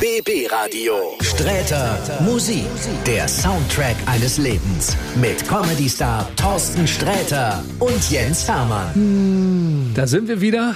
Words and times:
BB 0.00 0.50
Radio. 0.50 0.94
Sträter 1.22 1.98
Musik. 2.20 2.66
Der 3.06 3.26
Soundtrack 3.26 3.96
eines 4.04 4.36
Lebens. 4.36 4.94
Mit 5.14 5.48
Comedy-Star 5.48 6.28
Thorsten 6.36 6.86
Sträter 6.86 7.64
und 7.78 8.10
Jens 8.10 8.46
Hermann. 8.46 9.92
Da 9.94 10.06
sind 10.06 10.28
wir 10.28 10.40
wieder. 10.40 10.74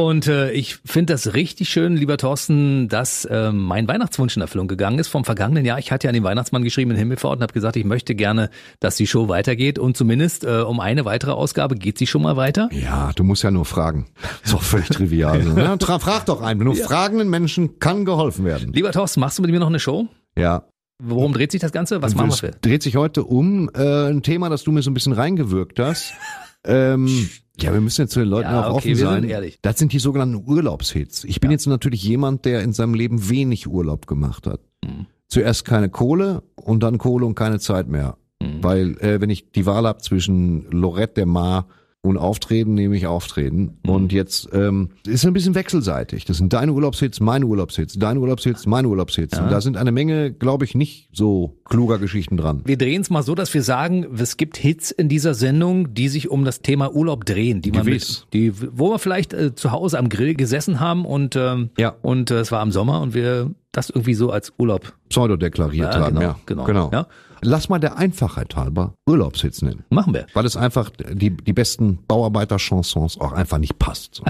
Und 0.00 0.28
äh, 0.28 0.50
ich 0.52 0.76
finde 0.86 1.12
das 1.12 1.34
richtig 1.34 1.68
schön, 1.68 1.94
lieber 1.94 2.16
Thorsten, 2.16 2.88
dass 2.88 3.26
äh, 3.26 3.52
mein 3.52 3.86
Weihnachtswunsch 3.86 4.34
in 4.34 4.40
Erfüllung 4.40 4.66
gegangen 4.66 4.98
ist 4.98 5.08
vom 5.08 5.26
vergangenen 5.26 5.66
Jahr. 5.66 5.78
Ich 5.78 5.92
hatte 5.92 6.06
ja 6.06 6.08
an 6.08 6.14
den 6.14 6.24
Weihnachtsmann 6.24 6.64
geschrieben 6.64 6.92
in 6.92 6.96
Himmelfahrt 6.96 7.36
und 7.36 7.42
habe 7.42 7.52
gesagt, 7.52 7.76
ich 7.76 7.84
möchte 7.84 8.14
gerne, 8.14 8.48
dass 8.78 8.96
die 8.96 9.06
Show 9.06 9.28
weitergeht. 9.28 9.78
Und 9.78 9.98
zumindest 9.98 10.44
äh, 10.44 10.62
um 10.62 10.80
eine 10.80 11.04
weitere 11.04 11.32
Ausgabe 11.32 11.74
geht 11.74 11.98
sie 11.98 12.06
schon 12.06 12.22
mal 12.22 12.38
weiter. 12.38 12.70
Ja, 12.72 13.12
du 13.14 13.24
musst 13.24 13.42
ja 13.42 13.50
nur 13.50 13.66
fragen. 13.66 14.06
Ist 14.42 14.54
doch 14.54 14.62
völlig 14.62 14.88
trivial. 14.88 15.44
ne? 15.44 15.76
Frag 16.00 16.24
doch 16.24 16.40
einen. 16.40 16.64
Nur 16.64 16.76
fragenden 16.76 17.28
Menschen 17.28 17.78
kann 17.78 18.06
geholfen 18.06 18.46
werden. 18.46 18.72
Lieber 18.72 18.92
Thorsten, 18.92 19.20
machst 19.20 19.36
du 19.36 19.42
mit 19.42 19.50
mir 19.50 19.60
noch 19.60 19.68
eine 19.68 19.80
Show? 19.80 20.08
Ja. 20.34 20.64
Worum 21.02 21.34
dreht 21.34 21.52
sich 21.52 21.60
das 21.60 21.72
Ganze? 21.72 22.00
Was 22.00 22.14
machen 22.14 22.32
wir 22.40 22.52
dreht 22.52 22.82
sich 22.82 22.96
heute 22.96 23.24
um 23.24 23.68
äh, 23.74 24.08
ein 24.08 24.22
Thema, 24.22 24.48
das 24.48 24.64
du 24.64 24.72
mir 24.72 24.80
so 24.80 24.90
ein 24.90 24.94
bisschen 24.94 25.12
reingewirkt 25.12 25.78
hast. 25.78 26.14
ähm, 26.64 27.28
ja, 27.62 27.72
wir 27.72 27.80
müssen 27.80 28.02
jetzt 28.02 28.12
zu 28.12 28.20
den 28.20 28.28
Leuten 28.28 28.50
Ja, 28.50 28.66
auch 28.66 28.76
okay, 28.76 28.92
offen 28.92 28.96
sein. 28.96 29.20
sind 29.22 29.30
ehrlich. 29.30 29.58
Das 29.62 29.78
sind 29.78 29.92
die 29.92 29.98
sogenannten 29.98 30.42
Urlaubshits. 30.48 31.24
Ich 31.24 31.40
bin 31.40 31.50
jetzt 31.50 31.66
natürlich 31.66 32.02
jemand, 32.02 32.44
der 32.44 32.62
in 32.62 32.72
seinem 32.72 32.94
Leben 32.94 33.28
wenig 33.28 33.66
Urlaub 33.68 34.06
gemacht 34.06 34.46
hat. 34.46 34.60
Mhm. 34.84 35.06
Zuerst 35.28 35.64
keine 35.64 35.88
Kohle 35.88 36.42
und 36.56 36.82
dann 36.82 36.98
Kohle 36.98 37.26
und 37.26 37.34
keine 37.34 37.58
Zeit 37.60 37.88
mehr. 37.88 38.16
Mhm. 38.42 38.62
Weil 38.62 38.98
äh, 38.98 39.20
wenn 39.20 39.30
ich 39.30 39.52
die 39.52 39.66
Wahl 39.66 39.86
habe 39.86 40.00
zwischen 40.00 40.70
Lorette 40.70 41.14
der 41.14 41.26
Mar 41.26 41.66
und 42.02 42.16
Auftreten, 42.16 42.74
nehme 42.74 42.96
ich 42.96 43.06
Auftreten. 43.06 43.78
Mhm. 43.84 43.90
Und 43.90 44.12
jetzt 44.12 44.48
ähm, 44.54 44.90
ist 45.06 45.26
ein 45.26 45.32
bisschen 45.34 45.54
wechselseitig. 45.54 46.24
Das 46.24 46.38
sind 46.38 46.52
deine 46.52 46.72
Urlaubshits, 46.72 47.20
meine 47.20 47.44
Urlaubshits, 47.46 47.98
deine 47.98 48.20
Urlaubshits, 48.20 48.64
meine 48.66 48.88
Urlaubshits. 48.88 49.38
Und 49.38 49.50
da 49.50 49.60
sind 49.60 49.76
eine 49.76 49.92
Menge, 49.92 50.32
glaube 50.32 50.64
ich, 50.64 50.74
nicht 50.74 51.10
so 51.12 51.58
kluger 51.66 51.98
Geschichten 51.98 52.38
dran. 52.38 52.62
Wir 52.64 52.78
drehen 52.78 53.02
es 53.02 53.10
mal 53.10 53.22
so, 53.22 53.34
dass 53.34 53.52
wir 53.52 53.62
sagen, 53.62 54.06
es 54.18 54.38
gibt 54.38 54.56
Hits 54.56 54.90
in 54.90 55.10
dieser 55.10 55.34
Sendung, 55.34 55.92
die 55.92 56.08
sich 56.08 56.30
um 56.30 56.44
das 56.46 56.62
Thema 56.62 56.94
Urlaub 56.94 57.26
drehen, 57.26 57.60
die 57.60 57.70
man 57.70 57.84
mit, 57.84 58.26
die, 58.32 58.52
wo 58.72 58.90
wir 58.92 58.98
vielleicht 58.98 59.34
äh, 59.34 59.54
zu 59.54 59.70
Hause 59.70 59.98
am 59.98 60.08
Grill 60.08 60.34
gesessen 60.34 60.80
haben 60.80 61.04
und 61.04 61.36
ähm, 61.36 61.68
Ja. 61.76 61.94
und 62.00 62.30
äh, 62.30 62.40
es 62.40 62.50
war 62.50 62.62
im 62.62 62.70
Sommer 62.72 63.02
und 63.02 63.12
wir 63.12 63.50
das 63.72 63.90
irgendwie 63.90 64.14
so 64.14 64.30
als 64.30 64.52
Urlaub. 64.58 64.94
Pseudo 65.10 65.36
deklariert 65.36 65.94
Ja, 65.94 66.00
haben, 66.00 66.14
genau, 66.16 66.20
ja. 66.22 66.36
genau, 66.46 66.64
genau. 66.64 66.90
ja. 66.92 67.06
Lass 67.42 67.68
mal 67.68 67.78
der 67.78 67.96
Einfachheit 67.96 68.54
halber 68.56 68.94
Urlaubshits 69.06 69.62
nennen. 69.62 69.84
Machen 69.90 70.12
wir. 70.14 70.26
Weil 70.34 70.44
es 70.44 70.56
einfach 70.56 70.90
die, 71.12 71.36
die 71.36 71.52
besten 71.52 71.98
Bauarbeiter-Chansons 72.06 73.18
auch 73.20 73.32
einfach 73.32 73.58
nicht 73.58 73.78
passt. 73.78 74.16
So. 74.16 74.24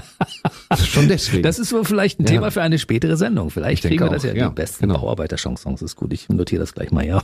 Das 0.69 0.79
ist 0.79 0.87
Schon 0.87 1.07
deswegen. 1.07 1.43
Das 1.43 1.59
ist 1.59 1.69
so 1.69 1.83
vielleicht 1.83 2.19
ein 2.19 2.23
Ja. 2.23 2.29
Thema 2.31 2.51
für 2.51 2.61
eine 2.61 2.79
spätere 2.79 3.17
Sendung. 3.17 3.49
Vielleicht 3.49 3.83
kriegen 3.83 4.03
wir 4.03 4.09
das 4.09 4.23
auch, 4.23 4.29
ja, 4.29 4.35
ja, 4.35 4.49
die 4.49 4.55
besten 4.55 4.87
genau. 4.87 4.99
Bauarbeiter-Chansons. 4.99 5.81
Ist 5.81 5.95
gut, 5.95 6.13
ich 6.13 6.29
notiere 6.29 6.61
das 6.61 6.73
gleich 6.73 6.91
mal, 6.91 7.05
ja. 7.05 7.21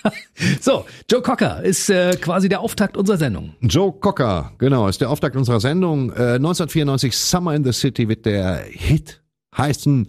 so, 0.60 0.84
Joe 1.10 1.22
Cocker 1.22 1.62
ist 1.62 1.88
äh, 1.88 2.16
quasi 2.20 2.48
der 2.48 2.60
Auftakt 2.60 2.96
unserer 2.96 3.16
Sendung. 3.16 3.54
Joe 3.60 3.92
Cocker, 3.92 4.52
genau, 4.58 4.88
ist 4.88 5.00
der 5.00 5.10
Auftakt 5.10 5.36
unserer 5.36 5.60
Sendung. 5.60 6.10
Äh, 6.10 6.34
1994 6.36 7.16
Summer 7.16 7.54
in 7.54 7.64
the 7.64 7.72
City 7.72 8.08
wird 8.08 8.26
der 8.26 8.56
Hit 8.68 9.22
heißen. 9.56 10.08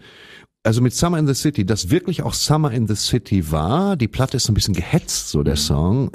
Also 0.65 0.81
mit 0.81 0.93
Summer 0.93 1.19
in 1.19 1.27
the 1.27 1.33
City, 1.33 1.65
das 1.65 1.89
wirklich 1.89 2.23
auch 2.23 2.33
Summer 2.33 2.71
in 2.71 2.87
the 2.87 2.95
City 2.95 3.51
war. 3.51 3.97
Die 3.97 4.07
Platte 4.07 4.37
ist 4.37 4.45
so 4.45 4.51
ein 4.51 4.55
bisschen 4.55 4.73
gehetzt, 4.73 5.29
so 5.29 5.43
der 5.43 5.57
Song. 5.57 6.09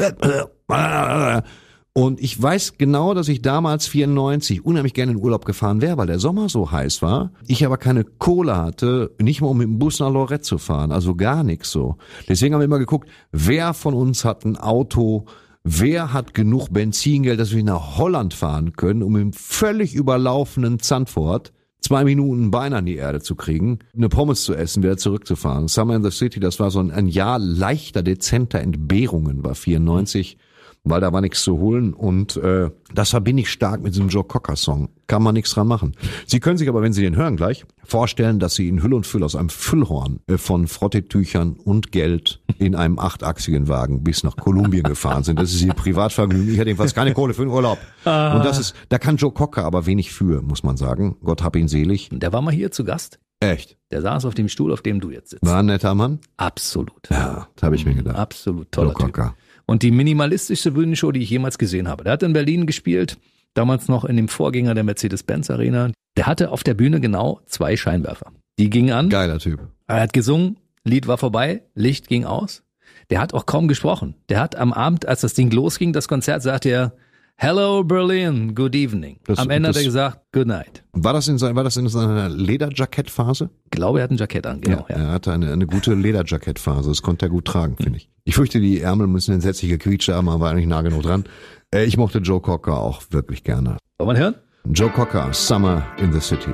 Und 1.93 2.21
ich 2.21 2.41
weiß 2.41 2.79
genau, 2.79 3.13
dass 3.13 3.29
ich 3.29 3.43
damals 3.43 3.89
94 3.89 4.65
unheimlich 4.65 4.95
gerne 4.95 5.13
in 5.13 5.19
Urlaub 5.19 5.45
gefahren 5.45 5.83
wäre, 5.83 5.99
weil 5.99 6.07
der 6.07 6.19
Sommer 6.19 6.49
so 6.49 6.71
heiß 6.71 7.03
war. 7.03 7.33
Ich 7.47 7.67
aber 7.67 7.77
keine 7.77 8.05
Kohle 8.05 8.57
hatte, 8.57 9.11
nicht 9.21 9.41
mal 9.43 9.49
um 9.49 9.59
mit 9.59 9.67
dem 9.67 9.79
Bus 9.79 10.01
nach 10.01 10.11
Lorette 10.11 10.45
zu 10.45 10.59
fahren, 10.59 10.93
also 10.93 11.15
gar 11.15 11.43
nichts 11.43 11.71
so. 11.71 11.97
Deswegen 12.29 12.55
haben 12.55 12.61
wir 12.61 12.67
immer 12.67 12.79
geguckt, 12.79 13.09
wer 13.33 13.75
von 13.75 13.95
uns 13.95 14.25
hat 14.25 14.45
ein 14.45 14.57
Auto, 14.57 15.27
wer 15.65 16.13
hat 16.13 16.35
genug 16.35 16.69
Benzingeld, 16.71 17.41
dass 17.41 17.53
wir 17.53 17.65
nach 17.65 17.99
Holland 17.99 18.33
fahren 18.33 18.75
können, 18.75 19.03
um 19.03 19.17
im 19.17 19.33
völlig 19.33 19.95
überlaufenden 19.95 20.79
Zandvoort 20.79 21.53
zwei 21.81 22.05
Minuten 22.05 22.51
Bein 22.51 22.75
an 22.75 22.87
die 22.87 22.97
Erde 22.97 23.21
zu 23.21 23.35
kriegen, 23.35 23.79
eine 23.97 24.09
Pommes 24.09 24.43
zu 24.43 24.55
essen, 24.55 24.83
wieder 24.83 24.97
zurückzufahren. 24.97 25.69
Summer 25.69 25.97
in 25.97 26.05
the 26.05 26.11
City, 26.11 26.41
das 26.41 26.61
war 26.61 26.71
so 26.71 26.81
ein, 26.81 26.91
ein 26.91 27.09
Jahr 27.09 27.39
leichter, 27.39 28.03
dezenter 28.03 28.61
Entbehrungen, 28.61 29.45
war 29.45 29.55
94 29.55 30.39
weil 30.85 31.01
da 31.01 31.13
war 31.13 31.21
nichts 31.21 31.43
zu 31.43 31.59
holen 31.59 31.95
und 31.95 32.37
äh, 32.37 32.71
das 32.95 33.11
verbinde 33.11 33.43
ich 33.43 33.51
stark 33.51 33.83
mit 33.83 33.95
diesem 33.95 34.09
Joe 34.09 34.25
Cocker 34.25 34.57
Song. 34.57 34.89
Kann 35.07 35.23
man 35.23 35.35
nichts 35.35 35.53
dran 35.53 35.67
machen. 35.67 35.95
Sie 36.27 36.41
können 36.41 36.59
sich 36.59 36.69
aber, 36.69 36.83
wenn 36.83 36.93
Sie 36.93 37.03
den 37.03 37.17
hören 37.17 37.37
gleich, 37.37 37.65
vorstellen, 37.85 38.39
dass 38.39 38.55
Sie 38.55 38.69
in 38.69 38.83
Hülle 38.83 38.97
und 38.97 39.07
Fülle 39.07 39.25
aus 39.25 39.37
einem 39.37 39.49
Füllhorn 39.49 40.21
äh, 40.27 40.39
von 40.39 40.67
Frottetüchern 40.67 41.53
und 41.53 41.93
Geld 41.93 42.43
in 42.59 42.75
einem 42.75 42.99
achtachsigen 42.99 43.69
Wagen 43.69 44.03
bis 44.05 44.23
nach 44.25 44.37
Kolumbien 44.37 44.83
gefahren 44.83 45.25
sind. 45.25 45.39
Das 45.39 45.53
ist 45.53 45.63
Ihr 45.63 45.75
Privatvergnügen. 45.75 46.53
Ich 46.53 46.59
hätte 46.59 46.71
jedenfalls 46.71 46.95
keine 46.95 47.15
Kohle 47.15 47.35
für 47.35 47.43
den 47.43 47.51
Urlaub. 47.51 47.79
Und 48.05 48.45
das 48.45 48.59
ist, 48.59 48.75
da 48.89 48.99
kann 48.99 49.17
Joe 49.17 49.33
Cocker 49.33 49.65
aber 49.65 49.87
wenig 49.87 50.13
für, 50.13 50.43
muss 50.43 50.63
man 50.63 50.77
sagen. 50.77 51.17
Gott 51.23 51.43
hab 51.43 51.57
ihn 51.57 51.69
selig. 51.69 52.09
Der 52.13 52.33
war 52.33 52.43
mal 52.43 52.53
hier 52.53 52.71
zu 52.71 52.85
Gast. 52.85 53.19
Echt. 53.41 53.77
Der 53.91 54.03
saß 54.03 54.25
auf 54.25 54.35
dem 54.35 54.49
Stuhl, 54.49 54.73
auf 54.73 54.83
dem 54.83 55.01
du 55.01 55.11
jetzt 55.11 55.31
sitzt. 55.31 55.47
War 55.47 55.61
ein 55.61 55.67
netter 55.67 55.95
Mann? 55.95 56.19
Absolut. 56.37 57.09
Ja, 57.11 57.49
das 57.55 57.63
habe 57.63 57.77
ich 57.77 57.87
mir 57.87 57.95
gedacht. 57.95 58.17
Absolut 58.17 58.73
toller 58.73 58.93
Joe 58.99 59.13
Typ. 59.13 59.35
Und 59.71 59.83
die 59.83 59.91
minimalistischste 59.91 60.71
Bühnenshow, 60.71 61.13
die 61.13 61.21
ich 61.21 61.29
jemals 61.29 61.59
gesehen 61.59 61.89
habe. 61.89 62.03
Der 62.03 62.15
hat 62.15 62.23
in 62.23 62.33
Berlin 62.33 62.65
gespielt, 62.65 63.19
damals 63.53 63.87
noch 63.87 64.07
in 64.07 64.17
dem 64.17 64.29
Vorgänger 64.29 64.73
der 64.73 64.83
Mercedes-Benz 64.83 65.51
Arena. 65.51 65.91
Der 66.17 66.27
hatte 66.27 66.51
auf 66.53 66.65
der 66.65 66.73
Bühne 66.73 67.03
genau 67.03 67.43
zwei 67.45 67.77
Scheinwerfer. 67.77 68.33
Die 68.59 68.71
gingen 68.71 68.93
an, 68.93 69.11
Geiler 69.11 69.39
Typ. 69.39 69.61
er 69.87 70.01
hat 70.01 70.15
gesungen, 70.15 70.57
Lied 70.85 71.07
war 71.07 71.19
vorbei, 71.19 71.65
Licht 71.75 72.09
ging 72.09 72.25
aus. 72.25 72.63
Der 73.11 73.21
hat 73.21 73.35
auch 73.35 73.45
kaum 73.45 73.69
gesprochen. 73.69 74.15
Der 74.31 74.41
hat 74.41 74.57
am 74.57 74.73
Abend, 74.73 75.05
als 75.05 75.21
das 75.21 75.35
Ding 75.35 75.51
losging, 75.51 75.93
das 75.93 76.09
Konzert, 76.09 76.43
sagte 76.43 76.71
er, 76.71 76.95
Hello 77.41 77.85
Berlin, 77.85 78.53
good 78.53 78.75
evening. 78.75 79.21
Das- 79.25 79.39
am 79.39 79.49
Ende 79.49 79.69
hat 79.69 79.77
das- 79.77 79.83
er 79.83 79.87
gesagt, 79.87 80.21
good 80.33 80.49
night. 80.49 80.83
War 80.93 81.13
das 81.13 81.29
in, 81.29 81.41
war 81.41 81.63
das 81.63 81.77
in 81.77 81.87
seiner 81.89 82.29
Lederjackettphase? 82.29 83.49
Ich 83.67 83.71
glaube, 83.71 84.01
er 84.01 84.05
hat 84.05 84.11
ein 84.11 84.17
Jackett 84.17 84.45
an, 84.45 84.61
genau. 84.61 84.85
Ja, 84.89 84.97
Er 84.97 85.07
hatte 85.13 85.33
eine, 85.33 85.53
eine 85.53 85.67
gute 85.69 85.95
Lederjackettphase. 85.95 86.89
Das 86.89 87.01
konnte 87.01 87.27
er 87.27 87.29
gut 87.29 87.45
tragen, 87.45 87.77
finde 87.77 87.99
ich. 87.99 88.11
Ich 88.25 88.35
fürchte, 88.35 88.59
die 88.59 88.81
Ärmel 88.81 89.07
müssen 89.07 89.35
entsetzlich 89.35 89.71
gequietscht 89.71 90.09
haben, 90.09 90.29
aber 90.29 90.41
war 90.41 90.51
eigentlich 90.51 90.67
nah 90.67 90.83
genug 90.83 91.03
dran. 91.05 91.27
Äh, 91.73 91.85
ich 91.85 91.97
mochte 91.97 92.19
Joe 92.19 92.41
Cocker 92.41 92.77
auch 92.81 93.03
wirklich 93.11 93.45
gerne. 93.45 93.77
Wollen 94.01 94.17
wir 94.17 94.23
hören? 94.25 94.35
Joe 94.65 94.91
Cocker, 94.91 95.33
Summer 95.33 95.87
in 95.99 96.13
the 96.13 96.21
City. 96.21 96.51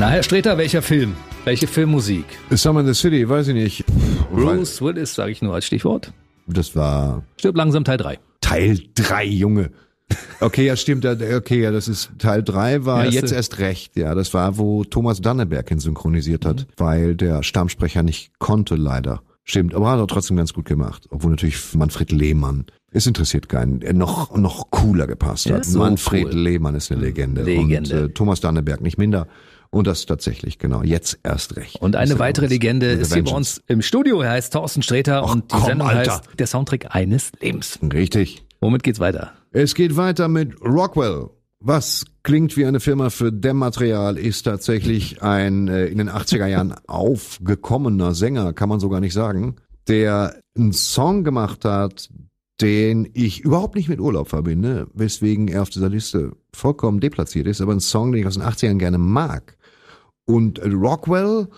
Na, 0.00 0.08
Herr 0.08 0.22
Streter, 0.22 0.56
welcher 0.56 0.80
Film? 0.80 1.14
Welche 1.44 1.66
Filmmusik? 1.66 2.24
Summer 2.52 2.80
in 2.80 2.86
the 2.86 2.94
City, 2.94 3.28
weiß 3.28 3.48
ich 3.48 3.54
nicht. 3.54 3.84
Bruce 4.32 4.80
Willis, 4.80 5.14
sage 5.14 5.30
ich 5.30 5.42
nur 5.42 5.52
als 5.52 5.66
Stichwort. 5.66 6.14
Das 6.46 6.74
war 6.74 7.22
Stirb 7.36 7.54
langsam 7.54 7.84
Teil 7.84 7.98
3. 7.98 8.18
Teil 8.40 8.80
drei, 8.94 9.26
Junge. 9.26 9.72
Okay, 10.40 10.64
ja, 10.64 10.76
stimmt. 10.76 11.04
ja, 11.04 11.12
Okay, 11.36 11.60
ja, 11.60 11.70
das 11.70 11.86
ist 11.86 12.12
Teil 12.18 12.42
drei 12.42 12.86
war 12.86 13.04
Erste. 13.04 13.20
jetzt 13.20 13.32
erst 13.32 13.58
recht. 13.58 13.94
Ja, 13.94 14.14
das 14.14 14.32
war, 14.32 14.56
wo 14.56 14.84
Thomas 14.84 15.20
Danneberg 15.20 15.70
ihn 15.70 15.80
synchronisiert 15.80 16.46
hat, 16.46 16.66
weil 16.78 17.14
der 17.14 17.42
Stammsprecher 17.42 18.02
nicht 18.02 18.38
konnte, 18.38 18.76
leider. 18.76 19.20
Stimmt, 19.44 19.74
aber 19.74 19.90
hat 19.90 19.98
er 19.98 20.06
trotzdem 20.06 20.38
ganz 20.38 20.54
gut 20.54 20.64
gemacht. 20.64 21.08
Obwohl 21.10 21.32
natürlich 21.32 21.74
Manfred 21.74 22.10
Lehmann, 22.10 22.64
es 22.90 23.06
interessiert 23.06 23.50
keinen, 23.50 23.82
er 23.82 23.92
noch, 23.92 24.34
noch 24.34 24.70
cooler 24.70 25.06
gepasst 25.06 25.50
hat. 25.50 25.66
so 25.66 25.80
Manfred 25.80 26.28
cool. 26.28 26.40
Lehmann 26.40 26.74
ist 26.74 26.90
eine 26.90 27.02
Legende. 27.02 27.42
Legende. 27.42 28.04
Und 28.04 28.10
äh, 28.10 28.14
Thomas 28.14 28.40
Danneberg 28.40 28.80
nicht 28.80 28.96
minder. 28.96 29.26
Und 29.70 29.86
das 29.86 30.04
tatsächlich, 30.04 30.58
genau, 30.58 30.82
jetzt 30.82 31.20
erst 31.22 31.56
recht. 31.56 31.76
Und 31.80 31.94
eine 31.94 32.14
er 32.14 32.18
weitere. 32.18 32.46
Legende 32.46 32.86
ist 32.86 33.14
hier 33.14 33.22
bei 33.22 33.30
uns 33.30 33.62
im 33.68 33.82
Studio. 33.82 34.20
Er 34.20 34.32
heißt 34.32 34.52
Thorsten 34.52 34.82
Sträter 34.82 35.22
Ach, 35.24 35.32
und 35.32 35.52
die 35.52 35.56
komm, 35.56 35.64
Sendung 35.64 35.88
Alter. 35.88 36.12
heißt 36.12 36.38
Der 36.38 36.46
Soundtrack 36.48 36.94
eines 36.94 37.30
Lebens. 37.40 37.78
Richtig. 37.92 38.44
Womit 38.60 38.82
geht's 38.82 38.98
weiter? 38.98 39.32
Es 39.52 39.74
geht 39.74 39.96
weiter 39.96 40.28
mit 40.28 40.60
Rockwell. 40.60 41.30
Was 41.62 42.04
klingt 42.22 42.56
wie 42.56 42.64
eine 42.64 42.80
Firma 42.80 43.10
für 43.10 43.32
Dämmmaterial, 43.32 44.16
ist 44.16 44.42
tatsächlich 44.42 45.22
ein 45.22 45.68
äh, 45.68 45.86
in 45.86 45.98
den 45.98 46.08
80er 46.08 46.46
Jahren 46.46 46.74
aufgekommener 46.86 48.14
Sänger, 48.14 48.52
kann 48.52 48.68
man 48.68 48.80
so 48.80 48.88
gar 48.88 49.00
nicht 49.00 49.12
sagen, 49.12 49.56
der 49.86 50.40
einen 50.56 50.72
Song 50.72 51.22
gemacht 51.22 51.64
hat, 51.64 52.08
den 52.60 53.08
ich 53.12 53.40
überhaupt 53.40 53.74
nicht 53.74 53.88
mit 53.88 54.00
Urlaub 54.00 54.28
verbinde, 54.28 54.86
weswegen 54.94 55.48
er 55.48 55.62
auf 55.62 55.70
dieser 55.70 55.88
Liste 55.88 56.32
vollkommen 56.54 57.00
deplatziert 57.00 57.46
ist, 57.46 57.60
aber 57.60 57.72
ein 57.72 57.80
Song, 57.80 58.12
den 58.12 58.22
ich 58.22 58.26
aus 58.26 58.34
den 58.34 58.42
80ern 58.42 58.78
gerne 58.78 58.98
mag. 58.98 59.56
Und 60.30 60.60
Rockwell 60.64 61.48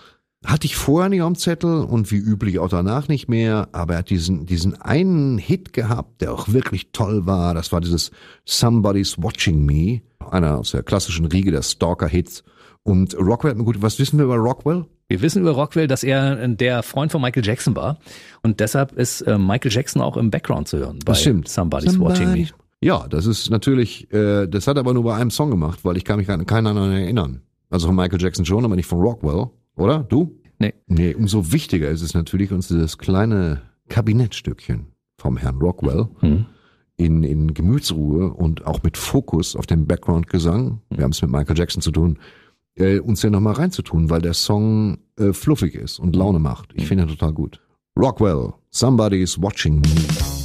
Hatte 0.45 0.65
ich 0.65 0.75
vorher 0.75 1.09
nicht 1.09 1.21
am 1.21 1.35
Zettel 1.35 1.85
und 1.85 2.11
wie 2.11 2.17
üblich 2.17 2.59
auch 2.59 2.67
danach 2.67 3.07
nicht 3.07 3.29
mehr, 3.29 3.69
aber 3.71 3.93
er 3.93 3.99
hat 3.99 4.09
diesen, 4.09 4.45
diesen 4.45 4.79
einen 4.81 5.37
Hit 5.37 5.71
gehabt, 5.71 6.19
der 6.19 6.33
auch 6.33 6.49
wirklich 6.49 6.91
toll 6.91 7.25
war. 7.25 7.53
Das 7.53 7.71
war 7.71 7.79
dieses 7.79 8.11
Somebody's 8.43 9.17
Watching 9.17 9.65
Me, 9.65 10.01
einer 10.29 10.57
aus 10.57 10.71
der 10.71 10.83
klassischen 10.83 11.25
Riege 11.27 11.51
der 11.51 11.61
Stalker-Hits. 11.61 12.43
Und 12.83 13.17
Rockwell 13.17 13.51
hat 13.51 13.57
mir 13.57 13.63
gut, 13.63 13.81
was 13.81 13.99
wissen 13.99 14.17
wir 14.17 14.25
über 14.25 14.35
Rockwell? 14.35 14.83
Wir 15.07 15.21
wissen 15.21 15.43
über 15.43 15.51
Rockwell, 15.51 15.87
dass 15.87 16.03
er 16.03 16.45
der 16.49 16.83
Freund 16.83 17.13
von 17.13 17.21
Michael 17.21 17.45
Jackson 17.45 17.73
war 17.77 17.97
und 18.41 18.59
deshalb 18.59 18.91
ist 18.93 19.21
äh, 19.21 19.37
Michael 19.37 19.71
Jackson 19.71 20.01
auch 20.01 20.17
im 20.17 20.29
Background 20.29 20.67
zu 20.67 20.77
hören 20.77 20.99
bei 21.05 21.13
Das 21.13 21.21
stimmt. 21.21 21.47
Somebody's 21.47 21.97
Watching 21.97 22.33
Me. 22.33 22.47
Ja, 22.81 23.07
das 23.07 23.27
ist 23.27 23.49
natürlich, 23.49 24.11
äh, 24.11 24.47
das 24.47 24.67
hat 24.67 24.75
er 24.75 24.81
aber 24.81 24.93
nur 24.93 25.03
bei 25.05 25.15
einem 25.15 25.31
Song 25.31 25.49
gemacht, 25.51 25.79
weil 25.83 25.95
ich 25.95 26.03
kann 26.03 26.17
mich 26.17 26.29
an 26.29 26.45
keinen 26.45 26.67
anderen 26.67 26.91
erinnern. 26.91 27.43
Also 27.73 27.87
von 27.87 27.95
Michael 27.95 28.21
Jackson 28.21 28.45
schon, 28.45 28.63
aber 28.65 28.75
nicht 28.75 28.85
von 28.85 28.99
Rockwell, 29.01 29.47
oder? 29.75 30.03
Du? 30.03 30.39
Nee. 30.59 30.75
Nee, 30.85 31.15
umso 31.15 31.51
wichtiger 31.51 31.89
ist 31.89 32.03
es 32.03 32.13
natürlich, 32.13 32.51
uns 32.51 32.67
dieses 32.67 32.99
kleine 32.99 33.63
Kabinettstückchen 33.89 34.85
vom 35.17 35.37
Herrn 35.37 35.57
Rockwell 35.57 36.07
Hm. 36.19 36.45
in, 36.97 37.23
in 37.23 37.55
Gemütsruhe 37.55 38.31
und 38.31 38.67
auch 38.67 38.83
mit 38.83 38.95
Fokus 38.95 39.55
auf 39.55 39.65
den 39.65 39.87
Background-Gesang, 39.87 40.81
wir 40.91 41.03
haben 41.03 41.11
es 41.13 41.21
mit 41.23 41.31
Michael 41.31 41.57
Jackson 41.57 41.81
zu 41.81 41.89
tun, 41.91 42.19
äh, 42.75 42.99
uns 42.99 43.23
ja 43.23 43.31
nochmal 43.31 43.53
reinzutun, 43.53 44.11
weil 44.11 44.21
der 44.21 44.35
Song 44.35 44.99
äh, 45.17 45.33
fluffig 45.33 45.73
ist 45.73 45.97
und 45.97 46.15
Laune 46.15 46.37
macht. 46.37 46.69
Ich 46.75 46.87
finde 46.87 47.05
ihn 47.05 47.09
total 47.09 47.33
gut. 47.33 47.59
Rockwell, 47.99 48.53
Somebody's 48.69 49.41
Watching 49.41 49.77
Me. 49.81 50.42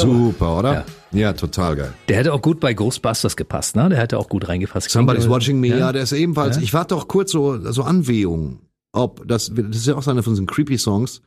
Super, 0.00 0.58
oder? 0.58 0.72
Ja. 0.72 0.84
Ja. 1.20 1.32
total 1.32 1.76
geil. 1.76 1.92
der 2.08 2.16
hätte 2.18 2.32
auch 2.34 2.42
gut 2.42 2.60
bei 2.60 2.74
Ghostbusters 2.74 3.36
gepasst, 3.36 3.76
ne? 3.76 3.88
Der 3.88 3.98
hätte 3.98 4.18
auch 4.18 4.28
gut 4.28 4.48
reingepasst. 4.48 4.90
Somebody's 4.90 5.22
Klingt- 5.24 5.34
Watching 5.36 5.60
Me, 5.60 5.68
ja, 5.68 5.78
Ja. 5.78 5.92
der 5.92 6.02
ist 6.02 6.12
ebenfalls, 6.12 6.56
ich 6.58 6.74
warte 6.74 6.94
doch 6.94 7.08
kurz 7.08 7.32
so, 7.32 7.58
so 7.72 7.82
Anwehungen, 7.82 8.58
ob, 8.92 9.26
das, 9.26 9.50
das 9.54 9.76
ist 9.76 9.86
ja 9.86 9.94
auch 9.96 10.02
so 10.02 10.10
einer 10.10 10.22
von 10.22 10.32
diesen 10.34 10.46
creepy 10.46 10.76
Songs, 10.78 11.22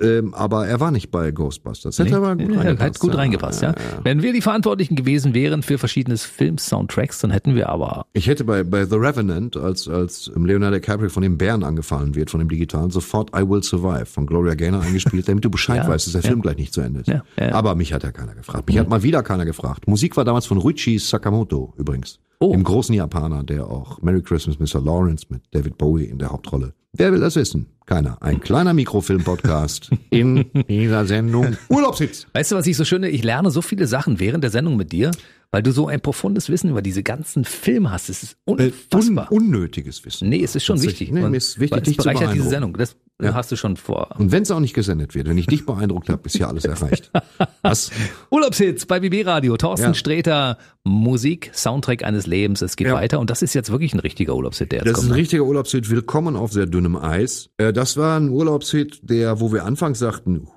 ähm, 0.00 0.34
aber 0.34 0.66
er 0.66 0.80
war 0.80 0.90
nicht 0.90 1.10
bei 1.10 1.30
Ghostbusters. 1.30 1.98
Hätte 1.98 2.10
Nee, 2.10 2.16
aber 2.16 2.36
gut 2.36 2.50
ja, 2.50 2.58
reingepasst. 2.58 2.80
hat 2.80 2.98
gut 2.98 3.14
reingepasst, 3.16 3.62
ja. 3.62 3.74
Wenn 4.02 4.22
wir 4.22 4.32
die 4.32 4.40
Verantwortlichen 4.40 4.96
gewesen 4.96 5.34
wären 5.34 5.62
für 5.62 5.78
verschiedene 5.78 6.16
Film-Soundtracks, 6.16 7.20
dann 7.20 7.30
hätten 7.30 7.54
wir 7.54 7.68
aber 7.68 8.06
Ich 8.12 8.26
hätte 8.26 8.44
bei, 8.44 8.64
bei 8.64 8.84
The 8.84 8.96
Revenant, 8.96 9.56
als, 9.56 9.88
als 9.88 10.30
Leonardo 10.34 10.76
DiCaprio 10.76 11.08
von 11.08 11.22
dem 11.22 11.38
Bären 11.38 11.62
angefallen 11.62 12.14
wird, 12.14 12.30
von 12.30 12.40
dem 12.40 12.48
Digitalen, 12.48 12.90
sofort 12.90 13.30
I 13.36 13.48
Will 13.48 13.62
Survive 13.62 14.06
von 14.06 14.26
Gloria 14.26 14.54
Gaynor 14.54 14.82
eingespielt, 14.82 15.28
damit 15.28 15.44
du 15.44 15.50
Bescheid 15.50 15.74
Ja, 15.84 15.88
weißt, 15.88 16.06
dass 16.06 16.12
der 16.12 16.22
ja. 16.22 16.28
Film 16.28 16.40
gleich 16.40 16.56
nicht 16.56 16.72
zu 16.72 16.80
Ende 16.80 17.00
ist. 17.00 17.08
Ja, 17.08 17.22
ja. 17.38 17.52
Aber 17.52 17.74
mich 17.74 17.92
hat 17.92 18.02
ja 18.02 18.12
keiner 18.12 18.34
gefragt. 18.34 18.66
Mich 18.66 18.78
hat 18.78 18.88
mal 18.88 19.02
wieder 19.02 19.22
keiner 19.22 19.44
gefragt. 19.44 19.88
Musik 19.88 20.16
war 20.16 20.24
damals 20.24 20.46
von 20.46 20.58
Ruichi 20.58 20.98
Sakamoto 20.98 21.74
übrigens. 21.76 22.20
Oh. 22.40 22.52
Dem 22.52 22.64
großen 22.64 22.94
Japaner, 22.94 23.42
der 23.42 23.66
auch 23.66 24.02
Merry 24.02 24.22
Christmas 24.22 24.58
Mr. 24.58 24.80
Lawrence 24.80 25.26
mit 25.28 25.42
David 25.52 25.78
Bowie 25.78 26.04
in 26.04 26.18
der 26.18 26.30
Hauptrolle. 26.30 26.74
Wer 26.92 27.12
will 27.12 27.20
das 27.20 27.36
wissen? 27.36 27.66
Keiner. 27.86 28.16
Ein 28.22 28.40
kleiner 28.40 28.72
Mikrofilm-Podcast 28.72 29.90
in 30.10 30.46
dieser 30.68 31.04
Sendung 31.04 31.58
Urlaubshits. 31.68 32.26
Weißt 32.32 32.52
du, 32.52 32.56
was 32.56 32.66
ich 32.66 32.78
so 32.78 32.84
schön, 32.86 33.02
ich 33.02 33.22
lerne 33.22 33.50
so 33.50 33.60
viele 33.60 33.86
Sachen 33.86 34.20
während 34.20 34.42
der 34.42 34.50
Sendung 34.50 34.76
mit 34.76 34.90
dir, 34.90 35.10
weil 35.54 35.62
du 35.62 35.70
so 35.70 35.86
ein 35.86 36.00
profundes 36.00 36.48
Wissen 36.50 36.68
über 36.70 36.82
diese 36.82 37.04
ganzen 37.04 37.44
Filme 37.44 37.92
hast. 37.92 38.08
Es 38.08 38.24
ist 38.24 38.36
Äh, 38.46 38.50
un 38.50 38.58
unfassbar. 38.58 39.30
unnötiges 39.30 40.04
Wissen. 40.04 40.28
nee, 40.28 40.42
es 40.42 40.56
ist 40.56 40.64
schon 40.64 40.82
wichtig. 40.82 41.12
Nee, 41.12 41.22
mir 41.28 41.36
ist 41.36 41.60
wichtig, 41.60 41.84
dich 41.84 41.96
zu 41.96 42.02
bereichert 42.02 42.34
diese. 42.34 42.48
Sendung. 42.48 42.72
Das 42.76 42.96
Ja. 43.22 43.34
hast 43.34 43.52
du 43.52 43.56
schon 43.56 43.76
vor. 43.76 44.16
Und 44.18 44.32
wenn 44.32 44.42
es 44.42 44.50
auch 44.50 44.58
nicht 44.58 44.74
gesendet 44.74 45.14
wird, 45.14 45.28
wenn 45.28 45.38
ich 45.38 45.46
dich 45.46 45.64
beeindruckt 45.64 46.08
habe, 46.08 46.22
ist 46.26 46.36
ja 46.36 46.48
alles 46.48 46.64
erreicht. 46.64 47.12
Was? 47.62 47.92
Urlaubshits 48.32 48.86
bei 48.86 48.98
BB 48.98 49.24
Radio. 49.24 49.56
Thorsten 49.56 49.86
Ja. 49.90 49.94
Sträter, 49.94 50.58
Musik, 50.82 51.52
Soundtrack 51.54 52.02
eines 52.02 52.26
Lebens. 52.26 52.60
Es 52.60 52.74
geht 52.74 52.88
Ja. 52.88 52.94
weiter. 52.94 53.20
Und 53.20 53.30
das 53.30 53.40
ist 53.42 53.54
jetzt 53.54 53.70
wirklich 53.70 53.94
ein 53.94 54.00
richtiger 54.00 54.34
Urlaubshit, 54.34 54.72
der 54.72 54.80
jetzt 54.80 54.88
Das 54.96 55.04
ist 55.04 55.08
ein 55.08 55.14
richtiger 55.14 55.44
Urlaubshit. 55.44 55.88
Willkommen 55.88 56.34
auf 56.34 56.52
sehr 56.52 56.66
dünnem 56.66 56.96
Eis. 56.96 57.50
Äh, 57.58 57.72
Das 57.72 57.96
war 57.96 58.18
ein 58.18 58.28
Urlaubshit, 58.28 58.98
der, 59.08 59.38
wo 59.38 59.52
wir 59.52 59.64
anfangs 59.64 60.00
sagten, 60.00 60.48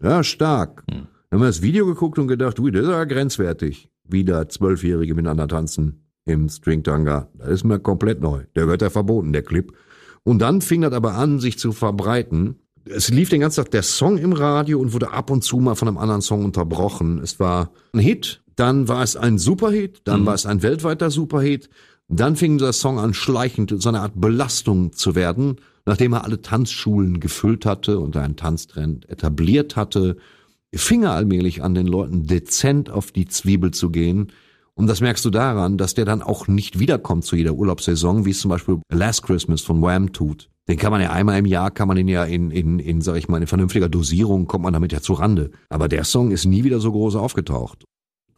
ja, 0.00 0.22
stark. 0.22 0.84
Hm. 0.88 1.08
Dann 1.30 1.40
haben 1.40 1.44
wir 1.44 1.48
das 1.48 1.60
Video 1.60 1.84
geguckt 1.86 2.18
und 2.20 2.28
gedacht, 2.28 2.58
ui, 2.60 2.70
das 2.70 2.84
ist 2.84 2.88
ja 2.90 3.02
grenzwertig. 3.04 3.88
Wieder 4.08 4.48
Zwölfjährige 4.48 5.14
miteinander 5.14 5.48
tanzen 5.48 6.04
im 6.24 6.48
Stringtanga. 6.48 7.28
Das 7.38 7.48
ist 7.48 7.64
mir 7.64 7.78
komplett 7.78 8.20
neu. 8.20 8.44
Der 8.54 8.64
gehört 8.64 8.82
ja 8.82 8.90
verboten, 8.90 9.32
der 9.32 9.42
Clip. 9.42 9.72
Und 10.24 10.40
dann 10.40 10.60
fing 10.60 10.82
das 10.82 10.92
aber 10.92 11.14
an, 11.14 11.40
sich 11.40 11.58
zu 11.58 11.72
verbreiten. 11.72 12.56
Es 12.84 13.08
lief 13.08 13.28
den 13.28 13.40
ganzen 13.40 13.64
Tag 13.64 13.70
der 13.70 13.82
Song 13.82 14.18
im 14.18 14.32
Radio 14.32 14.78
und 14.78 14.92
wurde 14.92 15.12
ab 15.12 15.30
und 15.30 15.42
zu 15.42 15.58
mal 15.58 15.74
von 15.74 15.88
einem 15.88 15.98
anderen 15.98 16.22
Song 16.22 16.44
unterbrochen. 16.44 17.18
Es 17.22 17.38
war 17.38 17.70
ein 17.92 18.00
Hit, 18.00 18.42
dann 18.56 18.88
war 18.88 19.02
es 19.02 19.16
ein 19.16 19.38
Superhit, 19.38 20.00
dann 20.04 20.26
war 20.26 20.34
es 20.34 20.46
ein 20.46 20.62
weltweiter 20.62 21.10
Superhit. 21.10 21.68
Dann 22.08 22.36
fing 22.36 22.56
der 22.58 22.72
Song 22.72 22.98
an, 22.98 23.12
schleichend 23.12 23.74
so 23.76 23.88
eine 23.88 24.00
Art 24.00 24.12
Belastung 24.16 24.92
zu 24.92 25.14
werden, 25.14 25.56
nachdem 25.84 26.14
er 26.14 26.24
alle 26.24 26.40
Tanzschulen 26.40 27.20
gefüllt 27.20 27.66
hatte 27.66 27.98
und 27.98 28.16
einen 28.16 28.36
Tanztrend 28.36 29.08
etabliert 29.10 29.76
hatte, 29.76 30.16
fing 30.74 31.04
er 31.04 31.12
allmählich 31.12 31.62
an, 31.62 31.74
den 31.74 31.86
Leuten 31.86 32.26
dezent 32.26 32.90
auf 32.90 33.12
die 33.12 33.26
Zwiebel 33.26 33.72
zu 33.72 33.90
gehen. 33.90 34.32
Und 34.74 34.86
das 34.86 35.00
merkst 35.00 35.24
du 35.24 35.30
daran, 35.30 35.76
dass 35.76 35.94
der 35.94 36.04
dann 36.04 36.22
auch 36.22 36.46
nicht 36.46 36.78
wiederkommt 36.78 37.24
zu 37.24 37.34
jeder 37.34 37.54
Urlaubssaison, 37.54 38.24
wie 38.24 38.30
es 38.30 38.40
zum 38.40 38.50
Beispiel 38.50 38.78
Last 38.92 39.24
Christmas 39.24 39.62
von 39.62 39.82
Wham 39.82 40.12
tut. 40.12 40.50
Den 40.68 40.76
kann 40.76 40.92
man 40.92 41.00
ja 41.00 41.10
einmal 41.10 41.38
im 41.38 41.46
Jahr, 41.46 41.70
kann 41.70 41.88
man 41.88 41.96
den 41.96 42.08
ja 42.08 42.24
in, 42.24 42.50
in, 42.50 42.78
in, 42.78 43.00
sag 43.00 43.16
ich 43.16 43.26
mal, 43.26 43.40
in 43.40 43.46
vernünftiger 43.46 43.88
Dosierung, 43.88 44.46
kommt 44.46 44.64
man 44.64 44.74
damit 44.74 44.92
ja 44.92 45.00
zu 45.00 45.14
Rande. 45.14 45.50
Aber 45.70 45.88
der 45.88 46.04
Song 46.04 46.30
ist 46.30 46.44
nie 46.44 46.62
wieder 46.62 46.78
so 46.78 46.92
groß 46.92 47.16
aufgetaucht. 47.16 47.84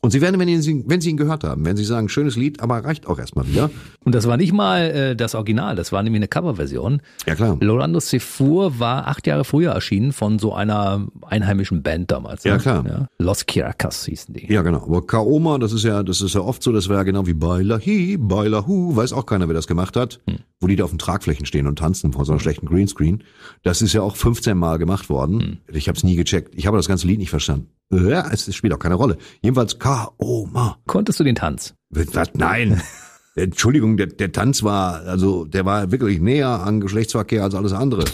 Und 0.02 0.12
Sie 0.12 0.22
werden, 0.22 0.40
wenn, 0.40 0.62
Sie, 0.62 0.82
wenn 0.86 1.00
Sie 1.02 1.10
ihn 1.10 1.18
gehört 1.18 1.44
haben, 1.44 1.64
wenn 1.66 1.76
Sie 1.76 1.84
sagen, 1.84 2.08
schönes 2.08 2.34
Lied, 2.36 2.60
aber 2.60 2.82
reicht 2.84 3.06
auch 3.06 3.18
erstmal 3.18 3.46
wieder. 3.46 3.70
Und 4.02 4.14
das 4.14 4.26
war 4.26 4.38
nicht 4.38 4.52
mal 4.52 4.80
äh, 4.90 5.16
das 5.16 5.34
Original, 5.34 5.76
das 5.76 5.92
war 5.92 6.02
nämlich 6.02 6.20
eine 6.20 6.28
Coverversion. 6.28 7.02
Ja 7.26 7.34
klar. 7.34 7.58
Lorando 7.60 8.00
Sefour 8.00 8.78
war 8.78 9.08
acht 9.08 9.26
Jahre 9.26 9.44
früher 9.44 9.72
erschienen 9.72 10.12
von 10.12 10.38
so 10.38 10.54
einer 10.54 11.06
einheimischen 11.26 11.82
Band 11.82 12.10
damals. 12.10 12.44
ne? 12.44 12.52
Ja, 12.52 12.58
klar. 12.58 13.08
Los 13.18 13.44
Kiracas 13.44 14.06
hießen 14.06 14.32
die. 14.34 14.50
Ja, 14.50 14.62
genau. 14.62 14.82
Aber 14.84 15.06
Kaoma, 15.06 15.58
das 15.58 15.72
ist 15.72 15.84
ja, 15.84 16.02
das 16.02 16.22
ist 16.22 16.34
ja 16.34 16.40
oft 16.40 16.62
so, 16.62 16.72
das 16.72 16.88
war 16.88 16.96
ja 16.96 17.02
genau 17.02 17.26
wie 17.26 17.34
Baila 17.34 17.78
Hi, 17.78 18.16
Baila 18.18 18.66
Hu, 18.66 18.96
weiß 18.96 19.12
auch 19.12 19.26
keiner, 19.26 19.48
wer 19.48 19.54
das 19.54 19.66
gemacht 19.66 19.96
hat, 19.96 20.20
wo 20.60 20.66
die 20.66 20.76
da 20.76 20.84
auf 20.84 20.90
den 20.90 20.98
Tragflächen 20.98 21.44
stehen 21.44 21.66
und 21.66 21.78
tanzen 21.78 22.12
vor 22.14 22.24
so 22.24 22.32
einem 22.32 22.40
schlechten 22.40 22.66
Greenscreen. 22.66 23.22
Das 23.62 23.82
ist 23.82 23.92
ja 23.92 24.00
auch 24.00 24.16
15 24.16 24.56
Mal 24.56 24.78
gemacht 24.78 25.10
worden. 25.10 25.60
Ich 25.70 25.88
habe 25.88 25.96
es 25.98 26.04
nie 26.04 26.16
gecheckt. 26.16 26.54
Ich 26.56 26.66
habe 26.66 26.78
das 26.78 26.88
ganze 26.88 27.06
Lied 27.06 27.18
nicht 27.18 27.30
verstanden. 27.30 27.68
Ja, 27.92 28.30
es 28.30 28.54
spielt 28.54 28.72
auch 28.72 28.78
keine 28.78 28.94
Rolle. 28.94 29.18
Jedenfalls 29.42 29.78
Kaoma. 29.78 30.78
Konntest 30.86 31.18
du 31.18 31.24
den 31.24 31.34
Tanz? 31.34 31.74
Was? 31.90 32.30
Nein. 32.34 32.80
Entschuldigung, 33.34 33.96
der, 33.96 34.06
der 34.06 34.32
Tanz 34.32 34.62
war, 34.62 35.02
also 35.02 35.44
der 35.44 35.64
war 35.64 35.90
wirklich 35.90 36.20
näher 36.20 36.48
an 36.48 36.80
Geschlechtsverkehr 36.80 37.42
als 37.42 37.54
alles 37.54 37.72
andere. 37.72 38.04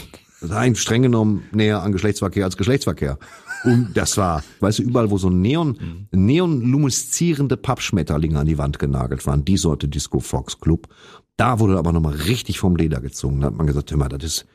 Das 0.40 0.50
war 0.50 0.58
eigentlich 0.60 0.82
streng 0.82 1.02
genommen 1.02 1.44
näher 1.52 1.82
an 1.82 1.92
Geschlechtsverkehr 1.92 2.44
als 2.44 2.56
Geschlechtsverkehr. 2.56 3.18
Und 3.64 3.90
das 3.94 4.16
war, 4.16 4.44
weißt 4.60 4.78
du, 4.78 4.82
überall, 4.82 5.10
wo 5.10 5.18
so 5.18 5.30
Neon, 5.30 6.06
neon-lumeszierende 6.12 7.56
Pappschmetterlinge 7.56 8.38
an 8.38 8.46
die 8.46 8.58
Wand 8.58 8.78
genagelt 8.78 9.26
waren, 9.26 9.44
die 9.44 9.56
Sorte 9.56 9.88
Disco 9.88 10.20
Fox 10.20 10.60
Club, 10.60 10.88
da 11.36 11.58
wurde 11.58 11.78
aber 11.78 11.92
nochmal 11.92 12.14
richtig 12.14 12.58
vom 12.58 12.76
Leder 12.76 13.00
gezogen. 13.00 13.40
Da 13.40 13.48
hat 13.48 13.56
man 13.56 13.66
gesagt, 13.66 13.90
hör 13.90 13.98
mal, 13.98 14.08
das 14.08 14.24
ist 14.24 14.46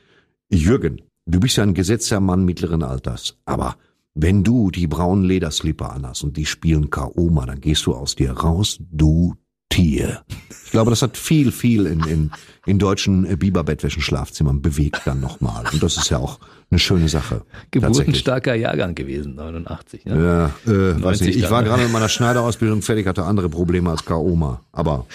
Jürgen, 0.50 1.02
du 1.26 1.40
bist 1.40 1.56
ja 1.56 1.64
ein 1.64 1.74
gesetzter 1.74 2.20
Mann 2.20 2.44
mittleren 2.44 2.82
Alters, 2.82 3.36
aber 3.44 3.76
wenn 4.14 4.44
du 4.44 4.70
die 4.70 4.86
braunen 4.86 5.24
Lederslipper 5.24 5.92
anhast 5.92 6.24
und 6.24 6.36
die 6.36 6.46
spielen 6.46 6.90
Kaoma, 6.90 7.46
dann 7.46 7.60
gehst 7.60 7.86
du 7.86 7.94
aus 7.94 8.14
dir 8.14 8.32
raus, 8.32 8.78
du 8.90 9.34
Tier. 9.72 10.20
Ich 10.66 10.70
glaube, 10.70 10.90
das 10.90 11.02
hat 11.02 11.16
viel, 11.16 11.50
viel 11.52 11.86
in, 11.86 12.00
in, 12.04 12.30
in 12.66 12.78
deutschen 12.78 13.24
äh, 13.24 13.36
Biberbettwäschen-Schlafzimmern 13.36 14.60
bewegt 14.62 15.02
dann 15.04 15.20
nochmal. 15.20 15.64
Und 15.72 15.82
das 15.82 15.96
ist 15.96 16.10
ja 16.10 16.18
auch 16.18 16.38
eine 16.70 16.78
schöne 16.78 17.08
Sache. 17.08 17.42
Geburtenstarker 17.70 18.54
Jahrgang 18.54 18.94
gewesen, 18.94 19.34
89. 19.34 20.06
Ne? 20.06 20.50
Ja, 20.66 20.72
äh, 20.72 20.94
weiß 20.94 21.20
90 21.20 21.26
nicht. 21.26 21.36
Ich 21.44 21.50
war 21.50 21.62
gerade 21.62 21.82
mit 21.82 21.92
meiner 21.92 22.08
Schneiderausbildung 22.08 22.82
fertig, 22.82 23.06
hatte 23.06 23.24
andere 23.24 23.48
Probleme 23.48 23.90
als 23.90 24.04
Kaoma. 24.04 24.60
Aber 24.72 25.06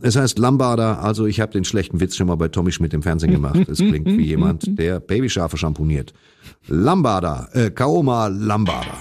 es 0.00 0.16
heißt 0.16 0.38
Lambada, 0.38 0.98
also 0.98 1.26
ich 1.26 1.40
habe 1.40 1.52
den 1.52 1.64
schlechten 1.64 2.00
Witz 2.00 2.16
schon 2.16 2.26
mal 2.26 2.36
bei 2.36 2.48
Tommy 2.48 2.72
Schmidt 2.72 2.94
im 2.94 3.02
Fernsehen 3.02 3.32
gemacht. 3.32 3.68
Es 3.68 3.78
klingt 3.78 4.06
wie 4.06 4.26
jemand, 4.26 4.78
der 4.78 5.00
Babyschafe 5.00 5.56
schamponiert. 5.56 6.12
Lambada, 6.66 7.48
äh, 7.52 7.70
Kaoma 7.70 8.28
Lambada. 8.28 8.94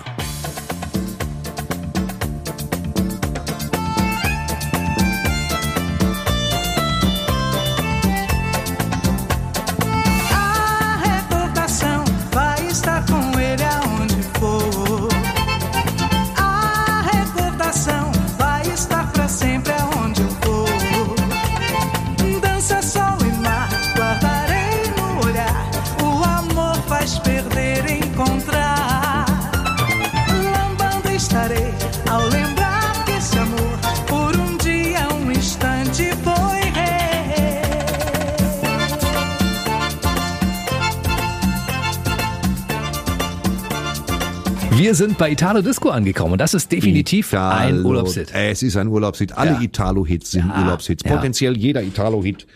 Wir 44.88 44.96
sind 44.96 45.18
bei 45.18 45.30
Italo 45.34 45.62
Disco 45.62 45.90
angekommen 45.90 46.32
und 46.32 46.38
das 46.40 46.54
ist 46.54 46.72
definitiv 46.72 47.34
ein 47.34 47.76
Italo- 47.80 47.90
Urlaubshit. 47.90 48.30
Es 48.34 48.64
ist 48.64 48.78
ein 48.78 48.88
Urlaubshit. 48.88 49.34
Alle 49.38 49.52
Ja. 49.56 49.62
Italo-Hits 49.62 50.32
sind 50.32 50.48
Ja, 50.48 50.62
Urlaubshits. 50.62 51.04
ja. 51.04 51.14
Potenziell 51.14 51.58
jeder 51.58 51.84
Italo-Hit 51.84 52.48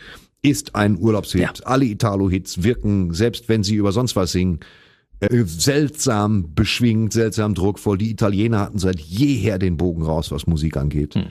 ist 0.41 0.73
ein 0.73 0.97
Urlaubshit. 0.97 1.41
Ja. 1.41 1.51
Alle 1.65 1.83
Italo-Hits 1.83 2.63
wirken, 2.63 3.13
selbst 3.13 3.49
wenn 3.49 3.63
sie 3.63 3.75
über 3.75 3.91
sonst 3.91 4.15
was 4.15 4.31
singen, 4.31 4.61
äh, 5.19 5.43
seltsam 5.43 6.55
beschwingt, 6.55 7.11
seltsam 7.11 7.53
druckvoll. 7.53 7.97
Die 7.97 8.11
Italiener 8.11 8.61
hatten 8.61 8.79
seit 8.79 9.01
jeher 9.01 9.59
den 9.59 9.75
Bogen 9.75 10.03
raus, 10.03 10.31
was 10.31 10.47
Musik 10.47 10.77
angeht. 10.77 11.15
Hm. 11.15 11.25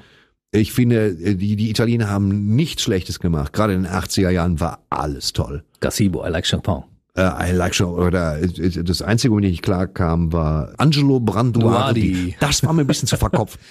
Ich 0.52 0.74
finde, 0.74 1.16
äh, 1.18 1.34
die, 1.34 1.56
die 1.56 1.70
Italiener 1.70 2.10
haben 2.10 2.54
nichts 2.54 2.82
Schlechtes 2.82 3.20
gemacht. 3.20 3.54
Gerade 3.54 3.72
in 3.72 3.84
den 3.84 3.90
80er 3.90 4.28
Jahren 4.28 4.60
war 4.60 4.80
alles 4.90 5.32
toll. 5.32 5.64
Gazebo, 5.80 6.26
I 6.26 6.28
like 6.28 6.46
Champagne. 6.46 6.84
Äh, 7.20 7.50
I 7.50 7.52
like 7.52 7.74
schon, 7.74 7.92
oder 7.92 8.38
äh, 8.40 8.48
das 8.82 9.02
Einzige, 9.02 9.32
womit 9.32 9.44
ich 9.44 9.50
nicht 9.50 9.62
klar 9.62 9.86
kam, 9.86 10.32
war 10.32 10.72
Angelo 10.78 11.20
Branduardi. 11.20 12.12
Duardi. 12.12 12.36
Das 12.40 12.64
war 12.64 12.72
mir 12.72 12.82
ein 12.82 12.86
bisschen 12.86 13.08
zu 13.08 13.18
verkopft. 13.18 13.58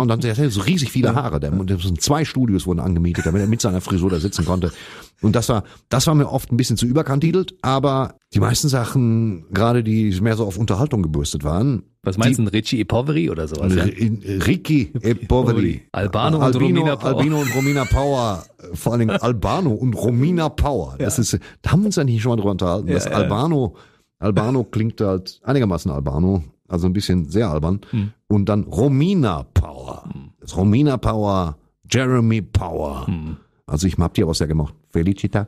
Und 0.00 0.08
dann 0.08 0.20
der 0.20 0.32
hatte 0.32 0.50
so 0.50 0.62
riesig 0.62 0.90
viele 0.90 1.14
Haare. 1.14 1.40
Der, 1.40 1.52
zwei 1.98 2.24
Studios 2.24 2.66
wurden 2.66 2.80
angemietet, 2.80 3.26
damit 3.26 3.42
er 3.42 3.48
mit 3.48 3.60
seiner 3.60 3.82
Frisur 3.82 4.08
da 4.08 4.18
sitzen 4.18 4.46
konnte. 4.46 4.72
Und 5.20 5.36
das 5.36 5.48
war, 5.48 5.64
das 5.90 6.06
war 6.06 6.14
mir 6.14 6.30
oft 6.30 6.50
ein 6.52 6.56
bisschen 6.56 6.76
zu 6.76 6.86
überkantitelt, 6.86 7.54
aber 7.62 8.14
die 8.34 8.40
meisten 8.40 8.68
Sachen, 8.68 9.44
gerade 9.52 9.82
die 9.84 10.20
mehr 10.20 10.36
so 10.36 10.44
auf 10.44 10.58
Unterhaltung 10.58 11.02
gebürstet 11.02 11.44
waren, 11.44 11.84
Was 12.02 12.18
meinst 12.18 12.38
du, 12.38 12.42
Richie 12.44 12.80
e 12.80 12.84
Poveri 12.84 13.30
oder 13.30 13.46
sowas? 13.48 13.74
Ja? 13.74 13.84
R- 13.84 14.46
Ricky 14.46 14.92
e 15.00 15.14
Poveri. 15.14 15.82
Albano 15.92 16.38
und 16.38 16.42
Albino, 16.42 16.80
Romina 16.80 16.96
Power. 16.96 17.16
Albino 17.16 17.40
und 17.40 17.54
Romina 17.54 17.84
Power. 17.84 18.44
Vor 18.74 18.92
allen 18.92 19.00
Dingen 19.00 19.16
Albano 19.16 19.70
und 19.70 19.94
Romina 19.94 20.48
Power. 20.48 20.96
Das 20.98 21.18
ist, 21.18 21.38
da 21.62 21.70
haben 21.72 21.80
wir 21.82 21.86
uns 21.86 21.96
ja 21.96 22.04
nicht 22.04 22.20
schon 22.22 22.30
mal 22.30 22.36
drüber 22.36 22.50
unterhalten. 22.50 22.88
Das 22.88 23.04
ja. 23.04 23.12
Albano, 23.12 23.74
Albano 24.18 24.64
klingt 24.64 25.00
halt 25.00 25.40
einigermaßen 25.44 25.90
Albano. 25.90 26.44
Also 26.66 26.86
ein 26.86 26.92
bisschen 26.92 27.28
sehr 27.28 27.50
albern. 27.50 27.80
Hm. 27.90 28.10
Und 28.26 28.48
dann 28.48 28.64
Romina 28.64 29.44
Power. 29.54 30.08
Das 30.40 30.56
Romina 30.56 30.96
Power, 30.96 31.56
Jeremy 31.90 32.42
Power. 32.42 33.06
Hm. 33.06 33.36
Also 33.66 33.86
ich 33.86 33.96
hab 33.98 34.14
die 34.14 34.22
aber 34.22 34.34
sehr 34.34 34.46
gemocht. 34.46 34.74
Felicita. 34.90 35.46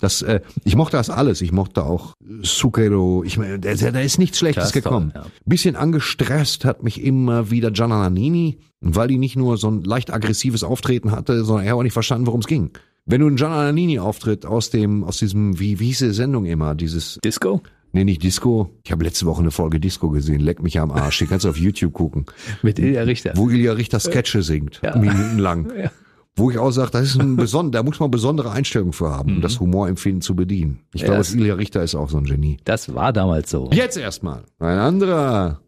Das, 0.00 0.22
äh, 0.22 0.40
ich 0.64 0.76
mochte 0.76 0.96
das 0.96 1.10
alles. 1.10 1.40
Ich 1.40 1.52
mochte 1.52 1.84
auch 1.84 2.14
Zucchero. 2.42 3.22
Ich 3.24 3.36
meine, 3.38 3.58
da, 3.58 3.70
ist 3.70 4.18
nichts 4.18 4.38
Schlechtes 4.38 4.70
toll, 4.72 4.82
gekommen. 4.82 5.12
ja. 5.14 5.26
Bisschen 5.44 5.76
angestresst 5.76 6.64
hat 6.64 6.82
mich 6.82 7.02
immer 7.02 7.50
wieder 7.50 7.70
Gianna 7.70 7.98
Nannini, 7.98 8.58
weil 8.80 9.08
die 9.08 9.18
nicht 9.18 9.36
nur 9.36 9.56
so 9.56 9.68
ein 9.70 9.82
leicht 9.82 10.12
aggressives 10.12 10.62
Auftreten 10.64 11.10
hatte, 11.10 11.44
sondern 11.44 11.66
er 11.66 11.72
hat 11.72 11.78
auch 11.78 11.82
nicht 11.82 11.92
verstanden, 11.92 12.26
worum 12.26 12.40
es 12.40 12.46
ging. 12.46 12.70
Wenn 13.06 13.20
du 13.20 13.26
einen 13.26 13.36
Gianna 13.36 13.64
Nannini 13.64 13.98
Auftritt 13.98 14.46
aus 14.46 14.70
dem, 14.70 15.04
aus 15.04 15.18
diesem, 15.18 15.58
wie, 15.58 15.80
wie 15.80 15.86
hieß 15.86 15.98
die 15.98 16.10
Sendung 16.12 16.46
immer, 16.46 16.74
dieses, 16.74 17.18
Disco? 17.24 17.62
nee, 17.92 18.04
nicht 18.04 18.22
Disco. 18.22 18.70
Ich 18.84 18.92
habe 18.92 19.04
letzte 19.04 19.26
Woche 19.26 19.40
eine 19.40 19.50
Folge 19.50 19.78
Disco 19.80 20.10
gesehen, 20.10 20.40
leck 20.40 20.62
mich 20.62 20.78
am 20.80 20.90
Arsch. 20.90 21.18
Die 21.18 21.26
kannst 21.26 21.44
du 21.44 21.48
auf 21.50 21.56
YouTube 21.58 21.92
gucken. 21.92 22.26
Mit 22.62 22.78
Ilja 22.78 23.02
Richter. 23.02 23.32
Wo 23.36 23.50
Ilja 23.50 23.72
Richter 23.72 24.00
Sketche 24.00 24.42
singt, 24.42 24.80
Ja. 24.82 24.96
minutenlang. 24.96 25.70
Ja. 25.76 25.90
Wo 26.36 26.50
ich 26.50 26.58
auch 26.58 26.70
sage, 26.72 26.90
das 26.90 27.04
ist 27.04 27.20
ein 27.20 27.36
beson 27.36 27.70
da 27.70 27.82
muss 27.82 28.00
man 28.00 28.10
besondere 28.10 28.50
Einstellungen 28.50 28.92
für 28.92 29.10
haben, 29.10 29.36
um 29.36 29.40
das 29.40 29.60
Humorempfinden 29.60 30.20
zu 30.20 30.34
bedienen. 30.34 30.80
Ich 30.92 31.02
Ja, 31.02 31.08
glaube, 31.08 31.26
Ilja 31.38 31.54
Richter 31.54 31.82
ist 31.82 31.94
auch 31.94 32.10
so 32.10 32.18
ein 32.18 32.24
Genie. 32.24 32.56
Das 32.64 32.94
war 32.94 33.12
damals 33.12 33.50
so. 33.50 33.70
Jetzt 33.72 33.96
erstmal 33.96 34.44
ein 34.58 34.78
anderer. 34.78 35.60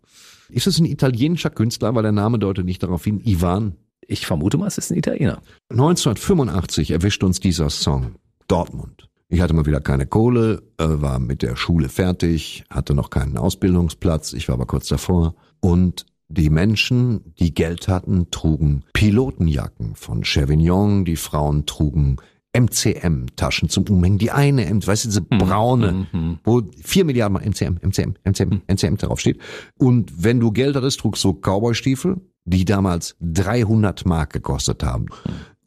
Ist 0.49 0.67
es 0.67 0.79
ein 0.79 0.87
italienischer 0.87 1.51
Künstler, 1.51 1.95
weil 1.95 2.03
der 2.03 2.13
Name 2.13 2.39
deutet 2.39 2.65
nicht 2.65 2.83
darauf 2.83 3.05
hin, 3.05 3.21
Ivan? 3.25 3.77
Ich 4.09 4.27
vermute 4.27 4.57
mal, 4.59 4.67
es 4.69 4.79
ist 4.79 4.91
ein 4.93 4.99
Italiener. 4.99 5.41
1985 5.71 6.91
erwischt 6.93 7.25
uns 7.25 7.41
dieser 7.41 7.71
Song. 7.71 8.15
Dortmund. 8.49 9.09
Ich 9.29 9.41
hatte 9.41 9.55
mal 9.55 9.67
wieder 9.67 9.81
keine 9.81 10.07
Kohle, 10.07 10.63
äh, 10.79 10.85
war 10.87 11.19
mit 11.19 11.43
der 11.43 11.57
Schule 11.57 11.89
fertig, 11.89 12.63
hatte 12.71 12.95
noch 12.95 13.11
keinen 13.11 13.37
Ausbildungsplatz, 13.39 14.33
ich 14.33 14.47
war 14.47 14.55
aber 14.55 14.67
kurz 14.67 14.87
davor. 14.87 15.35
Und 15.61 16.07
die 16.29 16.51
Menschen, 16.51 17.35
die 17.39 17.55
Geld 17.55 17.89
hatten, 17.89 18.31
trugen 18.31 18.85
Pilotenjacken 18.93 19.95
von 19.95 20.23
Chevignon, 20.23 21.05
die 21.05 21.17
Frauen 21.17 21.67
trugen 21.67 22.17
MCM-Taschen 22.57 23.69
zum 23.69 23.85
Umhängen. 23.89 24.19
Die 24.19 24.31
eine, 24.31 24.65
weißt 24.65 25.05
du, 25.05 25.09
diese 25.09 25.23
braune, 25.23 26.07
wo 26.45 26.63
vier 26.83 27.05
Milliarden 27.05 27.35
mal 27.35 27.47
MCM, 27.47 27.79
MCM, 27.83 28.15
MCM, 28.25 28.63
MCM 28.67 28.97
darauf 28.97 29.21
steht. 29.21 29.39
Und 29.79 30.25
wenn 30.25 30.41
du 30.41 30.53
Geld 30.53 30.75
hattest, 30.75 31.01
trugst 31.01 31.23
du 31.25 31.35
Cowboy-Stiefel, 31.35 32.17
die 32.45 32.65
damals 32.65 33.17
300 33.21 34.07
Mark 34.07 34.33
gekostet 34.33 34.83
haben. 34.83 35.07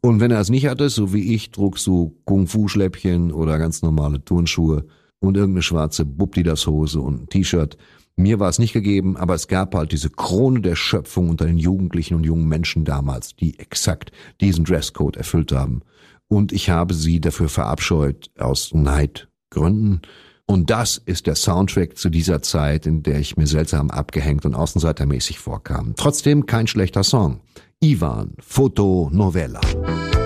Und 0.01 0.19
wenn 0.19 0.31
er 0.31 0.39
es 0.39 0.49
nicht 0.49 0.65
hatte, 0.67 0.89
so 0.89 1.13
wie 1.13 1.35
ich, 1.35 1.51
trugst 1.51 1.85
du 1.85 2.17
Kung-Fu-Schläppchen 2.25 3.31
oder 3.31 3.57
ganz 3.59 3.81
normale 3.81 4.23
Turnschuhe 4.23 4.85
und 5.19 5.35
irgendeine 5.35 5.61
schwarze 5.61 6.05
Bubdidas-Hose 6.05 7.01
und 7.01 7.23
ein 7.23 7.29
T-Shirt. 7.29 7.77
Mir 8.19 8.37
war 8.37 8.49
es 8.49 8.59
nicht 8.59 8.73
gegeben, 8.73 9.15
aber 9.15 9.33
es 9.33 9.47
gab 9.47 9.73
halt 9.73 9.93
diese 9.93 10.09
Krone 10.09 10.59
der 10.59 10.75
Schöpfung 10.75 11.29
unter 11.29 11.45
den 11.45 11.57
Jugendlichen 11.57 12.15
und 12.15 12.25
jungen 12.25 12.49
Menschen 12.49 12.83
damals, 12.83 13.33
die 13.37 13.57
exakt 13.59 14.11
diesen 14.41 14.65
Dresscode 14.65 15.15
erfüllt 15.15 15.53
haben. 15.53 15.83
Und 16.27 16.51
ich 16.51 16.69
habe 16.69 16.93
sie 16.93 17.21
dafür 17.21 17.47
verabscheut 17.47 18.29
aus 18.37 18.73
Neidgründen. 18.73 20.01
Und 20.45 20.69
das 20.69 20.97
ist 20.97 21.27
der 21.27 21.35
Soundtrack 21.35 21.97
zu 21.97 22.09
dieser 22.09 22.41
Zeit, 22.41 22.85
in 22.85 23.03
der 23.03 23.19
ich 23.19 23.37
mir 23.37 23.47
seltsam 23.47 23.89
abgehängt 23.89 24.45
und 24.45 24.53
außenseitermäßig 24.53 25.39
vorkam. 25.39 25.93
Trotzdem 25.95 26.45
kein 26.45 26.67
schlechter 26.67 27.03
Song. 27.03 27.39
Ivan, 27.79 28.33
Fotonovella. 28.41 29.61
Con 29.61 30.18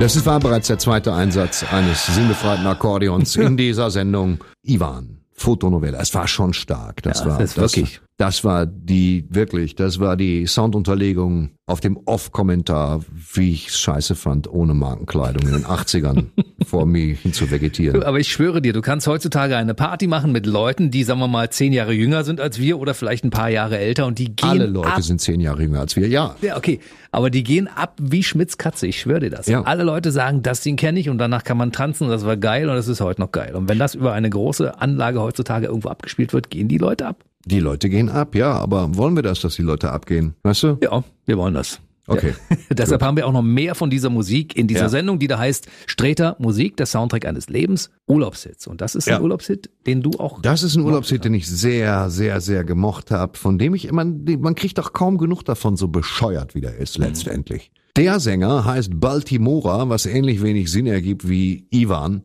Das 0.00 0.24
war 0.24 0.38
bereits 0.38 0.68
der 0.68 0.78
zweite 0.78 1.12
Einsatz 1.12 1.64
eines 1.72 2.06
sinnbefreiten 2.06 2.66
Akkordeons 2.66 3.34
in 3.34 3.56
dieser 3.56 3.90
Sendung. 3.90 4.38
Ivan, 4.62 5.18
Fotonovella. 5.32 5.98
Es 6.00 6.14
war 6.14 6.28
schon 6.28 6.52
stark. 6.52 7.02
Das 7.02 7.20
Ja, 7.20 7.26
war 7.26 7.38
das 7.38 7.56
wirklich. 7.56 8.00
Das 8.18 8.44
war 8.44 8.66
die 8.66 9.24
wirklich. 9.30 9.74
Das 9.74 10.00
war 10.00 10.16
die 10.16 10.46
Soundunterlegung 10.46 11.50
auf 11.66 11.80
dem 11.80 11.96
Off-Kommentar, 12.04 13.00
wie 13.34 13.52
ich 13.52 13.72
scheiße 13.72 14.14
fand, 14.14 14.50
ohne 14.50 14.74
Markenkleidung 14.74 15.46
in 15.46 15.54
den 15.54 15.64
80ern. 15.64 16.26
Vor 16.66 16.78
vor 16.78 16.86
mir 16.86 17.14
hin 17.14 17.32
zu 17.32 17.50
vegetieren. 17.50 18.04
Aber 18.04 18.20
ich 18.20 18.28
schwöre 18.28 18.62
dir, 18.62 18.72
du 18.72 18.82
kannst 18.82 19.08
heutzutage 19.08 19.56
eine 19.56 19.74
Party 19.74 20.06
machen 20.06 20.30
mit 20.30 20.46
Leuten, 20.46 20.92
die, 20.92 21.02
sagen 21.02 21.18
wir 21.18 21.26
mal, 21.26 21.50
zehn 21.50 21.72
Jahre 21.72 21.92
jünger 21.92 22.22
sind 22.22 22.40
als 22.40 22.60
wir 22.60 22.78
oder 22.78 22.94
vielleicht 22.94 23.24
ein 23.24 23.30
paar 23.30 23.48
Jahre 23.50 23.78
älter 23.78 24.06
und 24.06 24.18
die 24.18 24.36
gehen 24.36 24.48
Alle 24.48 24.66
Leute 24.66 24.92
ab. 24.92 25.02
sind 25.02 25.20
zehn 25.20 25.40
Jahre 25.40 25.62
jünger 25.62 25.80
als 25.80 25.96
wir, 25.96 26.06
ja. 26.06 26.36
Ja, 26.40 26.56
okay. 26.56 26.78
Aber 27.10 27.30
die 27.30 27.42
gehen 27.42 27.66
ab 27.66 27.96
wie 28.00 28.22
Schmitz 28.22 28.58
Katze, 28.58 28.86
ich 28.86 29.00
schwöre 29.00 29.20
dir 29.20 29.30
das. 29.30 29.46
Ja. 29.46 29.62
Alle 29.62 29.82
Leute 29.82 30.12
sagen, 30.12 30.42
das 30.42 30.60
Ding 30.60 30.76
kenne 30.76 31.00
ich 31.00 31.08
und 31.08 31.18
danach 31.18 31.42
kann 31.42 31.56
man 31.56 31.72
tanzen 31.72 32.04
und 32.04 32.10
das 32.10 32.24
war 32.24 32.36
geil 32.36 32.68
und 32.68 32.76
das 32.76 32.86
ist 32.86 33.00
heute 33.00 33.20
noch 33.20 33.32
geil. 33.32 33.56
Und 33.56 33.68
wenn 33.68 33.78
das 33.80 33.96
über 33.96 34.12
eine 34.12 34.30
große 34.30 34.80
Anlage 34.80 35.20
heutzutage 35.20 35.66
irgendwo 35.66 35.88
abgespielt 35.88 36.32
wird, 36.32 36.50
gehen 36.50 36.68
die 36.68 36.78
Leute 36.78 37.06
ab. 37.06 37.24
Die 37.48 37.60
Leute 37.60 37.88
gehen 37.88 38.10
ab, 38.10 38.34
ja, 38.34 38.52
aber 38.52 38.94
wollen 38.96 39.16
wir 39.16 39.22
das, 39.22 39.40
dass 39.40 39.56
die 39.56 39.62
Leute 39.62 39.90
abgehen? 39.90 40.34
Weißt 40.42 40.62
du? 40.64 40.78
Ja, 40.82 41.02
wir 41.24 41.38
wollen 41.38 41.54
das. 41.54 41.80
Okay. 42.06 42.34
Deshalb 42.70 43.02
haben 43.02 43.16
wir 43.16 43.26
auch 43.26 43.32
noch 43.32 43.42
mehr 43.42 43.74
von 43.74 43.88
dieser 43.90 44.10
Musik 44.10 44.54
in 44.56 44.66
dieser 44.66 44.82
Ja. 44.82 44.88
Sendung, 44.90 45.18
die 45.18 45.28
da 45.28 45.38
heißt 45.38 45.66
Streter 45.86 46.36
Musik, 46.38 46.76
der 46.76 46.84
Soundtrack 46.86 47.24
eines 47.26 47.48
Lebens, 47.48 47.90
Urlaubshits. 48.06 48.66
Und 48.66 48.80
das 48.82 48.94
ist 48.94 49.08
Ja. 49.08 49.16
ein 49.16 49.22
Urlaubshit, 49.22 49.70
den 49.86 50.02
du 50.02 50.10
auch. 50.18 50.40
Das 50.42 50.62
ist 50.62 50.74
ein 50.76 50.82
Urlaubshit, 50.84 51.24
den 51.24 51.32
ich 51.34 51.46
sehr, 51.48 52.10
sehr, 52.10 52.40
sehr 52.42 52.64
gemocht 52.64 53.10
habe, 53.10 53.36
von 53.38 53.58
dem 53.58 53.74
ich 53.74 53.86
immer, 53.86 54.04
man 54.04 54.54
kriegt 54.54 54.76
doch 54.78 54.92
kaum 54.92 55.16
genug 55.18 55.42
davon, 55.44 55.76
so 55.76 55.88
bescheuert 55.88 56.54
wie 56.54 56.60
der 56.60 56.76
ist 56.76 56.98
letztendlich. 56.98 57.70
Der 57.96 58.20
Sänger 58.20 58.64
heißt 58.64 58.90
Baltimora, 59.00 59.88
was 59.88 60.06
ähnlich 60.06 60.42
wenig 60.42 60.70
Sinn 60.70 60.86
ergibt 60.86 61.28
wie 61.28 61.66
Ivan. 61.70 62.22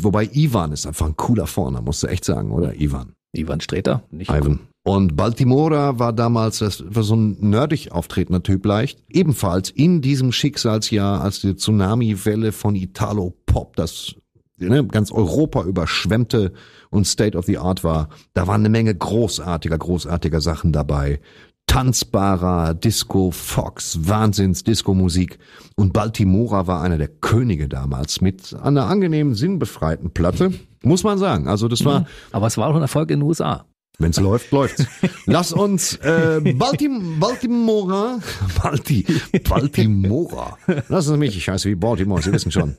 Wobei 0.00 0.28
Ivan 0.32 0.72
ist 0.72 0.86
einfach 0.86 1.06
ein 1.06 1.16
cooler 1.16 1.46
Vorname, 1.46 1.84
musst 1.86 2.02
du 2.02 2.08
echt 2.08 2.24
sagen, 2.24 2.50
oder? 2.52 2.74
Ivan. 2.80 3.14
Ivan 3.36 3.60
Streter, 3.60 4.02
nicht 4.10 4.30
Ivan. 4.30 4.60
Und 4.86 5.16
Baltimora 5.16 5.98
war 5.98 6.12
damals 6.12 6.58
das 6.58 6.84
war 6.86 7.02
so 7.02 7.16
ein 7.16 7.38
nerdig 7.40 7.92
auftretender 7.92 8.42
Typ 8.42 8.66
leicht. 8.66 9.02
Ebenfalls 9.08 9.70
in 9.70 10.02
diesem 10.02 10.30
Schicksalsjahr, 10.30 11.22
als 11.22 11.40
die 11.40 11.56
Tsunami-Welle 11.56 12.52
von 12.52 12.74
Italo-Pop 12.76 13.76
das 13.76 14.14
ne, 14.58 14.86
ganz 14.86 15.10
Europa 15.10 15.64
überschwemmte 15.64 16.52
und 16.90 17.06
State 17.06 17.36
of 17.36 17.46
the 17.46 17.58
Art 17.58 17.82
war, 17.82 18.10
da 18.34 18.46
waren 18.46 18.60
eine 18.60 18.68
Menge 18.68 18.94
großartiger, 18.94 19.78
großartiger 19.78 20.42
Sachen 20.42 20.72
dabei. 20.72 21.20
Tanzbarer 21.66 22.74
Disco, 22.74 23.30
Fox, 23.30 23.98
Wahnsinns-Disco-Musik. 24.02 25.38
Und 25.76 25.92
Baltimora 25.92 26.66
war 26.66 26.82
einer 26.82 26.98
der 26.98 27.08
Könige 27.08 27.68
damals 27.68 28.20
mit 28.20 28.54
einer 28.62 28.86
angenehmen, 28.86 29.34
sinnbefreiten 29.34 30.12
Platte. 30.12 30.52
Muss 30.82 31.02
man 31.02 31.18
sagen. 31.18 31.48
Also 31.48 31.68
das 31.68 31.84
war, 31.84 32.06
Aber 32.30 32.46
es 32.46 32.56
war 32.56 32.68
auch 32.68 32.76
ein 32.76 32.82
Erfolg 32.82 33.10
in 33.10 33.20
den 33.20 33.26
USA. 33.26 33.64
Wenn's 33.98 34.18
läuft, 34.18 34.50
läuft's. 34.50 34.86
Lass 35.26 35.52
uns 35.52 35.96
äh, 35.96 36.40
Baltim 36.56 37.20
Baltimora, 37.20 38.18
Balti, 38.60 39.06
Baltimora. 39.48 40.58
Lass 40.88 41.06
uns 41.08 41.18
mich, 41.18 41.36
ich 41.36 41.48
heiße 41.48 41.68
wie 41.68 41.76
Baltimore, 41.76 42.20
Sie 42.20 42.32
wissen 42.32 42.50
schon. 42.50 42.76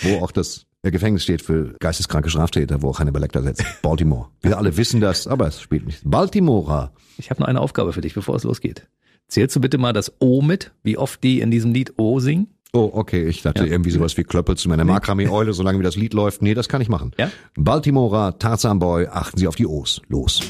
Wo 0.00 0.22
auch 0.22 0.30
das 0.30 0.64
der 0.88 0.92
Gefängnis 0.92 1.22
steht 1.22 1.42
für 1.42 1.74
geisteskranke 1.80 2.30
Straftäter, 2.30 2.80
wo 2.80 2.88
auch 2.88 2.98
Hannibal 2.98 3.20
Lecter 3.20 3.42
setzt. 3.42 3.62
Baltimore. 3.82 4.28
Wir 4.40 4.56
alle 4.56 4.74
wissen 4.78 5.02
das, 5.02 5.26
aber 5.26 5.46
es 5.46 5.60
spielt 5.60 5.84
nicht. 5.84 6.00
Baltimora. 6.02 6.92
Ich 7.18 7.28
habe 7.28 7.42
noch 7.42 7.46
eine 7.48 7.60
Aufgabe 7.60 7.92
für 7.92 8.00
dich, 8.00 8.14
bevor 8.14 8.36
es 8.36 8.44
losgeht. 8.44 8.88
Zählst 9.26 9.54
du 9.54 9.60
bitte 9.60 9.76
mal 9.76 9.92
das 9.92 10.14
O 10.18 10.40
mit, 10.40 10.72
wie 10.82 10.96
oft 10.96 11.22
die 11.22 11.40
in 11.40 11.50
diesem 11.50 11.74
Lied 11.74 11.92
O 11.98 12.20
singen? 12.20 12.46
Oh, 12.72 12.88
okay, 12.94 13.24
ich 13.28 13.42
dachte 13.42 13.66
Ja. 13.66 13.70
irgendwie 13.70 13.90
sowas 13.90 14.16
wie 14.16 14.24
Klöppel 14.24 14.56
zu 14.56 14.70
meiner 14.70 14.86
Makramee-Eule, 14.86 15.52
solange 15.52 15.78
wie 15.78 15.82
das 15.82 15.96
Lied 15.96 16.14
läuft. 16.14 16.40
Nee, 16.40 16.54
das 16.54 16.70
kann 16.70 16.80
ich 16.80 16.88
machen. 16.88 17.12
Ja? 17.18 17.30
Baltimora, 17.54 18.32
Tarzan 18.32 18.78
Boy, 18.78 19.08
achten 19.08 19.36
Sie 19.36 19.46
auf 19.46 19.56
die 19.56 19.66
O's. 19.66 20.00
Los. 20.08 20.40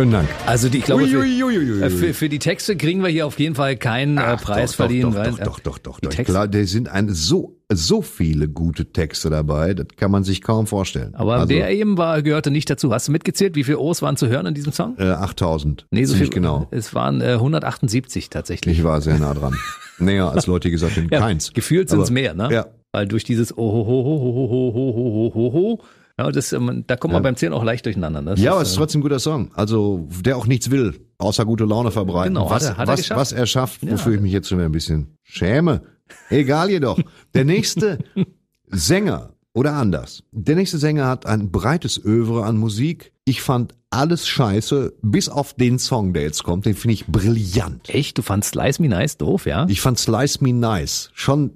Schönen 0.00 0.12
Dank. 0.12 0.28
Also 0.46 0.70
die, 0.70 0.78
ich 0.78 0.84
glaube, 0.84 1.06
für, 1.06 1.26
äh, 1.26 1.90
für, 1.90 2.14
für 2.14 2.30
die 2.30 2.38
Texte 2.38 2.74
kriegen 2.74 3.02
wir 3.02 3.10
hier 3.10 3.26
auf 3.26 3.38
jeden 3.38 3.54
Fall 3.54 3.76
keinen 3.76 4.16
äh, 4.16 4.22
Ach, 4.24 4.40
Preis 4.40 4.70
doch, 4.70 4.76
verliehen. 4.76 5.02
Doch, 5.02 5.14
weil, 5.14 5.32
doch, 5.32 5.38
äh, 5.38 5.44
doch, 5.44 5.58
doch, 5.58 5.76
doch, 5.76 6.00
doch. 6.00 6.08
Texte- 6.08 6.32
Klar, 6.32 6.48
da 6.48 6.64
sind 6.64 6.88
ein, 6.88 7.10
so, 7.10 7.58
so 7.70 8.00
viele 8.00 8.48
gute 8.48 8.94
Texte 8.94 9.28
dabei, 9.28 9.74
das 9.74 9.88
kann 9.98 10.10
man 10.10 10.24
sich 10.24 10.40
kaum 10.40 10.66
vorstellen. 10.66 11.14
Aber 11.14 11.34
also, 11.34 11.48
der 11.48 11.70
eben 11.72 11.98
war, 11.98 12.22
gehörte 12.22 12.50
nicht 12.50 12.70
dazu. 12.70 12.90
Hast 12.94 13.08
du 13.08 13.12
mitgezählt, 13.12 13.56
wie 13.56 13.64
viele 13.64 13.78
O's 13.78 14.00
waren 14.00 14.16
zu 14.16 14.28
hören 14.28 14.46
in 14.46 14.54
diesem 14.54 14.72
Song? 14.72 14.96
äh, 14.96 15.02
8000. 15.02 15.86
Nee, 15.90 16.06
so 16.06 16.14
viel. 16.14 16.30
genau. 16.30 16.66
Es 16.70 16.94
waren 16.94 17.20
äh, 17.20 17.34
178 17.34 18.30
tatsächlich. 18.30 18.78
Ich 18.78 18.84
war 18.84 19.02
sehr 19.02 19.18
nah 19.18 19.34
dran. 19.34 19.54
Näher 19.98 20.30
als 20.30 20.46
Leute, 20.46 20.68
die 20.68 20.72
gesagt 20.72 20.96
haben, 20.96 21.08
Ja, 21.10 21.18
keins. 21.18 21.52
Gefühlt 21.52 21.90
sind 21.90 22.00
es 22.00 22.10
mehr, 22.10 22.32
ne? 22.32 22.48
Ja. 22.50 22.68
Weil 22.92 23.06
durch 23.06 23.24
dieses 23.24 23.58
Ohohohohohohohoho, 23.58 25.82
ja, 26.24 26.30
das, 26.30 26.52
ähm, 26.52 26.84
da 26.86 26.96
kommt 26.96 27.12
man 27.12 27.22
beim 27.22 27.36
Zählen 27.36 27.52
auch 27.52 27.64
leicht 27.64 27.84
durcheinander. 27.86 28.20
Ne? 28.22 28.30
Das 28.32 28.40
Ja, 28.40 28.52
aber 28.52 28.62
ist, 28.62 28.68
es 28.68 28.72
ist 28.72 28.78
trotzdem 28.78 29.00
ein 29.00 29.02
guter 29.02 29.18
Song. 29.18 29.50
Also, 29.54 30.08
der 30.20 30.36
auch 30.36 30.46
nichts 30.46 30.70
will, 30.70 31.00
außer 31.18 31.44
gute 31.44 31.64
Laune 31.64 31.90
verbreiten. 31.90 32.34
Genau, 32.34 32.46
hat 32.50 32.56
was, 32.56 32.64
er- 32.64 32.76
hat 32.76 32.88
er 32.88 32.92
was, 32.92 33.00
geschafft. 33.00 33.20
was 33.20 33.32
er 33.32 33.46
schafft, 33.46 33.82
Ja. 33.82 33.92
wofür 33.92 34.14
ich 34.14 34.20
mich 34.20 34.32
jetzt 34.32 34.48
schon 34.48 34.58
wieder 34.58 34.68
ein 34.68 34.72
bisschen 34.72 35.16
schäme. 35.22 35.82
Egal 36.28 36.70
jedoch. 36.70 36.98
Der 37.34 37.44
nächste 37.44 37.98
Sänger 38.66 39.30
oder 39.52 39.74
anders. 39.74 40.22
Der 40.32 40.56
nächste 40.56 40.78
Sänger 40.78 41.06
hat 41.06 41.26
ein 41.26 41.50
breites 41.50 42.02
Övre 42.04 42.44
an 42.44 42.56
Musik. 42.56 43.12
Ich 43.24 43.42
fand 43.42 43.74
alles 43.90 44.28
scheiße, 44.28 44.94
bis 45.02 45.28
auf 45.28 45.54
den 45.54 45.80
Song, 45.80 46.12
der 46.12 46.22
jetzt 46.22 46.44
kommt. 46.44 46.64
Den 46.64 46.74
finde 46.76 46.94
ich 46.94 47.06
brillant. 47.06 47.88
Echt? 47.88 48.16
Du 48.18 48.22
fandst 48.22 48.50
Slice 48.50 48.80
Me 48.80 48.88
Nice 48.88 49.16
doof, 49.16 49.46
ja? 49.46 49.66
Ich 49.68 49.80
fand 49.80 49.98
Slice 49.98 50.38
Me 50.42 50.52
Nice. 50.52 51.10
Schon, 51.12 51.54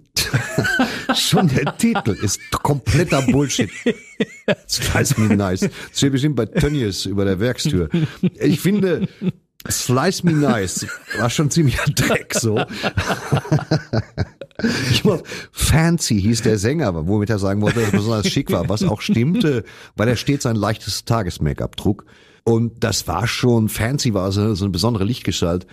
schon 1.15 1.49
der 1.49 1.77
Titel 1.77 2.11
ist 2.11 2.41
kompletter 2.51 3.23
Bullshit. 3.23 3.71
Slice 4.69 5.21
Me 5.21 5.37
Nice. 5.37 5.69
Steht 5.93 6.13
bestimmt 6.13 6.35
bei 6.35 6.47
Tönnies 6.47 7.07
über 7.07 7.25
der 7.25 7.39
Werkstür. 7.39 7.89
Ich 8.41 8.61
finde, 8.61 9.09
Slice 9.71 10.27
Me 10.27 10.33
Nice 10.33 10.87
war 11.19 11.31
schon 11.31 11.51
ziemlicher 11.51 11.85
Dreck, 11.93 12.35
so. 12.35 12.57
Ich 14.91 15.05
meine, 15.05 15.23
Fancy 15.53 16.21
hieß 16.21 16.43
der 16.43 16.59
Sänger, 16.59 17.07
womit 17.07 17.31
er 17.31 17.39
sagen 17.39 17.61
wollte, 17.61 17.81
dass 17.81 17.93
er 17.93 17.99
besonders 17.99 18.29
schick 18.29 18.51
war, 18.51 18.69
was 18.69 18.83
auch 18.83 19.01
stimmte, 19.01 19.65
weil 19.97 20.09
er 20.09 20.17
stets 20.17 20.47
ein 20.47 20.57
leichtes 20.57 21.05
Tages-Make-up 21.05 21.77
trug. 21.77 22.05
Und 22.45 22.85
das 22.85 23.09
war 23.09 23.27
schon, 23.27 23.69
Fancy 23.69 24.15
war 24.15 24.31
so, 24.33 24.55
so 24.55 24.65
eine 24.65 24.73
besondere 24.73 25.05
Lichtgestalt. 25.05 25.67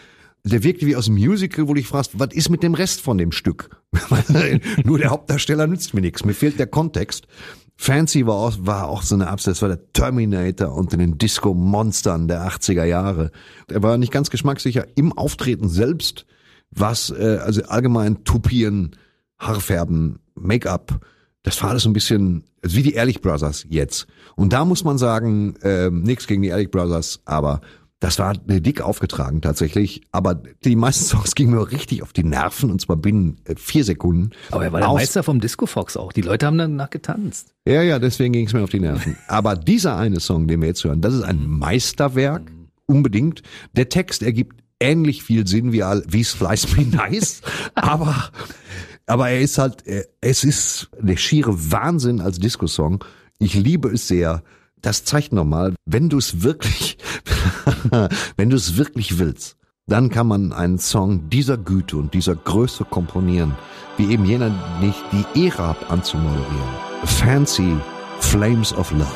Der 0.43 0.63
wirkte 0.63 0.87
wie 0.87 0.95
aus 0.95 1.05
dem 1.05 1.15
Musical, 1.15 1.65
wo 1.67 1.73
du 1.73 1.81
dich 1.81 1.87
fragst, 1.87 2.17
was 2.19 2.33
ist 2.33 2.49
mit 2.49 2.63
dem 2.63 2.73
Rest 2.73 3.01
von 3.01 3.17
dem 3.17 3.31
Stück? 3.31 3.69
Nur 4.83 4.97
der 4.97 5.11
Hauptdarsteller 5.11 5.67
nützt 5.67 5.93
mir 5.93 6.01
nichts, 6.01 6.25
mir 6.25 6.33
fehlt 6.33 6.57
der 6.57 6.67
Kontext. 6.67 7.27
Fancy 7.75 8.25
war 8.27 8.35
auch, 8.35 8.53
war 8.59 8.87
auch 8.87 9.01
so 9.01 9.15
eine 9.15 9.27
Absatz, 9.27 9.55
das 9.55 9.61
war 9.63 9.69
der 9.69 9.91
Terminator 9.91 10.73
unter 10.75 10.97
den 10.97 11.17
Disco-Monstern 11.17 12.27
der 12.27 12.47
80er 12.47 12.83
Jahre. 12.83 13.31
Er 13.69 13.83
war 13.83 13.97
nicht 13.97 14.11
ganz 14.11 14.29
geschmackssicher 14.29 14.85
im 14.95 15.13
Auftreten 15.13 15.67
selbst, 15.67 16.25
was, 16.71 17.09
äh, 17.11 17.39
also 17.43 17.63
allgemein 17.63 18.23
Tupieren, 18.23 18.91
Haarfärben, 19.39 20.19
Make-up, 20.35 20.99
das 21.43 21.61
war 21.61 21.71
alles 21.71 21.83
so 21.83 21.89
ein 21.89 21.93
bisschen 21.93 22.43
also 22.63 22.77
wie 22.77 22.83
die 22.83 22.93
Ehrlich 22.93 23.21
Brothers 23.21 23.65
jetzt. 23.69 24.05
Und 24.35 24.53
da 24.53 24.65
muss 24.65 24.83
man 24.83 24.97
sagen, 24.99 25.55
ähm, 25.63 26.03
nichts 26.03 26.27
gegen 26.27 26.43
die 26.43 26.49
Ehrlich 26.49 26.69
Brothers, 26.69 27.21
aber 27.25 27.61
das 27.99 28.17
war 28.19 28.33
dick 28.35 28.81
aufgetragen 28.81 29.41
tatsächlich. 29.41 30.01
Aber 30.11 30.35
die 30.35 30.75
meisten 30.75 31.05
Songs 31.05 31.35
gingen 31.35 31.53
mir 31.53 31.71
richtig 31.71 32.01
auf 32.03 32.13
die 32.13 32.23
Nerven 32.23 32.69
und 32.71 32.79
zwar 32.81 32.97
binnen 32.97 33.37
äh, 33.45 33.55
vier 33.55 33.83
Sekunden. 33.83 34.31
Aber 34.51 34.63
er 34.63 34.71
war 34.71 34.79
der 34.81 34.89
Aus- 34.89 34.99
Meister 34.99 35.23
vom 35.23 35.39
Disco 35.39 35.65
Fox 35.65 35.97
auch. 35.97 36.11
Die 36.13 36.21
Leute 36.21 36.45
haben 36.45 36.57
danach 36.57 36.89
getanzt. 36.91 37.53
Ja, 37.65 37.81
ja, 37.81 37.97
deswegen 37.99 38.33
ging 38.33 38.45
es 38.47 38.53
mir 38.53 38.61
auf 38.63 38.69
die 38.69 38.79
Nerven. 38.79 39.17
Aber 39.27 39.55
dieser 39.55 39.97
eine 39.97 40.19
Song, 40.19 40.47
den 40.47 40.61
wir 40.61 40.67
jetzt 40.67 40.83
hören, 40.83 41.01
das 41.01 41.13
ist 41.15 41.23
ein 41.23 41.47
Meisterwerk, 41.47 42.51
unbedingt. 42.85 43.41
Der 43.75 43.89
Text 43.89 44.21
ergibt 44.23 44.60
ähnlich 44.81 45.23
viel 45.23 45.47
Sinn 45.47 45.71
wie, 45.71 45.83
all- 45.83 46.03
wie 46.07 46.23
Slice 46.23 46.67
Me 46.75 46.85
Nice, 46.85 47.41
aber, 47.75 48.29
aber 49.05 49.29
er 49.29 49.41
ist 49.41 49.57
halt, 49.57 49.85
er- 49.87 50.05
es 50.21 50.43
ist 50.43 50.89
der 50.99 51.17
schiere 51.17 51.71
Wahnsinn 51.71 52.19
als 52.21 52.39
Disco-Song. 52.39 53.03
Ich 53.39 53.53
liebe 53.53 53.89
es 53.89 54.07
sehr. 54.07 54.43
Das 54.81 55.03
zeigt 55.05 55.31
nochmal, 55.31 55.75
wenn 55.85 56.09
du 56.09 56.17
es 56.17 56.41
wirklich, 56.41 56.97
wenn 58.37 58.49
du 58.49 58.55
es 58.55 58.77
wirklich 58.77 59.19
willst, 59.19 59.57
dann 59.87 60.09
kann 60.09 60.27
man 60.27 60.53
einen 60.53 60.79
Song 60.79 61.29
dieser 61.29 61.57
Güte 61.57 61.97
und 61.97 62.13
dieser 62.13 62.35
Größe 62.35 62.85
komponieren, 62.85 63.55
wie 63.97 64.11
eben 64.11 64.25
jener 64.25 64.49
nicht 64.79 65.01
die 65.11 65.45
Ära 65.47 65.75
anzumoderieren. 65.89 66.69
Fancy 67.03 67.75
Flames 68.19 68.73
of 68.73 68.91
Love. 68.91 69.07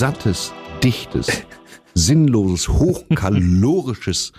Sattes, 0.00 0.54
dichtes, 0.82 1.26
sinnloses, 1.94 2.70
hochkalorisches 2.70 4.32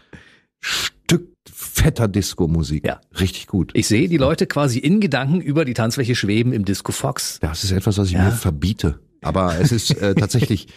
Stück 0.60 1.28
fetter 1.54 2.08
Disco-Musik. 2.08 2.84
Ja. 2.84 3.00
Richtig 3.20 3.46
gut. 3.46 3.70
Ich 3.76 3.88
sehe 3.88 4.10
die 4.10 4.18
Leute 4.18 4.48
quasi 4.48 4.80
in 4.80 5.00
Gedanken 5.00 5.40
über 5.40 5.64
die 5.64 5.76
Tanzfläche 5.76 6.16
schweben 6.16 6.52
im 6.52 6.66
Disco 6.66 6.92
Fox. 6.92 7.38
Das 7.42 7.64
ist 7.64 7.70
etwas, 7.70 8.00
was 8.00 8.08
ich 8.08 8.16
mir 8.16 8.32
verbiete. 8.32 9.02
Aber 9.22 9.60
es 9.60 9.72
ist 9.72 9.92
äh, 9.92 10.16
tatsächlich, 10.20 10.68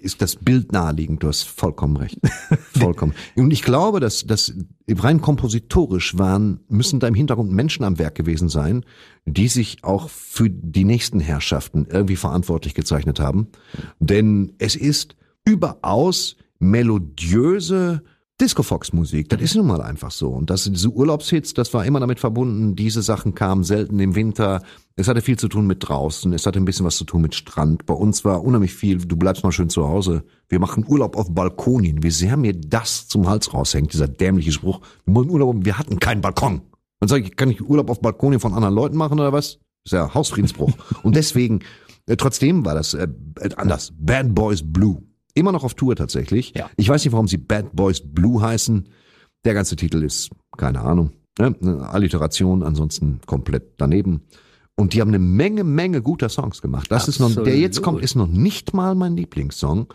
ist 0.00 0.22
das 0.22 0.36
Bild 0.36 0.72
naheliegend. 0.72 1.22
Du 1.22 1.28
hast 1.28 1.42
vollkommen 1.42 1.96
recht. 1.96 2.18
Vollkommen. 2.78 3.14
Und 3.34 3.50
ich 3.50 3.62
glaube, 3.62 4.00
dass, 4.00 4.24
dass 4.24 4.54
rein 4.88 5.20
kompositorisch 5.20 6.16
waren, 6.16 6.60
müssen 6.68 7.00
da 7.00 7.08
im 7.08 7.14
Hintergrund 7.14 7.50
Menschen 7.50 7.84
am 7.84 7.98
Werk 7.98 8.14
gewesen 8.14 8.48
sein, 8.48 8.84
die 9.26 9.48
sich 9.48 9.82
auch 9.82 10.08
für 10.08 10.48
die 10.48 10.84
nächsten 10.84 11.20
Herrschaften 11.20 11.86
irgendwie 11.90 12.16
verantwortlich 12.16 12.74
gezeichnet 12.74 13.20
haben. 13.20 13.48
Denn 13.98 14.54
es 14.58 14.76
ist 14.76 15.16
überaus 15.44 16.36
melodiöse 16.60 18.02
Disco-Fox-Musik, 18.40 19.28
das 19.28 19.40
ist 19.40 19.56
nun 19.56 19.66
mal 19.66 19.82
einfach 19.82 20.12
so. 20.12 20.30
Und 20.30 20.48
das, 20.48 20.64
diese 20.64 20.90
Urlaubshits, 20.90 21.54
das 21.54 21.74
war 21.74 21.84
immer 21.84 21.98
damit 21.98 22.20
verbunden, 22.20 22.76
diese 22.76 23.02
Sachen 23.02 23.34
kamen 23.34 23.64
selten 23.64 23.98
im 23.98 24.14
Winter. 24.14 24.62
Es 24.94 25.08
hatte 25.08 25.22
viel 25.22 25.36
zu 25.36 25.48
tun 25.48 25.66
mit 25.66 25.88
draußen, 25.88 26.32
es 26.32 26.46
hatte 26.46 26.60
ein 26.60 26.64
bisschen 26.64 26.86
was 26.86 26.96
zu 26.96 27.04
tun 27.04 27.20
mit 27.20 27.34
Strand. 27.34 27.84
Bei 27.86 27.94
uns 27.94 28.24
war 28.24 28.44
unheimlich 28.44 28.74
viel, 28.74 28.98
du 28.98 29.16
bleibst 29.16 29.42
mal 29.42 29.50
schön 29.50 29.70
zu 29.70 29.88
Hause. 29.88 30.22
Wir 30.48 30.60
machen 30.60 30.84
Urlaub 30.86 31.16
auf 31.16 31.34
Balkonien. 31.34 32.02
Wie 32.04 32.10
sehr 32.10 32.36
mir 32.36 32.54
das 32.54 33.08
zum 33.08 33.28
Hals 33.28 33.52
raushängt, 33.52 33.92
dieser 33.92 34.06
dämliche 34.06 34.52
Spruch. 34.52 34.82
Wir 35.04 35.14
machen 35.14 35.30
Urlaub, 35.30 35.64
wir 35.64 35.76
hatten 35.76 35.98
keinen 35.98 36.20
Balkon. 36.20 36.62
Dann 37.00 37.08
sage 37.08 37.24
ich, 37.24 37.36
kann 37.36 37.50
ich 37.50 37.60
Urlaub 37.60 37.90
auf 37.90 38.00
Balkonien 38.00 38.40
von 38.40 38.54
anderen 38.54 38.74
Leuten 38.74 38.96
machen 38.96 39.18
oder 39.18 39.32
was? 39.32 39.58
Das 39.84 39.86
ist 39.86 39.92
ja 39.92 40.14
Hausfriedensbruch. 40.14 40.72
Und 41.02 41.16
deswegen, 41.16 41.60
äh, 42.06 42.16
trotzdem 42.16 42.64
war 42.64 42.74
das 42.74 42.94
äh, 42.94 43.08
anders. 43.56 43.92
Bad 43.98 44.34
Boys 44.34 44.62
Blue. 44.64 45.02
Immer 45.38 45.52
noch 45.52 45.64
auf 45.64 45.74
Tour 45.74 45.94
tatsächlich. 45.94 46.52
Ja. 46.56 46.68
Ich 46.76 46.88
weiß 46.88 47.04
nicht, 47.04 47.12
warum 47.12 47.28
sie 47.28 47.36
Bad 47.36 47.74
Boys 47.74 48.02
Blue 48.04 48.42
heißen. 48.42 48.88
Der 49.44 49.54
ganze 49.54 49.76
Titel 49.76 50.02
ist, 50.02 50.30
keine 50.56 50.80
Ahnung, 50.80 51.12
ne? 51.38 51.54
eine 51.60 51.88
Alliteration, 51.88 52.64
ansonsten 52.64 53.20
komplett 53.24 53.74
daneben. 53.76 54.22
Und 54.74 54.94
die 54.94 55.00
haben 55.00 55.08
eine 55.08 55.20
Menge, 55.20 55.62
Menge 55.64 56.02
guter 56.02 56.28
Songs 56.28 56.60
gemacht. 56.60 56.90
Das 56.90 57.08
ist 57.08 57.20
noch, 57.20 57.34
der 57.34 57.56
jetzt 57.56 57.82
kommt, 57.82 58.02
ist 58.02 58.16
noch 58.16 58.26
nicht 58.26 58.74
mal 58.74 58.94
mein 58.94 59.16
Lieblingssong. 59.16 59.92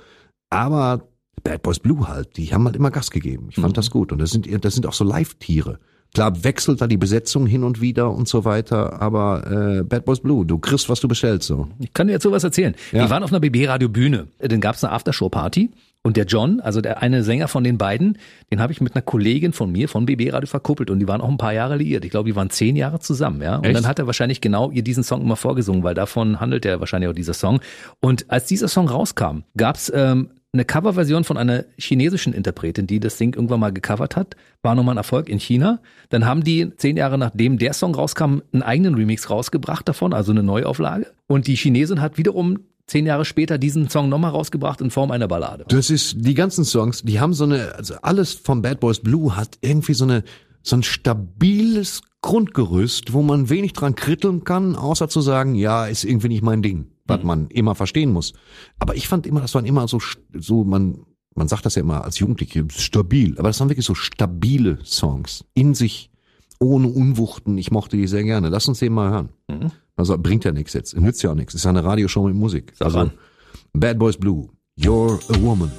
Aber 0.49 1.09
Bad 1.43 1.61
Boys 1.61 1.79
Blue 1.79 2.07
halt, 2.07 2.37
die 2.37 2.53
haben 2.53 2.65
halt 2.65 2.75
immer 2.75 2.91
Gas 2.91 3.11
gegeben. 3.11 3.47
Ich 3.49 3.55
fand 3.55 3.77
das 3.77 3.91
gut. 3.91 4.11
Und 4.11 4.19
das 4.19 4.31
sind, 4.31 4.47
das 4.63 4.73
sind 4.73 4.85
auch 4.85 4.93
so 4.93 5.03
Live-Tiere. 5.03 5.79
Klar 6.13 6.43
wechselt 6.43 6.79
da 6.79 6.87
die 6.87 6.97
Besetzung 6.97 7.47
hin 7.47 7.63
und 7.63 7.81
wieder 7.81 8.11
und 8.11 8.27
so 8.27 8.45
weiter, 8.45 9.01
aber 9.01 9.79
äh, 9.79 9.83
Bad 9.83 10.05
Boys 10.05 10.19
Blue, 10.19 10.45
du 10.45 10.59
kriegst, 10.59 10.87
was 10.87 10.99
du 10.99 11.07
bestellst. 11.07 11.47
So. 11.47 11.67
Ich 11.79 11.91
kann 11.93 12.07
dir 12.07 12.13
jetzt 12.13 12.23
sowas 12.23 12.43
erzählen. 12.43 12.75
Ja. 12.91 13.05
Die 13.05 13.09
waren 13.09 13.23
auf 13.23 13.31
einer 13.31 13.39
BB-Radio-Bühne. 13.39 14.27
Dann 14.39 14.61
gab 14.61 14.75
es 14.75 14.83
eine 14.83 14.93
Aftershow-Party. 14.93 15.71
Und 16.05 16.17
der 16.17 16.25
John, 16.25 16.59
also 16.59 16.81
der 16.81 17.01
eine 17.01 17.23
Sänger 17.23 17.47
von 17.47 17.63
den 17.63 17.77
beiden, 17.77 18.17
den 18.51 18.59
habe 18.59 18.73
ich 18.73 18.81
mit 18.81 18.93
einer 18.93 19.01
Kollegin 19.01 19.53
von 19.53 19.71
mir 19.71 19.87
von 19.87 20.05
BB 20.05 20.33
Radio 20.33 20.47
verkuppelt 20.47 20.89
und 20.89 20.99
die 20.99 21.07
waren 21.07 21.21
auch 21.21 21.29
ein 21.29 21.37
paar 21.37 21.53
Jahre 21.53 21.77
liiert. 21.77 22.03
Ich 22.03 22.11
glaube, 22.11 22.29
die 22.29 22.35
waren 22.35 22.49
zehn 22.49 22.75
Jahre 22.75 22.99
zusammen, 22.99 23.41
ja. 23.41 23.55
Und 23.55 23.65
Echt? 23.65 23.77
dann 23.77 23.87
hat 23.87 23.99
er 23.99 24.05
wahrscheinlich 24.05 24.41
genau 24.41 24.69
ihr 24.69 24.83
diesen 24.83 25.05
Song 25.05 25.21
immer 25.21 25.37
vorgesungen, 25.37 25.81
weil 25.81 25.95
davon 25.95 26.41
handelt 26.41 26.65
ja 26.65 26.81
wahrscheinlich 26.81 27.09
auch 27.09 27.15
dieser 27.15 27.33
Song. 27.33 27.61
Und 28.01 28.29
als 28.29 28.47
dieser 28.47 28.67
Song 28.67 28.89
rauskam, 28.89 29.43
gab's 29.55 29.91
ähm, 29.95 30.29
eine 30.53 30.65
Coverversion 30.65 31.23
von 31.23 31.37
einer 31.37 31.65
chinesischen 31.77 32.31
Interpretin, 32.31 32.85
die 32.85 32.99
das 32.99 33.17
Ding 33.17 33.33
irgendwann 33.35 33.59
mal 33.59 33.73
gecovert 33.73 34.15
hat. 34.15 34.35
War 34.61 34.75
nochmal 34.75 34.93
ein 34.93 34.99
Erfolg 34.99 35.27
in 35.27 35.39
China. 35.39 35.79
Dann 36.09 36.25
haben 36.25 36.43
die 36.43 36.71
zehn 36.77 36.95
Jahre 36.95 37.17
nachdem 37.17 37.57
der 37.57 37.73
Song 37.73 37.95
rauskam, 37.95 38.41
einen 38.53 38.61
eigenen 38.61 38.93
Remix 38.93 39.31
rausgebracht 39.31 39.87
davon, 39.89 40.13
also 40.13 40.31
eine 40.31 40.43
Neuauflage. 40.43 41.07
Und 41.27 41.47
die 41.47 41.55
Chinesin 41.55 42.01
hat 42.01 42.19
wiederum 42.19 42.59
zehn 42.85 43.07
Jahre 43.07 43.25
später 43.25 43.57
diesen 43.57 43.89
Song 43.89 44.09
nochmal 44.09 44.29
rausgebracht 44.29 44.79
in 44.81 44.91
Form 44.91 45.09
einer 45.09 45.27
Ballade. 45.27 45.65
Das 45.69 45.89
ist, 45.89 46.17
die 46.19 46.35
ganzen 46.35 46.65
Songs, 46.65 47.01
die 47.01 47.19
haben 47.19 47.33
so 47.33 47.45
eine, 47.45 47.73
also 47.75 47.95
alles 48.03 48.33
von 48.33 48.61
Bad 48.61 48.79
Boys 48.79 48.99
Blue 48.99 49.35
hat 49.35 49.57
irgendwie 49.61 49.95
so 49.95 50.03
eine, 50.03 50.23
so 50.61 50.75
ein 50.75 50.83
stabiles 50.83 52.01
Grundgerüst, 52.21 53.11
wo 53.11 53.23
man 53.23 53.49
wenig 53.49 53.73
dran 53.73 53.95
kritteln 53.95 54.43
kann, 54.43 54.75
außer 54.75 55.09
zu 55.09 55.21
sagen, 55.21 55.55
ja, 55.55 55.87
ist 55.87 56.03
irgendwie 56.03 56.29
nicht 56.29 56.43
mein 56.43 56.61
Ding, 56.61 56.92
was 57.05 57.23
man 57.23 57.47
immer 57.47 57.75
verstehen 57.75 58.11
muss. 58.11 58.33
Aber 58.79 58.95
ich 58.95 59.07
fand 59.07 59.27
immer, 59.27 59.41
das 59.41 59.53
waren 59.55 59.65
immer 59.65 59.87
so, 59.87 59.99
so 60.33 60.63
man, 60.63 61.05
man 61.35 61.47
sagt 61.47 61.65
das 61.65 61.75
ja 61.75 61.81
immer 61.81 62.03
als 62.03 62.19
Jugendliche, 62.19 62.65
stabil, 62.69 63.37
aber 63.37 63.49
das 63.49 63.59
waren 63.59 63.69
wirklich 63.69 63.85
so 63.85 63.95
stabile 63.95 64.79
Songs, 64.83 65.45
in 65.53 65.73
sich, 65.73 66.09
ohne 66.59 66.87
Unwuchten. 66.87 67.57
Ich 67.57 67.71
mochte 67.71 67.97
die 67.97 68.07
sehr 68.07 68.23
gerne. 68.23 68.49
Lass 68.49 68.67
uns 68.67 68.79
den 68.79 68.93
mal 68.93 69.11
hören. 69.11 69.29
Also 69.95 70.17
bringt 70.17 70.45
ja 70.45 70.51
nichts 70.51 70.73
jetzt, 70.73 70.95
nützt 70.97 71.21
ja 71.23 71.31
auch 71.31 71.35
nichts. 71.35 71.53
Ist 71.53 71.65
ja 71.65 71.69
eine 71.71 71.83
Radioshow 71.83 72.25
mit 72.25 72.35
Musik. 72.35 72.73
Sag 72.75 72.85
Also, 72.87 72.99
an. 72.99 73.11
Bad 73.73 73.99
Boys 73.99 74.17
Blue, 74.17 74.49
You're 74.77 75.19
a 75.29 75.41
Woman. 75.41 75.71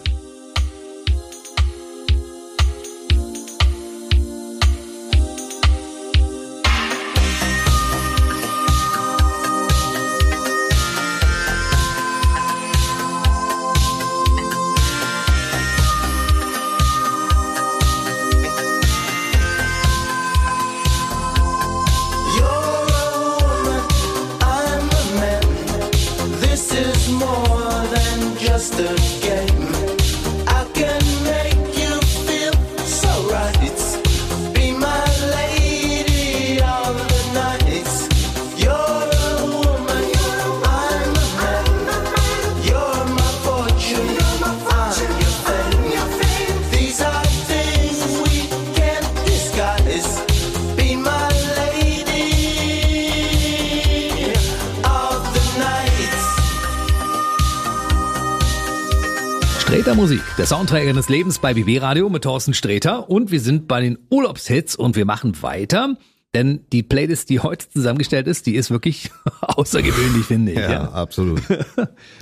Der 60.45 60.59
Soundtrack 60.59 60.93
des 60.93 61.09
Lebens 61.09 61.39
bei 61.39 61.55
BB 61.55 61.81
Radio 61.81 62.11
mit 62.11 62.25
Thorsten 62.25 62.53
Streter 62.53 63.09
und 63.09 63.31
wir 63.31 63.41
sind 63.41 63.67
bei 63.67 63.81
den 63.81 63.97
Urlaubshits 64.11 64.77
und 64.77 64.95
wir 64.95 65.07
machen 65.07 65.41
weiter, 65.41 65.97
denn 66.35 66.67
die 66.71 66.83
Playlist, 66.83 67.31
die 67.31 67.41
heute 67.41 67.67
zusammengestellt 67.71 68.27
ist, 68.27 68.45
die 68.45 68.55
ist 68.55 68.71
wirklich 68.71 69.11
außergewöhnlich, 69.41 70.27
finde 70.27 70.53
ich. 70.53 70.59
Ja. 70.59 70.91
absolut. 70.91 71.41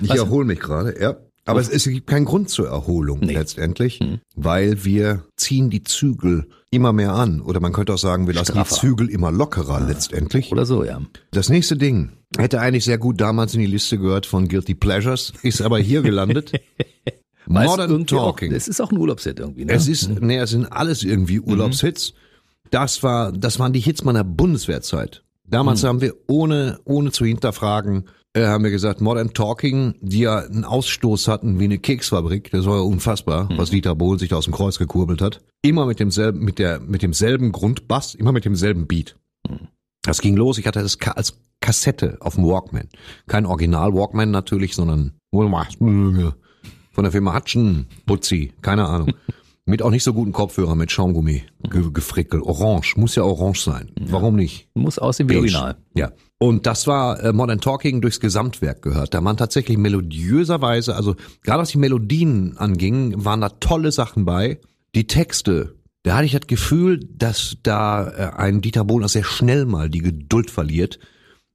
Ich 0.01 0.09
erhole 0.15 0.45
mich 0.45 0.61
gerade, 0.61 0.97
ja. 1.01 1.17
Aber 1.43 1.59
es, 1.59 1.67
es 1.67 1.83
gibt 1.83 2.07
keinen 2.07 2.23
Grund 2.23 2.49
zur 2.49 2.69
Erholung 2.69 3.19
letztendlich, 3.23 3.99
weil 4.37 4.85
wir 4.85 5.25
ziehen 5.35 5.69
die 5.69 5.83
Zügel 5.83 6.47
immer 6.71 6.93
mehr 6.93 7.11
an. 7.11 7.41
Oder 7.41 7.59
man 7.59 7.73
könnte 7.73 7.93
auch 7.93 7.97
sagen, 7.97 8.27
wir 8.27 8.35
lassen 8.35 8.53
Straffer. 8.53 8.73
die 8.73 8.79
Zügel 8.79 9.09
immer 9.09 9.33
lockerer 9.33 9.81
letztendlich. 9.85 10.49
Oder 10.53 10.65
so, 10.65 10.85
ja. 10.85 11.01
Das 11.31 11.49
nächste 11.49 11.75
Ding 11.75 12.13
hätte 12.37 12.61
eigentlich 12.61 12.85
sehr 12.85 12.97
gut 12.97 13.19
damals 13.19 13.53
in 13.53 13.59
die 13.59 13.67
Liste 13.67 13.97
gehört 13.97 14.25
von 14.25 14.47
Guilty 14.47 14.75
Pleasures, 14.75 15.33
ist 15.41 15.61
aber 15.61 15.77
hier 15.77 16.01
gelandet. 16.03 16.53
Modern 17.47 18.05
Talking. 18.05 18.51
Auch, 18.51 18.55
es 18.55 18.67
ist 18.67 18.81
auch 18.81 18.91
ein 18.91 18.97
Urlaubshit 18.97 19.39
irgendwie, 19.39 19.65
ne? 19.65 19.73
Es 19.73 19.87
ist, 19.87 20.09
nee, 20.21 20.37
es 20.37 20.51
sind 20.51 20.65
alles 20.65 21.03
irgendwie 21.03 21.39
Urlaubshits. 21.39 22.13
Das 22.71 23.03
war, 23.03 23.31
das 23.31 23.59
waren 23.59 23.73
die 23.73 23.79
Hits 23.79 24.03
meiner 24.03 24.23
Bundeswehrzeit. 24.23 25.23
Damals 25.47 25.83
haben 25.83 26.01
wir 26.01 26.13
ohne, 26.27 26.79
ohne 26.85 27.11
zu 27.11 27.25
hinterfragen, 27.25 28.05
äh, 28.33 28.45
haben 28.45 28.63
wir 28.63 28.71
gesagt, 28.71 29.01
Modern 29.01 29.33
Talking, 29.33 29.95
die 30.01 30.21
ja 30.21 30.39
einen 30.39 30.63
Ausstoß 30.63 31.27
hatten 31.27 31.59
wie 31.59 31.65
eine 31.65 31.77
Keksfabrik, 31.77 32.49
das 32.51 32.65
war 32.65 32.77
ja 32.77 32.81
unfassbar, 32.81 33.49
was 33.57 33.69
Dieter 33.69 33.93
Bohlen 33.93 34.17
sich 34.17 34.29
da 34.29 34.37
aus 34.37 34.45
dem 34.45 34.53
Kreuz 34.53 34.79
gekurbelt 34.79 35.21
hat. 35.21 35.41
Immer 35.61 35.85
mit 35.85 35.99
demselben, 35.99 36.39
mit 36.39 36.57
der, 36.59 36.79
mit 36.79 37.03
demselben 37.03 37.51
Grundbass, 37.51 38.15
immer 38.15 38.31
mit 38.31 38.45
demselben 38.45 38.87
Beat. 38.87 39.17
Das 40.01 40.21
ging 40.21 40.35
los, 40.35 40.57
ich 40.57 40.65
hatte 40.65 40.81
das 40.81 40.97
als 41.15 41.37
Kassette 41.61 42.17
auf 42.21 42.35
dem 42.35 42.45
Walkman. 42.45 42.89
Kein 43.27 43.45
Original 43.45 43.93
Walkman 43.93 44.31
natürlich, 44.31 44.75
sondern 44.75 45.13
von 46.93 47.03
der 47.03 47.11
Firma 47.11 47.35
Hutchen, 47.35 47.87
Butzi, 48.05 48.53
keine 48.61 48.87
Ahnung. 48.87 49.11
Mit 49.65 49.81
auch 49.81 49.91
nicht 49.91 50.03
so 50.03 50.13
guten 50.13 50.33
Kopfhörer, 50.33 50.75
mit 50.75 50.91
Schaumgummi, 50.91 51.43
ge 51.69 51.89
gefrickel, 51.93 52.41
orange, 52.41 52.97
muss 52.97 53.15
ja 53.15 53.23
orange 53.23 53.61
sein. 53.61 53.91
Warum 53.97 54.35
nicht? 54.35 54.67
Muss 54.73 54.99
aussehen 54.99 55.29
wie. 55.29 55.37
Original. 55.37 55.77
Ja. 55.95 56.11
Und 56.37 56.65
das 56.65 56.85
war 56.85 57.23
äh, 57.23 57.31
Modern 57.31 57.61
Talking 57.61 58.01
durchs 58.01 58.19
Gesamtwerk 58.19 58.81
gehört. 58.81 59.13
Da 59.13 59.21
man 59.21 59.37
tatsächlich 59.37 59.77
melodiöserweise, 59.77 60.97
also 60.97 61.15
gerade 61.43 61.61
was 61.61 61.69
die 61.69 61.77
Melodien 61.77 62.57
anging, 62.57 63.23
waren 63.23 63.39
da 63.39 63.47
tolle 63.47 63.93
Sachen 63.93 64.25
bei. 64.25 64.59
Die 64.95 65.07
Texte, 65.07 65.75
da 66.03 66.15
hatte 66.15 66.25
ich 66.25 66.33
das 66.33 66.47
Gefühl, 66.47 66.99
dass 66.99 67.55
da 67.63 68.09
äh, 68.09 68.35
ein 68.35 68.59
Dieter 68.59 68.83
Bohlen 68.83 69.07
sehr 69.07 69.23
schnell 69.23 69.65
mal 69.65 69.89
die 69.89 70.01
Geduld 70.01 70.51
verliert. 70.51 70.99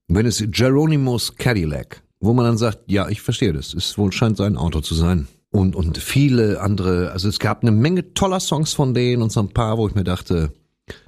Wenn 0.07 0.24
es 0.24 0.42
Geronimo's 0.46 1.37
Cadillac, 1.37 2.03
wo 2.20 2.33
man 2.33 2.44
dann 2.44 2.59
sagt, 2.59 2.90
ja, 2.90 3.09
ich 3.09 3.22
verstehe 3.22 3.52
das, 3.52 3.74
es 3.74 3.98
wohl 3.98 4.12
scheint 4.12 4.37
sein 4.37 4.57
Auto 4.57 4.81
zu 4.81 4.94
sein. 4.94 5.28
Und, 5.50 5.74
und 5.76 5.96
viele 5.98 6.61
andere, 6.61 7.12
also 7.12 7.28
es 7.28 7.38
gab 7.38 7.62
eine 7.62 7.70
Menge 7.70 8.12
toller 8.12 8.40
Songs 8.40 8.74
von 8.74 8.92
denen 8.92 9.22
und 9.22 9.33
so 9.33 9.40
ein 9.40 9.48
paar, 9.48 9.78
wo 9.78 9.88
ich 9.88 9.94
mir 9.94 10.04
dachte, 10.04 10.52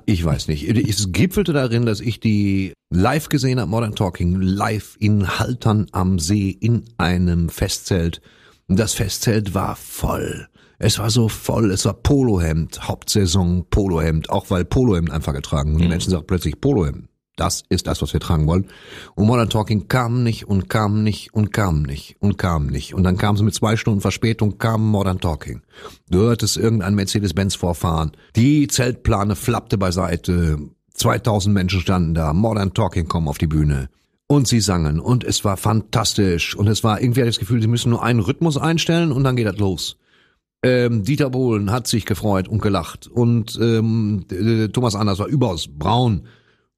ich 0.07 0.25
weiß 0.25 0.49
nicht. 0.49 0.69
Es 0.69 1.13
gipfelte 1.13 1.53
darin, 1.53 1.87
dass 1.87 2.01
ich 2.01 2.21
die 2.21 2.73
live 2.91 3.29
gesehen 3.29 3.61
habe, 3.61 3.71
Modern 3.71 3.95
Talking, 3.95 4.41
live 4.41 4.97
in 4.99 5.39
Haltern 5.39 5.87
am 5.93 6.19
See 6.19 6.51
in 6.51 6.85
einem 6.99 7.49
Festzelt. 7.49 8.21
Und 8.67 8.79
Das 8.79 8.95
Festzelt 8.95 9.55
war 9.55 9.77
voll. 9.77 10.49
Es 10.79 10.99
war 10.99 11.11
so 11.11 11.29
voll, 11.29 11.71
es 11.73 11.85
war 11.85 11.93
Polohemd, 11.93 12.89
Hauptsaison 12.89 13.67
Polohemd, 13.69 14.31
auch 14.31 14.49
weil 14.49 14.65
Polohemd 14.65 15.11
einfach 15.11 15.35
getragen. 15.35 15.75
Und 15.75 15.83
die 15.83 15.89
Menschen 15.89 16.11
sagen 16.11 16.25
plötzlich 16.27 16.59
Polohemd. 16.59 17.10
Das 17.41 17.65
ist 17.71 17.87
das, 17.87 18.03
was 18.03 18.13
wir 18.13 18.21
tragen 18.21 18.47
wollen. 18.47 18.67
Und 19.15 19.27
Modern 19.27 19.49
Talking 19.49 19.89
kam 19.89 20.23
nicht 20.23 20.47
und 20.47 20.69
kam 20.69 21.03
nicht 21.03 21.33
und 21.33 21.55
kam 21.55 21.83
nicht 21.83 22.17
und 22.21 22.37
kam 22.37 22.67
nicht. 22.67 22.93
Und 22.93 23.03
dann 23.03 23.17
kam 23.17 23.39
sie 23.39 23.45
mit 23.45 23.55
zwei 23.55 23.77
Stunden 23.77 24.03
Verspätung, 24.03 24.59
kam 24.59 24.87
Modern 24.87 25.21
Talking. 25.21 25.63
Du 26.11 26.19
hörtest 26.19 26.59
irgendein 26.59 26.95
Mercedes-Benz 26.95 27.55
vorfahren. 27.55 28.13
Die 28.37 28.69
Zeltplane 28.69 29.37
flappte 29.37 29.79
beiseite. 29.79 30.59
2000 30.93 31.55
Menschen 31.55 31.81
standen 31.81 32.13
da. 32.13 32.35
Modern 32.35 32.75
Talking 32.75 33.09
kommen 33.09 33.27
auf 33.27 33.39
die 33.39 33.47
Bühne. 33.47 33.89
Und 34.27 34.47
sie 34.47 34.61
sangen. 34.61 35.01
Und 35.01 35.25
es 35.25 35.43
war 35.43 35.57
fantastisch. 35.57 36.55
Und 36.55 36.67
es 36.69 36.85
war 36.85 37.01
irgendwie 37.01 37.23
das 37.23 37.39
Gefühl, 37.39 37.63
sie 37.63 37.69
müssen 37.69 37.89
nur 37.89 38.03
einen 38.03 38.21
Rhythmus 38.21 38.59
einstellen 38.59 39.13
und 39.13 39.25
dann 39.25 39.37
geht 39.37 39.47
das 39.47 39.57
los. 39.57 39.97
Ähm, 40.63 41.05
Dieter 41.05 41.31
Bohlen 41.31 41.73
hat 41.73 41.87
sich 41.87 42.05
gefreut 42.05 42.49
und 42.49 42.61
gelacht. 42.61 43.07
Und 43.07 43.59
ähm, 43.59 44.27
äh, 44.31 44.69
Thomas 44.69 44.95
Anders 44.95 45.19
war 45.21 45.27
überaus 45.27 45.69
braun. 45.69 46.27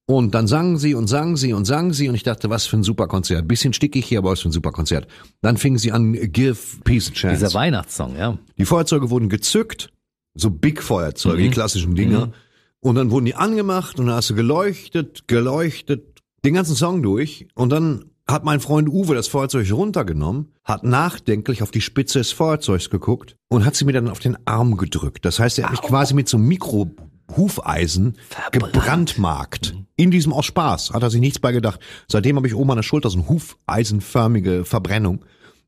Und 0.07 0.35
dann 0.35 0.47
sangen 0.47 0.79
sie 0.79 0.95
und 0.95 1.07
sangen 1.07 1.37
sie 1.37 1.53
und 1.53 1.65
sangen 1.65 1.93
sie 1.93 2.09
und 2.09 2.15
ich 2.15 2.25
dachte, 2.25 2.51
was 2.51 2.67
für 2.67 2.77
ein 2.77 2.83
super 2.83 3.07
Konzert. 3.07 3.47
Bisschen 3.47 3.73
stickig 3.73 4.05
hier, 4.05 4.19
aber 4.19 4.31
was 4.31 4.41
für 4.41 4.49
ein 4.49 4.53
super 4.53 4.73
Konzert. 4.73 5.07
Dann 5.43 5.57
fingen 5.57 5.79
sie 5.79 5.93
an, 5.93 6.13
Give 6.13 6.59
Peace 6.85 7.11
a 7.11 7.13
Chance. 7.13 7.45
Dieser 7.45 7.55
Weihnachtssong, 7.55 8.17
ja. 8.17 8.37
Die 8.59 8.65
Feuerzeuge 8.65 9.11
wurden 9.11 9.29
gezückt, 9.29 9.93
so 10.35 10.51
Big 10.51 10.83
Feuerzeuge, 10.83 11.43
die 11.43 11.51
klassischen 11.51 11.95
Dinger. 11.95 12.33
Und 12.81 12.97
dann 12.97 13.11
wurden 13.13 13.27
die 13.27 13.37
angemacht 13.37 14.01
und 14.01 14.07
dann 14.07 14.17
hast 14.17 14.31
du 14.31 14.35
geleuchtet, 14.35 15.29
geleuchtet, 15.29 16.21
den 16.45 16.55
ganzen 16.55 16.75
Song 16.75 17.03
durch. 17.03 17.47
Und 17.55 17.71
dann 17.71 18.07
hat 18.27 18.45
mein 18.45 18.61
Freund 18.61 18.89
Uwe 18.89 19.15
das 19.15 19.29
Feuerzeug 19.29 19.71
runtergenommen, 19.73 20.49
hat 20.65 20.83
nachdenklich 20.83 21.63
auf 21.63 21.71
die 21.71 21.81
Spitze 21.81 22.19
des 22.19 22.33
Feuerzeugs 22.33 22.91
geguckt 22.91 23.37
und 23.49 23.65
hat 23.65 23.77
sie 23.77 23.85
mir 23.85 23.93
dann 23.93 24.09
auf 24.09 24.19
den 24.19 24.37
Arm 24.47 24.77
gedrückt. 24.77 25.25
Das 25.25 25.39
heißt, 25.39 25.59
er 25.59 25.67
hat 25.67 25.73
mich 25.73 25.83
quasi 25.83 26.15
mit 26.15 26.29
so 26.29 26.37
einem 26.37 26.49
Mikro-Hufeisen 26.49 28.17
gebrandmarkt. 28.51 29.77
In 30.03 30.11
diesem 30.11 30.33
aus 30.33 30.47
Spaß. 30.47 30.95
Hat 30.95 31.05
er 31.05 31.11
sich 31.11 31.21
nichts 31.21 31.39
bei 31.39 31.53
gedacht. 31.53 31.79
Seitdem 32.09 32.35
habe 32.35 32.49
ich 32.49 32.57
oben 32.57 32.73
an 32.73 32.77
der 32.77 32.83
Schulter 32.83 33.09
so 33.09 33.21
eine 33.21 33.29
hufeisenförmige 33.29 34.65
Verbrennung, 34.65 35.25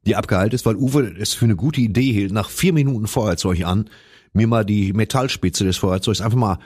die 0.06 0.16
abgeheilt 0.16 0.52
ist, 0.54 0.66
weil 0.66 0.74
Uwe 0.74 1.14
es 1.20 1.34
für 1.34 1.44
eine 1.44 1.54
gute 1.54 1.80
Idee 1.80 2.12
hielt, 2.12 2.32
nach 2.32 2.50
vier 2.50 2.72
Minuten 2.72 3.06
Feuerzeug 3.06 3.64
an, 3.64 3.88
mir 4.32 4.48
mal 4.48 4.64
die 4.64 4.92
Metallspitze 4.92 5.64
des 5.64 5.76
Feuerzeugs 5.76 6.20
einfach 6.20 6.36
mal 6.36 6.58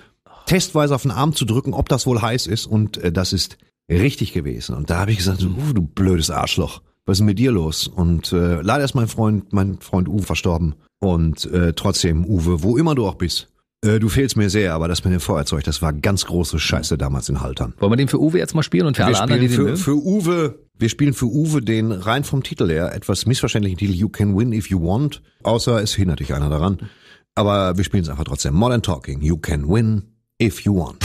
testweise 0.47 0.95
auf 0.95 1.03
den 1.03 1.11
Arm 1.11 1.35
zu 1.35 1.45
drücken, 1.45 1.75
ob 1.75 1.91
das 1.91 2.07
wohl 2.07 2.23
heiß 2.23 2.47
ist. 2.47 2.65
Und 2.65 2.97
äh, 2.97 3.13
das 3.13 3.35
ist 3.35 3.59
richtig 3.91 4.33
gewesen. 4.33 4.75
Und 4.75 4.89
da 4.89 5.01
habe 5.01 5.11
ich 5.11 5.19
gesagt, 5.19 5.45
Uwe, 5.45 5.75
du 5.75 5.83
blödes 5.83 6.31
Arschloch. 6.31 6.81
Was 7.05 7.17
ist 7.17 7.19
denn 7.19 7.27
mit 7.27 7.39
dir 7.39 7.53
los? 7.53 7.87
Und 7.87 8.33
äh, 8.33 8.63
leider 8.63 8.85
ist 8.85 8.95
mein 8.95 9.09
Freund, 9.09 9.53
mein 9.53 9.79
Freund 9.81 10.09
Uwe 10.09 10.23
verstorben. 10.23 10.75
Und 11.01 11.45
äh, 11.53 11.75
trotzdem, 11.75 12.25
Uwe, 12.25 12.63
wo 12.63 12.79
immer 12.79 12.95
du 12.95 13.07
auch 13.07 13.17
bist, 13.17 13.51
äh, 13.85 13.99
du 13.99 14.09
fehlst 14.09 14.37
mir 14.37 14.51
sehr, 14.51 14.75
aber 14.75 14.89
das 14.89 15.05
mit 15.05 15.13
dem 15.13 15.21
Feuerzeug, 15.21 15.65
das 15.65 15.83
war 15.83 15.93
ganz 15.93 16.25
große 16.25 16.59
Scheiße 16.59 16.99
damals 16.99 17.29
in 17.29 17.41
Haltern. 17.41 17.75
Wollen 17.79 17.93
wir 17.93 17.97
den 17.97 18.09
für 18.09 18.21
Uwe 18.21 18.39
jetzt 18.39 18.55
mal 18.55 18.63
spielen 18.63 18.87
und 18.87 18.97
für 18.97 19.05
alle 19.05 19.15
Wir 19.15 19.23
anderen, 19.23 19.41
die 19.41 19.49
spielen 19.49 19.67
den 19.69 19.77
für, 19.77 19.93
mögen? 19.93 20.03
für 20.03 20.07
Uwe, 20.07 20.59
wir 20.79 20.89
spielen 20.89 21.15
für 21.15 21.27
Uwe 21.27 21.63
den 21.63 21.93
rein 21.93 22.25
vom 22.25 22.43
Titel 22.43 22.69
her 22.69 22.93
etwas 22.95 23.27
missverständlichen 23.27 23.79
Titel 23.79 23.95
You 23.95 24.09
Can 24.09 24.37
Win 24.37 24.53
If 24.53 24.69
You 24.71 24.81
Want, 24.83 25.23
außer 25.43 25.81
es 25.83 25.95
hindert 25.95 26.21
dich 26.21 26.35
einer 26.35 26.49
daran. 26.51 26.79
Aber 27.35 27.77
wir 27.77 27.85
spielen 27.85 28.03
es 28.03 28.09
einfach 28.09 28.25
trotzdem. 28.25 28.55
Modern 28.55 28.83
Talking, 28.83 29.21
You 29.23 29.37
Can 29.39 29.69
Win 29.69 30.03
If 30.43 30.61
You 30.63 30.77
Want. 30.77 31.05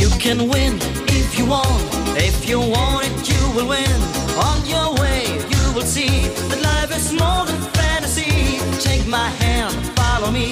You 0.00 0.08
can 0.18 0.48
win 0.48 0.76
if 1.08 1.38
you 1.38 1.46
want. 1.46 1.68
If 2.16 2.48
you 2.48 2.60
want 2.60 3.06
it, 3.06 3.28
you 3.28 3.50
will 3.54 3.68
win. 3.68 4.19
On 4.48 4.58
your 4.66 4.94
way, 5.02 5.24
you 5.52 5.62
will 5.74 5.86
see 5.96 6.28
that 6.48 6.60
life 6.62 6.90
is 6.96 7.12
more 7.12 7.44
than 7.46 7.60
fantasy. 7.78 8.58
Take 8.80 9.06
my 9.06 9.28
hand, 9.42 9.74
follow 9.98 10.30
me. 10.30 10.50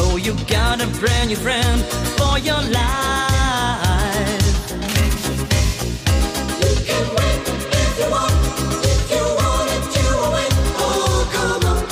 Oh, 0.00 0.16
you 0.16 0.32
got 0.46 0.80
a 0.80 0.86
brand 1.00 1.28
new 1.30 1.36
friend 1.36 1.82
for 2.18 2.38
your 2.38 2.62
life. 2.80 2.86
You 6.62 6.72
can 6.88 7.04
win 7.16 7.38
if 7.82 7.92
you 8.00 8.08
want. 8.10 8.34
If 8.92 9.10
you 9.12 9.24
want 9.40 9.68
it, 9.76 9.84
you 9.96 10.08
will 10.20 10.32
win. 10.36 10.52
Oh, 10.84 11.28
come 11.34 11.64
on, 11.72 11.82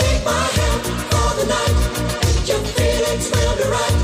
take 0.00 0.22
my 0.24 0.44
hand 0.58 0.82
for 1.10 1.30
the 1.38 1.46
night, 1.56 1.76
your 2.48 2.60
feelings 2.76 3.26
will 3.32 3.56
be 3.56 3.64
right. 3.70 3.97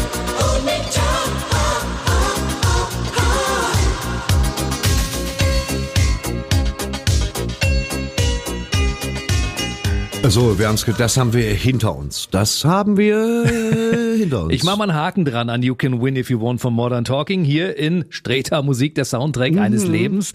So, 10.28 10.58
wir 10.58 10.68
haben's, 10.68 10.84
das 10.98 11.16
haben 11.16 11.32
wir 11.34 11.52
hinter 11.52 11.94
uns. 11.94 12.28
Das 12.30 12.64
haben 12.64 12.96
wir 12.96 13.44
äh, 13.44 14.18
hinter 14.18 14.44
uns. 14.44 14.54
Ich 14.54 14.64
mache 14.64 14.78
mal 14.78 14.84
einen 14.90 14.94
Haken 14.98 15.24
dran 15.24 15.50
an 15.50 15.62
You 15.62 15.74
Can 15.74 16.00
Win 16.02 16.16
If 16.16 16.30
You 16.30 16.40
Want 16.40 16.60
von 16.60 16.72
Modern 16.72 17.04
Talking 17.04 17.44
hier 17.44 17.76
in 17.76 18.06
Streter 18.08 18.62
Musik, 18.62 18.94
der 18.94 19.04
Soundtrack 19.04 19.52
Mhm. 19.52 19.58
eines 19.58 19.87
Lebens. 19.87 20.32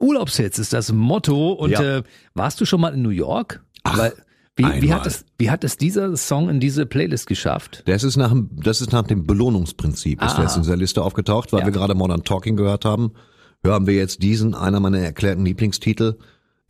Urlaubshits 0.00 0.58
ist 0.58 0.72
das 0.72 0.92
Motto. 0.92 1.52
Und 1.52 1.70
Ja. 1.72 1.98
äh, 1.98 2.02
warst 2.34 2.60
du 2.60 2.64
schon 2.64 2.80
mal 2.80 2.94
in 2.94 3.02
New 3.02 3.10
York? 3.10 3.62
Ach, 3.82 3.98
Weil, 3.98 4.12
wie, 4.56 4.82
wie, 4.82 4.92
hat 4.94 5.06
es, 5.06 5.24
wie 5.38 5.50
hat 5.50 5.64
es 5.64 5.76
dieser 5.76 6.16
Song 6.16 6.48
in 6.48 6.60
diese 6.60 6.86
Playlist 6.86 7.26
geschafft? 7.26 7.82
Das 7.86 8.04
ist 8.04 8.16
nach, 8.16 8.30
dem- 8.30 8.48
das 8.62 8.80
ist 8.80 8.92
nach 8.92 9.02
dem 9.02 9.26
Belohnungsprinzip, 9.26 10.22
ist 10.22 10.38
Ah. 10.38 10.42
das 10.42 10.56
in 10.56 10.62
dieser 10.62 10.76
Liste 10.76 11.02
aufgetaucht, 11.02 11.52
weil 11.52 11.60
Ja. 11.60 11.66
wir 11.66 11.72
gerade 11.72 11.94
Modern 11.94 12.22
Talking 12.22 12.56
gehört 12.56 12.84
haben. 12.84 13.12
Hören 13.64 13.86
wir 13.86 13.94
jetzt 13.94 14.22
diesen, 14.22 14.54
einer 14.54 14.80
meiner 14.80 14.98
erklärten 15.00 15.44
Lieblingstitel. 15.44 16.16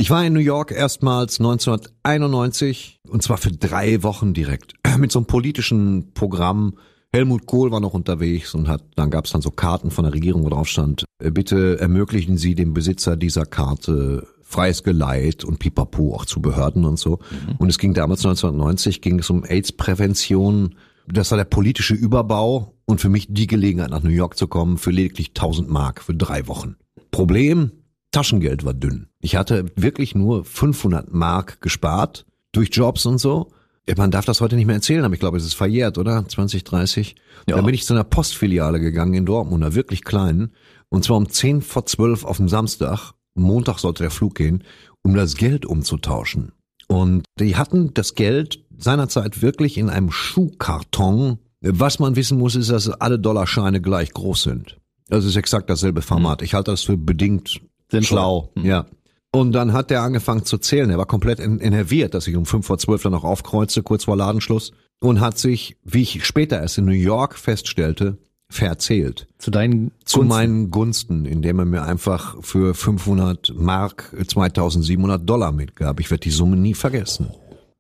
Ich 0.02 0.10
war 0.10 0.26
in 0.26 0.32
New 0.32 0.40
York 0.40 0.72
erstmals 0.72 1.38
1991 1.38 2.98
und 3.08 3.22
zwar 3.22 3.36
für 3.36 3.52
drei 3.52 4.02
Wochen 4.02 4.34
direkt 4.34 4.74
mit 4.98 5.12
so 5.12 5.20
einem 5.20 5.26
politischen 5.26 6.12
Programm. 6.12 6.74
Helmut 7.12 7.46
Kohl 7.46 7.70
war 7.70 7.78
noch 7.78 7.94
unterwegs 7.94 8.52
und 8.56 8.66
hat, 8.66 8.82
dann 8.96 9.10
gab 9.10 9.26
es 9.26 9.30
dann 9.30 9.42
so 9.42 9.52
Karten 9.52 9.92
von 9.92 10.02
der 10.02 10.12
Regierung, 10.12 10.42
wo 10.42 10.48
drauf 10.48 10.66
stand, 10.66 11.04
äh, 11.22 11.30
bitte 11.30 11.78
ermöglichen 11.78 12.36
Sie 12.36 12.56
dem 12.56 12.74
Besitzer 12.74 13.16
dieser 13.16 13.46
Karte 13.46 14.26
freies 14.42 14.82
Geleit 14.82 15.44
und 15.44 15.60
Pipapo 15.60 16.16
auch 16.16 16.24
zu 16.24 16.42
Behörden 16.42 16.84
und 16.84 16.98
so. 16.98 17.20
Und 17.58 17.68
es 17.68 17.78
ging 17.78 17.94
damals 17.94 18.24
1990, 18.24 19.02
ging 19.02 19.20
es 19.20 19.30
um 19.30 19.44
AIDS-Prävention 19.44 20.74
Das 21.06 21.30
war 21.30 21.38
der 21.38 21.44
politische 21.44 21.94
Überbau 21.94 22.74
und 22.86 23.00
für 23.00 23.08
mich 23.08 23.28
die 23.30 23.46
Gelegenheit, 23.46 23.90
nach 23.90 24.02
New 24.02 24.10
York 24.10 24.36
zu 24.36 24.48
kommen, 24.48 24.78
für 24.78 24.90
lediglich 24.90 25.28
1000 25.28 25.70
Mark 25.70 26.02
für 26.02 26.14
drei 26.16 26.48
Wochen. 26.48 26.74
Problem, 27.12 27.70
Taschengeld 28.12 28.64
war 28.64 28.75
dünn. 28.75 29.09
Ich 29.20 29.37
hatte 29.37 29.66
wirklich 29.75 30.14
nur 30.14 30.44
500 30.44 31.12
Mark 31.12 31.61
gespart 31.61 32.27
durch 32.53 32.68
Jobs 32.72 33.07
und 33.07 33.18
so. 33.18 33.51
Man 33.96 34.12
darf 34.12 34.25
das 34.25 34.40
heute 34.40 34.55
nicht 34.55 34.66
mehr 34.66 34.77
erzählen, 34.77 35.05
aber 35.05 35.14
ich 35.14 35.20
glaube, 35.20 35.38
es 35.38 35.44
ist 35.44 35.55
verjährt, 35.55 35.98
oder? 35.98 36.27
20, 36.27 36.62
30. 36.62 37.16
Ja. 37.48 37.57
Dann 37.57 37.66
bin 37.66 37.75
ich 37.75 37.85
zu 37.85 37.94
einer 37.94 38.05
Postfiliale 38.05 38.79
gegangen 38.79 39.14
in 39.14 39.27
Dortmund, 39.27 39.62
einer 39.62 39.75
wirklich 39.75 40.05
kleinen. 40.05 40.53
Und 40.88 41.05
zwar 41.05 41.16
um 41.16 41.29
10 41.29 41.62
vor 41.62 41.87
12 41.87 42.25
auf 42.25 42.37
dem 42.37 42.48
Samstag. 42.48 43.12
Montag 43.35 43.79
sollte 43.79 44.05
der 44.05 44.11
Flug 44.11 44.37
gehen, 44.37 44.62
um 45.03 45.14
das 45.14 45.37
Geld 45.37 45.66
umzutauschen. 45.66 46.53
Und 46.87 47.25
die 47.40 47.57
hatten 47.57 47.94
das 47.94 48.14
Geld 48.14 48.64
seinerzeit 48.77 49.42
wirklich 49.42 49.79
in 49.79 49.88
einem 49.88 50.11
Schuhkarton. 50.11 51.38
Was 51.61 51.98
man 51.98 52.14
wissen 52.14 52.38
muss, 52.38 52.55
ist, 52.55 52.70
dass 52.70 52.88
alle 52.88 53.18
Dollarscheine 53.18 53.81
gleich 53.81 54.12
groß 54.12 54.42
sind. 54.42 54.79
Das 55.09 55.25
ist 55.25 55.37
exakt 55.37 55.70
dasselbe 55.70 56.03
Format. 56.03 56.42
Ich 56.42 56.55
halte 56.55 56.70
das 56.70 56.83
für 56.83 56.96
bedingt 56.96 57.61
Sinnvoll. 57.92 58.05
schlau. 58.18 58.52
Ja. 58.57 58.87
Und 59.35 59.52
dann 59.52 59.72
hat 59.72 59.88
der 59.90 60.02
angefangen 60.02 60.44
zu 60.44 60.59
zählen. 60.59 60.90
Er 60.90 60.98
war 60.98 61.07
komplett 61.07 61.38
en- 61.40 61.61
enerviert, 61.61 62.12
dass 62.14 62.26
ich 62.26 62.37
um 62.37 62.44
fünf 62.44 62.66
vor 62.66 62.76
zwölf 62.78 63.02
dann 63.02 63.12
noch 63.12 63.24
aufkreuze, 63.24 63.83
kurz 63.83 64.05
vor 64.05 64.16
Ladenschluss. 64.16 64.72
Und 65.00 65.20
hat 65.20 65.38
sich, 65.38 65.76
wie 65.85 66.02
ich 66.02 66.24
später 66.26 66.61
erst 66.61 66.78
in 66.78 66.85
New 66.85 66.92
York 66.92 67.37
feststellte, 67.38 68.18
verzählt 68.50 69.26
Zu 69.38 69.50
deinen 69.50 69.90
zu 70.05 70.18
Gunsten. 70.18 70.28
meinen 70.28 70.70
Gunsten, 70.70 71.24
indem 71.24 71.59
er 71.59 71.64
mir 71.64 71.83
einfach 71.85 72.37
für 72.42 72.74
500 72.74 73.55
Mark 73.57 74.14
äh, 74.18 74.24
2700 74.26 75.28
Dollar 75.28 75.52
mitgab. 75.52 75.98
Ich 76.00 76.11
werde 76.11 76.20
die 76.22 76.31
Summe 76.31 76.57
nie 76.57 76.74
vergessen. 76.74 77.28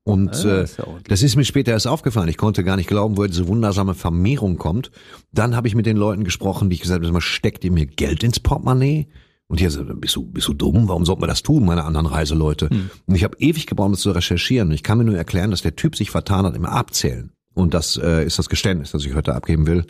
Und 0.04 0.34
Ja, 0.42 0.62
äh, 0.62 0.66
das 1.08 1.22
ist 1.22 1.36
mir 1.36 1.44
später 1.44 1.70
erst 1.72 1.86
aufgefallen. 1.86 2.28
Ich 2.28 2.38
konnte 2.38 2.64
gar 2.64 2.76
nicht 2.76 2.88
glauben, 2.88 3.16
woher 3.16 3.28
diese 3.28 3.46
wundersame 3.46 3.94
Vermehrung 3.94 4.56
kommt. 4.56 4.90
Dann 5.30 5.54
habe 5.54 5.68
ich 5.68 5.74
mit 5.76 5.86
den 5.86 5.96
Leuten 5.96 6.24
gesprochen, 6.24 6.70
die 6.70 6.74
ich 6.74 6.82
gesagt 6.82 7.04
habe, 7.06 7.20
steckt 7.20 7.62
ihr 7.64 7.70
mir 7.70 7.86
Geld 7.86 8.24
ins 8.24 8.40
Portemonnaie? 8.40 9.06
Und 9.52 9.60
gesagt, 9.60 10.00
bist 10.00 10.16
du, 10.16 10.24
bist 10.24 10.48
du 10.48 10.54
dumm? 10.54 10.88
Warum 10.88 11.04
sollte 11.04 11.20
man 11.20 11.28
das 11.28 11.42
tun, 11.42 11.66
meine 11.66 11.84
anderen 11.84 12.06
Reiseleute? 12.06 12.70
Hm. 12.70 12.88
Und 13.04 13.14
ich 13.14 13.22
habe 13.22 13.36
ewig 13.38 13.66
gebraucht, 13.66 13.92
das 13.92 14.00
zu 14.00 14.10
recherchieren. 14.10 14.68
Und 14.68 14.74
ich 14.74 14.82
kann 14.82 14.96
mir 14.96 15.04
nur 15.04 15.18
erklären, 15.18 15.50
dass 15.50 15.60
der 15.60 15.76
Typ 15.76 15.94
sich 15.94 16.10
vertan 16.10 16.46
hat 16.46 16.56
im 16.56 16.64
Abzählen. 16.64 17.32
Und 17.52 17.74
das 17.74 17.98
äh, 18.02 18.24
ist 18.24 18.38
das 18.38 18.48
Geständnis, 18.48 18.92
das 18.92 19.04
ich 19.04 19.14
heute 19.14 19.34
abgeben 19.34 19.66
will. 19.66 19.84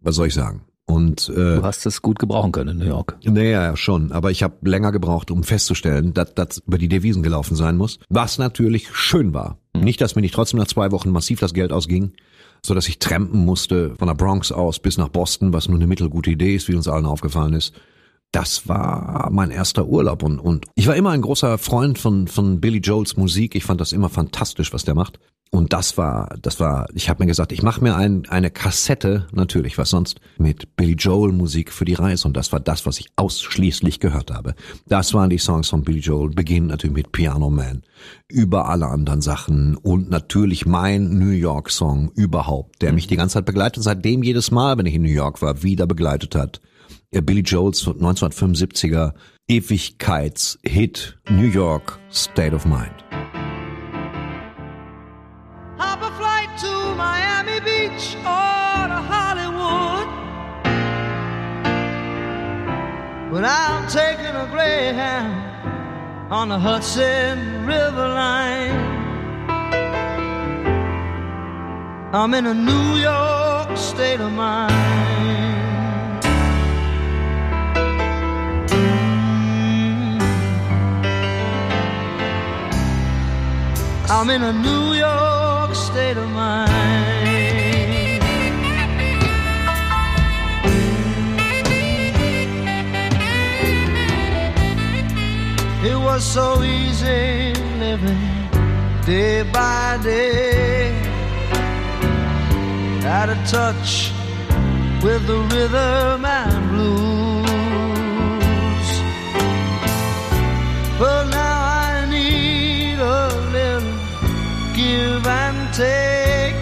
Was 0.00 0.14
soll 0.14 0.28
ich 0.28 0.32
sagen? 0.32 0.62
Und 0.86 1.28
äh, 1.28 1.34
Du 1.56 1.62
hast 1.62 1.84
es 1.84 2.00
gut 2.00 2.18
gebrauchen 2.18 2.50
können 2.50 2.70
in 2.70 2.78
New 2.78 2.90
York. 2.90 3.18
naja, 3.26 3.62
ja, 3.62 3.76
schon. 3.76 4.10
Aber 4.10 4.30
ich 4.30 4.42
habe 4.42 4.56
länger 4.66 4.90
gebraucht, 4.90 5.30
um 5.30 5.42
festzustellen, 5.42 6.14
dass 6.14 6.32
das 6.32 6.62
über 6.66 6.78
die 6.78 6.88
Devisen 6.88 7.22
gelaufen 7.22 7.56
sein 7.56 7.76
muss. 7.76 7.98
Was 8.08 8.38
natürlich 8.38 8.88
schön 8.96 9.34
war. 9.34 9.58
Nicht, 9.76 10.00
dass 10.00 10.16
mir 10.16 10.22
nicht 10.22 10.34
trotzdem 10.34 10.60
nach 10.60 10.66
zwei 10.66 10.92
Wochen 10.92 11.10
massiv 11.10 11.40
das 11.40 11.52
Geld 11.52 11.72
ausging, 11.72 12.12
so 12.62 12.72
dass 12.72 12.88
ich 12.88 13.00
trampen 13.00 13.44
musste 13.44 13.94
von 13.98 14.08
der 14.08 14.14
Bronx 14.14 14.50
aus 14.50 14.78
bis 14.78 14.96
nach 14.96 15.08
Boston, 15.08 15.52
was 15.52 15.68
nur 15.68 15.76
eine 15.76 15.86
mittelgute 15.86 16.30
Idee 16.30 16.54
ist, 16.54 16.68
wie 16.68 16.74
uns 16.74 16.88
allen 16.88 17.04
aufgefallen 17.04 17.52
ist. 17.52 17.74
Das 18.34 18.66
war 18.66 19.28
mein 19.30 19.52
erster 19.52 19.86
Urlaub 19.86 20.24
und, 20.24 20.40
und 20.40 20.66
ich 20.74 20.88
war 20.88 20.96
immer 20.96 21.10
ein 21.10 21.22
großer 21.22 21.56
Freund 21.56 22.00
von, 22.00 22.26
von 22.26 22.60
Billy 22.60 22.78
Joels 22.78 23.16
Musik. 23.16 23.54
Ich 23.54 23.62
fand 23.62 23.80
das 23.80 23.92
immer 23.92 24.08
fantastisch, 24.08 24.72
was 24.72 24.84
der 24.84 24.96
macht. 24.96 25.20
Und 25.52 25.72
das 25.72 25.96
war, 25.98 26.36
das 26.42 26.58
war, 26.58 26.88
ich 26.94 27.08
habe 27.08 27.22
mir 27.22 27.28
gesagt, 27.28 27.52
ich 27.52 27.62
mache 27.62 27.80
mir 27.80 27.94
ein, 27.94 28.26
eine 28.28 28.50
Kassette, 28.50 29.28
natürlich, 29.30 29.78
was 29.78 29.90
sonst, 29.90 30.20
mit 30.36 30.74
Billy 30.74 30.94
Joel 30.94 31.30
Musik 31.30 31.70
für 31.70 31.84
die 31.84 31.94
Reise. 31.94 32.26
Und 32.26 32.36
das 32.36 32.50
war 32.50 32.58
das, 32.58 32.86
was 32.86 32.98
ich 32.98 33.06
ausschließlich 33.14 34.00
gehört 34.00 34.32
habe. 34.32 34.56
Das 34.88 35.14
waren 35.14 35.30
die 35.30 35.38
Songs 35.38 35.68
von 35.68 35.84
Billy 35.84 36.00
Joel, 36.00 36.30
beginnen 36.30 36.66
natürlich 36.66 36.96
mit 36.96 37.12
Piano 37.12 37.50
Man, 37.50 37.84
über 38.28 38.68
alle 38.68 38.88
anderen 38.88 39.20
Sachen 39.20 39.76
und 39.76 40.10
natürlich 40.10 40.66
mein 40.66 41.20
New 41.20 41.30
York 41.30 41.70
Song 41.70 42.10
überhaupt, 42.16 42.82
der 42.82 42.92
mich 42.92 43.06
die 43.06 43.14
ganze 43.14 43.34
Zeit 43.34 43.46
begleitet, 43.46 43.84
seitdem 43.84 44.24
jedes 44.24 44.50
Mal, 44.50 44.76
wenn 44.76 44.86
ich 44.86 44.94
in 44.96 45.02
New 45.02 45.08
York 45.08 45.40
war, 45.40 45.62
wieder 45.62 45.86
begleitet 45.86 46.34
hat. 46.34 46.60
Billy 47.24 47.42
Joels 47.42 47.86
1975er 47.86 49.12
Ewigkeitshit 49.48 51.14
New 51.30 51.46
York 51.46 51.98
State 52.10 52.52
of 52.54 52.66
Mind. 52.66 53.02
Hop 55.78 56.02
a 56.02 56.10
flight 56.16 56.50
to 56.58 56.94
Miami 56.96 57.60
Beach 57.60 58.16
or 58.24 58.88
to 58.88 59.00
Hollywood. 59.12 60.08
But 63.32 63.44
I'm 63.44 63.88
taking 63.88 64.34
a 64.34 64.48
Greyhound 64.50 66.32
on 66.32 66.48
the 66.48 66.58
Hudson 66.58 67.66
River 67.66 68.08
line. 68.08 68.94
I'm 72.14 72.32
in 72.32 72.46
a 72.46 72.54
New 72.54 72.96
York 72.96 73.76
state 73.76 74.20
of 74.20 74.30
mind. 74.32 75.13
I'm 84.06 84.28
in 84.28 84.42
a 84.42 84.52
New 84.52 84.92
York 84.92 85.74
state 85.74 86.18
of 86.18 86.28
mind. 86.28 86.84
It 95.82 95.96
was 95.96 96.22
so 96.22 96.62
easy 96.62 97.54
living 97.78 98.20
day 99.06 99.42
by 99.50 99.98
day, 100.02 100.92
out 103.06 103.30
of 103.30 103.38
touch 103.48 104.12
with 105.02 105.26
the 105.26 105.38
rhythm 105.50 106.24
and 106.26 106.70
blues. 106.70 107.13
Take. 115.74 116.54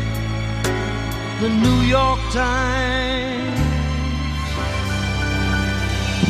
The 1.40 1.48
New 1.48 1.80
York 1.82 2.20
Times. 2.32 3.60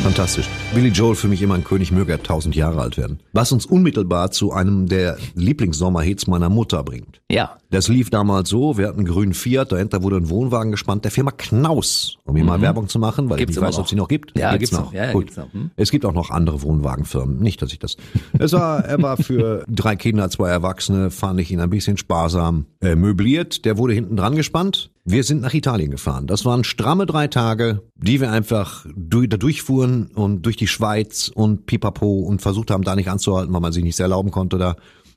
Fantastisch. 0.02 0.61
Billy 0.74 0.88
Joel 0.88 1.16
für 1.16 1.28
mich 1.28 1.42
immer 1.42 1.54
ein 1.54 1.64
König, 1.64 1.92
möge 1.92 2.12
er 2.12 2.22
tausend 2.22 2.56
Jahre 2.56 2.80
alt 2.80 2.96
werden. 2.96 3.20
Was 3.34 3.52
uns 3.52 3.66
unmittelbar 3.66 4.30
zu 4.30 4.52
einem 4.52 4.86
der 4.88 5.18
Lieblingssommerhits 5.34 6.26
meiner 6.28 6.48
Mutter 6.48 6.82
bringt. 6.82 7.20
Ja. 7.30 7.58
Das 7.68 7.88
lief 7.88 8.08
damals 8.08 8.48
so, 8.48 8.78
wir 8.78 8.88
hatten 8.88 9.00
einen 9.00 9.06
grünen 9.08 9.34
Fiat, 9.34 9.70
dahinter 9.72 10.02
wurde 10.02 10.16
ein 10.16 10.30
Wohnwagen 10.30 10.70
gespannt, 10.72 11.04
der 11.04 11.10
Firma 11.10 11.30
Knaus, 11.30 12.16
um 12.24 12.36
hier 12.36 12.44
mal 12.44 12.60
Werbung 12.62 12.88
zu 12.88 12.98
machen, 12.98 13.28
weil 13.28 13.36
Mhm. 13.36 13.38
Gibt's 13.40 13.56
ich 13.56 13.60
nicht 13.60 13.68
weiß, 13.68 13.74
noch. 13.76 13.82
ob 13.82 13.88
sie 13.90 13.96
noch 13.96 14.08
gibt. 14.08 14.38
Ja, 14.38 14.52
Die 14.52 14.58
gibt's 14.60 14.72
noch. 14.72 14.92
Ja, 14.94 15.06
ja, 15.06 15.12
Gut. 15.12 15.24
gibt's 15.24 15.36
noch. 15.36 15.52
Hm. 15.52 15.70
Es 15.76 15.90
gibt 15.90 16.06
auch 16.06 16.14
noch 16.14 16.30
andere 16.30 16.62
Wohnwagenfirmen, 16.62 17.38
nicht, 17.38 17.60
dass 17.60 17.72
ich 17.72 17.78
das. 17.78 17.96
Es 18.38 18.52
war, 18.52 18.82
er 18.84 19.00
war 19.02 19.18
für 19.18 19.64
drei 19.68 19.96
Kinder, 19.96 20.30
zwei 20.30 20.48
Erwachsene, 20.48 21.10
fand 21.10 21.38
ich 21.40 21.50
ihn 21.50 21.60
ein 21.60 21.70
bisschen 21.70 21.98
sparsam 21.98 22.64
äh, 22.80 22.94
möbliert. 22.94 23.66
Der 23.66 23.76
wurde 23.76 23.92
hinten 23.92 24.16
dran 24.16 24.36
gespannt. 24.36 24.90
Wir 25.04 25.24
sind 25.24 25.40
nach 25.40 25.52
Italien 25.52 25.90
gefahren. 25.90 26.28
Das 26.28 26.44
waren 26.44 26.62
stramme 26.62 27.06
drei 27.06 27.26
Tage, 27.26 27.82
die 27.96 28.20
wir 28.20 28.30
einfach 28.30 28.86
da 28.94 29.36
durchfuhren 29.36 30.06
und 30.14 30.42
durch 30.42 30.56
die 30.56 30.68
Schweiz 30.68 31.28
und 31.34 31.66
Pipapo 31.66 32.20
und 32.20 32.40
versucht 32.40 32.70
haben, 32.70 32.84
da 32.84 32.94
nicht 32.94 33.10
anzuhalten, 33.10 33.52
weil 33.52 33.60
man 33.60 33.72
sich 33.72 33.82
nicht 33.82 33.96
sehr 33.96 34.04
erlauben 34.04 34.30
konnte 34.30 34.58
da. 34.58 34.76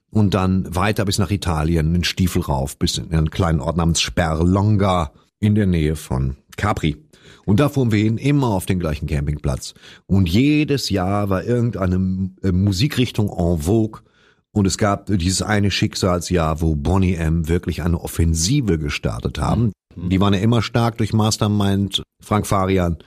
Und 0.09 0.33
dann 0.33 0.73
weiter 0.73 1.05
bis 1.05 1.19
nach 1.19 1.29
Italien, 1.29 1.93
den 1.93 2.03
Stiefel 2.03 2.41
rauf, 2.41 2.79
bis 2.79 2.97
in 2.97 3.13
einen 3.13 3.29
kleinen 3.29 3.59
Ort 3.59 3.77
namens 3.77 4.01
Sperlonga 4.01 5.11
in 5.39 5.53
der 5.53 5.67
Nähe 5.67 5.95
von 5.95 6.37
Capri. 6.57 6.97
Und 7.45 7.59
da 7.59 7.69
fuhren 7.69 7.91
wir 7.91 8.03
hin, 8.03 8.17
immer 8.17 8.47
auf 8.47 8.65
den 8.65 8.79
gleichen 8.79 9.07
Campingplatz. 9.07 9.75
Und 10.07 10.27
jedes 10.27 10.89
Jahr 10.89 11.29
war 11.29 11.43
irgendeine 11.43 12.31
äh, 12.41 12.51
Musikrichtung 12.51 13.29
en 13.29 13.59
vogue. 13.59 14.01
Und 14.55 14.65
es 14.67 14.77
gab 14.77 15.07
dieses 15.07 15.41
eine 15.41 15.69
Schicksalsjahr, 15.69 16.61
wo 16.61 16.75
Bonnie 16.75 17.15
M. 17.15 17.49
wirklich 17.49 17.83
eine 17.83 17.99
Offensive 17.99 18.79
gestartet 18.79 19.37
haben. 19.37 19.73
Die 19.97 20.21
waren 20.21 20.33
ja 20.33 20.39
immer 20.39 20.61
stark 20.61 20.97
durch 20.97 21.11
Mastermind, 21.11 22.03
Frank 22.21 22.47
Farian. 22.47 22.97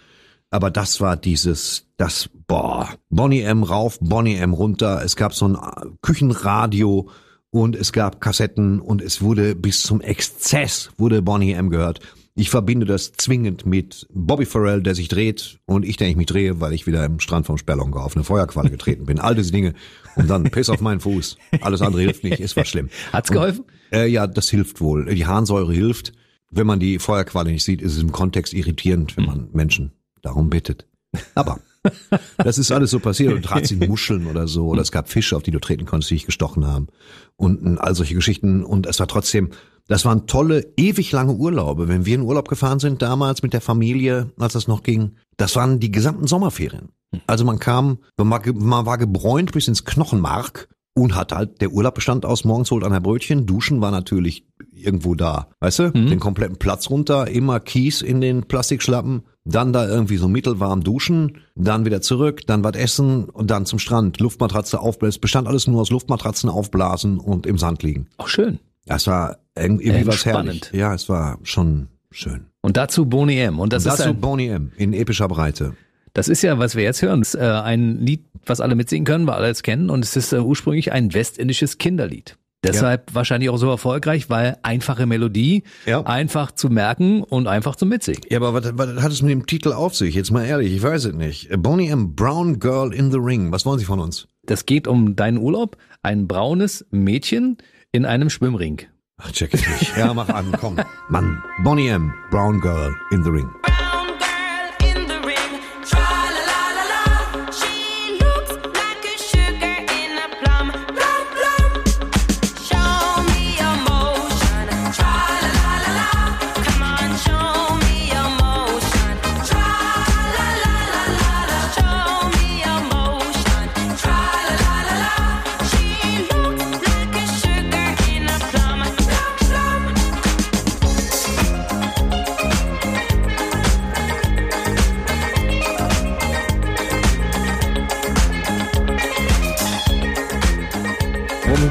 Aber 0.51 0.71
das 0.71 1.01
war 1.01 1.17
dieses, 1.17 1.87
das, 1.97 2.29
boah, 2.47 2.91
Bonnie 3.09 3.41
M. 3.41 3.63
rauf, 3.63 3.99
Bonnie 3.99 4.37
M. 4.37 4.53
runter. 4.53 5.03
Es 5.03 5.17
gab 5.17 5.35
so 5.35 5.49
ein 5.49 5.55
äh, 5.55 5.87
Küchenradio 6.03 7.09
und 7.51 7.77
es 7.77 7.93
gab 7.93 8.21
Kassetten 8.21 8.79
und 8.79 9.01
es 9.01 9.23
wurde 9.23 9.55
bis 9.55 9.83
zum 9.83 10.03
Exzess 10.03 10.91
wurde 10.99 11.23
Bonnie 11.23 11.53
M. 11.53 11.71
gehört. 11.71 12.01
Ich 12.39 12.51
verbinde 12.51 12.87
das 12.87 13.11
zwingend 13.15 13.67
mit 13.67 14.07
Bobby 14.15 14.47
Farrell, 14.47 14.81
der 14.81 14.95
sich 14.95 15.09
dreht 15.09 15.59
und 15.67 15.85
ich, 15.85 15.97
der 15.97 16.07
ich 16.07 16.15
mich 16.15 16.27
drehe, 16.27 16.61
weil 16.61 16.73
ich 16.73 16.87
wieder 16.87 17.05
im 17.05 17.19
Strand 17.19 17.47
vom 17.47 17.59
Sperlonga 17.59 17.99
auf 17.99 18.15
eine 18.15 18.23
Feuerqualle 18.23 18.71
getreten 18.71 19.07
bin. 19.07 19.19
All 19.19 19.35
diese 19.35 19.51
Dinge. 19.51 19.75
Und 20.15 20.31
dann 20.31 20.45
Piss 20.53 20.71
auf 20.71 20.81
meinen 20.81 21.01
Fuß. 21.01 21.37
Alles 21.63 21.83
andere 21.83 22.03
hilft 22.03 22.23
nicht, 22.23 22.39
ist 22.39 22.55
was 22.55 22.69
schlimm. 22.69 22.91
Hat's 23.13 23.33
geholfen? 23.33 23.65
Äh, 23.93 24.07
ja, 24.07 24.29
das 24.29 24.51
hilft 24.51 24.81
wohl. 24.81 25.07
Die 25.07 25.27
Harnsäure 25.27 25.73
hilft. 25.73 26.13
Wenn 26.53 26.69
man 26.69 26.79
die 26.79 27.01
Feuerqualle 27.01 27.51
nicht 27.51 27.65
sieht, 27.65 27.83
ist 27.83 27.97
es 27.97 28.03
im 28.05 28.13
Kontext 28.13 28.55
irritierend, 28.55 29.17
wenn 29.17 29.27
man 29.27 29.49
Menschen 29.53 29.91
darum 30.23 30.49
bittet. 30.49 30.87
Aber 31.35 31.59
das 32.37 32.57
ist 32.57 32.71
alles 32.71 32.93
so 32.93 33.01
passiert. 33.01 33.33
Und 33.33 33.47
trat 33.47 33.67
sind 33.67 33.89
Muscheln 33.89 34.29
oder 34.29 34.47
so. 34.47 34.69
Oder 34.69 34.83
es 34.83 34.93
gab 34.93 35.09
Fische, 35.09 35.37
auf 35.37 35.43
die 35.43 35.51
du 35.51 35.59
treten 35.59 35.87
konntest, 35.87 36.13
die 36.13 36.15
dich 36.15 36.27
gestochen 36.27 36.69
haben. 36.69 36.87
Und 37.35 37.67
äh, 37.67 37.81
all 37.81 37.97
solche 37.97 38.15
Geschichten. 38.15 38.63
Und 38.63 38.87
es 38.87 39.01
war 39.01 39.09
trotzdem, 39.09 39.51
Das 39.89 40.05
waren 40.05 40.27
tolle, 40.27 40.73
ewig 40.77 41.11
lange 41.13 41.33
Urlaube. 41.33 41.89
Wenn 41.89 42.07
wir 42.07 42.15
in 42.15 42.23
Urlaub 42.23 42.49
gefahren 42.49 42.79
sind 42.79 43.03
damals 43.03 43.43
mit 43.43 43.55
der 43.55 43.63
Familie, 43.63 44.31
als 44.39 44.53
das 44.53 44.69
noch 44.69 44.83
ging, 44.83 45.17
das 45.37 45.57
waren 45.57 45.81
die 45.81 45.91
gesamten 45.91 46.27
Sommerferien. 46.27 46.91
Also 47.27 47.45
man 47.45 47.59
kam, 47.59 47.99
man 48.19 48.31
war, 48.31 48.43
man 48.55 48.87
war 48.87 48.99
gebräunt 48.99 49.53
bis 49.53 49.67
ins 49.67 49.87
Knochenmark 49.87 50.69
und 50.95 51.15
hat 51.15 51.33
halt, 51.33 51.61
der 51.63 51.73
Urlaub 51.73 51.95
bestand 51.95 52.27
aus 52.27 52.45
morgens 52.45 52.71
holt 52.71 52.85
einer 52.85 53.01
Brötchen, 53.01 53.47
duschen 53.47 53.81
war 53.81 53.91
natürlich 53.91 54.47
irgendwo 54.73 55.15
da. 55.15 55.49
Weißt 55.61 55.79
du, 55.79 55.91
den 55.91 56.21
kompletten 56.21 56.59
Platz 56.59 56.91
runter, 56.91 57.29
immer 57.29 57.61
Kies 57.61 58.03
in 58.03 58.21
den 58.21 58.43
Plastikschlappen, 58.43 59.23
dann 59.45 59.73
da 59.73 59.89
irgendwie 59.89 60.19
so 60.19 60.29
mittelwarm 60.29 60.83
duschen, 60.83 61.39
dann 61.55 61.87
wieder 61.87 62.03
zurück, 62.03 62.47
dann 62.47 62.63
was 62.63 62.77
essen 62.77 63.25
und 63.25 63.51
dann 63.51 63.65
zum 63.65 63.79
Strand. 63.79 64.21
Luftmatratze 64.21 64.81
aufblasen, 64.81 65.21
bestand 65.21 65.49
alles 65.49 65.67
nur 65.67 65.81
aus 65.81 65.91
Luftmatratzen 65.91 66.51
aufblasen 66.51 67.19
und 67.19 67.47
im 67.47 67.57
Sand 67.57 67.83
liegen. 67.83 68.09
Auch 68.19 68.29
schön. 68.29 68.59
Das 68.89 69.07
war 69.07 69.39
irgendwie 69.57 70.07
was 70.07 70.25
herrlich. 70.25 70.63
Ja, 70.73 70.95
es 70.95 71.09
war 71.09 71.39
schon 71.43 71.89
schön. 72.11 72.47
Und 72.61 72.77
dazu 72.77 73.07
Boney 73.07 73.39
M. 73.39 73.59
Und 73.61 73.73
das, 73.73 73.85
ist 73.87 73.99
Dazu 74.01 74.11
ein, 74.11 74.21
Boney 74.21 74.49
M. 74.49 74.73
in 74.77 74.93
epischer 74.93 75.29
Breite. 75.29 75.75
das 76.15 76.29
ist 76.29 76.43
ja, 76.43 76.59
was 76.59 76.75
wir 76.75 76.83
jetzt 76.85 77.03
hören, 77.03 77.21
das 77.21 77.35
ist, 77.35 77.41
äh, 77.41 77.45
ein 77.45 77.99
Lied, 78.01 78.25
was 78.47 78.61
alle 78.61 78.75
mitsingen 78.75 79.05
können, 79.05 79.27
weil 79.27 79.35
alle 79.35 79.49
es 79.51 79.63
kennen. 79.63 79.91
Und 79.91 80.05
es 80.05 80.17
ist 80.17 80.33
äh, 80.33 80.39
ursprünglich 80.41 80.93
ein 80.93 81.13
westindisches 81.15 81.79
Kinderlied. 81.79 82.37
Deshalb 82.65 83.15
wahrscheinlich 83.15 83.51
auch 83.51 83.57
so 83.57 83.71
erfolgreich, 83.71 84.29
weil 84.31 84.57
einfache 84.63 85.07
Melodie, 85.07 85.63
Ja. 85.87 86.03
einfach 86.05 86.51
zu 86.51 86.69
merken 86.71 87.23
und 87.23 87.47
einfach 87.47 87.77
zum 87.77 87.89
Mitsingen. 87.89 88.23
Ja, 88.31 88.39
aber 88.39 88.53
was, 88.53 88.73
was 88.77 89.01
hat 89.01 89.13
es 89.13 89.23
mit 89.23 89.31
dem 89.31 89.47
Titel 89.47 89.73
auf 89.73 89.95
sich? 89.95 90.17
Jetzt 90.17 90.33
mal 90.33 90.45
ehrlich, 90.45 90.73
ich 90.75 90.83
weiß 90.83 91.05
es 91.05 91.15
nicht. 91.15 91.51
Boney 91.63 91.89
M. 91.89 92.17
Brown 92.17 92.59
Girl 92.59 92.93
in 92.93 93.13
the 93.13 93.19
Ring. 93.19 93.53
Was 93.53 93.65
wollen 93.65 93.79
Sie 93.79 93.85
von 93.85 94.01
uns? 94.01 94.27
Das 94.45 94.67
geht 94.67 94.89
um 94.89 95.15
deinen 95.15 95.39
Urlaub. 95.39 95.77
Ein 96.03 96.27
braunes 96.27 96.85
Mädchen 96.91 97.59
in 97.93 98.05
einem 98.05 98.31
Schwimmring. 98.31 98.83
Ach, 99.19 99.33
check 99.33 99.55
ich 99.55 99.69
nicht. 99.69 99.97
Ja, 99.97 100.15
mach 100.15 100.29
an, 100.29 100.53
komm. 100.61 100.77
Mann. 101.09 101.43
Boney 101.65 101.89
M. 101.89 102.13
Brown 102.31 102.61
Girl 102.61 102.95
in 103.11 103.25
the 103.25 103.31
Ring. 103.31 103.51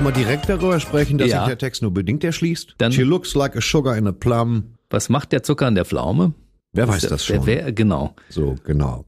Wir 0.07 0.13
direkt 0.13 0.47
darüber 0.49 0.79
sprechen, 0.79 1.17
dass 1.17 1.29
Ja. 1.29 1.39
sich 1.41 1.47
der 1.49 1.57
Text 1.57 1.81
nur 1.81 1.93
bedingt 1.93 2.23
erschließt? 2.23 2.75
Dann- 2.77 2.91
She 2.93 3.03
looks 3.03 3.35
like 3.35 3.55
a 3.57 3.61
sugar 3.61 3.97
in 3.97 4.07
a 4.07 4.11
plum. 4.11 4.75
Was 4.89 5.09
macht 5.09 5.31
der 5.33 5.43
Zucker 5.43 5.67
an 5.67 5.75
der 5.75 5.83
Pflaume? 5.85 6.33
Wer 6.73 6.87
weiß 6.87 7.01
das 7.07 7.25
Der 7.25 7.35
schon? 7.35 7.45
wär, 7.45 7.71
genau. 7.73 8.15
So, 8.29 8.55
genau. 8.63 9.05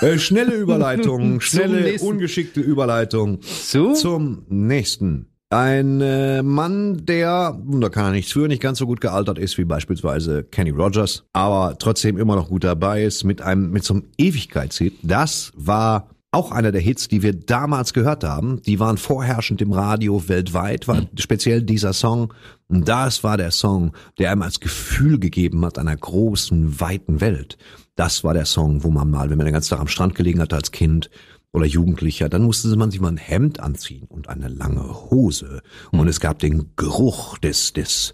äh, 0.00 0.18
schnelle 0.18 0.54
Überleitung, 0.54 1.40
schnelle, 1.40 2.00
ungeschickte 2.00 2.60
Überleitung 2.60 3.40
Zu? 3.42 3.92
zum 3.92 4.42
nächsten. 4.48 5.26
Ein 5.50 6.00
äh, 6.00 6.42
Mann, 6.42 7.04
der, 7.06 7.56
da 7.80 7.88
kann 7.90 8.06
er 8.06 8.10
nichts 8.12 8.32
für, 8.32 8.48
nicht 8.48 8.62
ganz 8.62 8.78
so 8.78 8.86
gut 8.86 9.00
gealtert 9.00 9.38
ist 9.38 9.56
wie 9.56 9.64
beispielsweise 9.64 10.42
Kenny 10.42 10.70
Rogers, 10.70 11.24
aber 11.32 11.76
trotzdem 11.78 12.18
immer 12.18 12.34
noch 12.34 12.48
gut 12.48 12.64
dabei 12.64 13.04
ist 13.04 13.22
mit 13.22 13.40
einem, 13.40 13.70
mit 13.70 13.84
so 13.84 13.94
einem 13.94 14.04
Ewigkeitshit. 14.18 14.94
Das 15.02 15.52
war 15.54 16.08
auch 16.34 16.52
einer 16.52 16.72
der 16.72 16.80
Hits, 16.80 17.08
die 17.08 17.22
wir 17.22 17.32
damals 17.32 17.94
gehört 17.94 18.24
haben. 18.24 18.60
Die 18.62 18.80
waren 18.80 18.98
vorherrschend 18.98 19.62
im 19.62 19.72
Radio 19.72 20.28
weltweit, 20.28 20.88
war 20.88 21.02
speziell 21.18 21.62
dieser 21.62 21.92
Song. 21.92 22.34
Und 22.68 22.88
das 22.88 23.24
war 23.24 23.36
der 23.36 23.50
Song, 23.50 23.92
der 24.18 24.30
einem 24.30 24.42
als 24.42 24.60
Gefühl 24.60 25.18
gegeben 25.18 25.64
hat 25.64 25.78
einer 25.78 25.96
großen, 25.96 26.80
weiten 26.80 27.20
Welt. 27.20 27.56
Das 27.96 28.24
war 28.24 28.34
der 28.34 28.46
Song, 28.46 28.82
wo 28.84 28.90
man 28.90 29.10
mal, 29.10 29.30
wenn 29.30 29.38
man 29.38 29.46
den 29.46 29.54
ganzen 29.54 29.70
Tag 29.70 29.80
am 29.80 29.88
Strand 29.88 30.14
gelegen 30.14 30.40
hat 30.40 30.52
als 30.52 30.72
Kind 30.72 31.10
oder 31.52 31.66
Jugendlicher, 31.66 32.28
dann 32.28 32.42
musste 32.42 32.74
man 32.76 32.90
sich 32.90 33.00
mal 33.00 33.12
ein 33.12 33.16
Hemd 33.16 33.60
anziehen 33.60 34.06
und 34.08 34.28
eine 34.28 34.48
lange 34.48 35.10
Hose. 35.10 35.62
Und 35.92 36.08
es 36.08 36.18
gab 36.18 36.40
den 36.40 36.72
Geruch 36.74 37.38
des, 37.38 37.72
des 37.72 38.12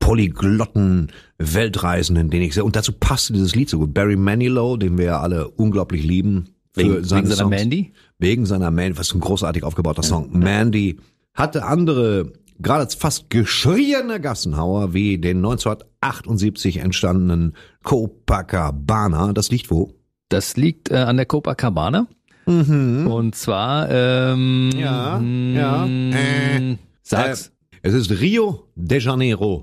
polyglotten 0.00 1.12
Weltreisenden, 1.38 2.28
den 2.28 2.42
ich 2.42 2.54
sehr, 2.54 2.64
und 2.64 2.74
dazu 2.74 2.92
passte 2.92 3.32
dieses 3.34 3.54
Lied 3.54 3.70
so 3.70 3.78
gut. 3.78 3.94
Barry 3.94 4.16
Manilow, 4.16 4.76
den 4.76 4.98
wir 4.98 5.04
ja 5.04 5.20
alle 5.20 5.48
unglaublich 5.48 6.02
lieben. 6.02 6.56
Wegen- 6.74 6.94
wegen 6.94 7.04
seine 7.04 7.26
seiner 7.26 7.36
Songs. 7.36 7.50
Mandy? 7.50 7.92
Wegen 8.18 8.46
seiner 8.46 8.70
Mandy, 8.70 8.98
was 8.98 9.12
ein 9.14 9.20
großartig 9.20 9.62
aufgebauter 9.64 10.02
Song. 10.02 10.30
Mandy 10.38 10.98
hatte 11.34 11.64
andere, 11.64 12.32
gerade 12.58 12.90
fast 12.96 13.30
geschriene 13.30 14.20
Gassenhauer, 14.20 14.94
wie 14.94 15.18
den 15.18 15.38
1978 15.38 16.78
entstandenen 16.78 17.54
Copacabana. 17.82 19.32
Das 19.32 19.50
liegt 19.50 19.70
wo? 19.70 19.92
Das 20.28 20.56
liegt 20.56 20.90
äh, 20.90 20.96
an 20.96 21.16
der 21.16 21.26
Copacabana. 21.26 22.06
Und 22.44 23.34
zwar, 23.34 23.88
ähm, 23.90 24.70
Mhm. 24.70 24.78
Ja, 24.78 25.20
ja. 25.20 25.86
Äh, 25.86 26.76
sag's. 27.02 27.48
Äh, 27.48 27.50
es 27.84 27.94
ist 27.94 28.10
Rio 28.20 28.68
de 28.74 28.98
Janeiro. 29.00 29.62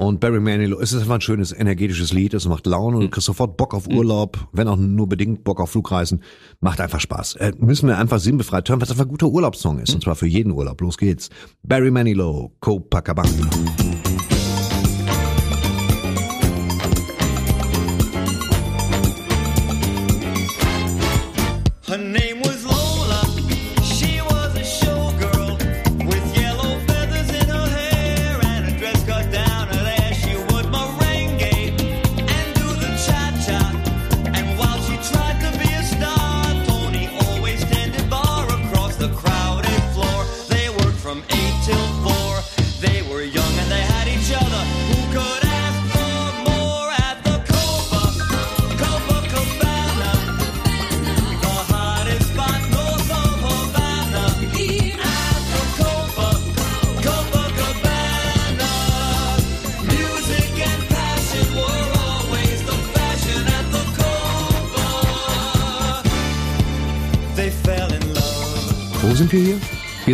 Und 0.00 0.18
Barry 0.18 0.40
Manilow, 0.40 0.80
es 0.80 0.94
ist 0.94 1.02
einfach 1.02 1.16
ein 1.16 1.20
schönes, 1.20 1.52
energetisches 1.52 2.14
Lied, 2.14 2.32
es 2.32 2.48
macht 2.48 2.64
Laune, 2.66 2.96
Hm. 2.96 3.02
du 3.02 3.10
kriegst 3.10 3.26
sofort 3.26 3.58
Bock 3.58 3.74
auf 3.74 3.86
Urlaub, 3.86 4.48
wenn 4.50 4.66
auch 4.66 4.78
nur 4.78 5.06
bedingt 5.06 5.44
Bock 5.44 5.60
auf 5.60 5.72
Flugreisen, 5.72 6.22
macht 6.60 6.80
einfach 6.80 7.00
Spaß. 7.00 7.36
Äh, 7.36 7.52
müssen 7.58 7.86
wir 7.86 7.98
einfach 7.98 8.18
sinnbefreit 8.18 8.66
hören, 8.70 8.80
was 8.80 8.90
einfach 8.90 9.04
ein 9.04 9.10
guter 9.10 9.28
Urlaubssong 9.28 9.78
ist, 9.78 9.92
und 9.94 10.02
zwar 10.02 10.14
für 10.14 10.26
jeden 10.26 10.52
Urlaub. 10.52 10.80
Los 10.80 10.96
geht's. 10.96 11.28
Barry 11.62 11.90
Manilow, 11.90 12.50
Copacabana. 12.60 13.28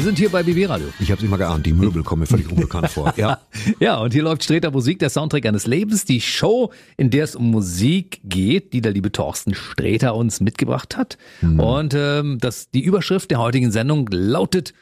Sind 0.07 0.19
hier 0.19 0.31
bei 0.31 0.45
BB 0.45 0.69
Radio. 0.69 0.87
Ich 1.01 1.11
habe 1.11 1.21
nicht 1.21 1.31
mal 1.33 1.37
geahnt, 1.37 1.67
die 1.67 1.73
Möbel 1.73 2.05
kommen 2.05 2.21
mir 2.21 2.27
völlig 2.27 2.49
unbekannt 2.49 2.91
vor. 2.91 3.13
Ja. 3.17 3.41
Ja, 3.81 3.99
und 3.99 4.13
hier 4.13 4.23
läuft 4.23 4.45
Streter 4.45 4.71
Musik, 4.71 5.01
der 5.01 5.11
Soundtrack 5.11 5.45
eines 5.47 5.67
Lebens, 5.67 6.05
die 6.05 6.21
Show, 6.21 6.71
in 6.97 7.11
der 7.11 7.25
es 7.25 7.35
um 7.35 7.51
Musik 7.51 8.21
geht, 8.23 8.73
die 8.73 8.81
der 8.81 8.93
liebe 8.93 9.11
Thorsten 9.11 9.55
Streter 9.55 10.15
uns 10.15 10.41
mitgebracht 10.41 10.97
hat. 10.97 11.19
Mhm. 11.41 11.59
Und 11.59 11.95
ähm, 11.95 12.39
das, 12.41 12.71
die 12.71 12.83
Überschrift 12.83 13.33
der 13.33 13.41
heutigen 13.41 13.73
Sendung 13.73 14.07
lautet 14.13 14.75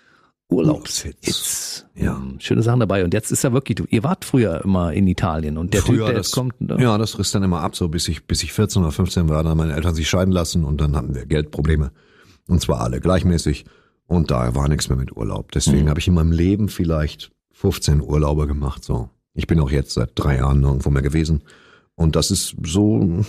Urlaubshits. 0.51 1.87
Ja. 1.95 2.17
Ähm, 2.17 2.37
Schöne 2.41 2.63
Sachen 2.63 2.81
dabei. 2.81 3.03
Und 3.05 3.15
jetzt 3.15 3.33
ist 3.33 3.45
er 3.45 3.55
wirklich, 3.55 3.81
ihr 3.91 4.03
wart 4.03 4.27
früher 4.27 4.63
immer 4.63 4.93
in 4.93 5.07
Italien 5.07 5.57
und 5.57 5.73
der 5.73 5.81
Früher, 5.81 5.99
Typ, 6.01 6.07
der 6.07 6.15
das, 6.17 6.27
jetzt 6.27 6.35
kommt, 6.35 6.61
ne? 6.61 6.77
ja, 6.79 6.99
das 6.99 7.19
riss 7.19 7.31
dann 7.31 7.43
immer 7.43 7.63
ab, 7.63 7.75
so 7.77 7.89
bis 7.89 8.09
ich, 8.09 8.27
bis 8.27 8.43
ich 8.43 8.53
14 8.53 8.83
oder 8.83 8.93
15 8.93 9.31
war, 9.31 9.43
dann 9.43 9.53
haben 9.53 9.59
meine 9.59 9.75
Eltern 9.75 9.95
sich 9.95 10.09
scheiden 10.09 10.33
lassen 10.33 10.65
und 10.65 10.83
dann 10.83 10.95
hatten 10.95 11.15
wir 11.15 11.25
Geldprobleme. 11.25 11.93
Und 12.47 12.61
zwar 12.61 12.83
alle 12.83 13.01
gleichmäßig. 13.01 13.65
Und 14.15 14.31
da 14.31 14.55
war 14.55 14.69
nichts 14.69 14.89
mehr 14.89 14.97
mit 14.97 15.17
Urlaub. 15.17 15.51
Deswegen 15.51 15.89
habe 15.89 15.99
ich 15.99 16.07
in 16.07 16.15
meinem 16.15 16.31
Leben 16.31 16.69
vielleicht 16.69 17.33
15 17.53 18.01
Urlaube 18.01 18.47
gemacht, 18.47 18.85
so. 18.85 19.11
Ich 19.35 19.49
bin 19.49 19.59
auch 19.59 19.73
jetzt 19.73 19.95
seit 19.95 20.13
drei 20.15 20.37
Jahren 20.37 20.61
nirgendwo 20.61 20.91
mehr 20.91 21.03
gewesen. 21.03 21.43
Und 21.97 22.15
das 22.15 22.31
ist 22.31 22.55
so, 22.65 23.25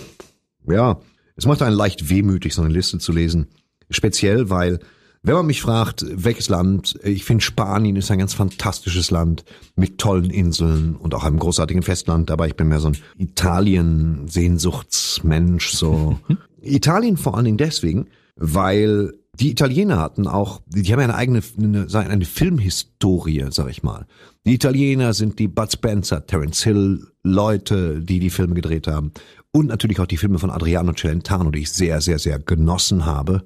ja, 0.68 1.00
es 1.34 1.44
macht 1.44 1.62
einen 1.62 1.74
leicht 1.74 2.08
wehmütig, 2.08 2.54
so 2.54 2.62
eine 2.62 2.72
Liste 2.72 2.98
zu 2.98 3.10
lesen. 3.10 3.48
Speziell, 3.90 4.48
weil 4.48 4.78
Wenn 5.26 5.34
man 5.34 5.46
mich 5.46 5.60
fragt, 5.60 6.06
welches 6.08 6.48
Land, 6.48 6.98
ich 7.02 7.24
finde 7.24 7.42
Spanien 7.42 7.96
ist 7.96 8.12
ein 8.12 8.20
ganz 8.20 8.32
fantastisches 8.32 9.10
Land 9.10 9.44
mit 9.74 9.98
tollen 9.98 10.30
Inseln 10.30 10.94
und 10.94 11.16
auch 11.16 11.24
einem 11.24 11.40
großartigen 11.40 11.82
Festland, 11.82 12.30
aber 12.30 12.46
ich 12.46 12.54
bin 12.54 12.68
mehr 12.68 12.78
so 12.78 12.90
ein 12.90 12.96
Italien-Sehnsuchtsmensch, 13.18 15.72
so. 15.72 16.20
Italien 16.62 17.16
vor 17.16 17.34
allen 17.34 17.46
Dingen 17.46 17.56
deswegen, 17.56 18.06
weil 18.36 19.14
die 19.40 19.50
Italiener 19.50 19.98
hatten 19.98 20.26
auch, 20.26 20.62
die 20.66 20.90
haben 20.92 21.00
ja 21.00 21.04
eine 21.04 21.14
eigene, 21.14 21.42
eine, 21.58 21.86
eine 21.92 22.24
Filmhistorie, 22.24 23.46
sag 23.50 23.68
ich 23.68 23.82
mal. 23.82 24.06
Die 24.46 24.54
Italiener 24.54 25.12
sind 25.12 25.38
die 25.38 25.48
Bud 25.48 25.70
Spencer, 25.70 26.26
Terence 26.26 26.62
Hill 26.62 27.06
Leute, 27.22 28.00
die 28.00 28.18
die 28.18 28.30
Filme 28.30 28.54
gedreht 28.54 28.86
haben. 28.86 29.12
Und 29.52 29.66
natürlich 29.66 30.00
auch 30.00 30.06
die 30.06 30.16
Filme 30.16 30.38
von 30.38 30.50
Adriano 30.50 30.92
Celentano, 30.92 31.50
die 31.50 31.60
ich 31.60 31.72
sehr, 31.72 32.00
sehr, 32.00 32.18
sehr 32.18 32.38
genossen 32.38 33.04
habe 33.04 33.44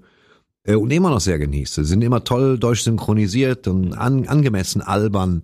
äh, 0.65 0.75
und 0.75 0.91
immer 0.93 1.11
noch 1.11 1.21
sehr 1.21 1.39
genieße. 1.39 1.85
Sind 1.85 2.03
immer 2.03 2.23
toll 2.25 2.59
deutsch 2.59 2.83
synchronisiert 2.83 3.67
und 3.67 3.95
an, 3.95 4.27
angemessen 4.29 4.83
albern 4.83 5.43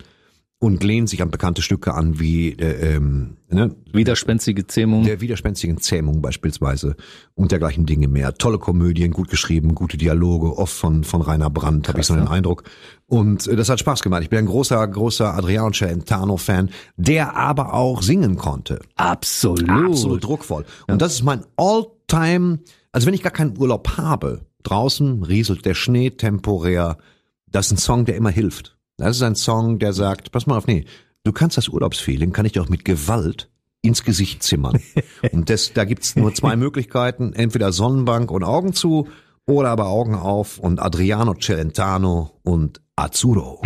und 0.67 0.83
lehnen 0.83 1.07
sich 1.07 1.23
an 1.23 1.31
bekannte 1.31 1.63
Stücke 1.63 1.95
an, 1.95 2.19
wie 2.19 2.51
äh, 2.51 2.97
ähm, 2.97 3.37
ne, 3.49 3.77
Widerspenstige 3.93 4.67
Zähmung. 4.67 5.05
der 5.05 5.21
widerspenstigen 5.21 5.79
Zähmung 5.79 6.21
beispielsweise 6.21 6.97
und 7.37 7.53
dergleichen 7.53 7.87
Dinge 7.87 8.09
mehr. 8.09 8.35
Tolle 8.35 8.59
Komödien, 8.59 9.13
gut 9.13 9.31
geschrieben, 9.31 9.77
gute 9.77 9.97
Dialoge, 9.97 10.59
oft 10.59 10.75
von 10.75 11.05
von 11.05 11.23
Rainer 11.23 11.51
Brandt, 11.51 11.89
habe 11.89 12.01
ich 12.01 12.07
so 12.07 12.17
den 12.17 12.27
Eindruck. 12.27 12.65
Und 13.07 13.47
äh, 13.47 13.55
das 13.55 13.69
hat 13.69 13.79
Spaß 13.79 14.03
gemacht. 14.03 14.25
Ich 14.25 14.29
bin 14.29 14.41
ein 14.41 14.47
großer, 14.47 14.85
großer 14.89 15.35
Adriano 15.35 15.71
Celentano-Fan, 15.71 16.71
der 16.97 17.37
aber 17.37 17.73
auch 17.73 18.03
singen 18.03 18.37
konnte. 18.37 18.81
Absolut. 18.97 19.71
Absolut 19.71 20.25
druckvoll. 20.25 20.65
Und 20.89 21.01
das 21.01 21.15
ist 21.15 21.23
mein 21.23 21.45
All-Time, 21.57 22.59
also 22.91 23.07
wenn 23.07 23.15
ich 23.15 23.23
gar 23.23 23.33
keinen 23.33 23.57
Urlaub 23.57 23.97
habe, 23.99 24.41
draußen 24.65 25.23
rieselt 25.23 25.65
der 25.65 25.75
Schnee 25.75 26.11
temporär, 26.11 26.99
das 27.47 27.67
ist 27.67 27.73
ein 27.73 27.79
Song, 27.79 28.05
der 28.05 28.17
immer 28.17 28.31
hilft. 28.31 28.76
Das 28.99 29.17
ist 29.17 29.23
ein 29.23 29.35
Song, 29.35 29.79
der 29.79 29.93
sagt, 29.93 30.33
pass 30.33 30.47
mal 30.47 30.57
auf, 30.57 30.67
nee, 30.67 30.87
du 31.23 31.33
kannst 31.33 31.59
das 31.59 31.69
Urlaubsfeeling, 31.69 32.33
kann 32.33 32.47
ich 32.47 32.53
dir 32.53 32.63
auch 32.63 32.71
mit 32.71 32.85
Gewalt 32.85 33.51
ins 33.83 34.05
Gesicht 34.05 34.43
zimmern. 34.43 34.81
Und 35.33 35.51
das, 35.51 35.73
da 35.75 35.85
gibt's 35.85 36.17
nur 36.17 36.35
zwei 36.35 36.57
Möglichkeiten, 36.57 37.35
entweder 37.35 37.73
Sonnenbank 37.73 38.31
und 38.31 38.43
Augen 38.43 38.73
zu 38.73 39.09
oder 39.47 39.69
aber 39.71 39.87
Augen 39.87 40.15
auf 40.17 40.59
und 40.59 40.81
Adriano 40.81 41.35
Celentano 41.35 42.33
und 42.43 42.81
Azzurro. 42.97 43.63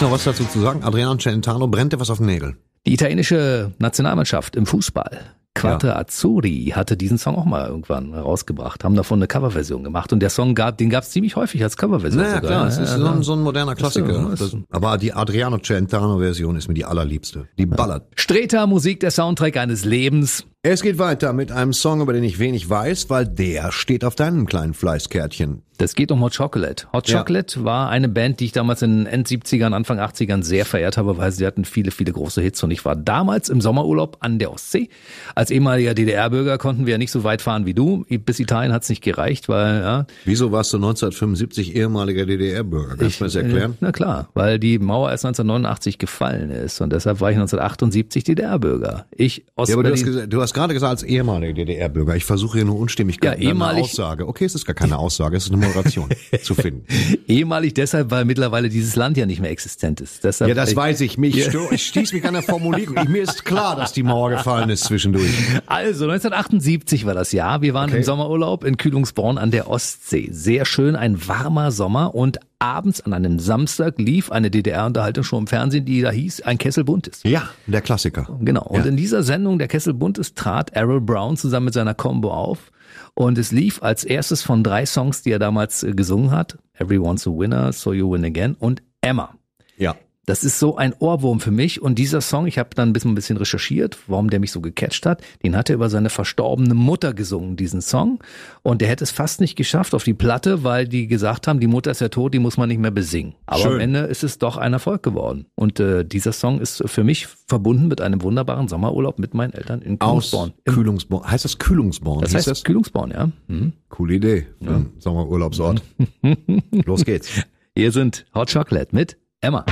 Gibt's 0.00 0.10
noch 0.10 0.16
was 0.16 0.24
dazu 0.24 0.44
zu 0.46 0.60
sagen? 0.60 0.82
Adriano 0.82 1.14
Celentano 1.18 1.66
brennt 1.66 1.92
dir 1.92 2.00
was 2.00 2.08
auf 2.08 2.16
den 2.16 2.26
Nägeln. 2.26 2.56
Die 2.86 2.94
italienische 2.94 3.72
Nationalmannschaft 3.78 4.56
im 4.56 4.64
Fußball, 4.64 5.20
Quattro 5.54 5.88
Azzurri, 5.90 6.72
hatte 6.76 6.96
diesen 6.96 7.18
Song 7.18 7.34
auch 7.36 7.44
mal 7.44 7.66
irgendwann 7.68 8.14
rausgebracht, 8.14 8.84
haben 8.84 8.94
davon 8.94 9.18
eine 9.18 9.26
Coverversion 9.26 9.82
gemacht 9.82 10.12
und 10.12 10.20
der 10.20 10.30
Song 10.30 10.54
gab, 10.54 10.78
den 10.78 10.90
gab 10.90 11.02
es 11.02 11.10
ziemlich 11.10 11.34
häufig 11.36 11.62
als 11.62 11.76
Coverversion. 11.76 12.22
Naja, 12.22 12.36
sogar. 12.36 12.50
klar, 12.50 12.66
es 12.68 12.78
ist 12.78 12.90
Ja, 12.90 12.98
so 12.98 13.04
ja. 13.04 13.12
ein, 13.12 13.22
so 13.22 13.32
ein 13.32 13.40
moderner 13.42 13.74
Klassiker. 13.74 14.32
ist- 14.32 14.40
Das, 14.40 14.56
aber 14.70 14.96
die 14.96 15.12
Adriano 15.12 15.58
Celentano-Version 15.58 16.56
ist 16.56 16.68
mir 16.68 16.74
die 16.74 16.84
allerliebste. 16.84 17.48
Die 17.58 17.66
ballert. 17.66 18.06
Streter 18.14 18.66
Musik, 18.68 19.00
der 19.00 19.10
Soundtrack 19.10 19.56
eines 19.56 19.84
Lebens. 19.84 20.44
Es 20.62 20.82
geht 20.82 20.98
weiter 20.98 21.32
mit 21.32 21.50
einem 21.52 21.72
Song, 21.72 22.02
über 22.02 22.12
den 22.12 22.22
ich 22.22 22.38
wenig 22.38 22.68
weiß, 22.68 23.08
weil 23.08 23.26
der 23.26 23.72
steht 23.72 24.04
auf 24.04 24.14
deinem 24.14 24.44
kleinen 24.44 24.74
Fleißkärtchen. 24.74 25.62
Das 25.78 25.94
geht 25.94 26.12
um 26.12 26.20
Hot 26.20 26.36
Chocolate. 26.36 26.86
Hot 26.92 27.08
Ja. 27.08 27.20
Chocolate 27.20 27.64
war 27.64 27.88
eine 27.88 28.10
Band, 28.10 28.40
die 28.40 28.44
ich 28.44 28.52
damals 28.52 28.82
in 28.82 28.98
den 28.98 29.06
End-70ern, 29.06 29.72
Anfang 29.72 29.98
80ern 29.98 30.42
sehr 30.42 30.66
verehrt 30.66 30.98
habe, 30.98 31.16
weil 31.16 31.32
sie 31.32 31.46
hatten 31.46 31.64
viele, 31.64 31.90
viele 31.90 32.12
große 32.12 32.42
Hits. 32.42 32.62
Und 32.62 32.70
ich 32.72 32.84
war 32.84 32.94
damals 32.94 33.48
im 33.48 33.62
Sommerurlaub 33.62 34.18
an 34.20 34.38
der 34.38 34.52
Ostsee. 34.52 34.90
Als 35.34 35.49
ehemaliger 35.50 35.94
DDR-Bürger 35.94 36.58
konnten 36.58 36.86
wir 36.86 36.92
ja 36.92 36.98
nicht 36.98 37.10
so 37.10 37.24
weit 37.24 37.42
fahren 37.42 37.66
wie 37.66 37.74
du. 37.74 38.04
Bis 38.08 38.38
Italien 38.40 38.72
hat's 38.72 38.88
nicht 38.88 39.02
gereicht, 39.02 39.48
weil 39.48 39.80
ja, 39.80 40.06
Wieso 40.24 40.52
warst 40.52 40.72
du 40.72 40.76
1975 40.78 41.76
ehemaliger 41.76 42.26
DDR-Bürger? 42.26 42.96
Kannst 42.96 43.20
du 43.20 43.24
mir 43.24 43.28
das 43.28 43.34
erklären? 43.36 43.72
Äh, 43.72 43.76
Na 43.80 43.92
klar, 43.92 44.28
weil 44.34 44.58
die 44.58 44.78
Mauer 44.78 45.10
erst 45.10 45.24
1989 45.24 45.98
gefallen 45.98 46.50
ist 46.50 46.80
und 46.80 46.92
deshalb 46.92 47.20
war 47.20 47.30
ich 47.30 47.36
1978 47.36 48.24
DDR-Bürger. 48.24 49.06
Ich 49.16 49.44
Ja, 49.66 49.74
aber 49.74 49.82
du 49.84 49.92
hast, 49.92 50.04
du 50.32 50.40
hast 50.42 50.54
gerade 50.54 50.74
gesagt, 50.74 50.90
als 50.90 51.02
ehemaliger 51.02 51.52
DDR-Bürger. 51.54 52.16
Ich 52.16 52.24
versuche 52.24 52.58
hier 52.58 52.64
nur 52.66 52.78
Unstimmigkeiten 52.78 53.42
Ja, 53.42 53.48
ehemalig- 53.50 53.82
Aussage. 53.84 54.26
Okay, 54.28 54.44
es 54.44 54.54
ist 54.54 54.66
gar 54.66 54.74
keine 54.74 54.98
Aussage, 54.98 55.36
es 55.36 55.44
ist 55.46 55.52
eine 55.52 55.64
Moderation 55.66 56.08
zu 56.42 56.54
finden. 56.54 56.84
ehemalig 57.28 57.74
deshalb, 57.74 58.10
weil 58.10 58.24
mittlerweile 58.24 58.68
dieses 58.68 58.96
Land 58.96 59.16
ja 59.16 59.26
nicht 59.26 59.40
mehr 59.40 59.50
existent 59.50 60.00
ist. 60.00 60.24
Deshalb, 60.24 60.48
Ja, 60.48 60.54
das 60.54 60.74
weiß 60.74 61.00
ich. 61.02 61.18
Mich 61.18 61.36
stö- 61.48 61.70
ich 61.72 61.86
stieß 61.86 62.12
mich 62.12 62.24
an 62.24 62.34
der 62.34 62.42
Formulierung. 62.42 62.96
Ich, 63.02 63.08
mir 63.08 63.22
ist 63.22 63.44
klar, 63.44 63.76
dass 63.76 63.92
die 63.92 64.02
Mauer 64.02 64.30
gefallen 64.30 64.70
ist 64.70 64.84
zwischendurch. 64.84 65.29
Also 65.66 66.04
1978 66.04 67.06
war 67.06 67.14
das 67.14 67.32
Jahr. 67.32 67.62
Wir 67.62 67.74
waren 67.74 67.90
Okay. 67.90 67.98
im 67.98 68.02
Sommerurlaub 68.04 68.64
in 68.64 68.76
Kühlungsborn 68.76 69.38
an 69.38 69.50
der 69.50 69.68
Ostsee. 69.68 70.28
Sehr 70.32 70.64
schön, 70.64 70.96
ein 70.96 71.26
warmer 71.28 71.70
Sommer 71.70 72.14
und 72.14 72.38
abends 72.58 73.00
an 73.00 73.12
einem 73.14 73.38
Samstag 73.38 73.98
lief 73.98 74.30
eine 74.32 74.50
DDR-Unterhaltung 74.50 75.24
schon 75.24 75.40
im 75.40 75.46
Fernsehen, 75.46 75.84
die 75.84 76.00
da 76.02 76.10
hieß 76.10 76.42
Ein 76.42 76.58
Kessel 76.58 76.84
Buntes. 76.84 77.20
Ja, 77.24 77.48
der 77.66 77.80
Klassiker. 77.80 78.28
Genau. 78.40 78.62
Und 78.64 78.80
Ja. 78.80 78.86
in 78.86 78.96
dieser 78.96 79.22
Sendung, 79.22 79.58
der 79.58 79.68
Kessel 79.68 79.94
Buntes, 79.94 80.34
trat 80.34 80.70
Errol 80.70 81.00
Brown 81.00 81.36
zusammen 81.36 81.66
mit 81.66 81.74
seiner 81.74 81.94
Combo 81.94 82.30
auf. 82.32 82.70
Und 83.14 83.38
es 83.38 83.52
lief 83.52 83.82
als 83.82 84.04
erstes 84.04 84.42
von 84.42 84.62
drei 84.64 84.84
Songs, 84.86 85.22
die 85.22 85.30
er 85.30 85.38
damals 85.38 85.82
äh, 85.82 85.92
gesungen 85.92 86.30
hat. 86.32 86.58
Everyone's 86.74 87.26
a 87.26 87.30
Winner, 87.30 87.72
So 87.72 87.92
You 87.92 88.10
Win 88.12 88.24
Again 88.24 88.54
und 88.58 88.82
Emma. 89.00 89.34
Ja. 89.76 89.94
Das 90.30 90.44
ist 90.44 90.60
so 90.60 90.76
ein 90.76 90.94
Ohrwurm 91.00 91.40
für 91.40 91.50
mich. 91.50 91.82
Und 91.82 91.98
dieser 91.98 92.20
Song, 92.20 92.46
ich 92.46 92.56
habe 92.56 92.68
dann 92.76 92.90
ein 92.90 92.92
bisschen, 92.92 93.10
ein 93.10 93.14
bisschen 93.16 93.36
recherchiert, 93.36 93.98
warum 94.06 94.30
der 94.30 94.38
mich 94.38 94.52
so 94.52 94.60
gecatcht 94.60 95.04
hat. 95.04 95.22
Den 95.42 95.56
hat 95.56 95.70
er 95.70 95.74
über 95.74 95.90
seine 95.90 96.08
verstorbene 96.08 96.72
Mutter 96.72 97.14
gesungen, 97.14 97.56
diesen 97.56 97.80
Song. 97.80 98.20
Und 98.62 98.80
der 98.80 98.86
hätte 98.86 99.02
es 99.02 99.10
fast 99.10 99.40
nicht 99.40 99.56
geschafft 99.56 99.92
auf 99.92 100.04
die 100.04 100.14
Platte, 100.14 100.62
weil 100.62 100.86
die 100.86 101.08
gesagt 101.08 101.48
haben, 101.48 101.58
die 101.58 101.66
Mutter 101.66 101.90
ist 101.90 102.00
ja 102.00 102.10
tot, 102.10 102.32
die 102.32 102.38
muss 102.38 102.56
man 102.56 102.68
nicht 102.68 102.78
mehr 102.78 102.92
besingen. 102.92 103.34
Aber 103.46 103.64
am 103.64 103.70
Schön. 103.72 103.80
Ende 103.80 103.98
ist 104.02 104.22
es 104.22 104.38
doch 104.38 104.56
ein 104.56 104.72
Erfolg 104.72 105.02
geworden. 105.02 105.46
Und 105.56 105.80
äh, 105.80 106.04
dieser 106.04 106.30
Song 106.30 106.60
ist 106.60 106.80
für 106.86 107.02
mich 107.02 107.26
verbunden 107.48 107.88
mit 107.88 108.00
einem 108.00 108.22
wunderbaren 108.22 108.68
Sommerurlaub 108.68 109.18
mit 109.18 109.34
meinen 109.34 109.52
Eltern 109.52 109.82
in 109.82 110.00
Aus 110.00 110.30
Kühlungsborn. 110.30 110.52
Im- 110.64 110.74
Kühlungsborn. 110.74 111.28
Heißt 111.28 111.44
das 111.44 111.58
Kühlungsborn? 111.58 112.20
Das 112.20 112.34
heißt 112.36 112.46
das? 112.46 112.62
Kühlungsborn, 112.62 113.10
ja. 113.10 113.30
Mhm. 113.48 113.72
Coole 113.88 114.14
Idee 114.14 114.46
für 114.62 114.70
einen 114.74 114.92
Sommerurlaubsort. 115.00 115.82
Los 116.84 117.04
geht's. 117.04 117.30
Hier 117.74 117.90
sind 117.90 118.26
Hot 118.32 118.52
Chocolate 118.52 118.94
mit 118.94 119.16
Emma. 119.40 119.64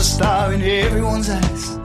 A 0.00 0.02
star 0.02 0.54
in 0.54 0.62
everyone's 0.62 1.28
eyes. 1.28 1.76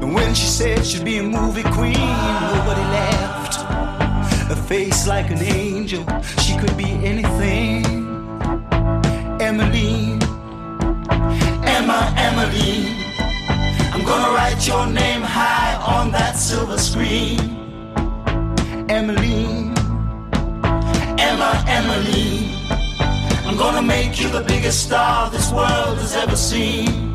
And 0.00 0.14
when 0.14 0.34
she 0.34 0.46
said 0.46 0.86
she'd 0.86 1.04
be 1.04 1.18
a 1.18 1.22
movie 1.22 1.62
queen, 1.62 2.08
nobody 2.54 2.84
laughed. 2.96 3.56
A 4.50 4.56
face 4.56 5.06
like 5.06 5.30
an 5.30 5.42
angel, 5.42 6.06
she 6.44 6.56
could 6.56 6.74
be 6.78 6.90
anything. 7.12 7.84
Emily, 9.48 10.16
Emma, 11.76 12.00
Emily, 12.28 12.72
I'm 13.92 14.02
gonna 14.10 14.32
write 14.34 14.66
your 14.66 14.86
name 14.86 15.20
high 15.20 15.74
on 15.96 16.10
that 16.12 16.34
silver 16.36 16.78
screen. 16.78 17.40
Emily, 18.88 19.44
Emma, 21.28 21.50
Emmeline. 21.68 22.35
I'm 23.56 23.62
gonna 23.62 23.80
make 23.80 24.20
you 24.20 24.28
the 24.28 24.42
biggest 24.42 24.82
star 24.84 25.30
this 25.30 25.50
world 25.50 25.96
has 25.96 26.14
ever 26.14 26.36
seen. 26.36 27.14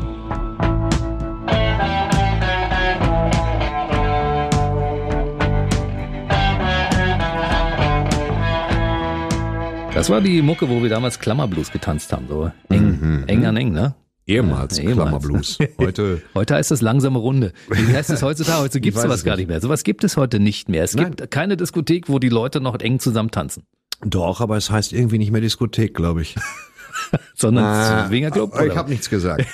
Das 9.94 10.08
war 10.08 10.20
die 10.22 10.40
Mucke, 10.42 10.68
wo 10.70 10.82
wir 10.82 10.88
damals 10.88 11.18
Klammerblues 11.18 11.70
getanzt 11.70 12.12
haben, 12.12 12.26
so 12.26 12.50
eng, 12.70 13.24
eng 13.26 13.44
an 13.44 13.56
eng, 13.56 13.72
ne? 13.72 13.94
Ehemals, 14.26 14.78
Ja, 14.78 14.84
ehemals. 14.84 14.96
Klammerblues. 15.10 15.58
Heute 15.78 16.22
Heute 16.34 16.54
heißt 16.54 16.72
es 16.72 16.80
langsame 16.80 17.18
Runde. 17.18 17.52
Wie 17.68 17.94
heißt 17.94 18.08
es 18.10 18.22
heutzutage? 18.22 18.62
Heute 18.62 18.80
gibt 18.80 18.96
es 18.96 19.02
sowas 19.02 19.22
gar 19.24 19.32
nicht. 19.32 19.40
nicht 19.40 19.48
mehr. 19.48 19.60
Sowas 19.60 19.84
gibt 19.84 20.02
es 20.04 20.16
heute 20.16 20.40
nicht 20.40 20.68
mehr. 20.68 20.82
Es 20.84 20.94
Nein. 20.94 21.14
gibt 21.16 21.30
keine 21.30 21.56
Diskothek, 21.56 22.08
wo 22.08 22.18
die 22.18 22.30
Leute 22.30 22.60
noch 22.60 22.78
eng 22.80 23.00
zusammen 23.00 23.30
tanzen, 23.30 23.64
doch, 24.04 24.40
aber 24.40 24.56
es 24.56 24.70
heißt 24.70 24.92
irgendwie 24.92 25.18
nicht 25.18 25.30
mehr 25.30 25.40
Diskothek, 25.40 25.94
glaube 25.94 26.22
ich. 26.22 26.36
sondern 27.34 28.08
Swingerclub. 28.08 28.54
ich 28.66 28.76
habe 28.76 28.90
nichts 28.90 29.10
gesagt. 29.10 29.46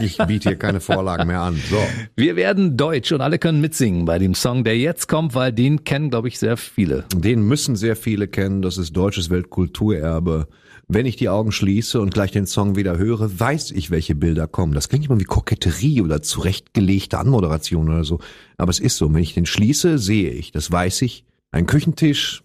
Ich 0.00 0.18
biete 0.18 0.50
hier 0.50 0.58
keine 0.58 0.80
Vorlagen 0.80 1.26
mehr 1.26 1.40
an. 1.40 1.56
So. 1.68 1.78
Wir 2.16 2.36
werden 2.36 2.76
deutsch 2.76 3.12
und 3.12 3.20
alle 3.20 3.38
können 3.38 3.60
mitsingen 3.60 4.04
bei 4.04 4.18
dem 4.18 4.34
Song, 4.34 4.64
der 4.64 4.78
jetzt 4.78 5.08
kommt, 5.08 5.34
weil 5.34 5.52
den 5.52 5.84
kennen, 5.84 6.10
glaube 6.10 6.28
ich, 6.28 6.38
sehr 6.38 6.56
viele. 6.56 7.04
Den 7.14 7.42
müssen 7.42 7.76
sehr 7.76 7.96
viele 7.96 8.28
kennen. 8.28 8.62
Das 8.62 8.78
ist 8.78 8.96
deutsches 8.96 9.30
Weltkulturerbe. 9.30 10.48
Wenn 10.92 11.06
ich 11.06 11.14
die 11.14 11.28
Augen 11.28 11.52
schließe 11.52 12.00
und 12.00 12.12
gleich 12.12 12.32
den 12.32 12.46
Song 12.46 12.74
wieder 12.74 12.98
höre, 12.98 13.38
weiß 13.38 13.70
ich, 13.70 13.92
welche 13.92 14.16
Bilder 14.16 14.48
kommen. 14.48 14.72
Das 14.72 14.88
klingt 14.88 15.06
immer 15.06 15.20
wie 15.20 15.24
Koketterie 15.24 16.02
oder 16.02 16.20
zurechtgelegte 16.20 17.18
Anmoderation 17.18 17.88
oder 17.88 18.02
so. 18.02 18.18
Aber 18.56 18.70
es 18.70 18.80
ist 18.80 18.96
so. 18.96 19.12
Wenn 19.12 19.22
ich 19.22 19.34
den 19.34 19.46
schließe, 19.46 19.98
sehe 19.98 20.30
ich. 20.30 20.50
Das 20.50 20.72
weiß 20.72 21.02
ich. 21.02 21.24
Ein 21.52 21.66
Küchentisch, 21.66 22.42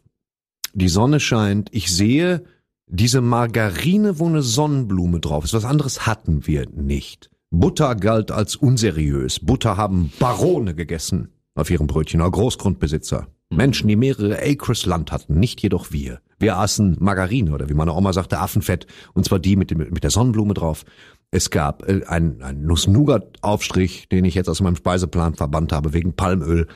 die 0.75 0.89
Sonne 0.89 1.19
scheint. 1.19 1.69
Ich 1.71 1.95
sehe 1.95 2.43
diese 2.87 3.21
Margarine, 3.21 4.19
wo 4.19 4.27
eine 4.27 4.41
Sonnenblume 4.41 5.19
drauf 5.19 5.43
ist. 5.45 5.53
Was 5.53 5.65
anderes 5.65 6.05
hatten 6.05 6.45
wir 6.45 6.69
nicht. 6.69 7.31
Butter 7.49 7.95
galt 7.95 8.31
als 8.31 8.55
unseriös. 8.55 9.39
Butter 9.39 9.77
haben 9.77 10.11
Barone 10.19 10.75
gegessen 10.75 11.29
auf 11.55 11.69
ihrem 11.69 11.87
Brötchen, 11.87 12.19
oder 12.19 12.31
Großgrundbesitzer. 12.31 13.27
Menschen, 13.49 13.87
die 13.87 13.95
mehrere 13.95 14.41
Acres 14.41 14.85
Land 14.85 15.11
hatten, 15.11 15.39
nicht 15.39 15.61
jedoch 15.61 15.91
wir. 15.91 16.19
Wir 16.37 16.57
aßen 16.57 16.97
Margarine 16.99 17.53
oder 17.53 17.69
wie 17.69 17.73
meine 17.73 17.93
Oma 17.93 18.11
sagte, 18.11 18.39
Affenfett, 18.39 18.87
und 19.13 19.23
zwar 19.23 19.39
die 19.39 19.55
mit, 19.55 19.71
dem, 19.71 19.77
mit 19.77 20.03
der 20.03 20.11
Sonnenblume 20.11 20.53
drauf. 20.53 20.83
Es 21.31 21.49
gab 21.49 21.87
äh, 21.87 22.03
einen, 22.07 22.41
einen 22.41 22.65
Nuss-Nougat-Aufstrich, 22.65 24.09
den 24.09 24.25
ich 24.25 24.35
jetzt 24.35 24.49
aus 24.49 24.61
meinem 24.61 24.75
Speiseplan 24.75 25.35
verbannt 25.35 25.71
habe, 25.71 25.93
wegen 25.93 26.15
Palmöl. 26.15 26.67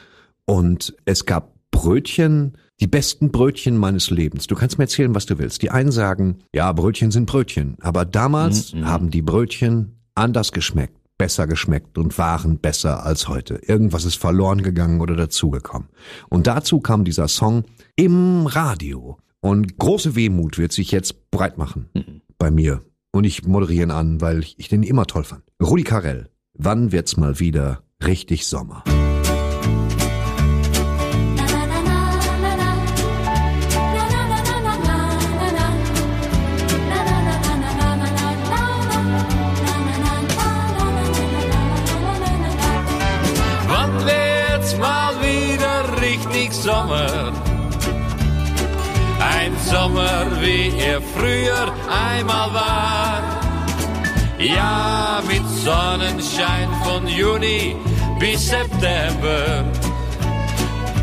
Und 0.45 0.95
es 1.03 1.25
gab 1.25 1.55
Brötchen, 1.71 2.57
die 2.79 2.87
besten 2.87 3.31
Brötchen 3.31 3.77
meines 3.77 4.09
Lebens. 4.09 4.47
Du 4.47 4.55
kannst 4.55 4.77
mir 4.77 4.85
erzählen, 4.85 5.13
was 5.13 5.25
du 5.25 5.37
willst. 5.37 5.61
Die 5.61 5.71
einen 5.71 5.91
sagen, 5.91 6.39
ja, 6.53 6.71
Brötchen 6.71 7.11
sind 7.11 7.25
Brötchen. 7.25 7.77
Aber 7.81 8.05
damals 8.05 8.73
haben 8.83 9.09
die 9.09 9.21
Brötchen 9.21 9.99
anders 10.15 10.51
geschmeckt, 10.51 10.97
besser 11.17 11.47
geschmeckt 11.47 11.97
und 11.97 12.17
waren 12.17 12.59
besser 12.59 13.05
als 13.05 13.27
heute. 13.27 13.55
Irgendwas 13.55 14.05
ist 14.05 14.15
verloren 14.15 14.63
gegangen 14.63 15.01
oder 15.01 15.15
dazugekommen. 15.15 15.89
Und 16.29 16.47
dazu 16.47 16.79
kam 16.79 17.03
dieser 17.03 17.27
Song 17.27 17.65
im 17.95 18.45
Radio. 18.45 19.17
Und 19.41 19.77
große 19.77 20.15
Wehmut 20.15 20.57
wird 20.57 20.71
sich 20.71 20.91
jetzt 20.91 21.31
breit 21.31 21.57
machen 21.57 21.89
bei 22.37 22.51
mir. 22.51 22.83
Und 23.11 23.23
ich 23.23 23.45
moderiere 23.45 23.83
ihn 23.83 23.91
an, 23.91 24.21
weil 24.21 24.39
ich, 24.39 24.59
ich 24.59 24.69
den 24.69 24.83
immer 24.83 25.05
toll 25.05 25.23
fand. 25.23 25.43
Rudi 25.61 25.83
Carell, 25.83 26.29
wann 26.53 26.91
wird's 26.91 27.17
mal 27.17 27.39
wieder 27.39 27.83
richtig 28.03 28.45
Sommer? 28.45 28.83
Sommer? 46.63 47.31
Ein 49.19 49.55
Sommer, 49.65 50.27
wie 50.41 50.73
er 50.77 51.01
früher 51.01 51.73
einmal 51.89 52.53
war. 52.53 53.21
Ja, 54.37 55.21
mit 55.27 55.47
Sonnenschein 55.47 56.69
von 56.83 57.07
Juni 57.07 57.75
bis 58.19 58.49
September. 58.49 59.63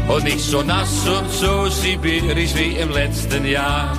Und 0.09 0.25
nicht 0.25 0.41
so 0.41 0.63
nass 0.63 1.07
und 1.09 1.31
so 1.31 1.69
sibirisch 1.69 2.55
wie 2.55 2.77
im 2.77 2.91
letzten 2.91 3.47
Jahr. 3.47 3.93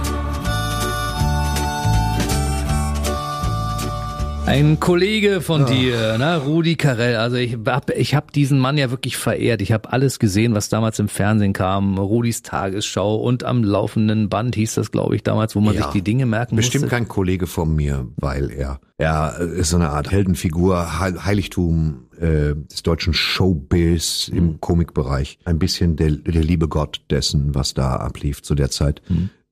Ein 4.47 4.79
Kollege 4.79 5.41
von 5.41 5.65
dir, 5.65 6.17
ne, 6.17 6.37
Rudi 6.37 6.77
Carell. 6.77 7.17
Also 7.17 7.35
ich 7.35 7.57
hab, 7.65 7.89
ich 7.91 8.15
hab 8.15 8.31
diesen 8.31 8.59
Mann 8.59 8.77
ja 8.77 8.89
wirklich 8.91 9.17
verehrt. 9.17 9.61
Ich 9.61 9.73
habe 9.73 9.91
alles 9.91 10.19
gesehen, 10.19 10.55
was 10.55 10.69
damals 10.69 10.99
im 10.99 11.09
Fernsehen 11.09 11.51
kam. 11.51 11.97
Rudis 11.97 12.43
Tagesschau 12.43 13.17
und 13.17 13.43
am 13.43 13.61
laufenden 13.61 14.29
Band 14.29 14.55
hieß 14.55 14.75
das, 14.75 14.91
glaube 14.91 15.17
ich, 15.17 15.23
damals, 15.23 15.53
wo 15.57 15.59
man 15.59 15.75
Ja. 15.75 15.83
sich 15.83 15.91
die 15.91 16.01
Dinge 16.01 16.25
merken 16.25 16.55
Bestimmt 16.55 16.83
musste. 16.85 16.95
kein 16.95 17.09
Kollege 17.09 17.45
von 17.45 17.75
mir, 17.75 18.07
weil 18.15 18.49
er, 18.49 18.79
er 18.97 19.37
ist 19.37 19.71
so 19.71 19.75
eine 19.75 19.89
Art 19.89 20.11
Heldenfigur, 20.11 20.97
Heil- 20.97 21.25
Heiligtum 21.25 22.05
äh, 22.17 22.55
des 22.71 22.83
deutschen 22.83 23.13
Showbiz 23.13 24.29
im 24.33 24.61
Komikbereich. 24.61 25.39
Ein 25.43 25.59
bisschen 25.59 25.97
der, 25.97 26.11
der 26.11 26.41
liebe 26.43 26.69
Gott 26.69 27.01
dessen, 27.09 27.53
was 27.53 27.73
da 27.73 27.97
ablief 27.97 28.41
zu 28.43 28.55
der 28.55 28.69
Zeit. 28.71 29.01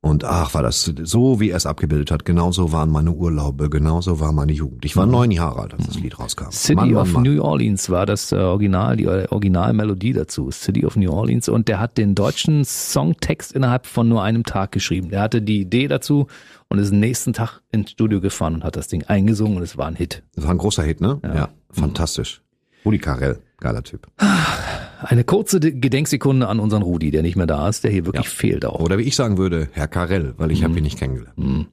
Und 0.06 0.24
ach, 0.24 0.54
war 0.54 0.62
das 0.62 0.94
so, 1.02 1.40
wie 1.40 1.50
er 1.50 1.58
es 1.58 1.66
abgebildet 1.66 2.12
hat. 2.12 2.26
Genauso 2.26 2.72
waren 2.72 2.92
meine 2.92 3.12
Urlaube, 3.12 3.72
genauso 3.72 4.20
war 4.20 4.34
meine 4.34 4.52
Jugend. 4.52 4.86
Ich 4.86 4.96
war 4.96 5.08
neun 5.08 5.32
Jahre 5.32 5.62
alt, 5.62 5.74
als 5.74 5.88
das 5.88 5.96
Lied 6.00 6.20
rauskam. 6.20 6.52
City 6.52 6.76
Mann, 6.76 6.92
Mann, 6.92 7.02
of 7.02 7.14
Mann. 7.14 7.24
New 7.24 7.42
Orleans 7.42 7.90
war 7.90 8.06
das 8.06 8.32
äh, 8.32 8.36
Original, 8.36 8.98
die 8.98 9.06
äh, 9.06 9.28
Originalmelodie 9.32 10.14
dazu. 10.14 10.52
City 10.52 10.86
of 10.86 10.96
New 10.96 11.12
Orleans. 11.12 11.50
Und 11.50 11.68
der 11.68 11.80
hat 11.80 11.98
den 11.98 12.14
deutschen 12.14 12.66
Songtext 12.66 13.52
innerhalb 13.54 13.88
von 13.88 14.08
nur 14.08 14.22
einem 14.22 14.44
Tag 14.44 14.74
geschrieben. 14.74 15.10
Der 15.10 15.22
hatte 15.22 15.42
die 15.42 15.62
Idee 15.62 15.88
dazu 15.88 16.28
und 16.70 16.78
ist 16.78 16.92
den 16.92 17.00
nächsten 17.00 17.34
Tag 17.34 17.62
ins 17.72 17.90
Studio 17.90 18.22
gefahren 18.22 18.54
und 18.54 18.64
hat 18.64 18.76
das 18.76 18.88
Ding 18.88 19.06
eingesungen 19.06 19.58
und 19.58 19.64
es 19.64 19.76
war 19.76 19.88
ein 19.88 19.96
Hit. 19.96 20.22
Das 20.36 20.44
war 20.44 20.52
ein 20.52 20.60
großer 20.60 20.84
Hit, 20.84 21.02
ne? 21.02 21.20
Ja, 21.24 21.50
fantastisch. 21.72 22.44
Rudi 22.86 23.00
Carell, 23.00 23.40
geiler 23.58 23.82
Typ. 23.82 24.08
Eine 25.06 25.24
kurze 25.24 25.60
De- 25.60 25.72
Gedenksekunde 25.72 26.48
an 26.48 26.60
unseren 26.60 26.82
Rudi, 26.82 27.12
der 27.12 27.22
nicht 27.22 27.36
mehr 27.36 27.48
da 27.48 27.70
ist, 27.70 27.84
der 27.84 27.92
hier 27.92 28.06
wirklich 28.06 28.28
fehlt 28.30 28.66
auch. 28.66 28.80
Oder 28.80 28.98
wie 28.98 29.04
ich 29.04 29.16
sagen 29.16 29.38
würde, 29.38 29.68
Herr 29.72 29.88
Carell, 29.88 30.34
weil 30.38 30.52
ich 30.52 30.64
habe 30.64 30.78
ihn 30.78 30.84
nicht 30.84 30.98
kennengelernt. 31.00 31.68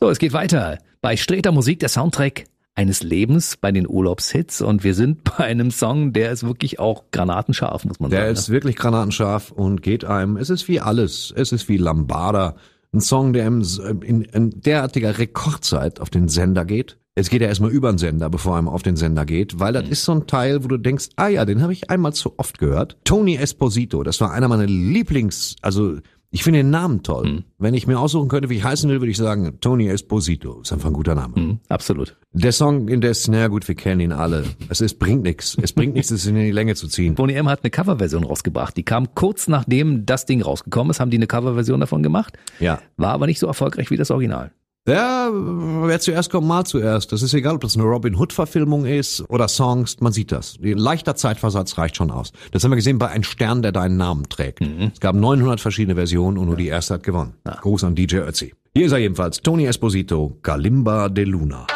So, 0.00 0.08
es 0.08 0.18
geht 0.18 0.32
weiter. 0.32 0.78
Bei 1.02 1.16
Streter 1.16 1.52
Musik 1.52 1.78
der 1.80 1.88
Soundtrack 1.88 2.44
eines 2.74 3.02
Lebens 3.02 3.56
bei 3.58 3.72
den 3.72 3.86
Urlaubshits 3.88 4.62
und 4.62 4.84
wir 4.84 4.94
sind 4.94 5.24
bei 5.38 5.44
einem 5.44 5.70
Song, 5.70 6.12
der 6.12 6.30
ist 6.32 6.42
wirklich 6.44 6.78
auch 6.78 7.04
granatenscharf, 7.10 7.84
muss 7.84 8.00
man 8.00 8.10
Der 8.10 8.20
sagen. 8.20 8.32
ist 8.32 8.48
wirklich 8.50 8.76
granatenscharf 8.76 9.50
und 9.50 9.82
geht 9.82 10.04
einem, 10.04 10.36
es 10.36 10.48
ist 10.50 10.68
wie 10.68 10.80
alles, 10.80 11.32
es 11.36 11.52
ist 11.52 11.68
wie 11.68 11.76
Lambada, 11.76 12.56
ein 12.92 13.00
Song, 13.00 13.32
der 13.32 13.46
im, 13.46 13.62
in, 14.02 14.22
in 14.22 14.50
derartiger 14.62 15.18
Rekordzeit 15.18 16.00
auf 16.00 16.10
den 16.10 16.28
Sender 16.28 16.64
geht. 16.64 16.96
Es 17.16 17.28
geht 17.28 17.42
ja 17.42 17.48
erstmal 17.48 17.70
über 17.70 17.90
den 17.92 17.98
Sender, 17.98 18.30
bevor 18.30 18.56
einem 18.56 18.68
auf 18.68 18.82
den 18.82 18.96
Sender 18.96 19.26
geht, 19.26 19.58
weil 19.58 19.72
das 19.72 19.88
ist 19.88 20.04
so 20.04 20.12
ein 20.12 20.26
Teil, 20.26 20.62
wo 20.62 20.68
du 20.68 20.78
denkst, 20.78 21.08
ah 21.16 21.28
ja, 21.28 21.44
den 21.44 21.60
habe 21.60 21.72
ich 21.72 21.90
einmal 21.90 22.12
zu 22.12 22.38
oft 22.38 22.58
gehört. 22.58 22.98
Tony 23.04 23.36
Esposito, 23.36 24.02
das 24.02 24.20
war 24.20 24.32
einer 24.32 24.48
meiner 24.48 24.66
Lieblings, 24.66 25.56
also 25.60 25.98
ich 26.32 26.44
finde 26.44 26.60
den 26.60 26.70
Namen 26.70 27.02
toll. 27.02 27.42
Wenn 27.58 27.74
ich 27.74 27.88
mir 27.88 27.98
aussuchen 27.98 28.28
könnte, 28.28 28.48
wie 28.50 28.56
ich 28.56 28.62
heißen 28.62 28.88
will, 28.88 29.00
würde 29.00 29.10
ich 29.10 29.16
sagen, 29.16 29.58
Tony 29.60 29.88
Esposito. 29.88 30.60
Ist 30.60 30.72
einfach 30.72 30.86
ein 30.86 30.92
guter 30.92 31.16
Name. 31.16 31.34
Mhm, 31.36 31.58
absolut. 31.68 32.16
Der 32.32 32.52
Song 32.52 32.86
indes, 32.86 33.26
na 33.26 33.48
gut, 33.48 33.66
wir 33.66 33.74
kennen 33.74 34.00
ihn 34.00 34.12
alle. 34.12 34.44
Es 34.68 34.80
ist, 34.80 35.00
bringt 35.00 35.24
nichts. 35.24 35.58
Es 35.60 35.72
bringt 35.72 35.94
nichts, 35.94 36.12
es 36.12 36.26
in 36.26 36.36
die 36.36 36.52
Länge 36.52 36.76
zu 36.76 36.86
ziehen. 36.86 37.16
Boney 37.16 37.34
M 37.34 37.48
hat 37.48 37.64
eine 37.64 37.70
Coverversion 37.70 38.22
rausgebracht. 38.22 38.76
Die 38.76 38.84
kam 38.84 39.12
kurz 39.16 39.48
nachdem 39.48 40.06
das 40.06 40.24
Ding 40.24 40.40
rausgekommen 40.40 40.92
ist, 40.92 41.00
haben 41.00 41.10
die 41.10 41.16
eine 41.16 41.26
Coverversion 41.26 41.80
davon 41.80 42.04
gemacht. 42.04 42.38
Ja. 42.60 42.80
War 42.96 43.10
aber 43.10 43.26
nicht 43.26 43.40
so 43.40 43.48
erfolgreich 43.48 43.90
wie 43.90 43.96
das 43.96 44.12
Original. 44.12 44.52
Ja, 44.90 45.30
wer 45.32 46.00
zuerst 46.00 46.30
kommt, 46.30 46.48
mal 46.48 46.64
zuerst. 46.64 47.12
Das 47.12 47.22
ist 47.22 47.32
egal, 47.32 47.54
ob 47.54 47.60
das 47.60 47.76
eine 47.76 47.84
Robin 47.84 48.16
Hood-Verfilmung 48.16 48.86
ist 48.86 49.22
oder 49.28 49.46
Songs, 49.46 50.00
man 50.00 50.12
sieht 50.12 50.32
das. 50.32 50.58
Ein 50.60 50.78
leichter 50.78 51.14
Zeitversatz 51.14 51.78
reicht 51.78 51.96
schon 51.96 52.10
aus. 52.10 52.32
Das 52.50 52.64
haben 52.64 52.72
wir 52.72 52.76
gesehen 52.76 52.98
bei 52.98 53.08
Ein 53.08 53.22
Stern, 53.22 53.62
der 53.62 53.70
deinen 53.70 53.96
Namen 53.96 54.28
trägt. 54.28 54.60
Es 54.60 54.98
gab 54.98 55.14
900 55.14 55.60
verschiedene 55.60 55.94
Versionen 55.94 56.38
und 56.38 56.46
nur 56.46 56.56
die 56.56 56.66
erste 56.66 56.94
hat 56.94 57.04
gewonnen. 57.04 57.34
Gruß 57.44 57.84
an 57.84 57.94
DJ 57.94 58.16
Ötzi. 58.16 58.52
Hier 58.74 58.86
ist 58.86 58.92
er 58.92 58.98
jedenfalls, 58.98 59.40
Tony 59.42 59.66
Esposito, 59.66 60.36
Kalimba 60.42 61.08
de 61.08 61.24
Luna. 61.24 61.66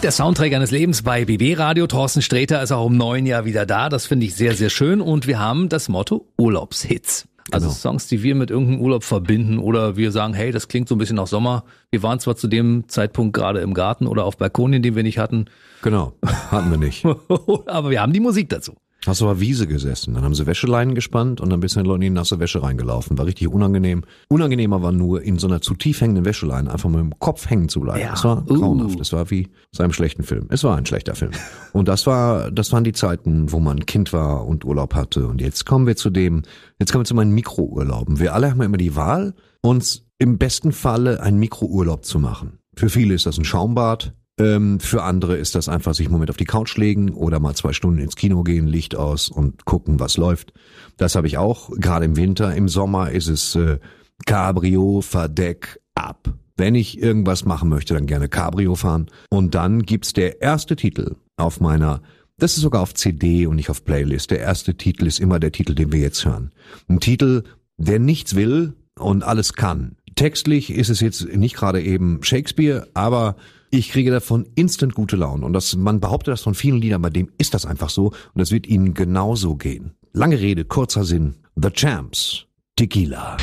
Musik, 0.00 0.16
der 0.16 0.24
Soundtrack 0.24 0.54
eines 0.54 0.70
Lebens 0.70 1.02
bei 1.02 1.26
BB 1.26 1.58
Radio. 1.58 1.86
Thorsten 1.86 2.22
Sträter 2.22 2.62
ist 2.62 2.72
auch 2.72 2.86
im 2.86 2.96
neuen 2.96 3.26
Jahr 3.26 3.44
wieder 3.44 3.66
da. 3.66 3.90
Das 3.90 4.06
finde 4.06 4.24
ich 4.24 4.34
sehr, 4.34 4.54
sehr 4.54 4.70
schön. 4.70 5.02
Und 5.02 5.26
wir 5.26 5.38
haben 5.38 5.68
das 5.68 5.90
Motto 5.90 6.26
Urlaubshits. 6.38 7.28
Also 7.50 7.66
Genau. 7.66 7.78
Songs, 7.78 8.06
die 8.06 8.22
wir 8.22 8.34
mit 8.34 8.50
irgendeinem 8.50 8.80
Urlaub 8.80 9.04
verbinden 9.04 9.58
oder 9.58 9.98
wir 9.98 10.10
sagen, 10.10 10.32
hey, 10.32 10.52
das 10.52 10.68
klingt 10.68 10.88
so 10.88 10.94
ein 10.94 10.98
bisschen 10.98 11.16
nach 11.16 11.26
Sommer. 11.26 11.64
Wir 11.90 12.02
waren 12.02 12.18
zwar 12.18 12.34
zu 12.36 12.48
dem 12.48 12.84
Zeitpunkt 12.88 13.36
gerade 13.36 13.60
im 13.60 13.74
Garten 13.74 14.06
oder 14.06 14.24
auf 14.24 14.38
Balkonien, 14.38 14.82
den 14.82 14.96
wir 14.96 15.02
nicht 15.02 15.18
hatten, 15.18 15.46
Genau, 15.82 16.14
hatten 16.50 16.70
wir 16.70 16.78
nicht. 16.78 17.04
aber 17.66 17.90
wir 17.90 18.00
haben 18.00 18.14
die 18.14 18.20
Musik 18.20 18.48
dazu. 18.48 18.76
Hast 19.06 19.22
du 19.22 19.28
auf 19.30 19.40
Wiese 19.40 19.66
gesessen, 19.66 20.12
dann 20.12 20.24
haben 20.24 20.34
sie 20.34 20.46
Wäscheleinen 20.46 20.94
gespannt 20.94 21.40
und 21.40 21.48
dann 21.48 21.60
bist 21.60 21.74
du 21.74 21.80
in 21.80 22.00
die 22.00 22.10
nasse 22.10 22.38
Wäsche 22.38 22.62
reingelaufen. 22.62 23.16
War 23.16 23.24
richtig 23.24 23.48
unangenehm. 23.48 24.02
Unangenehmer 24.28 24.82
war 24.82 24.92
nur, 24.92 25.22
in 25.22 25.38
so 25.38 25.46
einer 25.46 25.62
zu 25.62 25.74
tief 25.74 26.02
hängenden 26.02 26.26
Wäscheleine 26.26 26.70
einfach 26.70 26.90
mit 26.90 27.00
dem 27.00 27.18
Kopf 27.18 27.48
hängen 27.48 27.70
zu 27.70 27.80
bleiben. 27.80 28.00
Ja. 28.00 28.10
Das 28.10 28.24
war 28.24 28.42
Uh. 28.50 28.54
grauenhaft. 28.60 29.00
Das 29.00 29.12
war 29.14 29.30
wie 29.30 29.48
zu 29.72 29.82
einem 29.82 29.94
schlechten 29.94 30.22
Film. 30.22 30.46
Es 30.50 30.64
war 30.64 30.76
ein 30.76 30.84
schlechter 30.84 31.14
Film. 31.14 31.30
Und 31.72 31.88
das 31.88 32.06
war, 32.06 32.50
das 32.50 32.72
waren 32.72 32.84
die 32.84 32.92
Zeiten, 32.92 33.52
wo 33.52 33.58
man 33.58 33.86
Kind 33.86 34.12
war 34.12 34.46
und 34.46 34.66
Urlaub 34.66 34.94
hatte. 34.94 35.26
Und 35.26 35.40
jetzt 35.40 35.64
kommen 35.64 35.86
wir 35.86 35.96
zu 35.96 36.10
dem, 36.10 36.42
jetzt 36.78 36.92
kommen 36.92 37.02
wir 37.02 37.08
zu 37.08 37.14
meinen 37.14 37.32
Mikrourlauben. 37.32 38.18
Wir 38.20 38.34
alle 38.34 38.50
haben 38.50 38.60
immer 38.60 38.76
die 38.76 38.96
Wahl, 38.96 39.34
uns 39.62 40.04
im 40.18 40.36
besten 40.36 40.72
Falle 40.72 41.22
einen 41.22 41.38
Mikrourlaub 41.38 42.04
zu 42.04 42.18
machen. 42.18 42.58
Für 42.76 42.90
viele 42.90 43.14
ist 43.14 43.24
das 43.24 43.38
ein 43.38 43.44
Schaumbad, 43.44 44.14
ähm, 44.40 44.80
für 44.80 45.02
andere 45.02 45.36
ist 45.36 45.54
das 45.54 45.68
einfach 45.68 45.94
sich 45.94 46.06
einen 46.06 46.12
Moment 46.12 46.30
auf 46.30 46.36
die 46.36 46.44
Couch 46.44 46.76
legen 46.76 47.10
oder 47.10 47.38
mal 47.38 47.54
zwei 47.54 47.72
Stunden 47.72 48.00
ins 48.00 48.16
Kino 48.16 48.42
gehen, 48.42 48.66
Licht 48.66 48.96
aus 48.96 49.28
und 49.28 49.64
gucken, 49.64 50.00
was 50.00 50.16
läuft. 50.16 50.52
Das 50.96 51.14
habe 51.14 51.26
ich 51.26 51.38
auch, 51.38 51.70
gerade 51.76 52.06
im 52.06 52.16
Winter. 52.16 52.54
Im 52.54 52.68
Sommer 52.68 53.10
ist 53.10 53.28
es 53.28 53.54
äh, 53.54 53.78
Cabrio, 54.26 55.00
Verdeck, 55.00 55.80
ab. 55.94 56.32
Wenn 56.56 56.74
ich 56.74 57.00
irgendwas 57.00 57.44
machen 57.44 57.68
möchte, 57.68 57.94
dann 57.94 58.06
gerne 58.06 58.28
Cabrio 58.28 58.74
fahren. 58.74 59.06
Und 59.30 59.54
dann 59.54 59.82
gibt's 59.82 60.12
der 60.12 60.42
erste 60.42 60.76
Titel 60.76 61.16
auf 61.36 61.60
meiner, 61.60 62.02
das 62.38 62.56
ist 62.56 62.62
sogar 62.62 62.82
auf 62.82 62.94
CD 62.94 63.46
und 63.46 63.56
nicht 63.56 63.70
auf 63.70 63.84
Playlist. 63.84 64.30
Der 64.30 64.40
erste 64.40 64.74
Titel 64.74 65.06
ist 65.06 65.20
immer 65.20 65.40
der 65.40 65.52
Titel, 65.52 65.74
den 65.74 65.92
wir 65.92 66.00
jetzt 66.00 66.24
hören. 66.24 66.50
Ein 66.88 67.00
Titel, 67.00 67.44
der 67.76 67.98
nichts 67.98 68.34
will 68.34 68.74
und 68.98 69.22
alles 69.22 69.54
kann. 69.54 69.96
Textlich 70.16 70.70
ist 70.70 70.90
es 70.90 71.00
jetzt 71.00 71.34
nicht 71.34 71.56
gerade 71.56 71.82
eben 71.82 72.22
Shakespeare, 72.22 72.88
aber 72.92 73.36
ich 73.70 73.90
kriege 73.90 74.10
davon 74.10 74.46
instant 74.54 74.94
gute 74.94 75.16
Laune. 75.16 75.46
Und 75.46 75.52
das, 75.52 75.76
man 75.76 76.00
behauptet 76.00 76.32
das 76.32 76.42
von 76.42 76.54
vielen 76.54 76.80
Liedern, 76.80 77.02
bei 77.02 77.10
dem 77.10 77.30
ist 77.38 77.54
das 77.54 77.66
einfach 77.66 77.90
so. 77.90 78.06
Und 78.06 78.16
das 78.34 78.50
wird 78.50 78.66
ihnen 78.66 78.94
genauso 78.94 79.56
gehen. 79.56 79.92
Lange 80.12 80.40
Rede, 80.40 80.64
kurzer 80.64 81.04
Sinn. 81.04 81.36
The 81.56 81.70
Champs. 81.70 82.46
Tequila. 82.76 83.36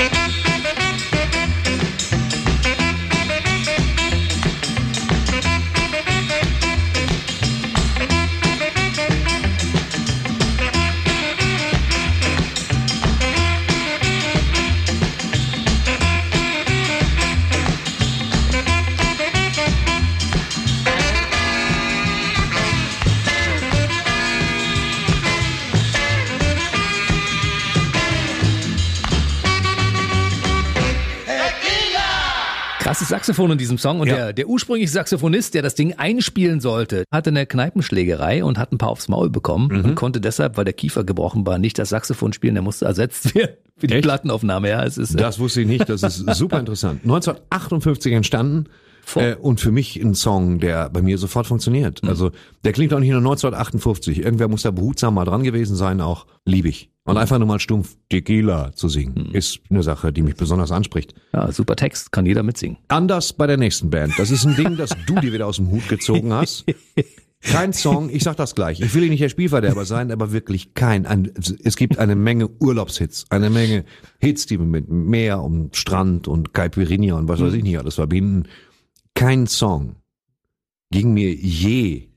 Krasses 32.87 33.09
Saxophon 33.09 33.51
in 33.51 33.57
diesem 33.57 33.77
Song 33.77 33.99
und 33.99 34.07
Ja. 34.07 34.15
der, 34.15 34.33
der 34.33 34.47
ursprüngliche 34.47 34.91
Saxophonist, 34.91 35.53
der 35.53 35.61
das 35.61 35.75
Ding 35.75 35.93
einspielen 35.97 36.59
sollte, 36.61 37.03
hatte 37.11 37.29
eine 37.29 37.45
Kneipenschlägerei 37.45 38.43
und 38.43 38.57
hat 38.57 38.71
ein 38.71 38.77
paar 38.77 38.89
aufs 38.89 39.07
Maul 39.09 39.29
bekommen 39.29 39.67
Mhm. 39.71 39.85
und 39.85 39.95
konnte 39.95 40.21
deshalb, 40.21 40.57
weil 40.57 40.65
der 40.65 40.73
Kiefer 40.73 41.03
gebrochen 41.03 41.45
war, 41.45 41.57
nicht 41.59 41.77
das 41.79 41.89
Saxophon 41.89 42.33
spielen, 42.33 42.55
der 42.55 42.63
musste 42.63 42.85
ersetzt 42.85 43.25
werden 43.35 43.55
für 43.77 43.87
die 43.87 43.95
Echt? 43.95 44.03
Plattenaufnahme. 44.03 44.69
Ja, 44.69 44.83
es 44.83 44.97
ist 44.97 45.13
äh, 45.15 45.17
Das 45.17 45.37
wusste 45.39 45.61
ich 45.61 45.67
nicht, 45.67 45.87
das 45.89 46.01
ist 46.03 46.25
super 46.35 46.59
interessant. 46.61 47.01
1958 47.03 48.13
entstanden. 48.13 48.65
Äh, 49.15 49.35
und 49.35 49.59
für 49.59 49.71
mich 49.71 49.95
ein 50.01 50.15
Song, 50.15 50.59
der 50.59 50.89
bei 50.89 51.01
mir 51.01 51.17
sofort 51.17 51.47
funktioniert. 51.47 52.03
Also 52.03 52.31
der 52.63 52.73
klingt 52.73 52.93
auch 52.93 52.99
nicht 52.99 53.09
nur 53.09 53.19
1958. 53.19 54.19
Irgendwer 54.19 54.47
muss 54.47 54.63
da 54.63 54.71
behutsam 54.71 55.15
mal 55.15 55.25
dran 55.25 55.43
gewesen 55.43 55.75
sein, 55.75 56.01
auch 56.01 56.25
lieb 56.45 56.65
ich. 56.65 56.91
Und 57.05 57.15
einfach 57.15 57.37
nur 57.37 57.47
mal 57.47 57.59
stumpf 57.59 57.95
Tequila 58.09 58.73
zu 58.73 58.89
singen, 58.89 59.31
ist 59.31 59.61
eine 59.69 59.81
Sache, 59.81 60.11
die 60.11 60.21
mich 60.21 60.35
besonders 60.35 60.73
anspricht. 60.73 61.13
ja, 61.33 61.49
super 61.53 61.77
Text, 61.77 62.11
kann 62.11 62.25
jeder 62.25 62.43
mitsingen. 62.43 62.77
Anders 62.89 63.31
bei 63.31 63.47
der 63.47 63.55
nächsten 63.55 63.89
Band. 63.89 64.13
Das 64.17 64.29
ist 64.29 64.45
ein 64.45 64.57
Ding, 64.57 64.75
das 64.75 64.89
du 65.05 65.15
dir 65.15 65.31
wieder 65.31 65.47
aus 65.47 65.55
dem 65.55 65.71
Hut 65.71 65.87
gezogen 65.87 66.33
hast. 66.33 66.65
Kein 67.41 67.71
Song, 67.71 68.09
ich 68.09 68.23
sag 68.23 68.35
das 68.35 68.55
gleich. 68.55 68.81
Ich 68.81 68.93
will 68.93 69.03
hier 69.03 69.11
nicht 69.11 69.23
der 69.23 69.29
Spielverderber 69.29 69.85
sein, 69.85 70.11
aber 70.11 70.31
wirklich 70.31 70.73
kein. 70.73 71.05
Ein, 71.05 71.31
es 71.63 71.77
gibt 71.77 71.99
eine 71.99 72.15
Menge 72.15 72.49
Urlaubshits, 72.59 73.25
eine 73.29 73.49
Menge 73.49 73.85
Hits, 74.19 74.47
die 74.47 74.57
mit 74.57 74.89
Meer 74.89 75.41
und 75.43 75.75
Strand 75.75 76.27
und 76.27 76.53
Caipirinha 76.53 77.15
und 77.15 77.27
was 77.27 77.39
weiß 77.39 77.53
ich 77.53 77.63
nicht 77.63 77.77
alles 77.77 77.95
verbinden. 77.95 78.47
Kein 79.17 79.47
Song 79.47 79.95
ging 80.91 81.11
mir 81.11 81.33
je 81.33 82.09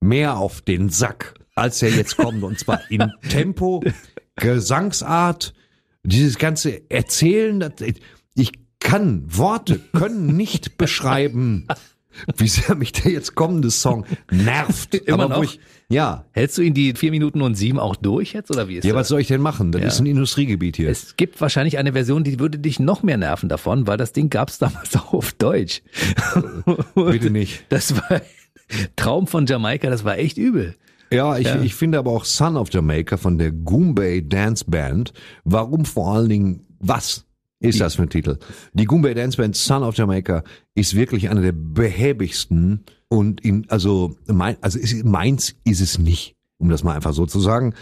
mehr 0.00 0.38
auf 0.38 0.62
den 0.62 0.88
Sack, 0.88 1.34
als 1.54 1.82
er 1.82 1.90
jetzt 1.90 2.16
kommt. 2.16 2.42
Und 2.42 2.58
zwar 2.58 2.90
in 2.90 3.12
Tempo, 3.28 3.84
Gesangsart, 4.36 5.52
dieses 6.04 6.38
ganze 6.38 6.90
Erzählen. 6.90 7.70
Ich 8.34 8.52
kann, 8.80 9.24
Worte 9.26 9.78
können 9.92 10.38
nicht 10.38 10.78
beschreiben, 10.78 11.68
wie 12.36 12.48
sehr 12.48 12.74
mich 12.74 12.92
der 12.92 13.12
jetzt 13.12 13.34
kommende 13.34 13.70
Song 13.70 14.04
nervt. 14.30 14.94
Immer 15.06 15.24
Aber 15.24 15.36
noch? 15.36 15.44
Ich, 15.44 15.60
ja. 15.88 16.24
Hältst 16.32 16.58
du 16.58 16.62
ihn 16.62 16.74
die 16.74 16.94
vier 16.94 17.10
Minuten 17.10 17.42
und 17.42 17.54
sieben 17.54 17.78
auch 17.78 17.96
durch 17.96 18.32
jetzt 18.32 18.50
oder 18.50 18.68
wie 18.68 18.76
ist 18.76 18.84
Ja, 18.84 18.92
das? 18.92 19.00
was 19.00 19.08
soll 19.08 19.20
ich 19.20 19.28
denn 19.28 19.40
machen? 19.42 19.72
Das 19.72 19.82
Ja. 19.82 19.88
ist 19.88 20.00
ein 20.00 20.06
Industriegebiet 20.06 20.76
hier. 20.76 20.88
Es 20.88 21.16
gibt 21.16 21.40
wahrscheinlich 21.40 21.78
eine 21.78 21.92
Version, 21.92 22.24
die 22.24 22.38
würde 22.40 22.58
dich 22.58 22.80
noch 22.80 23.02
mehr 23.02 23.16
nerven 23.18 23.48
davon, 23.48 23.86
weil 23.86 23.96
das 23.98 24.12
Ding 24.12 24.30
gab's 24.30 24.58
damals 24.58 24.94
auch 24.96 25.12
auf 25.12 25.32
Deutsch. 25.32 25.82
Bitte 26.94 27.30
nicht. 27.30 27.64
Das 27.68 27.94
war 27.96 28.20
Traum 28.96 29.26
von 29.26 29.46
Jamaika, 29.46 29.90
das 29.90 30.04
war 30.04 30.18
echt 30.18 30.38
übel. 30.38 30.74
Ja, 31.10 31.36
ich, 31.36 31.46
Ja. 31.46 31.60
ich 31.60 31.74
finde 31.74 31.98
aber 31.98 32.10
auch 32.10 32.24
Son 32.24 32.56
of 32.56 32.72
Jamaica 32.72 33.18
von 33.18 33.36
der 33.36 33.52
Goombay 33.52 34.26
Dance 34.26 34.64
Band. 34.66 35.12
Warum 35.44 35.84
vor 35.84 36.14
allen 36.14 36.28
Dingen, 36.30 36.66
was 36.80 37.26
ist 37.62 37.80
das 37.80 37.94
für 37.96 38.02
ein 38.02 38.10
Titel? 38.10 38.38
Die 38.74 38.84
Goombay 38.84 39.14
Dance 39.14 39.36
Band 39.36 39.56
Son 39.56 39.82
of 39.82 39.96
Jamaica 39.96 40.42
ist 40.74 40.94
wirklich 40.94 41.30
eine 41.30 41.40
der 41.42 41.52
behäbigsten 41.52 42.84
und 43.08 43.40
in, 43.44 43.66
also, 43.68 44.16
mein, 44.26 44.56
also 44.60 44.78
ist, 44.78 45.04
meins 45.04 45.54
ist 45.64 45.80
es 45.80 45.98
nicht, 45.98 46.34
um 46.58 46.68
das 46.68 46.82
mal 46.84 46.94
einfach 46.94 47.12
so 47.12 47.26
zu 47.26 47.40
sagen. 47.40 47.74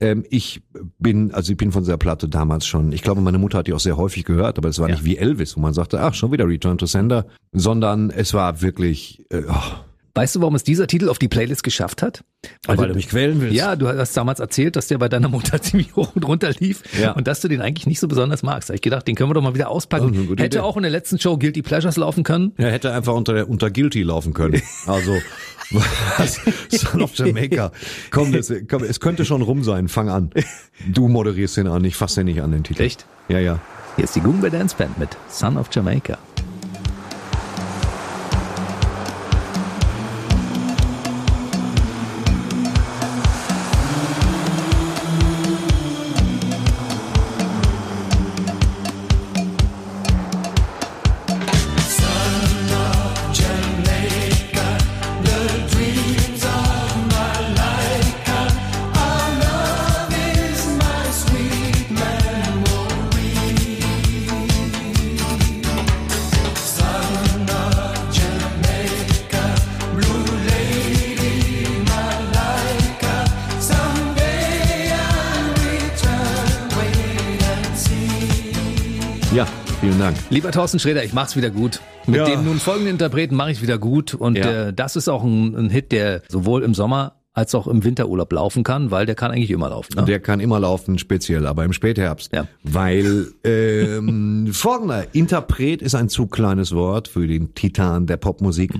Ähm, 0.00 0.24
ich 0.30 0.62
bin, 0.98 1.32
also 1.34 1.50
ich 1.52 1.56
bin 1.58 1.72
von 1.72 1.82
dieser 1.82 1.96
Platte 1.98 2.28
damals 2.28 2.66
schon, 2.66 2.92
ich 2.92 3.02
glaube, 3.02 3.20
meine 3.20 3.38
Mutter 3.38 3.58
hat 3.58 3.66
die 3.66 3.72
auch 3.74 3.80
sehr 3.80 3.96
häufig 3.96 4.24
gehört, 4.24 4.56
aber 4.58 4.68
es 4.68 4.78
war 4.78 4.88
Ja. 4.88 4.94
nicht 4.94 5.04
wie 5.04 5.16
Elvis, 5.16 5.56
wo 5.56 5.60
man 5.60 5.74
sagte, 5.74 6.00
ach, 6.00 6.14
schon 6.14 6.30
wieder 6.32 6.46
Return 6.46 6.78
to 6.78 6.86
Sender, 6.86 7.26
sondern 7.52 8.10
es 8.10 8.32
war 8.32 8.62
wirklich, 8.62 9.24
äh, 9.30 9.42
oh, 9.48 9.72
Weißt 10.18 10.34
du, 10.36 10.40
warum 10.40 10.54
es 10.54 10.64
dieser 10.64 10.86
Titel 10.86 11.08
auf 11.08 11.18
die 11.18 11.28
Playlist 11.28 11.62
geschafft 11.62 12.02
hat? 12.02 12.22
weil 12.66 12.76
du 12.88 12.94
mich 12.94 13.08
quälen 13.08 13.40
willst. 13.40 13.54
Ja, 13.56 13.74
du 13.76 13.88
hast 13.88 14.16
damals 14.16 14.38
erzählt, 14.40 14.76
dass 14.76 14.86
der 14.86 14.98
bei 14.98 15.08
deiner 15.08 15.28
Mutter 15.30 15.60
ziemlich 15.60 15.96
hoch 15.96 16.14
und 16.14 16.24
runter 16.26 16.50
lief 16.58 16.82
Ja. 17.00 17.12
und 17.12 17.26
dass 17.26 17.40
du 17.40 17.48
den 17.48 17.60
eigentlich 17.60 17.86
nicht 17.86 17.98
so 18.00 18.06
besonders 18.08 18.42
magst. 18.42 18.68
Da 18.68 18.72
hab 18.72 18.76
ich 18.76 18.82
gedacht, 18.82 19.08
den 19.08 19.14
können 19.16 19.30
wir 19.30 19.34
doch 19.34 19.42
mal 19.42 19.54
wieder 19.54 19.68
Oh, 19.70 19.74
auspacken. 19.74 20.26
gute 20.28 20.42
Hätte 20.42 20.58
Idee. 20.58 20.64
auch 20.64 20.76
in 20.76 20.82
der 20.82 20.90
letzten 20.92 21.18
Show 21.18 21.36
Guilty 21.36 21.62
Pleasures 21.62 21.96
laufen 21.96 22.22
können. 22.24 22.52
Er 22.56 22.70
hätte 22.70 22.92
einfach 22.92 23.14
unter, 23.14 23.48
unter 23.48 23.70
Guilty 23.70 24.02
laufen 24.02 24.34
können. 24.34 24.60
Also, 24.86 25.16
was? 26.16 26.40
Son 26.70 27.02
of 27.02 27.14
Jamaica. 27.14 27.72
Komm, 28.10 28.32
das, 28.32 28.52
komm, 28.70 28.84
es 28.84 29.00
könnte 29.00 29.24
schon 29.24 29.42
rum 29.42 29.64
sein. 29.64 29.88
Fang 29.88 30.08
an. 30.08 30.30
Du 30.86 31.08
moderierst 31.08 31.56
den 31.58 31.66
an. 31.66 31.84
Ich 31.84 31.96
fass 31.96 32.14
den 32.14 32.24
nicht 32.26 32.40
an, 32.40 32.52
den 32.52 32.64
Titel. 32.64 32.82
Echt? 32.82 33.04
Ja, 33.28 33.38
ja. 33.38 33.58
Hier 33.96 34.04
ist 34.04 34.16
die 34.16 34.20
Goombay 34.20 34.50
Dance 34.50 34.74
Band 34.78 34.98
mit 34.98 35.10
Son 35.28 35.56
of 35.58 35.68
Jamaica. 35.72 36.16
Dank. 80.08 80.16
Lieber 80.30 80.50
Thorsten 80.52 80.78
Sträter, 80.78 81.04
ich 81.04 81.12
mach's 81.12 81.36
wieder 81.36 81.50
gut. 81.50 81.80
Mit 82.06 82.16
Ja. 82.16 82.24
dem 82.24 82.44
nun 82.46 82.58
folgenden 82.58 82.92
Interpreten 82.92 83.34
mache 83.36 83.50
ich 83.50 83.60
wieder 83.60 83.76
gut. 83.76 84.14
Und 84.14 84.38
Ja. 84.38 84.68
äh, 84.68 84.72
das 84.72 84.96
ist 84.96 85.06
auch 85.08 85.22
ein, 85.22 85.54
ein 85.54 85.68
Hit, 85.68 85.92
der 85.92 86.22
sowohl 86.28 86.62
im 86.62 86.72
Sommer 86.74 87.16
als 87.34 87.54
auch 87.54 87.66
im 87.66 87.84
Winterurlaub 87.84 88.32
laufen 88.32 88.64
kann, 88.64 88.90
weil 88.90 89.04
der 89.04 89.14
kann 89.14 89.30
eigentlich 89.32 89.50
immer 89.50 89.68
laufen. 89.68 89.94
Ne? 89.96 90.04
Der 90.06 90.18
kann 90.18 90.40
immer 90.40 90.58
laufen, 90.60 90.98
speziell, 90.98 91.46
aber 91.46 91.64
im 91.66 91.74
Spätherbst. 91.74 92.32
Ja. 92.32 92.46
Weil 92.62 93.28
ähm, 93.44 94.48
folgender 94.52 95.14
Interpret 95.14 95.82
ist 95.82 95.94
ein 95.94 96.08
zu 96.08 96.26
kleines 96.26 96.74
Wort 96.74 97.06
für 97.08 97.26
den 97.26 97.54
Titan 97.54 98.06
der 98.06 98.16
Popmusik. 98.16 98.72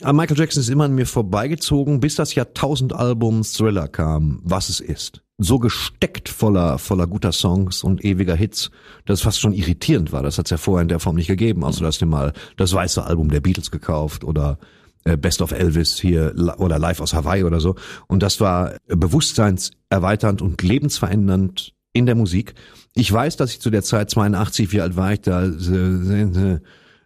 Aber 0.00 0.14
Michael 0.14 0.38
Jackson 0.38 0.62
ist 0.62 0.70
immer 0.70 0.84
an 0.84 0.94
mir 0.94 1.06
vorbeigezogen, 1.06 2.00
bis 2.00 2.14
das 2.14 2.34
Jahrtausendalbum 2.34 3.42
Thriller 3.42 3.88
kam, 3.88 4.40
was 4.42 4.70
es 4.70 4.80
ist. 4.80 5.20
So 5.42 5.58
gesteckt 5.58 6.28
voller, 6.28 6.78
voller 6.78 7.06
guter 7.06 7.32
Songs 7.32 7.82
und 7.82 8.04
ewiger 8.04 8.34
Hits, 8.36 8.70
dass 9.06 9.18
es 9.20 9.22
fast 9.22 9.40
schon 9.40 9.52
irritierend 9.52 10.12
war. 10.12 10.22
Das 10.22 10.38
hat 10.38 10.46
es 10.46 10.50
ja 10.50 10.56
vorher 10.56 10.82
in 10.82 10.88
der 10.88 11.00
Form 11.00 11.16
nicht 11.16 11.26
gegeben, 11.26 11.64
außer 11.64 11.82
dass 11.82 11.98
du 11.98 12.06
mal 12.06 12.32
das 12.56 12.72
weiße 12.72 13.04
Album 13.04 13.28
der 13.30 13.40
Beatles 13.40 13.70
gekauft 13.70 14.24
oder 14.24 14.58
äh, 15.04 15.16
Best 15.16 15.42
of 15.42 15.50
Elvis 15.52 15.98
hier 15.98 16.32
oder 16.58 16.78
Live 16.78 17.00
aus 17.00 17.12
Hawaii 17.12 17.44
oder 17.44 17.60
so. 17.60 17.74
Und 18.06 18.22
das 18.22 18.40
war 18.40 18.76
bewusstseinserweiternd 18.86 20.42
und 20.42 20.62
lebensverändernd 20.62 21.72
in 21.92 22.06
der 22.06 22.14
Musik. 22.14 22.54
Ich 22.94 23.12
weiß, 23.12 23.36
dass 23.36 23.50
ich 23.50 23.60
zu 23.60 23.70
der 23.70 23.82
Zeit 23.82 24.10
82, 24.10 24.72
wie 24.72 24.80
alt 24.80 24.96
war 24.96 25.12
ich 25.12 25.22
da? 25.22 25.44
Äh, 25.44 25.48
äh, 25.48 26.60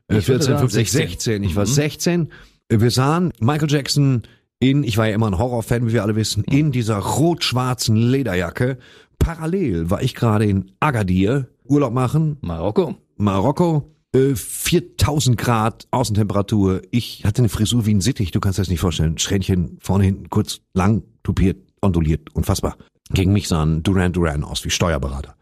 Ich 0.09 0.26
14, 0.26 0.28
würde 0.28 0.45
sagen 0.45 0.59
15, 0.59 0.84
16. 0.84 1.09
16. 1.09 1.45
Ich 1.45 1.57
war 1.57 1.66
16. 1.66 2.32
Wir 2.68 2.91
sahen 2.91 3.32
Michael 3.41 3.70
Jackson 3.70 4.22
in, 4.59 4.85
ich 4.85 4.97
war 4.97 5.07
ja 5.07 5.15
immer 5.15 5.27
ein 5.27 5.39
Horrorfan, 5.39 5.87
wie 5.87 5.93
wir 5.93 6.03
alle 6.03 6.17
wissen, 6.17 6.45
in 6.45 6.73
dieser 6.73 6.97
rot-schwarzen 6.97 7.97
Lederjacke. 7.97 8.79
Parallel 9.19 9.91
war 9.91 10.03
ich 10.03 10.15
gerade 10.15 10.47
in 10.47 10.73
Agadir, 10.81 11.49
Urlaub 11.65 11.93
machen, 11.93 12.39
Marokko. 12.41 12.97
Marokko, 13.17 13.95
äh, 14.15 14.35
4000 14.35 15.37
Grad 15.37 15.87
Außentemperatur. 15.91 16.83
Ich 16.91 17.25
hatte 17.25 17.43
eine 17.43 17.49
Frisur 17.49 17.87
wie 17.87 17.95
ein 17.95 18.01
Sittich, 18.01 18.31
du 18.31 18.41
kannst 18.41 18.59
dir 18.59 18.63
das 18.63 18.71
nicht 18.71 18.81
vorstellen. 18.81 19.19
Schränkchen 19.19 19.79
vorne 19.81 20.05
hinten, 20.05 20.31
kurz, 20.31 20.61
lang, 20.75 21.03
tupiert, 21.23 21.59
onduliert, 21.83 22.35
unfassbar. 22.35 22.77
Gegen 23.11 23.33
mich 23.33 23.49
sahen 23.49 23.83
Duran 23.83 24.13
Duran 24.13 24.43
aus 24.43 24.65
wie 24.65 24.71
Steuerberater. 24.71 25.37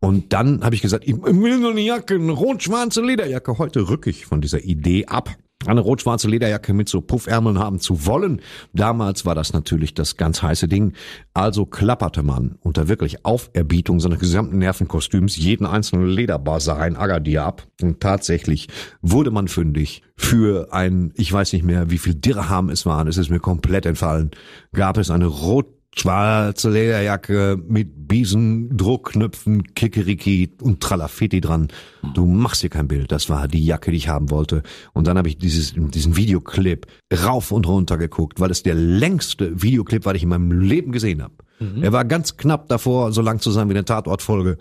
Und 0.00 0.32
dann 0.32 0.62
habe 0.62 0.74
ich 0.74 0.82
gesagt, 0.82 1.04
ich 1.06 1.16
will 1.16 1.60
so 1.60 1.68
eine 1.68 1.80
Jacke, 1.80 2.14
eine 2.14 2.32
rot-schwarze 2.32 3.00
Lederjacke. 3.00 3.58
Heute 3.58 3.88
rück 3.88 4.06
ich 4.06 4.26
von 4.26 4.40
dieser 4.40 4.62
Idee 4.62 5.06
ab. 5.06 5.30
Eine 5.64 5.80
rot-schwarze 5.80 6.28
Lederjacke 6.28 6.74
mit 6.74 6.88
so 6.88 7.00
Puffärmeln 7.00 7.58
haben 7.58 7.80
zu 7.80 8.04
wollen. 8.04 8.42
Damals 8.74 9.24
war 9.24 9.34
das 9.34 9.54
natürlich 9.54 9.94
das 9.94 10.16
ganz 10.16 10.42
heiße 10.42 10.68
Ding. 10.68 10.92
Also 11.32 11.64
klapperte 11.64 12.22
man 12.22 12.56
unter 12.60 12.88
wirklich 12.88 13.24
Auferbietung 13.24 13.98
seines 13.98 14.20
gesamten 14.20 14.58
Nervenkostüms 14.58 15.36
jeden 15.36 15.66
einzelnen 15.66 16.08
Lederbasar 16.08 16.86
in 16.86 16.96
Agadir 16.96 17.44
ab. 17.44 17.66
Und 17.82 18.00
tatsächlich 18.00 18.68
wurde 19.00 19.30
man 19.30 19.48
fündig. 19.48 20.02
Für 20.18 20.72
ein, 20.72 21.12
ich 21.16 21.32
weiß 21.32 21.52
nicht 21.54 21.64
mehr, 21.64 21.90
wie 21.90 21.98
viel 21.98 22.14
Dirham 22.14 22.68
es 22.68 22.86
waren, 22.86 23.08
es 23.08 23.16
ist 23.16 23.30
mir 23.30 23.40
komplett 23.40 23.86
entfallen, 23.86 24.30
gab 24.72 24.98
es 24.98 25.10
eine 25.10 25.26
rot 25.26 25.75
schwarze 25.98 26.70
Lederjacke 26.70 27.58
mit 27.66 28.08
Biesen, 28.08 28.76
Druckknöpfen, 28.76 29.74
Kikeriki 29.74 30.50
und 30.60 30.80
Tralafitti 30.80 31.40
dran. 31.40 31.68
Du 32.14 32.26
machst 32.26 32.62
dir 32.62 32.68
kein 32.68 32.86
Bild. 32.86 33.10
Das 33.10 33.28
war 33.28 33.48
die 33.48 33.64
Jacke, 33.64 33.90
die 33.90 33.96
ich 33.96 34.08
haben 34.08 34.30
wollte. 34.30 34.62
Und 34.92 35.06
dann 35.06 35.18
habe 35.18 35.28
ich 35.28 35.38
dieses, 35.38 35.74
diesen 35.74 36.16
Videoclip 36.16 36.86
rauf 37.24 37.50
und 37.50 37.66
runter 37.66 37.96
geguckt, 37.96 38.40
weil 38.40 38.50
es 38.50 38.62
der 38.62 38.74
längste 38.74 39.62
Videoclip 39.62 40.04
war, 40.04 40.12
den 40.12 40.18
ich 40.18 40.22
in 40.24 40.28
meinem 40.28 40.60
Leben 40.60 40.92
gesehen 40.92 41.22
habe. 41.22 41.34
Er 41.80 41.92
war 41.92 42.04
ganz 42.04 42.36
knapp 42.36 42.68
davor, 42.68 43.12
so 43.12 43.22
lang 43.22 43.40
zu 43.40 43.50
sein 43.50 43.68
wie 43.68 43.72
eine 43.72 43.84
Tatortfolge. 43.84 44.58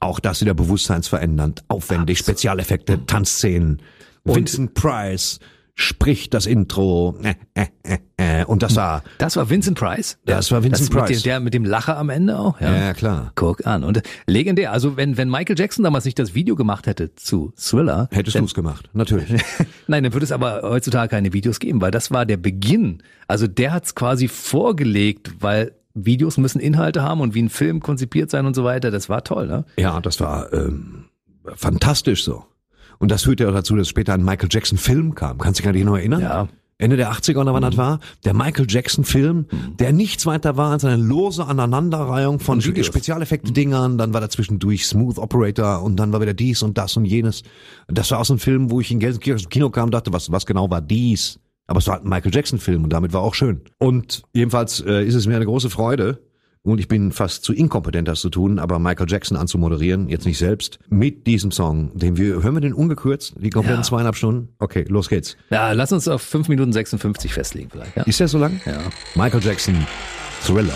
Auch 0.00 0.18
das 0.18 0.40
wieder 0.40 0.54
bewusstseinsverändernd, 0.54 1.62
aufwendig, 1.68 2.18
Spezialeffekte, 2.18 3.06
Tanzszenen. 3.06 3.80
Vincent 4.24 4.74
Price 4.74 5.38
spricht 5.74 6.34
das 6.34 6.46
Intro. 6.46 7.16
Äh, 7.22 7.34
äh, 7.54 7.66
äh, 7.82 8.40
äh. 8.40 8.44
Und 8.44 8.62
das 8.62 8.76
war 8.76 9.02
Das 9.18 9.36
war 9.36 9.48
Vincent 9.48 9.78
Price? 9.78 10.18
Das 10.24 10.50
war 10.50 10.62
Vincent 10.62 10.92
mit 10.92 10.98
Price. 10.98 11.22
Dem, 11.22 11.22
der 11.22 11.40
mit 11.40 11.54
dem 11.54 11.64
Lacher 11.64 11.96
am 11.96 12.10
Ende 12.10 12.38
auch? 12.38 12.60
Ja, 12.60 12.74
Ja, 12.74 12.94
klar. 12.94 13.32
Guck 13.34 13.66
an. 13.66 13.84
Und 13.84 14.02
legendär. 14.26 14.72
Also 14.72 14.96
wenn, 14.96 15.16
wenn 15.16 15.30
Michael 15.30 15.58
Jackson 15.58 15.82
damals 15.82 16.04
nicht 16.04 16.18
das 16.18 16.34
Video 16.34 16.56
gemacht 16.56 16.86
hätte 16.86 17.14
zu 17.14 17.52
Thriller. 17.56 18.08
Hättest 18.12 18.38
du 18.38 18.44
es 18.44 18.54
gemacht, 18.54 18.90
natürlich. 18.92 19.42
Nein, 19.86 20.04
dann 20.04 20.12
würde 20.12 20.24
es 20.24 20.32
aber 20.32 20.62
heutzutage 20.62 21.08
keine 21.08 21.32
Videos 21.32 21.58
geben, 21.58 21.80
weil 21.80 21.90
das 21.90 22.10
war 22.10 22.26
der 22.26 22.36
Beginn. 22.36 23.02
Also 23.26 23.46
der 23.46 23.72
hat 23.72 23.84
es 23.84 23.94
quasi 23.94 24.28
vorgelegt, 24.28 25.36
weil 25.40 25.72
Videos 25.94 26.38
müssen 26.38 26.60
Inhalte 26.60 27.02
haben 27.02 27.20
und 27.20 27.34
wie 27.34 27.42
ein 27.42 27.50
Film 27.50 27.80
konzipiert 27.80 28.30
sein 28.30 28.46
und 28.46 28.54
so 28.54 28.64
weiter. 28.64 28.90
Das 28.90 29.08
war 29.08 29.24
toll, 29.24 29.46
ne? 29.46 29.64
Ja, 29.76 30.00
das 30.00 30.20
war 30.20 30.52
ähm, 30.52 31.06
fantastisch 31.54 32.24
so. 32.24 32.44
Und 32.98 33.10
das 33.10 33.22
führte 33.22 33.48
auch 33.48 33.52
dazu, 33.52 33.76
dass 33.76 33.88
später 33.88 34.14
ein 34.14 34.24
Michael 34.24 34.48
Jackson 34.50 34.78
Film 34.78 35.14
kam. 35.14 35.38
Kannst 35.38 35.60
du 35.60 35.64
dich 35.64 35.72
dich 35.72 35.84
noch 35.84 35.96
erinnern? 35.96 36.20
Ja. 36.20 36.48
Ende 36.82 36.96
der 36.96 37.12
80er 37.12 37.38
oder 37.38 37.54
wann 37.54 37.62
das 37.62 37.76
war? 37.76 38.00
Der 38.24 38.34
Michael 38.34 38.66
Jackson 38.68 39.04
Film, 39.04 39.46
der 39.78 39.92
nichts 39.92 40.26
weiter 40.26 40.56
war 40.56 40.72
als 40.72 40.84
eine 40.84 41.00
lose 41.00 41.46
Aneinanderreihung 41.46 42.40
von. 42.40 42.60
Spezialeffekte-Dingern. 42.60 43.98
Dann 43.98 44.12
war 44.12 44.20
da 44.20 44.28
zwischendurch 44.28 44.86
Smooth 44.86 45.18
Operator 45.18 45.82
und 45.82 45.96
dann 45.96 46.12
war 46.12 46.20
wieder 46.20 46.34
dies 46.34 46.62
und 46.62 46.76
das 46.78 46.96
und 46.96 47.04
jenes. 47.04 47.44
Das 47.86 48.10
war 48.10 48.18
auch 48.18 48.24
so 48.24 48.34
ein 48.34 48.40
Film, 48.40 48.70
wo 48.70 48.80
ich 48.80 48.90
in 48.90 48.98
Gelsenkirchen 48.98 49.48
Kino 49.48 49.70
kam 49.70 49.86
und 49.86 49.94
dachte, 49.94 50.12
was, 50.12 50.32
was 50.32 50.44
genau 50.44 50.70
war 50.70 50.80
dies? 50.80 51.38
Aber 51.68 51.78
es 51.78 51.86
war 51.86 51.94
halt 51.94 52.04
ein 52.04 52.08
Michael 52.08 52.34
Jackson 52.34 52.58
Film 52.58 52.82
und 52.82 52.92
damit 52.92 53.12
war 53.12 53.22
auch 53.22 53.34
schön. 53.34 53.60
Und 53.78 54.22
jedenfalls 54.32 54.80
äh, 54.80 55.04
ist 55.04 55.14
es 55.14 55.28
mir 55.28 55.36
eine 55.36 55.46
große 55.46 55.70
Freude, 55.70 56.18
und 56.64 56.78
ich 56.78 56.88
bin 56.88 57.12
fast 57.12 57.44
zu 57.44 57.52
inkompetent, 57.52 58.06
das 58.08 58.20
zu 58.20 58.30
tun, 58.30 58.58
aber 58.58 58.78
Michael 58.78 59.06
Jackson 59.10 59.36
anzumoderieren, 59.36 60.08
jetzt 60.08 60.26
nicht 60.26 60.38
selbst, 60.38 60.78
mit 60.88 61.26
diesem 61.26 61.50
Song, 61.50 61.90
den 61.98 62.16
wir, 62.16 62.42
hören 62.42 62.54
wir 62.54 62.60
den 62.60 62.72
ungekürzt, 62.74 63.34
die 63.38 63.50
kompletten 63.50 63.80
Ja. 63.80 63.86
zweieinhalb 63.88 64.16
Stunden? 64.16 64.48
Okay, 64.58 64.84
los 64.88 65.08
geht's. 65.08 65.36
Ja, 65.50 65.72
lass 65.72 65.92
uns 65.92 66.06
auf 66.08 66.22
5 66.22 66.48
Minuten 66.48 66.72
56 66.72 67.32
festlegen 67.32 67.68
vielleicht. 67.70 67.96
Ja. 67.96 68.04
Ist 68.04 68.20
der 68.20 68.28
so 68.28 68.38
lang? 68.38 68.60
Ja. 68.64 68.78
Michael 69.14 69.42
Jackson, 69.42 69.76
Thriller. 70.44 70.72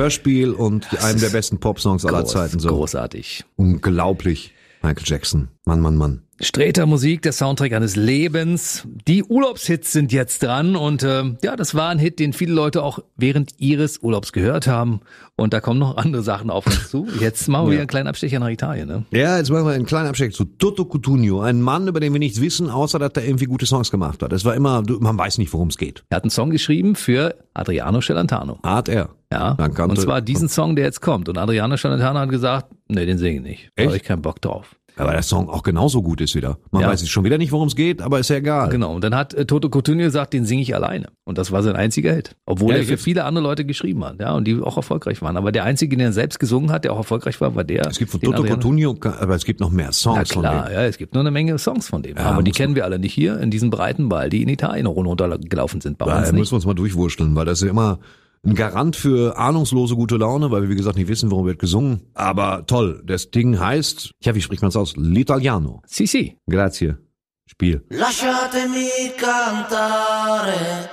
Hörspiel 0.00 0.52
und 0.52 1.02
einem 1.04 1.20
der 1.20 1.28
besten 1.28 1.60
Popsongs 1.60 2.06
aller 2.06 2.24
Zeiten. 2.24 2.58
So 2.58 2.70
Großartig. 2.70 3.44
unglaublich. 3.56 4.54
Michael 4.82 5.04
Jackson. 5.04 5.48
Mann, 5.66 5.80
Mann, 5.80 5.96
Mann. 5.96 6.22
Streter 6.42 6.86
Musik, 6.86 7.20
der 7.20 7.32
Soundtrack 7.32 7.74
eines 7.74 7.96
Lebens. 7.96 8.88
Die 9.06 9.22
Urlaubshits 9.22 9.92
sind 9.92 10.10
jetzt 10.10 10.42
dran 10.42 10.74
und 10.74 11.02
ähm, 11.02 11.36
ja, 11.42 11.54
das 11.54 11.74
war 11.74 11.90
ein 11.90 11.98
Hit, 11.98 12.18
den 12.18 12.32
viele 12.32 12.54
Leute 12.54 12.82
auch 12.82 13.00
während 13.16 13.52
ihres 13.58 14.02
Urlaubs 14.02 14.32
gehört 14.32 14.66
haben. 14.66 15.00
Und 15.36 15.52
da 15.52 15.60
kommen 15.60 15.78
noch 15.78 15.98
andere 15.98 16.22
Sachen 16.22 16.48
auf 16.50 16.66
uns 16.66 16.88
zu. 16.90 17.06
Jetzt 17.20 17.48
machen 17.48 17.66
wir 17.66 17.72
wieder 17.72 17.80
einen 17.80 17.88
kleinen 17.88 18.08
Abstecher 18.08 18.38
nach 18.38 18.48
Italien. 18.48 18.88
Ne? 18.88 19.04
Ja, 19.10 19.36
jetzt 19.36 19.50
machen 19.50 19.66
wir 19.66 19.72
einen 19.72 19.84
kleinen 19.84 20.08
Absteck 20.08 20.34
zu 20.34 20.44
Toto 20.44 20.86
Cutugno. 20.86 21.42
Ein 21.42 21.60
Mann, 21.60 21.88
über 21.88 22.00
den 22.00 22.12
wir 22.12 22.18
nichts 22.18 22.40
wissen, 22.40 22.70
außer 22.70 22.98
dass 22.98 23.12
er 23.16 23.24
irgendwie 23.24 23.46
gute 23.46 23.66
Songs 23.66 23.90
gemacht 23.90 24.22
hat. 24.22 24.32
Es 24.32 24.44
war 24.46 24.54
immer, 24.54 24.82
man 24.98 25.18
weiß 25.18 25.38
nicht, 25.38 25.52
worum 25.52 25.68
es 25.68 25.76
geht. 25.76 26.04
Er 26.08 26.16
hat 26.16 26.24
einen 26.24 26.30
Song 26.30 26.50
geschrieben 26.50 26.94
für 26.94 27.36
Adriano 27.52 28.00
Celentano. 28.00 28.58
Art 28.62 28.88
er. 28.88 29.10
Ja, 29.32 29.54
Dann 29.54 29.90
und 29.90 30.00
zwar 30.00 30.20
diesen 30.20 30.48
Song, 30.48 30.74
der 30.74 30.86
jetzt 30.86 31.00
kommt. 31.00 31.28
Und 31.28 31.38
Adriano 31.38 31.76
Celentano 31.76 32.18
hat 32.18 32.30
gesagt, 32.30 32.66
nee, 32.88 33.06
den 33.06 33.16
singe 33.16 33.36
ich 33.36 33.42
nicht. 33.42 33.70
Da 33.76 33.84
habe 33.84 33.96
ich 33.96 34.02
keinen 34.02 34.22
Bock 34.22 34.40
drauf. 34.40 34.74
Aber 35.02 35.12
der 35.12 35.22
Song 35.22 35.48
auch 35.48 35.62
genauso 35.62 36.02
gut 36.02 36.20
ist 36.20 36.34
wieder. 36.34 36.58
Man 36.70 36.82
Ja. 36.82 36.88
weiß 36.88 37.00
jetzt 37.00 37.10
schon 37.10 37.24
wieder 37.24 37.38
nicht, 37.38 37.52
worum 37.52 37.68
es 37.68 37.76
geht, 37.76 38.02
aber 38.02 38.18
ist 38.18 38.30
ja 38.30 38.36
egal. 38.36 38.68
Genau. 38.68 38.94
Und 38.94 39.02
dann 39.04 39.14
hat 39.14 39.34
äh, 39.34 39.46
Toto 39.46 39.68
Cotugno 39.70 40.02
gesagt, 40.02 40.32
den 40.32 40.44
singe 40.44 40.62
ich 40.62 40.74
alleine. 40.74 41.06
Und 41.24 41.38
das 41.38 41.52
war 41.52 41.62
sein 41.62 41.76
einziger 41.76 42.12
Hit. 42.12 42.36
Obwohl 42.46 42.72
Ja, 42.72 42.78
er 42.78 42.84
für 42.84 42.96
viele 42.96 43.24
andere 43.24 43.42
Leute 43.44 43.64
geschrieben 43.64 44.04
hat, 44.04 44.20
ja, 44.20 44.32
und 44.34 44.44
die 44.46 44.60
auch 44.60 44.76
erfolgreich 44.76 45.22
waren. 45.22 45.36
Aber 45.36 45.52
der 45.52 45.64
einzige, 45.64 45.96
den 45.96 46.04
er 46.06 46.12
selbst 46.12 46.38
gesungen 46.38 46.70
hat, 46.72 46.84
der 46.84 46.92
auch 46.92 46.98
erfolgreich 46.98 47.40
war, 47.40 47.54
war 47.54 47.64
der. 47.64 47.86
Es 47.86 47.98
gibt 47.98 48.10
von 48.10 48.20
Toto 48.20 48.42
Cotugno, 48.44 48.96
aber 49.20 49.34
es 49.34 49.44
gibt 49.44 49.60
noch 49.60 49.70
mehr 49.70 49.92
Songs 49.92 50.32
von 50.32 50.42
klar, 50.42 50.66
dem. 50.66 50.72
ja, 50.74 50.84
es 50.84 50.98
gibt 50.98 51.14
nur 51.14 51.22
eine 51.22 51.30
Menge 51.30 51.58
Songs 51.58 51.88
von 51.88 52.02
dem. 52.02 52.16
Ja, 52.16 52.24
aber 52.24 52.42
die 52.42 52.50
kennen 52.52 52.74
wir 52.74 52.84
alle 52.84 52.98
nicht 52.98 53.12
hier 53.14 53.38
in 53.40 53.50
diesem 53.50 53.70
breiten 53.70 54.08
Ball, 54.08 54.28
die 54.30 54.42
in 54.42 54.48
Italien 54.48 54.86
runtergelaufen 54.86 55.80
sind. 55.80 55.98
Bei 55.98 56.06
Da 56.06 56.18
uns 56.18 56.32
müssen 56.32 56.52
wir 56.52 56.56
uns 56.56 56.66
mal 56.66 56.74
durchwurschteln, 56.74 57.34
weil 57.34 57.44
das 57.44 57.62
ist 57.62 57.68
immer 57.68 57.98
ein 58.42 58.54
Garant 58.54 58.96
für 58.96 59.36
ahnungslose 59.36 59.94
gute 59.94 60.16
Laune, 60.16 60.50
weil 60.50 60.62
wir 60.62 60.70
wie 60.70 60.76
gesagt 60.76 60.96
nicht 60.96 61.08
wissen, 61.08 61.30
worum 61.30 61.46
wird 61.46 61.58
gesungen. 61.58 62.00
Aber 62.14 62.64
toll, 62.66 63.02
das 63.04 63.30
Ding 63.30 63.58
heißt, 63.58 64.12
ja, 64.22 64.34
wie 64.34 64.40
spricht 64.40 64.62
man 64.62 64.70
es 64.70 64.76
aus? 64.76 64.96
L'Italiano. 64.96 65.82
Si, 65.86 66.06
si. 66.06 66.38
Grazie. 66.48 66.96
Spiel. 67.46 67.84
Lasciatemi 67.90 68.88
cantare 69.16 70.88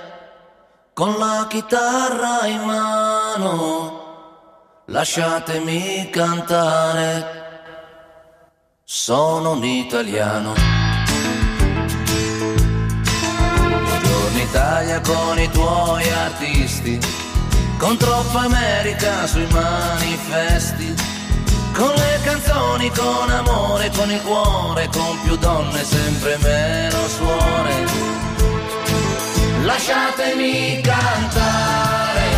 con 0.93 1.15
la 1.19 1.45
chitarra 1.47 2.47
in 2.47 2.65
mano. 2.65 3.91
Lasciatemi 4.87 6.09
cantare. 6.11 7.45
Sono 8.83 9.51
un 9.51 9.63
italiano. 9.63 10.53
Buongiorno 13.85 14.39
Italia 14.39 14.99
con 15.01 15.39
i 15.39 15.49
tuoi 15.51 16.09
artisti. 16.09 17.26
Con 17.77 17.95
troppa 17.97 18.41
America 18.41 19.27
sui 19.27 19.47
manifesti. 19.51 20.93
Con 21.73 21.93
le 21.93 22.19
canzoni, 22.23 22.89
con 22.89 23.29
amore, 23.29 23.91
con 23.95 24.09
il 24.09 24.21
cuore, 24.21 24.89
con 24.91 25.21
più 25.23 25.35
donne, 25.37 25.83
sempre 25.83 26.37
meno 26.41 27.07
suore. 27.07 27.85
Lasciatemi 29.61 30.81
cantare 30.81 32.29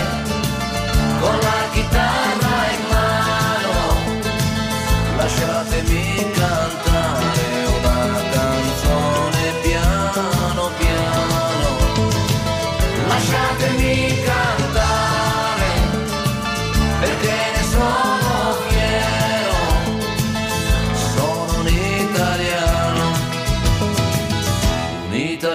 con 1.21 1.39
la 1.39 1.58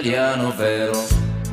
italiano 0.04 0.50
vero. 0.50 0.92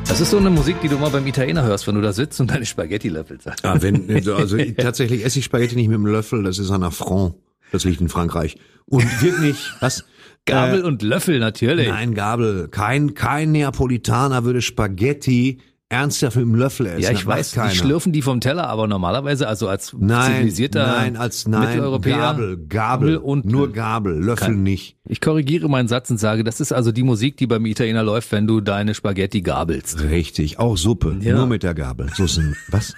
Das 0.06 0.20
ist 0.20 0.30
so 0.30 0.36
eine 0.36 0.50
Musik, 0.50 0.78
die 0.82 0.88
du 0.88 0.98
mal 0.98 1.08
beim 1.08 1.26
Italiener 1.26 1.62
hörst, 1.62 1.86
wenn 1.86 1.94
du 1.94 2.02
da 2.02 2.12
sitzt 2.12 2.38
und 2.38 2.50
deine 2.50 2.66
Spaghetti 2.66 3.08
löffelst. 3.08 3.48
Ah, 3.62 3.76
wenn, 3.80 4.10
also 4.28 4.58
tatsächlich 4.76 5.24
esse 5.24 5.38
ich 5.38 5.46
Spaghetti 5.46 5.74
nicht 5.74 5.88
mit 5.88 5.94
dem 5.94 6.06
Löffel, 6.06 6.42
das 6.42 6.58
ist 6.58 6.70
ein 6.70 6.82
Affront. 6.82 7.34
Das 7.70 7.84
liegt 7.84 8.02
in 8.02 8.10
Frankreich. 8.10 8.56
Und 8.84 9.22
wirklich, 9.22 9.56
was? 9.80 10.04
Gabel 10.44 10.80
Äh, 10.80 10.84
und 10.84 11.00
Löffel 11.00 11.38
natürlich. 11.38 11.88
Nein, 11.88 12.12
Gabel. 12.12 12.68
Kein, 12.68 13.14
kein 13.14 13.52
Neapolitaner 13.52 14.44
würde 14.44 14.60
Spaghetti 14.60 15.60
ernsthaft 15.92 16.36
mit 16.36 16.46
dem 16.46 16.54
Löffel 16.54 16.86
essen. 16.86 17.00
Ja, 17.02 17.10
ich 17.10 17.26
macht 17.26 17.38
weiß, 17.38 17.50
die 17.52 17.76
schlürfen 17.76 18.12
die 18.12 18.22
vom 18.22 18.40
Teller, 18.40 18.68
aber 18.68 18.86
normalerweise, 18.88 19.46
also 19.46 19.68
als 19.68 19.94
Nein, 19.98 20.32
zivilisierter 20.36 20.86
nein, 20.86 21.16
als 21.16 21.46
nein, 21.46 21.68
Mitteleuropäer. 21.68 22.16
Gabel, 22.16 22.56
Gabel 22.68 23.16
und 23.18 23.44
nur 23.44 23.72
Gabel, 23.72 24.14
Löffel 24.18 24.46
Kein- 24.48 24.62
nicht. 24.62 24.96
Ich 25.04 25.20
korrigiere 25.20 25.68
meinen 25.68 25.88
Satz 25.88 26.10
und 26.10 26.18
sage, 26.18 26.44
das 26.44 26.60
ist 26.60 26.72
also 26.72 26.92
die 26.92 27.02
Musik, 27.02 27.36
die 27.36 27.46
beim 27.46 27.66
Italiener 27.66 28.02
läuft, 28.02 28.32
wenn 28.32 28.46
du 28.46 28.60
deine 28.60 28.94
Spaghetti 28.94 29.42
gabelst. 29.42 30.00
Richtig, 30.02 30.58
auch 30.58 30.76
Suppe, 30.76 31.16
Ja. 31.20 31.36
nur 31.36 31.46
mit 31.46 31.62
der 31.62 31.74
Gabel. 31.74 32.08
So 32.16 32.24
ist 32.24 32.38
ein, 32.38 32.56
was? 32.68 32.94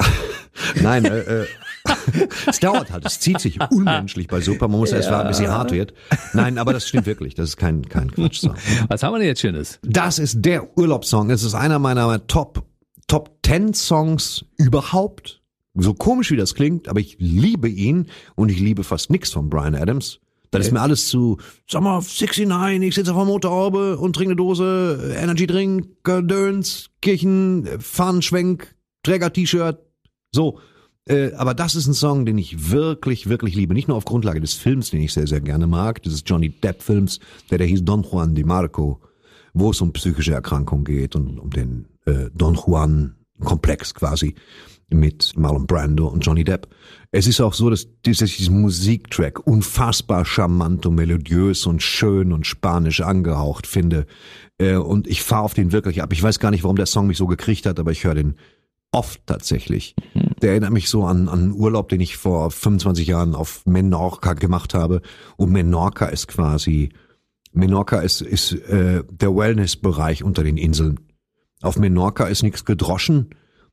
Nein, 0.82 1.04
äh, 1.04 1.18
äh, 1.42 1.46
es 2.46 2.60
dauert 2.60 2.90
halt, 2.90 3.04
es 3.04 3.20
zieht 3.20 3.40
sich 3.40 3.58
unmenschlich 3.70 4.28
bei 4.28 4.40
Suppe. 4.40 4.68
Man 4.68 4.78
muss 4.78 4.92
erst 4.92 5.10
warten, 5.10 5.28
bis 5.28 5.38
sie 5.38 5.48
hart 5.48 5.72
wird. 5.72 5.94
Nein, 6.32 6.58
aber 6.58 6.72
das 6.72 6.88
stimmt 6.88 7.06
wirklich. 7.06 7.34
Das 7.34 7.50
ist 7.50 7.56
kein, 7.56 7.88
kein 7.88 8.10
Quatsch. 8.10 8.44
Was 8.88 9.02
haben 9.02 9.14
wir 9.14 9.18
denn 9.18 9.28
jetzt 9.28 9.40
Schönes? 9.40 9.78
Das 9.82 10.18
ist 10.18 10.42
der 10.42 10.76
Urlaubssong. 10.76 11.30
Es 11.30 11.42
ist 11.42 11.54
einer 11.54 11.78
meiner 11.78 12.26
Top, 12.26 12.64
Top 13.08 13.38
10 13.44 13.74
Songs 13.74 14.44
überhaupt. 14.56 15.42
So 15.74 15.94
komisch 15.94 16.30
wie 16.30 16.36
das 16.36 16.54
klingt, 16.54 16.88
aber 16.88 17.00
ich 17.00 17.16
liebe 17.18 17.68
ihn 17.68 18.08
und 18.34 18.50
ich 18.50 18.60
liebe 18.60 18.84
fast 18.84 19.10
nix 19.10 19.32
von 19.32 19.48
Brian 19.48 19.74
Adams. 19.74 20.20
Das 20.52 20.66
ist 20.66 20.72
mir 20.72 20.82
alles 20.82 21.08
zu, 21.08 21.38
sag 21.66 21.80
mal, 21.80 22.02
69, 22.02 22.82
ich 22.86 22.94
sitze 22.94 23.12
auf 23.12 23.16
der 23.16 23.24
Motorhaube 23.24 23.96
und 23.96 24.14
trinke 24.14 24.32
eine 24.32 24.36
Dose, 24.36 25.14
Energy 25.16 25.46
Drink, 25.46 25.88
Döns, 26.04 26.90
Kirchen, 27.00 27.66
Fahnenschwenk, 27.80 28.74
Träger-T-Shirt, 29.02 29.78
so. 30.30 30.58
Äh, 31.08 31.32
aber 31.32 31.54
das 31.54 31.74
ist 31.74 31.86
ein 31.86 31.94
Song, 31.94 32.24
den 32.26 32.38
ich 32.38 32.70
wirklich, 32.70 33.28
wirklich 33.28 33.54
liebe. 33.54 33.74
Nicht 33.74 33.88
nur 33.88 33.96
auf 33.96 34.04
Grundlage 34.04 34.40
des 34.40 34.54
Films, 34.54 34.90
den 34.90 35.02
ich 35.02 35.12
sehr, 35.12 35.26
sehr 35.26 35.40
gerne 35.40 35.66
mag, 35.66 36.02
dieses 36.02 36.22
Johnny 36.24 36.50
Depp-Films, 36.50 37.18
der, 37.50 37.58
der 37.58 37.66
hieß 37.66 37.84
Don 37.84 38.02
Juan 38.02 38.34
de 38.34 38.44
Marco, 38.44 39.00
wo 39.52 39.70
es 39.70 39.80
um 39.80 39.92
psychische 39.92 40.32
Erkrankungen 40.32 40.84
geht 40.84 41.16
und 41.16 41.38
um 41.38 41.50
den 41.50 41.88
äh, 42.06 42.30
Don 42.34 42.54
Juan-Komplex 42.54 43.94
quasi 43.94 44.34
mit 44.94 45.32
Marlon 45.36 45.66
Brando 45.66 46.06
und 46.06 46.20
Johnny 46.20 46.44
Depp. 46.44 46.68
Es 47.10 47.26
ist 47.26 47.40
auch 47.40 47.54
so, 47.54 47.70
dass 47.70 47.88
dieser 48.04 48.26
Musiktrack 48.50 49.46
unfassbar 49.46 50.24
charmant 50.24 50.86
und 50.86 50.94
melodiös 50.94 51.66
und 51.66 51.82
schön 51.82 52.32
und 52.32 52.46
spanisch 52.46 53.00
angehaucht 53.00 53.66
finde. 53.66 54.06
Äh, 54.58 54.76
und 54.76 55.06
ich 55.06 55.22
fahre 55.22 55.44
auf 55.44 55.54
den 55.54 55.72
wirklich 55.72 56.02
ab. 56.02 56.12
Ich 56.12 56.22
weiß 56.22 56.38
gar 56.38 56.50
nicht, 56.50 56.62
warum 56.62 56.76
der 56.76 56.86
Song 56.86 57.06
mich 57.06 57.16
so 57.16 57.26
gekriegt 57.26 57.66
hat, 57.66 57.78
aber 57.80 57.90
ich 57.90 58.04
höre 58.04 58.14
den 58.14 58.36
oft 58.92 59.26
tatsächlich. 59.26 59.96
Der 60.42 60.50
erinnert 60.50 60.72
mich 60.72 60.88
so 60.88 61.04
an, 61.04 61.28
an 61.28 61.40
einen 61.40 61.52
Urlaub, 61.52 61.88
den 61.88 62.00
ich 62.00 62.16
vor 62.16 62.50
25 62.50 63.08
Jahren 63.08 63.34
auf 63.34 63.64
Menorca 63.66 64.34
gemacht 64.34 64.74
habe. 64.74 65.02
Und 65.36 65.50
Menorca 65.50 66.06
ist 66.06 66.28
quasi, 66.28 66.90
Menorca 67.52 68.00
ist, 68.00 68.20
ist 68.20 68.52
äh, 68.52 69.02
der 69.10 69.34
Wellnessbereich 69.34 70.22
unter 70.22 70.44
den 70.44 70.58
Inseln. 70.58 71.00
Auf 71.62 71.78
Menorca 71.78 72.26
ist 72.26 72.42
nichts 72.42 72.64
gedroschen. 72.64 73.30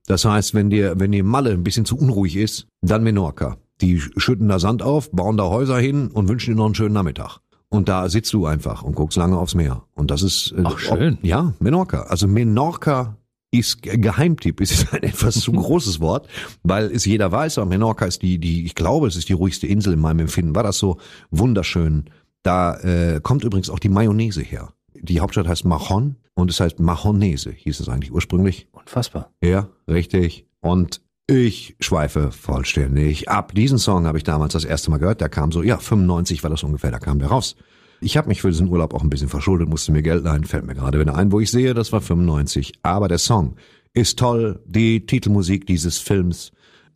Das 0.07 0.25
heißt, 0.25 0.53
wenn 0.53 0.69
dir, 0.69 0.99
wenn 0.99 1.11
dir 1.11 1.23
Malle 1.23 1.51
ein 1.51 1.63
bisschen 1.63 1.85
zu 1.85 1.97
unruhig 1.97 2.35
ist, 2.35 2.67
dann 2.81 3.03
Menorca. 3.03 3.57
Die 3.81 3.99
schütten 3.99 4.47
da 4.47 4.59
Sand 4.59 4.81
auf, 4.81 5.11
bauen 5.11 5.37
da 5.37 5.43
Häuser 5.45 5.77
hin 5.77 6.07
und 6.07 6.27
wünschen 6.27 6.51
dir 6.53 6.57
noch 6.57 6.65
einen 6.65 6.75
schönen 6.75 6.93
Nachmittag. 6.93 7.39
Und 7.69 7.87
da 7.87 8.09
sitzt 8.09 8.33
du 8.33 8.45
einfach 8.45 8.81
und 8.81 8.95
guckst 8.95 9.17
lange 9.17 9.37
aufs 9.37 9.53
Meer. 9.53 9.83
Und 9.93 10.09
das 10.11 10.23
ist 10.23 10.53
äh, 10.57 10.63
Ach, 10.63 10.79
schön. 10.79 11.15
Ob, 11.15 11.23
ja, 11.23 11.53
Menorca. 11.59 12.03
Also 12.03 12.27
Menorca 12.27 13.18
ist 13.51 13.81
Ge- 13.81 13.97
Geheimtipp, 13.97 14.61
ist 14.61 14.93
ein 14.93 15.03
etwas 15.03 15.35
zu 15.39 15.51
großes 15.51 15.99
Wort, 15.99 16.27
weil 16.63 16.85
es 16.91 17.05
jeder 17.05 17.31
weiß, 17.31 17.57
aber 17.57 17.67
Menorca 17.69 18.05
ist 18.05 18.21
die, 18.21 18.37
die, 18.39 18.65
ich 18.65 18.75
glaube, 18.75 19.07
es 19.07 19.15
ist 19.15 19.29
die 19.29 19.33
ruhigste 19.33 19.67
Insel 19.67 19.93
in 19.93 19.99
meinem 19.99 20.19
Empfinden. 20.19 20.55
War 20.55 20.63
das 20.63 20.77
so 20.77 20.97
wunderschön. 21.31 22.09
Da 22.43 22.75
äh, 22.79 23.19
kommt 23.21 23.43
übrigens 23.43 23.69
auch 23.69 23.79
die 23.79 23.89
Mayonnaise 23.89 24.41
her. 24.41 24.73
Die 24.93 25.19
Hauptstadt 25.19 25.47
heißt 25.47 25.65
Mahon 25.65 26.15
und 26.35 26.49
es 26.49 26.59
heißt 26.59 26.79
Mahonese, 26.79 27.51
hieß 27.51 27.79
es 27.79 27.89
eigentlich 27.89 28.11
ursprünglich. 28.11 28.67
Unfassbar. 28.71 29.31
Ja, 29.43 29.69
richtig. 29.87 30.45
Und 30.61 31.01
ich 31.27 31.75
schweife 31.79 32.31
vollständig 32.31 33.29
ab. 33.29 33.53
Diesen 33.53 33.77
Song 33.77 34.07
habe 34.07 34.17
ich 34.17 34.23
damals 34.23 34.53
das 34.53 34.65
erste 34.65 34.89
Mal 34.91 34.97
gehört. 34.97 35.21
Der 35.21 35.29
kam 35.29 35.51
so, 35.51 35.61
ja, 35.63 35.77
95 35.77 36.43
war 36.43 36.49
das 36.49 36.63
ungefähr, 36.63 36.91
da 36.91 36.99
kam 36.99 37.19
der 37.19 37.29
raus. 37.29 37.55
Ich 38.01 38.15
habe 38.15 38.29
mich 38.29 38.41
für 38.41 38.49
diesen 38.49 38.69
Urlaub 38.69 38.93
auch 38.93 39.03
ein 39.03 39.09
bisschen 39.09 39.27
verschuldet, 39.27 39.67
musste 39.67 39.91
mir 39.91 40.01
Geld 40.01 40.23
leihen, 40.23 40.45
fällt 40.45 40.65
mir 40.65 40.75
gerade 40.75 40.99
wieder 40.99 41.15
ein, 41.15 41.31
wo 41.31 41.39
ich 41.39 41.51
sehe, 41.51 41.73
das 41.73 41.91
war 41.91 41.99
95. 41.99 42.79
Aber 42.81 43.09
der 43.09 43.17
Song 43.17 43.55
ist 43.93 44.17
toll, 44.19 44.61
die 44.65 45.05
Titelmusik 45.05 45.65
dieses 45.65 45.97
Films. 45.97 46.51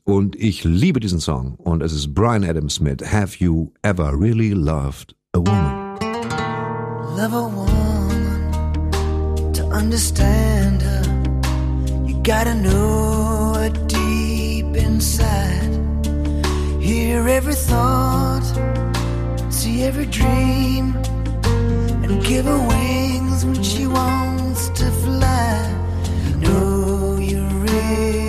Und 0.05 0.35
ich 0.35 0.63
liebe 0.63 0.99
diesen 0.99 1.19
Song. 1.19 1.55
Und 1.55 1.83
es 1.83 1.93
ist 1.93 2.13
Brian 2.13 2.43
Adams 2.43 2.79
mit 2.79 3.11
Have 3.11 3.35
You 3.39 3.71
Ever 3.81 4.13
Really 4.17 4.51
Loved 4.51 5.15
a 5.33 5.39
Woman? 5.39 5.97
Love 7.17 7.33
a 7.33 7.47
woman 7.47 8.91
to 9.53 9.63
understand 9.65 10.81
her. 10.81 11.03
You 12.05 12.15
gotta 12.23 12.53
know 12.55 13.53
her 13.55 13.69
deep 13.87 14.75
inside. 14.75 15.79
Hear 16.79 17.27
every 17.27 17.55
thought, 17.55 18.43
every 19.81 20.05
dream, 20.05 20.95
and 22.03 22.23
give 22.23 22.45
her 22.45 22.67
wings 22.67 23.45
when 23.45 23.63
she 23.63 23.87
wants 23.87 24.69
to 24.79 24.85
fly. 25.03 25.53
Know 26.39 27.17
you 27.19 27.41
really 27.65 28.22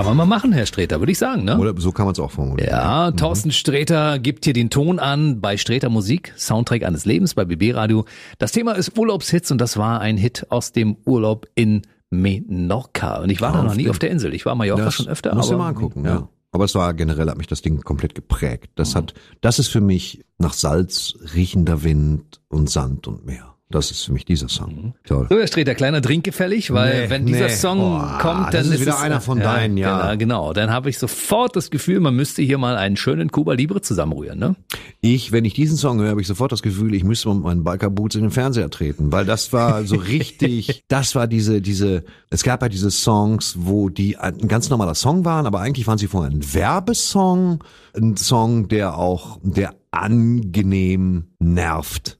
Kann 0.00 0.16
man 0.16 0.28
mal 0.28 0.36
machen, 0.36 0.52
Herr 0.52 0.66
Streter, 0.66 1.00
würde 1.00 1.12
ich 1.12 1.18
sagen, 1.18 1.44
ne? 1.44 1.58
Oder 1.58 1.78
so 1.78 1.92
kann 1.92 2.06
man 2.06 2.12
es 2.12 2.18
auch 2.18 2.30
formulieren. 2.30 2.70
Ja, 2.70 3.10
Thorsten 3.10 3.52
Sträter 3.52 4.18
gibt 4.18 4.44
hier 4.44 4.54
den 4.54 4.70
Ton 4.70 4.98
an 4.98 5.40
bei 5.40 5.56
Sträter 5.56 5.90
Musik, 5.90 6.32
Soundtrack 6.36 6.84
eines 6.84 7.04
Lebens 7.04 7.34
bei 7.34 7.44
BB 7.44 7.74
Radio. 7.74 8.06
Das 8.38 8.52
Thema 8.52 8.72
ist 8.72 8.96
Urlaubshits 8.98 9.50
und 9.50 9.60
das 9.60 9.76
war 9.76 10.00
ein 10.00 10.16
Hit 10.16 10.46
aus 10.48 10.72
dem 10.72 10.96
Urlaub 11.04 11.46
in 11.54 11.82
Menorca. 12.08 13.20
Und 13.20 13.30
ich 13.30 13.40
war 13.40 13.52
da 13.52 13.62
noch 13.62 13.74
nie 13.74 13.88
auf 13.90 13.98
der 13.98 14.10
Insel. 14.10 14.34
Ich 14.34 14.46
war 14.46 14.54
Mallorca 14.54 14.84
Das 14.84 14.94
schon 14.94 15.08
öfter, 15.08 15.34
Musst 15.34 15.50
du 15.50 15.54
aber 15.54 15.64
mal 15.64 15.68
angucken, 15.70 16.04
ja. 16.04 16.28
Aber 16.52 16.64
es 16.64 16.74
war 16.74 16.92
generell, 16.94 17.28
hat 17.28 17.38
mich 17.38 17.46
das 17.46 17.62
Ding 17.62 17.80
komplett 17.82 18.14
geprägt. 18.14 18.70
Das 18.74 18.96
hat, 18.96 19.14
das 19.40 19.58
ist 19.58 19.68
für 19.68 19.80
mich 19.80 20.24
nach 20.38 20.52
Salz 20.52 21.14
riechender 21.34 21.84
Wind 21.84 22.40
und 22.48 22.68
Sand 22.68 23.06
und 23.06 23.24
Meer. 23.24 23.49
Das 23.72 23.92
ist 23.92 24.02
für 24.02 24.12
mich 24.12 24.24
dieser 24.24 24.48
Song. 24.48 24.94
Toll. 25.04 25.28
So, 25.30 25.38
Herr 25.38 25.46
Streter, 25.46 25.76
kleiner 25.76 26.00
Drink 26.00 26.24
gefällig, 26.24 26.72
weil 26.72 27.04
Nee, 27.04 27.10
wenn 27.10 27.24
dieser 27.24 27.46
nee. 27.46 27.54
Song 27.54 27.78
Oh, 27.80 28.18
kommt, 28.18 28.52
dann 28.52 28.64
ist 28.66 28.80
wieder 28.80 28.94
es, 28.94 29.00
einer 29.00 29.20
von 29.20 29.38
deinen, 29.38 29.76
ja. 29.76 30.14
Genau, 30.16 30.48
genau. 30.48 30.52
dann 30.52 30.70
habe 30.72 30.90
ich 30.90 30.98
sofort 30.98 31.54
das 31.54 31.70
Gefühl, 31.70 32.00
man 32.00 32.16
müsste 32.16 32.42
hier 32.42 32.58
mal 32.58 32.76
einen 32.76 32.96
schönen 32.96 33.30
Cuba 33.30 33.52
Libre 33.52 33.80
zusammenrühren, 33.80 34.40
ne? 34.40 34.56
Ich, 35.00 35.30
wenn 35.30 35.44
ich 35.44 35.54
diesen 35.54 35.76
Song 35.76 36.00
höre, 36.00 36.10
habe 36.10 36.20
ich 36.20 36.26
sofort 36.26 36.50
das 36.50 36.62
Gefühl, 36.62 36.94
ich 36.94 37.04
müsste 37.04 37.28
mit 37.32 37.44
meinen 37.44 37.62
Biker 37.62 37.90
Boots 37.90 38.16
in 38.16 38.22
den 38.22 38.32
Fernseher 38.32 38.70
treten, 38.70 39.12
weil 39.12 39.24
das 39.24 39.52
war 39.52 39.84
so 39.84 39.94
richtig, 40.08 40.82
das 40.88 41.14
war 41.14 41.28
diese, 41.28 41.60
diese, 41.60 42.02
es 42.28 42.42
gab 42.42 42.62
ja 42.62 42.68
diese 42.68 42.90
Songs, 42.90 43.54
wo 43.56 43.88
die 43.88 44.16
ein 44.16 44.48
ganz 44.48 44.68
normaler 44.68 44.96
Song 44.96 45.24
waren, 45.24 45.46
aber 45.46 45.60
eigentlich 45.60 45.86
waren 45.86 45.98
sie 45.98 46.08
vorher 46.08 46.32
ein 46.32 46.54
Werbesong, 46.54 47.62
ein 47.96 48.16
Song, 48.16 48.66
der 48.66 48.98
auch, 48.98 49.38
der 49.44 49.74
angenehm 49.92 51.26
nervt. 51.38 52.18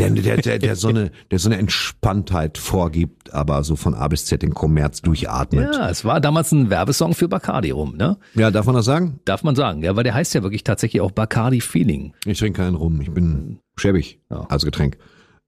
Der, 0.00 0.10
der, 0.10 0.36
der, 0.38 0.58
der, 0.58 0.76
so 0.76 0.88
eine, 0.88 1.10
der 1.30 1.38
so 1.38 1.48
eine 1.48 1.58
Entspanntheit 1.58 2.58
vorgibt, 2.58 3.34
aber 3.34 3.62
so 3.64 3.76
von 3.76 3.94
A 3.94 4.08
bis 4.08 4.24
Z 4.26 4.42
den 4.42 4.54
Kommerz 4.54 5.02
durchatmet. 5.02 5.74
Ja, 5.74 5.90
es 5.90 6.04
war 6.04 6.20
damals 6.20 6.52
ein 6.52 6.70
Werbesong 6.70 7.14
für 7.14 7.28
Bacardi 7.28 7.70
rum, 7.70 7.96
ne? 7.96 8.16
Ja, 8.34 8.50
darf 8.50 8.66
man 8.66 8.74
das 8.74 8.86
sagen? 8.86 9.20
Darf 9.24 9.42
man 9.42 9.54
sagen, 9.54 9.82
ja, 9.82 9.94
weil 9.96 10.04
der 10.04 10.14
heißt 10.14 10.34
ja 10.34 10.42
wirklich 10.42 10.64
tatsächlich 10.64 11.02
auch 11.02 11.10
Bacardi 11.10 11.60
Feeling. 11.60 12.14
Ich 12.24 12.38
trinke 12.38 12.62
keinen 12.62 12.76
rum. 12.76 13.00
Ich 13.00 13.10
bin 13.10 13.58
schäbig 13.76 14.20
Ja. 14.30 14.46
als 14.48 14.64
Getränk. 14.64 14.96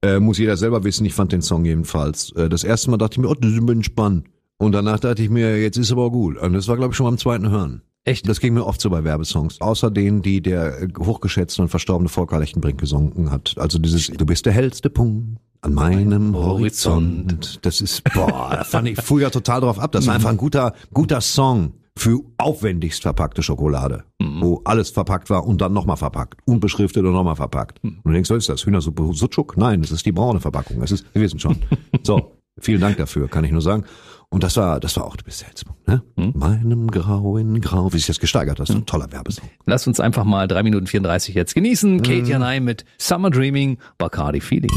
Äh, 0.03 0.19
muss 0.19 0.37
jeder 0.37 0.57
selber 0.57 0.83
wissen. 0.83 1.05
Ich 1.05 1.13
fand 1.13 1.31
den 1.31 1.41
Song 1.41 1.65
jedenfalls. 1.65 2.31
Äh, 2.35 2.49
das 2.49 2.63
erste 2.63 2.91
Mal 2.91 2.97
dachte 2.97 3.15
ich 3.15 3.19
mir, 3.19 3.29
oh, 3.29 3.35
das 3.35 3.51
ist 3.51 3.69
entspannt. 3.69 4.25
Und 4.57 4.73
danach 4.73 4.99
dachte 4.99 5.23
ich 5.23 5.29
mir, 5.29 5.61
jetzt 5.61 5.77
ist 5.77 5.91
aber 5.91 6.11
gut. 6.11 6.37
Und 6.37 6.53
das 6.53 6.67
war, 6.67 6.77
glaube 6.77 6.91
ich, 6.91 6.97
schon 6.97 7.05
beim 7.07 7.17
zweiten 7.17 7.49
Hören. 7.49 7.81
Echt? 8.05 8.27
Das 8.27 8.39
ging 8.39 8.53
mir 8.53 8.65
oft 8.65 8.81
so 8.81 8.89
bei 8.89 9.03
Werbesongs. 9.03 9.61
Außer 9.61 9.89
denen, 9.89 10.21
die 10.21 10.41
der 10.41 10.81
äh, 10.81 10.87
hochgeschätzte 10.99 11.61
und 11.61 11.69
verstorbene 11.69 12.09
Volker 12.09 12.39
Lechtenbrink 12.39 12.79
gesungen 12.79 13.31
hat. 13.31 13.55
Also 13.57 13.79
dieses, 13.79 14.07
du 14.07 14.25
bist 14.25 14.45
der 14.45 14.53
hellste 14.53 14.89
Punkt 14.89 15.39
an 15.61 15.73
meinem 15.73 16.35
Horizont. 16.35 17.31
Horizont. 17.31 17.59
Das 17.65 17.79
ist, 17.79 18.03
boah, 18.13 18.49
da 18.51 18.63
fand 18.65 18.89
ich 18.89 19.01
früher 19.01 19.31
total 19.31 19.61
drauf 19.61 19.79
ab. 19.79 19.93
Das 19.93 20.05
war 20.07 20.15
einfach 20.15 20.29
ein 20.29 20.37
guter, 20.37 20.73
guter 20.93 21.21
Song 21.21 21.73
für 21.97 22.19
aufwendigst 22.37 23.03
verpackte 23.03 23.41
Schokolade. 23.41 24.03
Wo 24.19 24.61
alles 24.65 24.89
verpackt 24.89 25.29
war 25.29 25.45
und 25.45 25.61
dann 25.61 25.71
nochmal 25.71 25.95
verpackt. 25.95 26.41
Unbeschriftet 26.45 27.05
und 27.05 27.13
nochmal 27.13 27.35
verpackt. 27.35 27.81
Und 27.83 28.01
du 28.03 28.11
denkst, 28.11 28.29
was 28.29 28.39
ist 28.39 28.49
das? 28.49 28.65
Hühnersuppe 28.65 29.13
Sucuk? 29.13 29.55
Nein, 29.55 29.81
das 29.81 29.91
ist 29.91 30.05
die 30.05 30.11
braune 30.11 30.41
Verpackung. 30.41 30.79
Das 30.81 30.91
ist, 30.91 31.05
wir 31.13 31.21
wissen 31.21 31.39
schon. 31.39 31.57
So. 32.03 32.33
Vielen 32.59 32.81
Dank 32.81 32.97
dafür, 32.97 33.27
kann 33.27 33.43
ich 33.45 33.51
nur 33.51 33.61
sagen. 33.61 33.85
Und 34.29 34.43
das 34.43 34.57
war, 34.57 34.79
das 34.79 34.95
war 34.97 35.05
auch, 35.05 35.15
du 35.15 35.23
bist 35.23 35.41
der 35.41 35.49
hellste 35.49 35.65
Punkt, 35.65 35.87
ne? 35.87 36.01
Meinem 36.15 36.89
grauen 36.89 37.61
Grau, 37.61 37.93
wie 37.93 37.97
sich 37.97 38.07
das 38.07 38.19
gesteigert 38.19 38.59
hat. 38.59 38.59
Das 38.59 38.69
ist 38.69 38.75
ein 38.75 38.85
toller 38.85 39.11
Werbesong. 39.11 39.47
Lass 39.65 39.85
uns 39.85 39.99
einfach 39.99 40.23
mal 40.23 40.47
drei 40.47 40.63
Minuten 40.63 40.87
34 40.87 41.35
jetzt 41.35 41.53
genießen. 41.53 42.01
Katie 42.01 42.33
and 42.33 42.43
I 42.43 42.59
mit 42.59 42.85
Summer 42.97 43.29
Dreaming, 43.29 43.77
Bacardi 43.97 44.41
Feeling. 44.41 44.71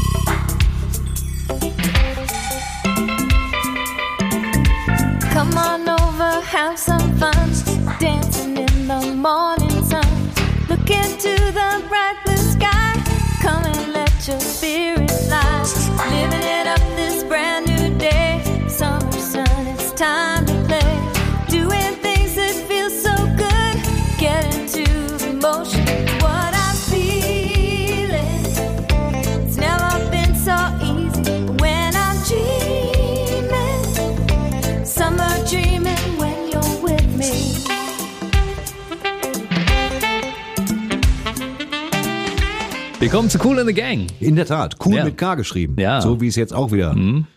Come 5.33 5.55
on 5.55 5.87
over, 5.87 6.41
have 6.41 6.77
some 6.77 6.99
fun. 7.17 7.33
Dancing 7.99 8.57
in 8.57 8.87
the 8.87 9.13
morning 9.15 9.83
sun. 9.85 10.05
Look 10.69 10.89
into 10.89 11.35
the 11.53 11.83
bright 11.89 12.15
blue 12.25 12.37
sky. 12.37 12.93
Come 13.41 13.63
and 13.65 13.93
let 13.93 14.27
your 14.27 14.39
spirit 14.39 15.09
fly. 15.09 15.63
Living 16.09 16.43
it 16.43 16.67
up 16.67 16.96
time 19.97 20.36
Willkommen 43.07 43.29
zu 43.29 43.39
Cool 43.41 43.57
in 43.59 43.65
the 43.67 43.73
Gang. 43.73 44.07
In 44.19 44.35
der 44.35 44.45
Tat, 44.45 44.75
cool 44.85 44.95
Ja. 44.95 45.05
mit 45.05 45.17
K 45.17 45.35
geschrieben. 45.35 45.77
Ja. 45.79 46.01
So 46.01 46.19
wie 46.19 46.27
es 46.27 46.35
jetzt 46.35 46.53
auch 46.53 46.73
wieder 46.73 46.93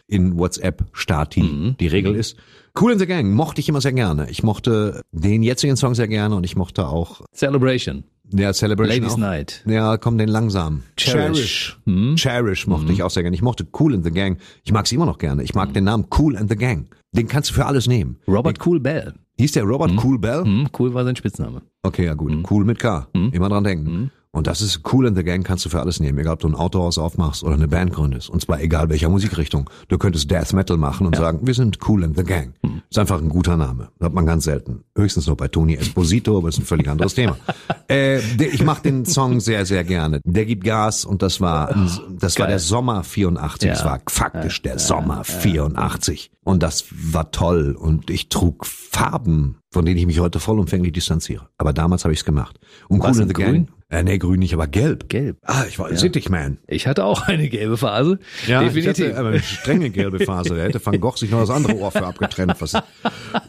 in 0.09 0.37
WhatsApp 0.37 0.83
Stati 0.93 1.77
die 1.79 1.87
Regel 1.87 2.17
ist. 2.17 2.37
Cool 2.81 2.91
in 2.91 2.99
the 2.99 3.07
Gang 3.07 3.33
mochte 3.33 3.61
ich 3.61 3.69
immer 3.69 3.81
sehr 3.81 3.93
gerne. 3.93 4.29
Ich 4.31 4.43
mochte 4.43 5.01
den 5.13 5.45
jetzigen 5.45 5.77
Song 5.77 5.95
sehr 5.95 6.09
gerne 6.09 6.35
und 6.35 6.43
ich 6.43 6.57
mochte 6.57 6.89
auch 6.89 7.21
Celebration. 7.33 8.03
der 8.25 8.53
Celebration. 8.53 8.99
Ladies 9.01 9.15
auch. 9.15 9.19
Night. 9.19 9.63
Ja, 9.65 9.97
komm, 9.97 10.19
den 10.19 10.29
langsam. 10.29 10.83
Cherish. 10.97 11.79
Cherish, 11.87 12.21
Cherish 12.21 12.67
mochte 12.67 12.91
ich 12.91 13.05
auch 13.05 13.11
sehr 13.11 13.23
gerne. 13.23 13.37
Ich 13.37 13.43
mochte 13.43 13.65
Cool 13.79 13.95
in 13.95 14.03
the 14.03 14.11
Gang. 14.11 14.39
Ich 14.65 14.73
mag 14.73 14.89
sie 14.89 14.97
immer 14.97 15.07
noch 15.07 15.19
gerne. 15.19 15.45
Ich 15.45 15.55
mag 15.55 15.73
den 15.73 15.85
Namen 15.85 16.07
Cool 16.19 16.35
in 16.35 16.49
the 16.49 16.57
Gang. 16.57 16.93
Den 17.13 17.29
kannst 17.29 17.51
du 17.51 17.55
für 17.55 17.67
alles 17.67 17.87
nehmen. 17.87 18.17
Robert 18.27 18.59
Cool 18.67 18.81
Bell. 18.81 19.15
Hieß 19.39 19.53
der 19.53 19.63
Robert 19.63 19.93
Cool 20.03 20.19
Bell? 20.19 20.43
Hm, 20.43 20.67
cool 20.77 20.93
war 20.95 21.05
sein 21.05 21.15
Spitzname. 21.15 21.63
Okay, 21.85 22.07
ja 22.07 22.15
gut. 22.15 22.51
Cool 22.51 22.65
mit 22.65 22.81
K. 22.81 23.07
Immer 23.13 23.49
dran 23.49 23.63
denken. 23.63 24.11
Und 24.33 24.47
das 24.47 24.63
ist 24.63 24.83
Cool 24.93 25.07
in 25.09 25.17
the 25.17 25.25
Gang 25.25 25.45
kannst 25.45 25.65
du 25.65 25.69
für 25.71 25.81
alles 25.81 25.99
nehmen. 25.99 26.17
Egal, 26.21 26.35
ob 26.35 26.39
du 26.41 26.49
ein 26.49 26.55
Autohaus 26.55 26.99
aufmachst 26.99 27.43
oder 27.43 27.55
eine 27.55 27.67
Band 27.67 27.93
gründest. 27.93 28.31
Und 28.31 28.41
zwar 28.43 28.61
egal 28.61 28.89
welcher 28.89 29.09
Musikrichtung. 29.09 29.69
Du 29.89 29.99
könntest 29.99 30.31
Death 30.31 30.53
Metal 30.53 30.77
machen 30.77 31.07
und 31.09 31.17
sagen, 31.17 31.41
wir 31.43 31.55
sind 31.55 31.79
Cool 31.89 32.05
in 32.05 32.15
the 32.15 32.23
Gang. 32.23 32.55
Ist 32.89 32.99
einfach 32.99 33.21
ein 33.21 33.29
guter 33.29 33.57
Name. 33.57 33.89
Das 33.99 34.07
hat 34.07 34.15
man 34.15 34.27
ganz 34.27 34.45
selten. 34.45 34.85
Höchstens 34.97 35.27
noch 35.27 35.37
bei 35.37 35.49
Tony 35.49 35.75
Esposito, 35.75 36.39
aber 36.39 36.49
ist 36.49 36.59
ein 36.59 36.65
völlig 36.65 36.89
anderes 36.89 37.15
Thema. 37.15 37.37
Äh, 37.91 38.21
ich 38.45 38.63
mag 38.63 38.85
den 38.85 39.05
Song 39.05 39.41
sehr, 39.41 39.67
sehr 39.67 39.83
gerne. 39.83 40.21
Der 40.25 40.45
gibt 40.47 40.63
Gas 40.63 41.05
und 41.05 41.23
das 41.23 41.41
war, 41.41 41.71
ein- 41.75 41.91
das 42.21 42.39
war 42.39 42.47
der 42.47 42.61
Sommer 42.61 43.03
84. 43.03 43.67
Ja. 43.67 43.73
Es 43.75 43.85
war 43.85 43.99
faktisch 44.09 44.63
der 44.63 44.79
Sommer 44.79 45.25
84. 45.25 46.31
Und 46.45 46.63
das 46.63 46.85
war 46.93 47.33
toll. 47.33 47.77
Und 47.77 48.09
ich 48.11 48.29
trug 48.29 48.65
Farben, 48.65 49.57
von 49.73 49.85
denen 49.85 49.99
ich 49.99 50.07
mich 50.07 50.21
heute 50.21 50.39
vollumfänglich 50.39 50.93
distanziere. 50.93 51.49
Aber 51.59 51.73
damals 51.73 52.05
habe 52.05 52.13
ich 52.13 52.21
es 52.21 52.25
gemacht. 52.25 52.61
Und 52.89 53.03
Was 53.03 53.17
Cool 53.17 53.23
in 53.23 53.23
in 53.23 53.29
the 53.29 53.35
grün? 53.35 53.67
Gang. 53.67 53.69
Äh, 53.91 54.05
nee, 54.05 54.19
grün 54.19 54.39
nicht, 54.39 54.55
aber 54.55 54.69
gelb. 54.69 55.09
Gelb. 55.09 55.39
Ah, 55.43 55.65
ich 55.69 55.79
war 55.81 55.95
Sittichman. 55.95 56.59
Ich 56.69 56.87
hatte 56.87 57.05
auch 57.05 57.23
eine 57.27 57.49
gelbe 57.49 57.77
Phase. 57.77 58.21
Ja, 58.47 58.63
Definitiv. 58.63 58.99
Ich 58.99 59.11
hatte 59.11 59.19
aber 59.19 59.29
eine 59.31 59.43
strenge 59.43 59.91
gelbe 59.91 60.21
Phase. 60.21 60.55
Da 60.55 60.63
hätte 60.63 60.85
Van 60.85 61.01
Gogh 61.01 61.17
sich 61.17 61.31
noch 61.31 61.41
das 61.41 61.51
andere 61.51 61.75
Ohr 61.75 61.91
für 61.91 62.07
abgetrennt. 62.07 62.55
Was 62.61 62.75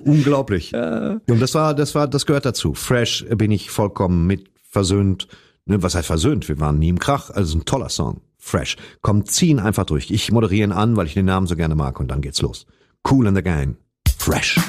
unglaublich. 0.03 0.73
Und 0.73 1.39
das 1.39 1.53
war, 1.53 1.75
das 1.75 1.93
war, 1.93 2.07
das 2.07 2.25
gehört 2.25 2.45
dazu. 2.45 2.73
Fresh 2.73 3.25
bin 3.35 3.51
ich 3.51 3.69
vollkommen 3.69 4.25
mit 4.25 4.49
versöhnt. 4.67 5.27
Ne, 5.65 5.83
was 5.83 5.93
heißt 5.93 6.07
versöhnt? 6.07 6.49
Wir 6.49 6.59
waren 6.59 6.79
nie 6.79 6.89
im 6.89 6.97
Krach. 6.97 7.29
Also 7.29 7.59
ein 7.59 7.65
toller 7.65 7.89
Song. 7.89 8.21
Fresh. 8.39 8.77
Komm, 9.01 9.25
ziehen 9.25 9.59
einfach 9.59 9.85
durch. 9.85 10.09
Ich 10.09 10.31
moderiere 10.31 10.63
ihn 10.63 10.71
an, 10.71 10.97
weil 10.97 11.05
ich 11.05 11.13
den 11.13 11.25
Namen 11.25 11.45
so 11.45 11.55
gerne 11.55 11.75
mag. 11.75 11.99
Und 11.99 12.07
dann 12.07 12.21
geht's 12.21 12.41
los. 12.41 12.65
Cool 13.07 13.27
in 13.27 13.35
the 13.35 13.43
Gang. 13.43 13.77
Fresh. 14.17 14.59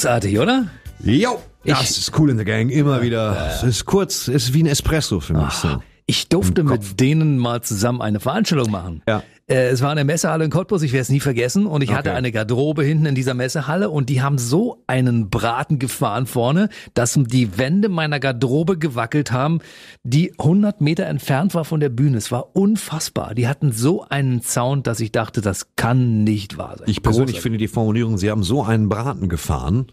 Großartig, 0.00 0.38
oder? 0.38 0.66
Jo. 1.04 1.38
Ich- 1.62 1.74
Das 1.74 1.90
ist 1.98 2.18
cool 2.18 2.30
in 2.30 2.38
the 2.38 2.44
Gang. 2.44 2.70
Immer 2.70 3.02
wieder. 3.02 3.50
Es 3.54 3.62
ist 3.62 3.84
kurz, 3.84 4.28
es 4.28 4.44
ist 4.44 4.54
wie 4.54 4.62
ein 4.62 4.66
Espresso 4.66 5.20
für 5.20 5.34
mich. 5.34 5.52
So. 5.52 5.82
Ich 6.10 6.28
durfte 6.28 6.64
mit 6.64 6.98
denen 6.98 7.38
mal 7.38 7.62
zusammen 7.62 8.02
eine 8.02 8.18
Veranstaltung 8.18 8.70
machen. 8.72 9.02
Ja. 9.08 9.22
Äh, 9.46 9.68
Es 9.68 9.80
war 9.80 9.90
eine 9.92 10.02
Messehalle 10.04 10.44
in 10.44 10.50
Cottbus, 10.50 10.82
ich 10.82 10.92
werde 10.92 11.02
es 11.02 11.08
nie 11.08 11.20
vergessen. 11.20 11.66
Und 11.66 11.82
ich 11.82 11.92
hatte 11.92 12.08
Okay. 12.10 12.18
eine 12.18 12.32
Garderobe 12.32 12.82
hinten 12.82 13.06
in 13.06 13.14
dieser 13.14 13.34
Messehalle 13.34 13.90
und 13.90 14.08
die 14.08 14.20
haben 14.20 14.36
so 14.38 14.82
einen 14.88 15.30
Braten 15.30 15.78
gefahren 15.78 16.26
vorne, 16.26 16.68
dass 16.94 17.14
die 17.16 17.58
Wände 17.58 17.88
meiner 17.88 18.18
Garderobe 18.18 18.76
gewackelt 18.76 19.30
haben, 19.30 19.60
die 20.02 20.32
100 20.38 20.80
Meter 20.80 21.06
entfernt 21.06 21.54
war 21.54 21.64
von 21.64 21.78
der 21.78 21.90
Bühne. 21.90 22.16
Es 22.16 22.32
war 22.32 22.56
unfassbar. 22.56 23.34
Die 23.36 23.46
hatten 23.46 23.70
so 23.70 24.04
einen 24.08 24.42
Sound, 24.42 24.88
dass 24.88 24.98
ich 24.98 25.12
dachte, 25.12 25.40
das 25.42 25.68
kann 25.76 26.24
nicht 26.24 26.58
wahr 26.58 26.74
sein. 26.78 26.88
Ich 26.90 27.02
persönlich 27.02 27.36
Großartig. 27.36 27.40
finde 27.42 27.58
die 27.58 27.68
Formulierung, 27.68 28.18
sie 28.18 28.30
haben 28.32 28.42
so 28.42 28.64
einen 28.64 28.88
Braten 28.88 29.28
gefahren, 29.28 29.86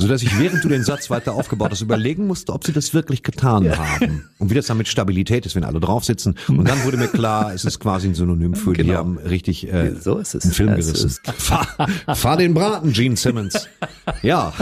sodass 0.00 0.22
ich, 0.22 0.38
während 0.38 0.64
du 0.64 0.68
den 0.68 0.82
Satz 0.84 1.10
weiter 1.10 1.34
aufgebaut 1.34 1.70
hast, 1.70 1.80
überlegen 1.82 2.26
musste, 2.26 2.52
ob 2.52 2.64
sie 2.64 2.72
das 2.72 2.94
wirklich 2.94 3.22
getan 3.22 3.76
haben. 3.76 4.28
Und 4.38 4.50
wie 4.50 4.54
das 4.54 4.66
dann 4.66 4.78
mit 4.78 4.88
Stabilität 4.88 5.46
ist, 5.46 5.54
wenn 5.54 5.64
alle 5.64 5.80
drauf 5.80 6.04
sitzen. 6.04 6.34
Und 6.48 6.68
dann 6.68 6.82
wurde 6.84 6.96
mir 6.96 7.08
klar, 7.08 7.52
es 7.54 7.64
ist 7.64 7.78
quasi 7.80 8.08
ein 8.08 8.14
Synonym 8.14 8.54
für, 8.54 8.72
die 8.72 8.84
Genau. 8.84 8.98
haben 8.98 9.18
richtig 9.18 9.72
äh, 9.72 9.94
So 10.00 10.18
ist 10.18 10.34
es. 10.34 10.44
einen 10.44 10.52
Film 10.52 10.70
Es 10.70 10.86
gerissen. 10.86 11.10
Fahr, 11.36 11.66
fahr 12.14 12.36
den 12.36 12.54
Braten, 12.54 12.92
Gene 12.92 13.16
Simmons. 13.16 13.68
Ja, 14.22 14.52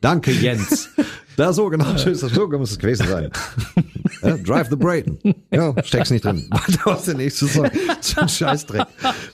danke 0.00 0.32
Jens. 0.32 0.88
Da 1.36 1.52
so 1.52 1.68
genau, 1.68 1.96
so 1.96 2.10
ist 2.10 2.22
das, 2.22 2.32
so 2.32 2.46
muss 2.48 2.72
es 2.72 2.78
gewesen 2.78 3.06
sein. 3.08 3.30
Ja, 4.22 4.36
drive 4.36 4.68
the 4.70 4.76
Brayton. 4.76 5.18
Ja, 5.50 5.74
steck's 5.82 6.10
nicht 6.10 6.24
drin. 6.24 6.46
Warte, 6.50 6.78
was 6.84 7.04
der 7.06 7.14
nächste 7.14 7.46
Song? 7.48 7.68
So 8.00 8.20
ein 8.20 8.28
Scheißdreck. 8.28 8.86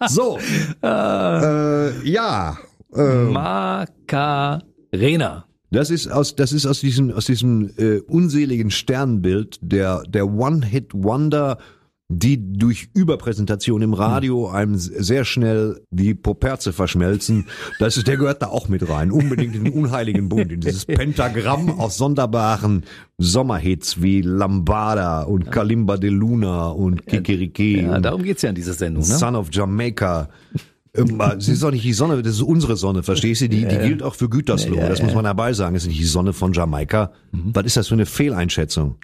So, 0.08 0.38
äh, 0.82 2.08
ja, 2.08 2.56
Macarena. 4.92 5.44
Das 5.70 5.90
ist 5.90 6.08
aus, 6.08 6.34
das 6.34 6.52
ist 6.52 6.64
aus 6.66 6.80
diesem, 6.80 7.10
aus 7.10 7.26
diesem 7.26 7.70
äh, 7.76 7.98
unseligen 8.00 8.70
Sternbild 8.70 9.58
der, 9.60 10.02
der 10.08 10.26
One-Hit-Wonder, 10.32 11.58
die 12.10 12.54
durch 12.54 12.88
Überpräsentation 12.94 13.82
im 13.82 13.92
Radio 13.92 14.48
einem 14.48 14.72
s- 14.76 14.84
sehr 14.86 15.26
schnell 15.26 15.82
die 15.90 16.14
Poperze 16.14 16.72
verschmelzen. 16.72 17.48
Das 17.80 17.98
ist, 17.98 18.06
der 18.08 18.16
gehört 18.16 18.40
da 18.40 18.46
auch 18.46 18.68
mit 18.68 18.88
rein. 18.88 19.12
Unbedingt 19.12 19.54
in 19.56 19.64
den 19.64 19.74
unheiligen 19.74 20.30
Bund, 20.30 20.50
in 20.50 20.60
dieses 20.62 20.84
Pentagramm 20.86 21.78
aus 21.78 21.98
sonderbaren 21.98 22.84
Sommerhits 23.18 24.00
wie 24.00 24.22
Lambada 24.22 25.24
und 25.24 25.52
Kalimba 25.52 25.98
de 25.98 26.08
Luna 26.08 26.68
und 26.70 27.06
Kikiriki 27.06 27.82
Ja, 27.82 28.00
darum 28.00 28.22
geht's 28.22 28.40
ja 28.40 28.48
in 28.48 28.54
dieser 28.54 28.72
Sendung. 28.72 29.02
Ne? 29.06 29.14
Son 29.18 29.36
of 29.36 29.48
Jamaica. 29.52 30.30
Sie 31.38 31.52
ist 31.52 31.62
doch 31.62 31.70
nicht 31.70 31.84
die 31.84 31.92
Sonne, 31.92 32.20
das 32.22 32.32
ist 32.34 32.42
unsere 32.42 32.76
Sonne, 32.76 33.02
verstehst 33.02 33.40
du? 33.42 33.48
Die, 33.48 33.66
die 33.66 33.78
gilt 33.78 34.02
auch 34.02 34.14
für 34.14 34.28
Gütersloh. 34.28 34.76
das 34.76 35.02
muss 35.02 35.14
man 35.14 35.24
dabei 35.24 35.52
sagen. 35.52 35.74
Das 35.74 35.84
ist 35.84 35.88
nicht 35.88 36.00
die 36.00 36.04
Sonne 36.04 36.32
von 36.32 36.52
Jamaika. 36.52 37.12
Was 37.32 37.64
ist 37.66 37.76
das 37.76 37.88
für 37.88 37.94
eine 37.94 38.06
Fehleinschätzung? 38.06 38.96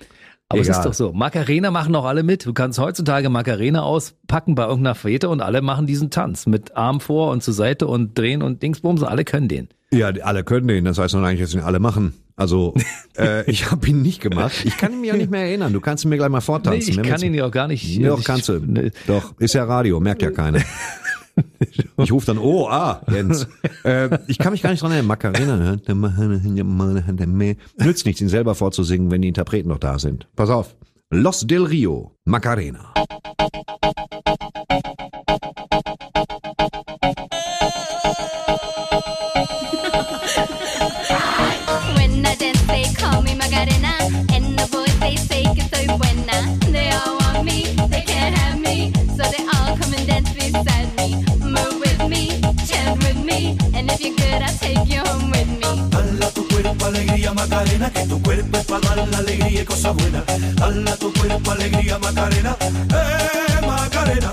Aber 0.50 0.60
es 0.60 0.68
Egal. 0.68 0.80
ist 0.80 0.84
doch 0.86 0.92
so. 0.94 1.12
Macarena 1.14 1.70
machen 1.70 1.96
auch 1.96 2.04
alle 2.04 2.22
mit. 2.22 2.44
Du 2.44 2.52
kannst 2.52 2.78
heutzutage 2.78 3.30
Macarena 3.30 3.82
auspacken 3.82 4.54
bei 4.54 4.64
irgendeiner 4.66 4.94
Fete 4.94 5.30
und 5.30 5.40
alle 5.40 5.62
machen 5.62 5.86
diesen 5.86 6.10
Tanz 6.10 6.46
mit 6.46 6.76
Arm 6.76 7.00
vor 7.00 7.30
und 7.30 7.42
zur 7.42 7.54
Seite 7.54 7.86
und 7.86 8.16
drehen 8.18 8.42
und 8.42 8.62
Dingsbums. 8.62 9.02
Alle 9.02 9.24
können 9.24 9.48
den. 9.48 9.68
Ja, 9.90 10.08
alle 10.08 10.44
können 10.44 10.68
den. 10.68 10.84
Das 10.84 10.98
heißt 10.98 11.14
noch 11.14 11.22
eigentlich, 11.22 11.40
dass 11.40 11.54
ihn 11.54 11.60
alle 11.60 11.78
machen. 11.78 12.12
Also, 12.36 12.74
äh, 13.16 13.48
ich 13.50 13.70
habe 13.70 13.86
ihn 13.88 14.02
nicht 14.02 14.20
gemacht. 14.20 14.52
Ich 14.64 14.76
kann 14.76 14.92
ihn 14.92 15.00
mir 15.00 15.14
auch 15.14 15.16
nicht 15.18 15.30
mehr 15.30 15.42
erinnern. 15.46 15.72
Du 15.72 15.80
kannst 15.80 16.04
ihn 16.04 16.10
mir 16.10 16.16
gleich 16.18 16.28
mal 16.28 16.38
Nee, 16.38 16.44
vortanzen. 16.44 16.90
ich 16.90 16.96
Wenn 16.98 17.04
kann 17.04 17.22
ihn 17.22 17.32
ja 17.32 17.46
auch 17.46 17.50
gar 17.50 17.66
nicht. 17.68 18.04
Doch, 18.04 18.18
ich- 18.18 18.24
kannst 18.26 18.48
du. 18.50 18.58
Nee. 18.58 18.90
Doch, 19.06 19.32
ist 19.38 19.54
ja 19.54 19.64
Radio, 19.64 19.98
merkt 19.98 20.20
ja 20.20 20.30
keiner. 20.30 20.60
Ich 21.98 22.12
rufe 22.12 22.26
dann, 22.26 22.38
oh, 22.38 22.68
ah, 22.68 23.02
Jens. 23.10 23.46
Äh, 23.84 24.18
ich 24.28 24.38
kann 24.38 24.52
mich 24.52 24.62
gar 24.62 24.70
nicht 24.70 24.82
dran 24.82 24.92
erinnern. 24.92 25.06
Macarena. 25.06 25.76
Nützt 27.76 28.06
nichts, 28.06 28.20
ihn 28.22 28.28
selber 28.30 28.54
vorzusingen, 28.54 29.10
wenn 29.10 29.20
die 29.20 29.28
Interpreten 29.28 29.68
noch 29.68 29.78
da 29.78 29.98
sind. 29.98 30.26
Pass 30.36 30.48
auf. 30.48 30.74
Los 31.10 31.46
del 31.46 31.64
Rio, 31.64 32.16
Macarena. 32.24 32.94
When 41.94 42.24
I 42.24 42.34
dance, 42.36 42.66
they 42.66 42.84
call 42.94 43.22
me 43.22 43.34
Macarena. 43.34 43.98
And 44.34 44.58
the 44.58 44.74
take 54.12 54.86
you 54.86 55.00
home 55.00 55.30
with 55.30 55.48
me. 55.48 55.60
Dala 55.90 56.30
tu 56.30 56.46
cuerpo 56.48 56.86
alegría 56.86 57.32
Macarena, 57.32 57.90
que 57.90 58.06
tu 58.06 58.22
cuerpo 58.22 58.56
es 58.58 58.66
para 58.66 58.94
dar 58.94 59.08
la 59.08 59.18
alegría 59.18 59.62
y 59.62 59.64
cosas 59.64 59.94
buenas. 59.96 60.24
Dala 60.56 60.96
tu 60.96 61.12
cuerpo 61.12 61.50
alegría 61.50 61.98
Macarena, 61.98 62.56
eh 62.60 63.66
Macarena. 63.66 64.32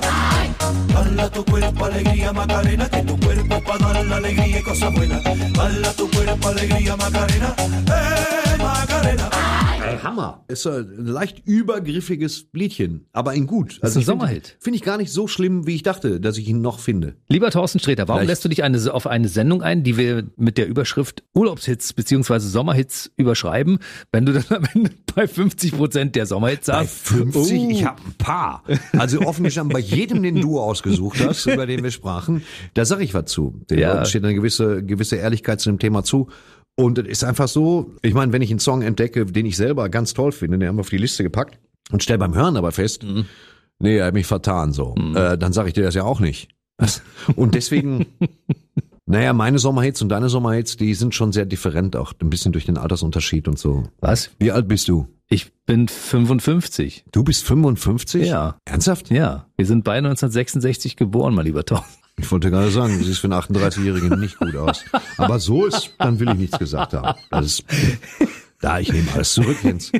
Dala 0.93 1.29
tu 1.29 1.45
cuerpo 1.45 1.85
alegría 1.85 2.33
Macarena, 2.33 2.89
que 2.89 3.01
tu 3.03 3.19
cuerpo 3.19 3.55
es 3.55 3.63
para 3.63 3.93
dar 3.93 4.05
la 4.05 4.15
alegría 4.17 4.59
y 4.59 4.63
cosas 4.63 4.93
buenas. 4.93 5.23
Dala 5.23 5.93
tu 5.93 6.09
cuerpo 6.11 6.49
alegría 6.49 6.95
Macarena, 6.97 7.55
eh. 7.59 8.50
Ey, 9.83 9.97
Hammer. 10.03 10.43
Ist 10.47 10.67
ein 10.67 11.05
leicht 11.05 11.41
übergriffiges 11.45 12.47
Liedchen, 12.53 13.05
aber 13.13 13.33
in 13.33 13.47
gut. 13.47 13.79
Das 13.81 13.91
ist 13.91 13.97
ein 13.97 14.03
Sommerhit. 14.03 14.57
Finde 14.59 14.77
ich 14.77 14.83
gar 14.83 14.97
nicht 14.97 15.11
so 15.11 15.27
schlimm, 15.27 15.65
wie 15.67 15.75
ich 15.75 15.83
dachte, 15.83 16.19
dass 16.19 16.37
ich 16.37 16.47
ihn 16.47 16.61
noch 16.61 16.79
finde. 16.79 17.15
Lieber 17.29 17.49
Thorsten 17.49 17.79
Sträter, 17.79 18.07
warum 18.07 18.19
Vielleicht- 18.21 18.29
lässt 18.29 18.45
du 18.45 18.49
dich 18.49 18.63
eine, 18.63 18.93
auf 18.93 19.07
eine 19.07 19.27
Sendung 19.27 19.63
ein, 19.63 19.83
die 19.83 19.97
wir 19.97 20.23
mit 20.37 20.57
der 20.57 20.67
Überschrift 20.67 21.23
Urlaubshits 21.33 21.93
beziehungsweise 21.93 22.47
Sommerhits 22.49 23.11
überschreiben, 23.17 23.79
wenn 24.11 24.25
du 24.25 24.33
dann 24.33 24.45
am 24.49 24.63
Ende 24.73 24.91
bei 25.15 25.27
50 25.27 25.71
Prozent 25.75 26.15
der 26.15 26.25
Sommerhits 26.25 26.67
Bei 26.67 26.73
sagst? 26.85 27.07
50, 27.07 27.59
oh, 27.59 27.69
ich 27.71 27.85
habe 27.85 28.01
ein 28.05 28.13
paar. 28.17 28.63
Also 28.97 29.21
offen 29.21 29.43
gestanden, 29.43 29.73
bei 29.73 29.79
jedem, 29.79 30.21
den 30.23 30.39
du 30.41 30.59
ausgesucht 30.59 31.19
hast, 31.25 31.45
über 31.47 31.65
den 31.65 31.83
wir 31.83 31.91
sprachen, 31.91 32.43
da 32.75 32.85
sage 32.85 33.03
ich 33.03 33.13
was 33.13 33.25
zu. 33.25 33.61
Den 33.69 33.79
Ja. 33.79 34.05
Steht 34.05 34.23
eine 34.23 34.35
gewisse, 34.35 34.83
gewisse 34.83 35.15
Ehrlichkeit 35.15 35.59
zu 35.59 35.69
dem 35.69 35.79
Thema 35.79 36.03
zu. 36.03 36.27
Und 36.75 36.97
es 36.97 37.07
ist 37.07 37.23
einfach 37.23 37.47
so, 37.47 37.91
ich 38.01 38.13
meine, 38.13 38.31
wenn 38.31 38.41
ich 38.41 38.49
einen 38.49 38.59
Song 38.59 38.81
entdecke, 38.81 39.25
den 39.25 39.45
ich 39.45 39.57
selber 39.57 39.89
ganz 39.89 40.13
toll 40.13 40.31
finde, 40.31 40.57
den 40.57 40.67
haben 40.67 40.77
wir 40.77 40.81
auf 40.81 40.89
die 40.89 40.97
Liste 40.97 41.23
gepackt 41.23 41.59
und 41.91 42.01
stell 42.03 42.17
beim 42.17 42.33
Hören 42.33 42.57
aber 42.57 42.71
fest, 42.71 43.05
nee, 43.79 43.97
er 43.97 44.07
hat 44.07 44.13
mich 44.13 44.27
vertan 44.27 44.71
so, 44.71 44.95
äh, 45.15 45.37
dann 45.37 45.53
sage 45.53 45.69
ich 45.69 45.73
dir 45.73 45.83
das 45.83 45.95
ja 45.95 46.03
auch 46.03 46.19
nicht. 46.19 46.49
Und 47.35 47.53
deswegen, 47.53 48.07
naja, 49.05 49.33
meine 49.33 49.59
Sommerhits 49.59 50.01
und 50.01 50.09
deine 50.09 50.29
Sommerhits, 50.29 50.77
die 50.77 50.95
sind 50.95 51.13
schon 51.13 51.31
sehr 51.31 51.45
different 51.45 51.95
auch, 51.95 52.13
ein 52.19 52.29
bisschen 52.31 52.53
durch 52.53 52.65
den 52.65 52.77
Altersunterschied 52.77 53.47
und 53.47 53.59
so. 53.59 53.83
Was? 53.99 54.31
Wie 54.39 54.51
alt 54.51 54.67
bist 54.67 54.87
du? 54.87 55.07
Ich 55.27 55.51
bin 55.65 55.87
55. 55.87 57.05
Du 57.11 57.23
bist 57.23 57.45
55? 57.45 58.27
Ja. 58.27 58.57
Ernsthaft? 58.65 59.11
Ja, 59.11 59.47
wir 59.57 59.65
sind 59.65 59.83
beide 59.83 60.07
1966 60.07 60.95
geboren, 60.95 61.35
mein 61.35 61.45
lieber 61.45 61.63
Thorsten. 61.63 62.00
Ich 62.21 62.31
wollte 62.31 62.51
gerade 62.51 62.71
sagen, 62.71 62.97
du 62.97 63.03
siehst 63.03 63.19
für 63.19 63.27
einen 63.27 63.41
38-Jährigen 63.41 64.19
nicht 64.19 64.37
gut 64.37 64.55
aus. 64.55 64.83
Aber 65.17 65.39
so 65.39 65.65
ist, 65.65 65.93
dann 65.97 66.19
will 66.19 66.29
ich 66.29 66.37
nichts 66.37 66.59
gesagt 66.59 66.93
haben. 66.93 67.17
Das 67.29 67.45
ist, 67.45 67.63
da, 68.61 68.79
ich 68.79 68.91
nehme 68.91 69.11
alles 69.13 69.33
zurück, 69.33 69.57
Jens. 69.63 69.91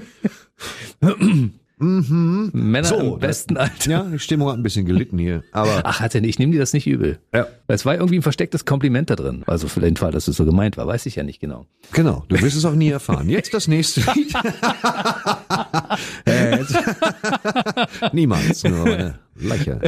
Männer 1.78 2.88
So, 2.88 3.16
im 3.16 3.20
besten 3.20 3.58
Alter. 3.58 3.90
Ja, 3.90 4.04
die 4.04 4.20
Stimmung 4.20 4.50
hat 4.50 4.58
ein 4.58 4.64
bisschen 4.64 4.86
gelitten 4.86 5.18
hier. 5.18 5.44
Aber 5.52 5.82
Ach, 5.84 6.00
hat 6.00 6.14
er 6.14 6.22
nicht. 6.22 6.30
Ich 6.32 6.40
nehme 6.40 6.52
dir 6.52 6.60
das 6.60 6.74
nicht 6.74 6.86
übel. 6.86 7.18
Ja. 7.34 7.48
Es 7.74 7.86
war 7.86 7.96
irgendwie 7.96 8.18
ein 8.18 8.22
verstecktes 8.22 8.66
Kompliment 8.66 9.10
da 9.10 9.16
drin. 9.16 9.44
Also 9.48 9.68
für 9.68 9.80
den 9.80 9.96
Fall, 9.96 10.12
dass 10.12 10.28
es 10.28 10.36
so 10.36 10.46
gemeint 10.46 10.78
war, 10.78 10.88
weiß 10.88 11.06
ich 11.06 11.16
ja 11.16 11.24
nicht 11.24 11.40
genau. 11.40 11.66
genau, 11.94 12.24
du 12.28 12.42
wirst 12.42 12.58
es 12.58 12.66
auch 12.66 12.76
nie 12.76 12.90
erfahren. 12.90 13.30
Jetzt 13.30 13.54
das 13.54 13.68
nächste 13.68 14.02
Lied. 14.16 14.34
Äh, 16.26 16.60
Niemals, 18.14 18.64
nur 18.64 19.16
Lächer. 19.36 19.80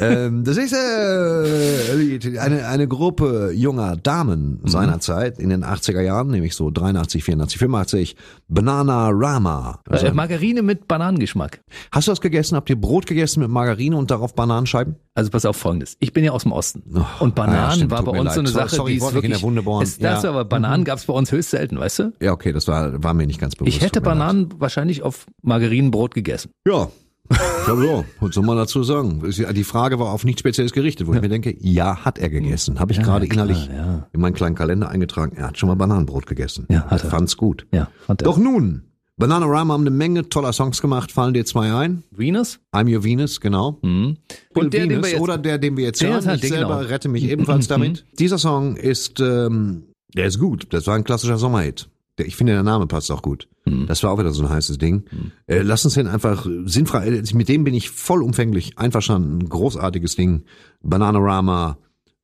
ähm, 0.00 0.44
das 0.44 0.56
nächste 0.56 0.76
äh, 0.76 1.94
Lied, 1.94 2.38
eine, 2.38 2.66
eine 2.66 2.88
Gruppe 2.88 3.52
junger 3.54 3.96
Damen 3.96 4.60
seinerzeit 4.64 5.38
in 5.38 5.50
den 5.50 5.64
80er 5.64 6.00
Jahren, 6.00 6.28
nämlich 6.28 6.54
so 6.54 6.70
83, 6.70 7.22
84, 7.22 7.58
85, 7.58 8.16
Banana 8.48 9.10
Rama. 9.12 9.80
Also, 9.88 10.06
äh, 10.06 10.12
Margarine 10.12 10.62
mit 10.62 10.88
Bananengeschmack. 10.88 11.60
hast 11.92 12.08
du 12.08 12.12
das 12.12 12.20
gegessen? 12.20 12.56
Habt 12.56 12.70
ihr 12.70 12.80
Brot 12.80 13.06
gegessen 13.06 13.40
mit 13.40 13.50
Margarine 13.50 13.96
und 13.96 14.10
darauf 14.10 14.34
Bananenscheiben? 14.34 14.96
Also 15.14 15.30
pass 15.30 15.44
auf 15.44 15.56
Folgendes. 15.56 15.96
Ich 16.00 16.12
bin 16.12 16.24
ja 16.24 16.32
aus 16.32 16.42
dem 16.44 16.52
Osten. 16.52 16.82
Oh, 16.94 17.04
und 17.18 17.34
Bananen 17.34 17.56
ja, 17.56 17.70
stimmt, 17.72 17.90
war 17.90 18.02
bei 18.04 18.12
uns 18.12 18.18
so 18.18 18.24
leid. 18.24 18.38
eine 18.38 18.48
Sorry, 18.48 18.64
Sache, 18.68 18.76
sorry, 18.76 18.90
die 18.92 18.96
ich 18.98 19.02
ist 19.02 19.08
dich 19.08 19.16
in 19.16 19.22
wirklich... 19.22 19.32
der 19.38 19.42
Wunde 19.42 19.62
bohren. 19.62 19.82
Es, 19.82 19.98
das 19.98 20.22
Ja. 20.22 20.28
aber 20.30 20.44
Bananen 20.44 20.84
gab 20.84 20.98
es 20.98 21.04
bei 21.06 21.12
uns 21.12 21.32
höchst 21.32 21.50
selten, 21.50 21.78
weißt 21.78 21.98
du? 21.98 22.12
Ja, 22.20 22.32
okay, 22.32 22.52
das 22.52 22.68
war, 22.68 23.02
war 23.02 23.14
mir 23.14 23.26
nicht 23.26 23.40
ganz 23.40 23.56
bewusst. 23.56 23.76
Ich 23.76 23.82
hätte 23.82 24.00
mir 24.00 24.06
leid. 24.06 24.18
Bananen 24.18 24.48
wahrscheinlich 24.58 25.02
auf 25.02 25.26
Margarinenbrot 25.42 26.14
gegessen. 26.14 26.50
Ja. 26.66 26.88
Ich 27.32 27.64
glaube 27.64 27.82
so, 27.82 28.04
was 28.18 28.34
soll 28.34 28.44
man 28.44 28.56
dazu 28.56 28.82
sagen? 28.82 29.22
Ist 29.24 29.38
ja- 29.38 29.52
Die 29.52 29.62
Frage 29.62 30.00
war 30.00 30.10
auf 30.10 30.24
nichts 30.24 30.40
Spezielles 30.40 30.72
gerichtet, 30.72 31.06
wo 31.06 31.14
ich 31.14 31.20
mir 31.20 31.28
denke, 31.28 31.54
ja, 31.60 32.04
hat 32.04 32.18
er 32.18 32.28
gegessen. 32.28 32.80
Habe 32.80 32.90
ich 32.90 32.98
Ja, 32.98 33.04
gerade 33.04 33.28
klar, 33.28 33.44
innerlich 33.46 33.68
ja. 33.72 34.08
in 34.12 34.20
meinen 34.20 34.34
kleinen 34.34 34.56
Kalender 34.56 34.88
eingetragen. 34.88 35.36
Er 35.36 35.46
hat 35.48 35.58
schon 35.58 35.68
mal 35.68 35.76
Bananenbrot 35.76 36.26
gegessen. 36.26 36.66
Ja, 36.70 36.86
hat 36.86 37.04
er. 37.04 37.10
Fand's 37.10 37.36
gut. 37.36 37.66
Ja, 37.72 37.86
fand 38.04 38.22
er. 38.22 38.24
Doch 38.24 38.36
nun, 38.36 38.82
Bananarama 39.20 39.74
haben 39.74 39.82
eine 39.82 39.90
Menge 39.90 40.28
toller 40.30 40.52
Songs 40.52 40.80
gemacht. 40.80 41.12
Fallen 41.12 41.34
dir 41.34 41.44
zwei 41.44 41.72
ein? 41.72 42.02
Venus? 42.10 42.58
I'm 42.72 42.92
Your 42.92 43.04
Venus, 43.04 43.40
genau. 43.40 43.78
Mhm. 43.82 44.16
Und 44.54 44.72
der, 44.72 44.80
den 44.80 44.90
Venus 44.90 45.04
wir 45.04 45.10
jetzt... 45.12 45.20
oder 45.20 45.38
der, 45.38 45.58
den 45.58 45.76
wir 45.76 45.84
jetzt 45.84 46.02
hören. 46.02 46.24
halt 46.24 46.42
ich 46.42 46.48
selber 46.48 46.78
genau. 46.78 46.88
rette 46.88 47.08
mich 47.08 47.24
ebenfalls 47.24 47.68
damit. 47.68 48.06
Dieser 48.18 48.38
Song 48.38 48.76
ist, 48.76 49.20
ähm, 49.20 49.84
der 50.14 50.24
ist 50.24 50.38
gut. 50.38 50.68
Das 50.70 50.86
war 50.86 50.96
ein 50.96 51.04
klassischer 51.04 51.36
Sommerhit. 51.36 51.88
Der, 52.18 52.26
ich 52.26 52.34
finde, 52.34 52.54
der 52.54 52.62
Name 52.62 52.86
passt 52.86 53.10
auch 53.10 53.22
gut. 53.22 53.46
Das 53.86 54.02
war 54.02 54.10
auch 54.10 54.18
wieder 54.18 54.32
so 54.32 54.42
ein 54.42 54.48
heißes 54.48 54.78
Ding. 54.78 55.04
Äh, 55.46 55.60
lass 55.60 55.84
uns 55.84 55.94
den 55.94 56.08
einfach 56.08 56.46
sinnfrei, 56.64 57.06
äh, 57.06 57.22
mit 57.34 57.48
dem 57.48 57.62
bin 57.62 57.74
ich 57.74 57.90
vollumfänglich 57.90 58.78
einverstanden. 58.78 59.48
Großartiges 59.48 60.16
Ding. 60.16 60.44
Bananarama, 60.82 61.78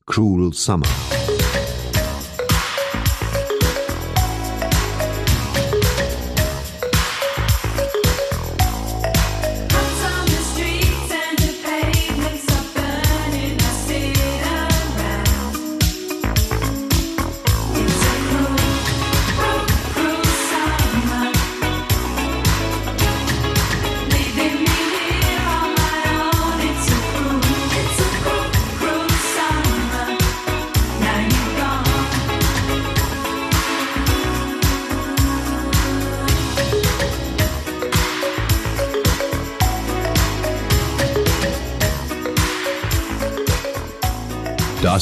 Cruel 0.06 0.52
Summer. 0.55 0.86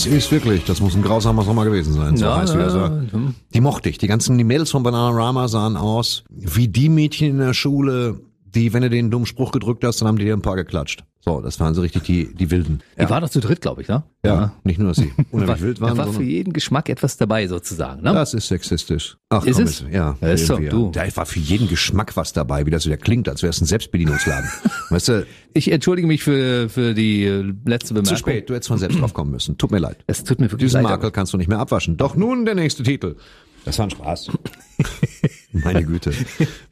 Das 0.05 0.13
ist 0.13 0.31
wirklich, 0.31 0.65
das 0.65 0.81
muss 0.81 0.95
ein 0.95 1.01
grausamer 1.01 1.45
Sommer 1.45 1.65
gewesen 1.65 1.95
sein. 1.95 2.19
So 2.19 2.27
Ja, 2.27 2.37
heißt 2.37 2.55
ja, 2.55 2.89
hm. 3.11 3.35
Die 3.55 3.61
mochte 3.63 3.89
ich. 3.89 3.97
Die 3.97 4.07
ganzen 4.07 4.37
die 4.37 4.45
Mädels 4.45 4.71
von 4.71 4.83
Bananarama 4.83 5.49
sahen 5.49 5.79
aus 5.79 6.25
wie 6.29 6.69
die 6.69 6.91
Mädchen 6.91 7.31
in 7.31 7.39
der 7.39 7.55
Schule, 7.55 8.21
die, 8.45 8.75
wenn 8.75 8.83
du 8.83 8.91
den 8.91 9.11
dummen 9.11 9.25
Spruch 9.25 9.51
gedrückt 9.51 9.83
hast, 9.83 10.03
dann 10.03 10.09
haben 10.09 10.19
die 10.19 10.27
dir 10.27 10.35
ein 10.35 10.43
paar 10.43 10.57
geklatscht. 10.57 11.05
So, 11.25 11.41
das 11.41 11.59
waren 11.59 11.73
so 11.75 11.81
richtig 11.81 12.03
die, 12.03 12.35
die 12.35 12.51
Wilden. 12.51 12.83
Die 13.01 13.09
war 13.09 13.19
doch 13.23 13.31
zu 13.31 13.41
dritt, 13.41 13.63
glaube 13.63 13.81
ich, 13.81 13.89
ne? 13.89 14.03
Ja, 14.27 14.53
nicht 14.63 14.79
nur, 14.79 14.89
dass 14.89 14.99
sie 14.99 15.11
unheimlich 15.31 15.63
wild 15.63 15.81
waren, 15.81 15.97
da 15.97 16.05
war 16.07 16.13
für 16.13 16.23
jeden 16.23 16.53
Geschmack 16.53 16.91
etwas 16.91 17.17
dabei, 17.17 17.47
sozusagen, 17.47 18.03
ne? 18.03 18.13
das 18.13 18.35
ist 18.35 18.49
sexistisch. 18.49 19.17
Ach, 19.31 19.43
Ist 19.47 19.57
komm, 19.57 19.65
es? 19.65 19.81
jetzt, 19.81 19.93
Ja, 19.93 20.19
Ja, 20.21 20.29
ist 20.29 20.47
so, 20.47 20.55
irgendwie, 20.55 20.69
du. 20.69 20.91
Da 20.91 21.17
war 21.17 21.25
für 21.25 21.39
jeden 21.39 21.67
Geschmack 21.69 22.15
was 22.19 22.35
dabei, 22.35 22.67
wie 22.67 22.71
das 22.71 22.85
wieder 22.85 22.99
klingt, 22.99 23.27
als 23.31 23.43
wäre 23.43 23.51
es 23.51 23.61
ein 23.61 23.65
Selbstbedienungsladen. 23.65 24.51
weißt 24.91 25.09
du, 25.09 25.27
Ich 25.55 25.73
entschuldige 25.73 26.07
mich 26.07 26.23
für, 26.23 26.69
für 26.69 26.93
die 26.93 27.25
äh, 27.25 27.55
letzte 27.65 27.95
Bemerkung. 27.95 28.17
zu 28.17 28.17
spät, 28.17 28.51
du 28.51 28.55
hättest 28.55 28.69
von 28.69 28.79
selbst 28.79 29.01
drauf 29.01 29.15
kommen 29.15 29.31
müssen. 29.31 29.57
Tut 29.57 29.71
mir 29.71 29.79
leid. 29.79 30.05
Es 30.07 30.25
tut 30.25 30.41
mir 30.41 30.47
wirklich 30.53 30.67
Diesen 30.69 30.83
leid. 30.83 30.91
Makel 30.93 31.11
kannst 31.11 31.33
du 31.33 31.39
nicht 31.39 31.49
mehr 31.49 31.59
abwaschen. 31.59 31.97
Doch 31.97 32.17
nun 32.17 32.45
der 32.45 32.55
nächste 32.55 32.83
Titel. 32.83 33.17
Das 33.65 33.79
war 33.79 33.87
ein 33.87 33.91
Spaß. 33.91 34.31
Meine 35.63 35.85
Güte. 35.85 36.13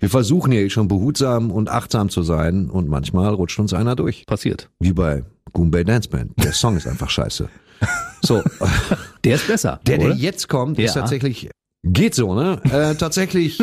Wir 0.01 0.11
versuchen 0.11 0.51
hier 0.53 0.69
schon 0.71 0.89
behutsam 0.89 1.51
und 1.51 1.69
achtsam 1.71 2.09
zu 2.09 2.23
sein 2.23 2.69
und 2.69 2.89
manchmal 2.89 3.33
rutscht 3.33 3.59
uns 3.61 3.73
einer 3.73 3.95
durch. 3.97 4.27
Passiert. 4.27 4.69
Wie 4.81 4.93
bei 4.93 5.23
Goombay 5.53 5.85
Dance 5.85 6.09
Band. 6.09 6.33
Der 6.43 6.53
Song 6.53 6.77
ist 6.77 6.87
einfach 6.89 7.09
scheiße. 7.11 7.49
So, 8.23 8.43
Der 9.25 9.37
ist 9.37 9.47
besser. 9.47 9.81
der, 9.87 9.99
der 9.99 10.09
oder? 10.09 10.17
jetzt 10.17 10.49
kommt, 10.49 10.79
ist 10.79 10.95
Ja. 10.95 11.01
tatsächlich, 11.01 11.49
geht 11.85 12.15
so, 12.15 12.35
ne? 12.35 12.61
Äh, 12.65 12.95
tatsächlich 12.97 13.61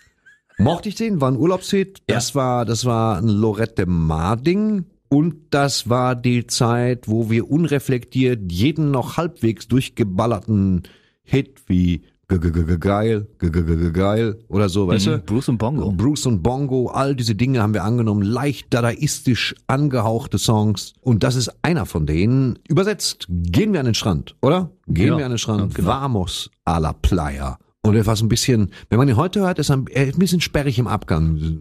mochte 0.58 0.88
ich 0.88 0.94
den, 0.94 1.20
war 1.20 1.30
ein 1.30 1.36
Urlaubshit. 1.36 2.00
Das 2.06 2.34
war, 2.34 2.64
das 2.64 2.84
war 2.84 3.18
ein 3.18 3.28
Lorette 3.28 3.86
Mar 3.86 4.36
Ding. 4.36 4.84
Und 5.08 5.36
das 5.50 5.88
war 5.90 6.16
die 6.16 6.46
Zeit, 6.46 7.06
wo 7.06 7.28
wir 7.30 7.50
unreflektiert 7.50 8.50
jeden 8.50 8.90
noch 8.90 9.16
halbwegs 9.18 9.68
durchgeballerten 9.68 10.84
Hit 11.22 11.60
wie 11.66 12.02
geil, 12.38 13.26
geil 13.92 14.38
oder 14.48 14.68
so, 14.68 14.86
weißt 14.88 15.06
du? 15.06 15.18
Bruce 15.18 15.48
und 15.48 15.58
Bongo. 15.58 15.92
Bruce 15.92 16.26
und 16.26 16.42
Bongo, 16.42 16.88
all 16.88 17.14
diese 17.16 17.34
Dinge 17.34 17.62
haben 17.62 17.74
wir 17.74 17.84
angenommen, 17.84 18.22
leicht 18.22 18.68
dadaistisch 18.70 19.54
angehauchte 19.66 20.38
Songs. 20.38 20.94
Und 21.00 21.22
das 21.22 21.34
ist 21.36 21.50
einer 21.62 21.86
von 21.86 22.06
denen. 22.06 22.58
Übersetzt, 22.68 23.26
gehen 23.28 23.72
wir 23.72 23.80
an 23.80 23.86
den 23.86 23.94
Strand, 23.94 24.36
oder? 24.42 24.70
Gehen 24.88 25.08
Ja, 25.08 25.18
wir 25.18 25.24
an 25.26 25.32
den 25.32 25.38
Strand. 25.38 25.60
ja, 25.60 25.76
genau. 25.76 25.88
Vamos 25.88 26.50
a 26.64 26.78
la 26.78 26.92
playa. 26.92 27.58
Und 27.84 27.96
etwas 27.96 28.22
ein 28.22 28.28
bisschen, 28.28 28.70
wenn 28.90 28.98
man 28.98 29.08
ihn 29.08 29.16
heute 29.16 29.40
hört, 29.40 29.58
ist 29.58 29.70
er 29.70 29.76
ein 29.78 29.86
er 29.88 30.12
bisschen 30.12 30.40
sperrig 30.40 30.78
im 30.78 30.86
Abgang. 30.86 31.58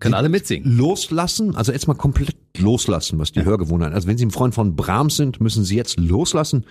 Können 0.00 0.14
alle 0.14 0.28
mitsingen. 0.28 0.76
Loslassen, 0.76 1.56
also 1.56 1.72
jetzt 1.72 1.88
mal 1.88 1.94
komplett 1.94 2.36
loslassen, 2.58 3.18
was 3.18 3.32
die 3.32 3.44
Hörgewohnheiten. 3.44 3.94
Also 3.94 4.06
wenn 4.06 4.16
Sie 4.18 4.26
ein 4.26 4.30
Freund 4.30 4.54
von 4.54 4.76
Brahms 4.76 5.16
sind, 5.16 5.40
müssen 5.40 5.64
Sie 5.64 5.76
jetzt 5.76 5.98
loslassen, 5.98 6.64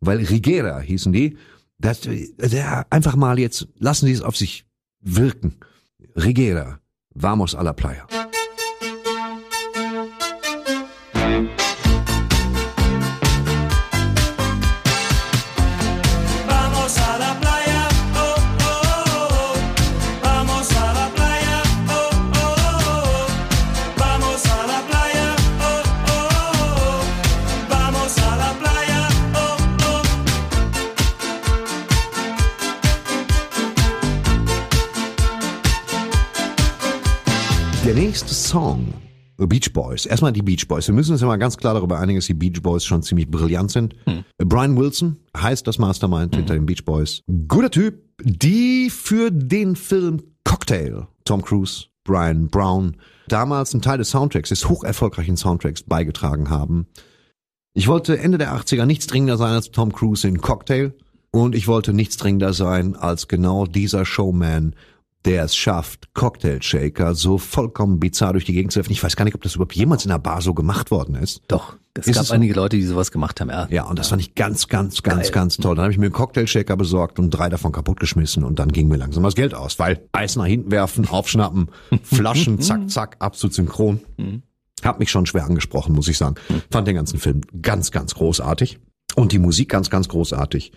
weil 0.00 0.18
Rigera 0.18 0.80
hießen 0.80 1.12
die. 1.12 1.36
Das, 1.78 2.00
der, 2.00 2.86
einfach 2.90 3.16
mal 3.16 3.38
jetzt, 3.38 3.68
lassen 3.78 4.06
Sie 4.06 4.12
es 4.12 4.22
auf 4.22 4.36
sich 4.36 4.66
wirken. 5.00 5.58
Rigera, 6.16 6.80
vamos 7.14 7.54
a 7.54 7.62
la 7.62 7.72
playa. 7.72 8.06
Song, 38.56 38.94
Beach 39.36 39.70
Boys. 39.74 40.06
Erstmal 40.06 40.32
die 40.32 40.40
Beach 40.40 40.66
Boys. 40.66 40.86
Wir 40.86 40.94
müssen 40.94 41.12
uns 41.12 41.20
ja 41.20 41.26
mal 41.26 41.36
ganz 41.36 41.58
klar 41.58 41.74
darüber 41.74 41.98
einigen, 41.98 42.18
dass 42.18 42.24
die 42.24 42.32
Beach 42.32 42.62
Boys 42.62 42.86
schon 42.86 43.02
ziemlich 43.02 43.30
brillant 43.30 43.70
sind. 43.70 43.94
Brian 44.38 44.78
Wilson 44.78 45.18
heißt 45.36 45.66
das 45.66 45.76
Mastermind 45.76 46.34
hinter 46.34 46.54
den 46.54 46.64
Beach 46.64 46.82
Boys. 46.86 47.20
Guter 47.48 47.70
Typ, 47.70 48.02
die 48.22 48.88
für 48.88 49.30
den 49.30 49.76
Film 49.76 50.22
Cocktail, 50.44 51.06
Tom 51.26 51.42
Cruise, 51.42 51.88
Brian 52.02 52.48
Brown, 52.48 52.96
damals 53.28 53.74
ein 53.74 53.82
Teil 53.82 53.98
des 53.98 54.08
Soundtracks, 54.08 54.48
des 54.48 54.70
hoch 54.70 54.84
erfolgreichen 54.84 55.36
Soundtracks 55.36 55.82
beigetragen 55.82 56.48
haben. 56.48 56.86
Ich 57.74 57.88
wollte 57.88 58.18
Ende 58.18 58.38
der 58.38 58.56
80er 58.56 58.86
nichts 58.86 59.06
dringender 59.06 59.36
sein 59.36 59.52
als 59.52 59.70
Tom 59.70 59.92
Cruise 59.92 60.26
in 60.26 60.40
Cocktail 60.40 60.94
und 61.30 61.54
ich 61.54 61.68
wollte 61.68 61.92
nichts 61.92 62.16
dringender 62.16 62.54
sein 62.54 62.96
als 62.96 63.28
genau 63.28 63.66
dieser 63.66 64.06
Showman, 64.06 64.74
der 65.26 65.44
es 65.44 65.56
schafft, 65.56 66.14
Cocktail 66.14 66.62
Shaker 66.62 67.14
so 67.14 67.36
vollkommen 67.36 67.98
bizarr 68.00 68.32
durch 68.32 68.44
die 68.44 68.52
Gegend 68.52 68.72
zu 68.72 68.78
werfen. 68.78 68.92
Ich 68.92 69.02
weiß 69.02 69.16
gar 69.16 69.24
nicht, 69.24 69.34
ob 69.34 69.42
das 69.42 69.56
überhaupt 69.56 69.74
jemals 69.74 70.04
in 70.04 70.10
einer 70.10 70.20
Bar 70.20 70.40
so 70.40 70.54
gemacht 70.54 70.90
worden 70.90 71.16
ist. 71.16 71.42
Doch. 71.48 71.76
Es 71.98 72.06
Ist 72.06 72.14
gab 72.14 72.22
es 72.22 72.28
so? 72.28 72.34
einige 72.34 72.54
Leute, 72.54 72.76
die 72.76 72.82
sowas 72.82 73.10
gemacht 73.10 73.40
haben, 73.40 73.48
ja. 73.48 73.66
Ja, 73.70 73.84
und 73.84 73.98
das 73.98 74.08
fand 74.08 74.20
ich 74.20 74.34
ganz, 74.34 74.68
ganz, 74.68 75.02
ganz, 75.02 75.24
Geil. 75.24 75.30
ganz 75.32 75.56
toll. 75.56 75.74
Dann 75.74 75.84
habe 75.84 75.92
ich 75.92 75.98
mir 75.98 76.06
einen 76.06 76.12
Cocktail-Shaker 76.12 76.76
besorgt 76.76 77.18
und 77.18 77.30
drei 77.30 77.48
davon 77.48 77.72
kaputtgeschmissen 77.72 78.44
und 78.44 78.58
dann 78.58 78.70
ging 78.70 78.88
mir 78.88 78.96
langsam 78.96 79.22
das 79.22 79.34
Geld 79.34 79.54
aus, 79.54 79.78
weil 79.78 80.06
Eis 80.12 80.36
nach 80.36 80.44
hinten 80.44 80.70
werfen, 80.70 81.08
aufschnappen, 81.10 81.70
Flaschen, 82.02 82.60
zack, 82.60 82.90
zack, 82.90 83.16
absolut 83.18 83.54
synchron. 83.54 84.00
Hat 84.84 84.98
mich 84.98 85.10
schon 85.10 85.24
schwer 85.26 85.44
angesprochen, 85.44 85.94
muss 85.94 86.06
ich 86.08 86.18
sagen. 86.18 86.36
Fand 86.70 86.86
den 86.86 86.96
ganzen 86.96 87.18
Film 87.18 87.40
ganz, 87.62 87.90
ganz 87.90 88.14
großartig 88.14 88.78
und 89.14 89.32
die 89.32 89.38
Musik 89.38 89.70
ganz, 89.70 89.88
ganz 89.88 90.08
großartig. 90.08 90.72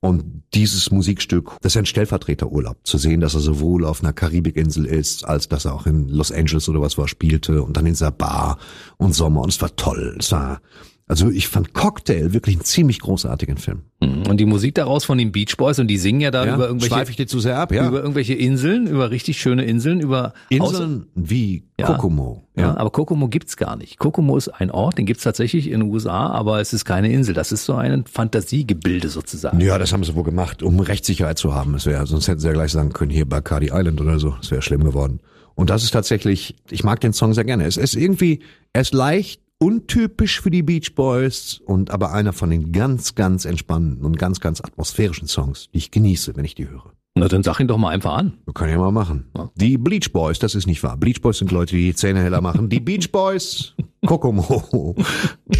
Und 0.00 0.42
dieses 0.54 0.90
Musikstück, 0.90 1.56
das 1.62 1.72
ist 1.72 1.78
ein 1.78 1.86
Stellvertreterurlaub. 1.86 2.78
Zu 2.84 2.98
sehen, 2.98 3.20
dass 3.20 3.34
er 3.34 3.40
sowohl 3.40 3.84
auf 3.84 4.02
einer 4.02 4.12
Karibikinsel 4.12 4.84
ist, 4.84 5.24
als 5.24 5.48
dass 5.48 5.64
er 5.64 5.74
auch 5.74 5.86
in 5.86 6.08
Los 6.08 6.30
Angeles 6.30 6.68
oder 6.68 6.80
was 6.80 6.98
war 6.98 7.08
spielte 7.08 7.62
und 7.62 7.76
dann 7.76 7.86
in 7.86 7.96
Bar 8.18 8.58
und 8.98 9.14
Sommer. 9.14 9.40
Und 9.40 9.48
es 9.48 9.60
war 9.60 9.74
toll. 9.74 10.16
Es 10.18 10.32
war, 10.32 10.60
also 11.08 11.30
ich 11.30 11.46
fand 11.46 11.72
Cocktail 11.72 12.32
wirklich 12.32 12.56
einen 12.56 12.64
ziemlich 12.64 12.98
großartigen 12.98 13.58
Film. 13.58 13.82
Und 14.00 14.38
die 14.38 14.44
Musik 14.44 14.74
daraus 14.74 15.04
von 15.04 15.18
den 15.18 15.30
Beach 15.30 15.56
Boys 15.56 15.78
und 15.78 15.86
die 15.86 15.98
singen 15.98 16.20
ja 16.20 16.32
da 16.32 16.44
Ja, 16.44 16.54
über 16.56 16.66
irgendwelche 16.66 17.10
ich 17.10 17.16
dir 17.16 17.26
zu 17.28 17.38
sehr 17.38 17.58
ab, 17.58 17.72
ja. 17.72 17.86
über 17.86 18.00
irgendwelche 18.00 18.34
Inseln, 18.34 18.88
über 18.88 19.10
richtig 19.12 19.38
schöne 19.38 19.64
Inseln, 19.64 20.00
über 20.00 20.34
Inseln 20.48 21.06
wie 21.14 21.64
Ja. 21.78 21.86
Kokomo. 21.86 22.42
Ja, 22.56 22.76
aber 22.76 22.90
Kokomo 22.90 23.28
gibt's 23.28 23.56
gar 23.56 23.76
nicht. 23.76 23.98
Kokomo 23.98 24.36
ist 24.36 24.48
ein 24.48 24.70
Ort, 24.72 24.98
den 24.98 25.06
gibt's 25.06 25.22
tatsächlich 25.22 25.70
in 25.70 25.80
den 25.80 25.90
USA, 25.90 26.26
aber 26.30 26.60
es 26.60 26.72
ist 26.72 26.84
keine 26.84 27.12
Insel. 27.12 27.34
Das 27.34 27.52
ist 27.52 27.66
so 27.66 27.74
ein 27.74 28.04
Fantasiegebilde 28.06 29.08
sozusagen. 29.08 29.60
Ja, 29.60 29.78
das 29.78 29.92
haben 29.92 30.02
sie 30.02 30.14
wohl 30.16 30.24
gemacht, 30.24 30.62
um 30.62 30.80
Rechtssicherheit 30.80 31.38
zu 31.38 31.54
haben. 31.54 31.74
Es 31.74 31.86
wäre, 31.86 32.06
sonst 32.06 32.26
hätten 32.26 32.40
sie 32.40 32.48
ja 32.48 32.52
gleich 32.52 32.72
sagen 32.72 32.92
können, 32.92 33.12
hier 33.12 33.26
Bacardi 33.26 33.70
Island 33.72 34.00
oder 34.00 34.18
so. 34.18 34.30
Das 34.40 34.50
wäre 34.50 34.62
schlimm 34.62 34.82
geworden. 34.82 35.20
Und 35.54 35.70
das 35.70 35.84
ist 35.84 35.92
tatsächlich, 35.92 36.56
ich 36.70 36.82
mag 36.84 37.00
den 37.00 37.12
Song 37.12 37.32
sehr 37.32 37.44
gerne. 37.44 37.64
Es 37.64 37.76
ist 37.76 37.94
irgendwie, 37.94 38.40
er 38.72 38.82
ist 38.82 38.92
leicht 38.92 39.40
untypisch 39.58 40.40
für 40.40 40.50
die 40.50 40.62
Beach 40.62 40.94
Boys 40.94 41.60
und 41.64 41.90
aber 41.90 42.12
einer 42.12 42.32
von 42.32 42.50
den 42.50 42.72
ganz, 42.72 43.14
ganz 43.14 43.44
entspannten 43.44 44.04
und 44.04 44.18
ganz, 44.18 44.40
ganz 44.40 44.60
atmosphärischen 44.60 45.28
Songs, 45.28 45.68
die 45.72 45.78
ich 45.78 45.90
genieße, 45.90 46.36
wenn 46.36 46.44
ich 46.44 46.54
die 46.54 46.68
höre. 46.68 46.92
Na, 47.18 47.28
dann 47.28 47.42
sag 47.42 47.60
ihn 47.60 47.68
doch 47.68 47.78
mal 47.78 47.90
einfach 47.90 48.14
an. 48.14 48.34
Wir 48.44 48.52
können 48.52 48.72
ja 48.72 48.78
mal 48.78 48.92
machen. 48.92 49.30
Die 49.54 49.78
Bleach 49.78 50.12
Boys, 50.12 50.38
das 50.38 50.54
ist 50.54 50.66
nicht 50.66 50.82
wahr. 50.82 50.98
Bleach 50.98 51.22
Boys 51.22 51.38
sind 51.38 51.50
Leute, 51.50 51.74
die 51.74 51.86
die 51.86 51.94
Zähne 51.94 52.20
heller 52.20 52.42
machen. 52.42 52.68
Die 52.68 52.80
Beach 52.80 53.10
Boys, 53.10 53.74
Kokomo. 54.06 54.94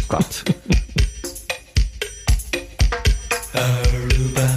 Gott. 0.07 0.43
Aruba, 3.53 4.56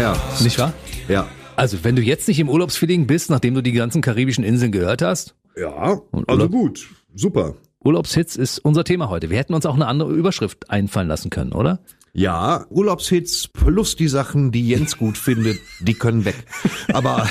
Ja. 0.00 0.16
Nicht 0.40 0.58
wahr? 0.58 0.72
Ja. 1.08 1.28
Also, 1.56 1.84
wenn 1.84 1.94
du 1.94 2.00
jetzt 2.00 2.26
nicht 2.26 2.38
im 2.38 2.48
Urlaubsfeeling 2.48 3.06
bist, 3.06 3.28
nachdem 3.28 3.54
du 3.54 3.62
die 3.62 3.72
ganzen 3.72 4.00
karibischen 4.00 4.44
Inseln 4.44 4.72
gehört 4.72 5.02
hast, 5.02 5.34
Ja, 5.56 6.00
Und 6.10 6.26
also 6.26 6.48
gut. 6.48 6.88
Super. 7.14 7.54
Urlaubshits 7.84 8.36
ist 8.36 8.60
unser 8.60 8.84
Thema 8.84 9.10
heute. 9.10 9.28
Wir 9.28 9.36
hätten 9.36 9.52
uns 9.52 9.66
auch 9.66 9.74
eine 9.74 9.86
andere 9.86 10.12
Überschrift 10.12 10.70
einfallen 10.70 11.08
lassen 11.08 11.28
können, 11.28 11.52
oder? 11.52 11.80
Ja, 12.14 12.64
Urlaubshits 12.70 13.48
plus 13.48 13.94
die 13.94 14.08
Sachen, 14.08 14.52
die 14.52 14.66
Jens 14.66 14.96
gut 14.96 15.18
findet, 15.18 15.58
die 15.80 15.92
können 15.94 16.24
weg. 16.24 16.36
Aber 16.94 17.26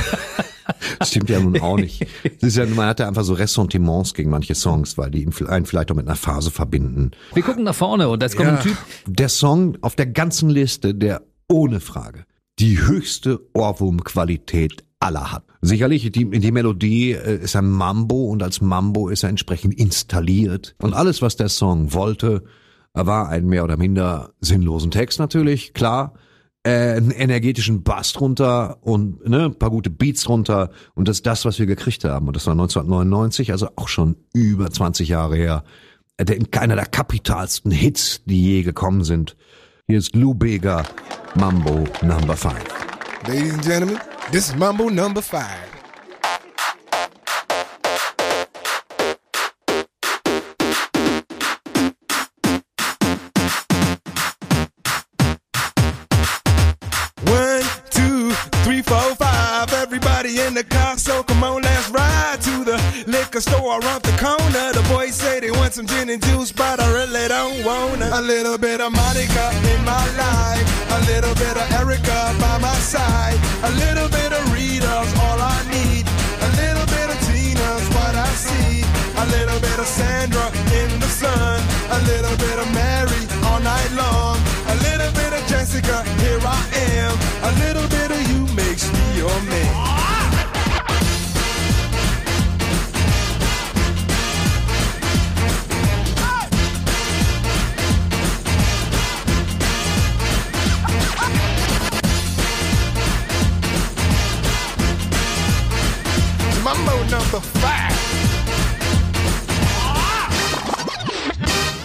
das 1.00 1.10
stimmt 1.10 1.30
ja 1.32 1.40
nun 1.40 1.60
auch 1.60 1.78
nicht. 1.78 2.06
Es 2.24 2.44
ist 2.50 2.58
ja, 2.58 2.68
man 2.68 2.86
hat 2.88 3.00
ja 3.00 3.08
einfach 3.08 3.24
so 3.24 3.34
Ressentiments 3.34 4.14
gegen 4.14 4.30
manche 4.30 4.54
Songs, 4.54 4.96
weil 4.96 5.10
die 5.10 5.28
einen 5.48 5.66
vielleicht 5.66 5.92
auch 5.92 5.96
mit 5.96 6.06
einer 6.06 6.16
Phase 6.16 6.52
verbinden. 6.52 7.12
Wir 7.34 7.42
gucken 7.42 7.64
nach 7.64 7.76
vorne 7.76 8.10
und 8.10 8.22
jetzt 8.22 8.38
kommt 8.38 8.50
ein 8.50 8.60
Typ. 8.62 8.78
Der 9.08 9.30
Song 9.30 9.76
auf 9.82 9.96
der 9.96 10.06
ganzen 10.06 10.50
Liste, 10.52 10.94
der 10.94 11.24
ohne 11.48 11.80
Frage 11.80 12.26
die 12.60 12.82
höchste 12.82 13.40
Ohrwurmqualität 13.54 14.84
aller 15.00 15.32
hat. 15.32 15.44
Sicherlich, 15.62 16.12
die, 16.12 16.30
die 16.30 16.52
Melodie 16.52 17.14
äh, 17.14 17.42
ist 17.42 17.56
ein 17.56 17.70
Mambo 17.70 18.26
und 18.26 18.44
als 18.44 18.62
Mambo 18.62 19.10
ist 19.10 19.24
er 19.24 19.30
entsprechend 19.30 19.74
installiert. 19.80 20.76
Und 20.82 20.94
alles, 20.94 21.22
was 21.22 21.36
der 21.36 21.50
Song 21.50 21.94
wollte, 21.94 22.44
war 22.94 23.30
ein 23.30 23.46
mehr 23.46 23.64
oder 23.64 23.78
minder 23.78 24.32
sinnlosen 24.42 24.92
Text 24.92 25.20
natürlich, 25.20 25.74
klar. 25.74 26.14
Äh, 26.64 26.96
einen 26.98 27.12
energetischen 27.12 27.84
Bass 27.84 28.12
drunter 28.12 28.80
und 28.82 29.26
ne, 29.28 29.46
ein 29.46 29.56
paar 29.58 29.70
gute 29.70 29.90
Beats 29.90 30.24
drunter 30.24 30.72
und 30.94 31.08
das 31.08 31.18
ist 31.18 31.26
das, 31.26 31.46
was 31.46 31.58
wir 31.58 31.66
gekriegt 31.66 32.04
haben. 32.04 32.28
Und 32.28 32.36
das 32.36 32.48
war 32.48 32.52
1999, 32.52 33.54
also 33.54 33.70
auch 33.78 33.88
schon 33.88 34.18
über 34.34 34.70
20 34.70 35.08
Jahre 35.08 35.38
her. 35.38 35.64
Äh, 36.18 36.26
Der, 36.26 36.62
einer 36.62 36.76
der 36.76 36.86
kapitalsten 36.86 37.72
Hits, 37.72 38.24
die 38.26 38.44
je 38.44 38.64
gekommen 38.64 39.06
sind. 39.06 39.38
here's 39.90 40.10
lubega 40.10 40.22
Lou 40.22 40.34
Bega, 40.36 40.86
Mambo 41.36 41.84
Number 42.06 42.36
5. 42.36 43.28
Ladies 43.28 43.54
and 43.54 43.64
Gentlemen, 43.64 44.00
this 44.32 44.50
is 44.50 44.56
Mambo 44.56 44.88
Number 44.88 45.22
5. 45.22 45.69
Liquor 63.40 63.58
store 63.58 63.80
around 63.80 64.04
the 64.04 64.16
corner. 64.18 64.74
The 64.74 64.86
boys 64.90 65.16
say 65.16 65.40
they 65.40 65.52
want 65.52 65.74
some 65.74 65.86
gin 65.86 66.10
and 66.10 66.22
juice, 66.24 66.52
but 66.52 66.80
I 66.80 66.92
really 66.94 67.28
don't 67.28 67.64
want 67.64 68.02
it. 68.02 68.12
A 68.12 68.22
little 68.22 68.58
bit 68.58 68.82
of 68.82 68.92
Monica 68.92 69.52
in 69.72 69.84
my 69.86 70.06
life, 70.18 70.68
a 70.92 71.00
little 71.12 71.36
bit 71.36 71.56
of 71.56 71.72
Erica 71.80 72.36
by 72.40 72.58
my 72.60 72.76
side, 72.80 73.40
a 73.64 73.72
little 73.72 74.10
bit 74.10 74.32
of 74.32 74.44
Rita's 74.54 75.12
all 75.24 75.40
I 75.40 75.60
need, 75.72 76.06
a 76.42 76.50
little 76.62 76.88
bit 76.88 77.08
of 77.10 77.18
Tina's 77.28 77.86
what 77.96 78.16
I 78.16 78.30
see, 78.36 78.84
a 79.18 79.26
little 79.36 79.60
bit 79.60 79.80
of 79.80 79.88
Sandra 79.88 80.48
in 80.82 80.90
the 81.00 81.08
sun, 81.08 81.60
a 81.92 82.00
little 82.12 82.36
bit 82.38 82.58
of 82.60 82.68
Mary 82.74 83.24
all 83.48 83.60
night 83.60 83.92
long, 83.96 84.38
a 84.68 84.76
little 84.88 85.12
bit 85.14 85.32
of 85.34 85.42
Jessica, 85.48 86.04
here 86.24 86.42
I 86.44 86.62
am, 86.98 87.14
a 87.44 87.52
little 87.64 87.88
bit 87.88 88.12
of 88.12 88.22
you 88.32 88.42
makes 88.56 88.92
me 88.92 89.18
your 89.18 89.38
man. 89.44 89.79
Mambo 106.70 107.00
number 107.10 107.42
five. 107.42 107.90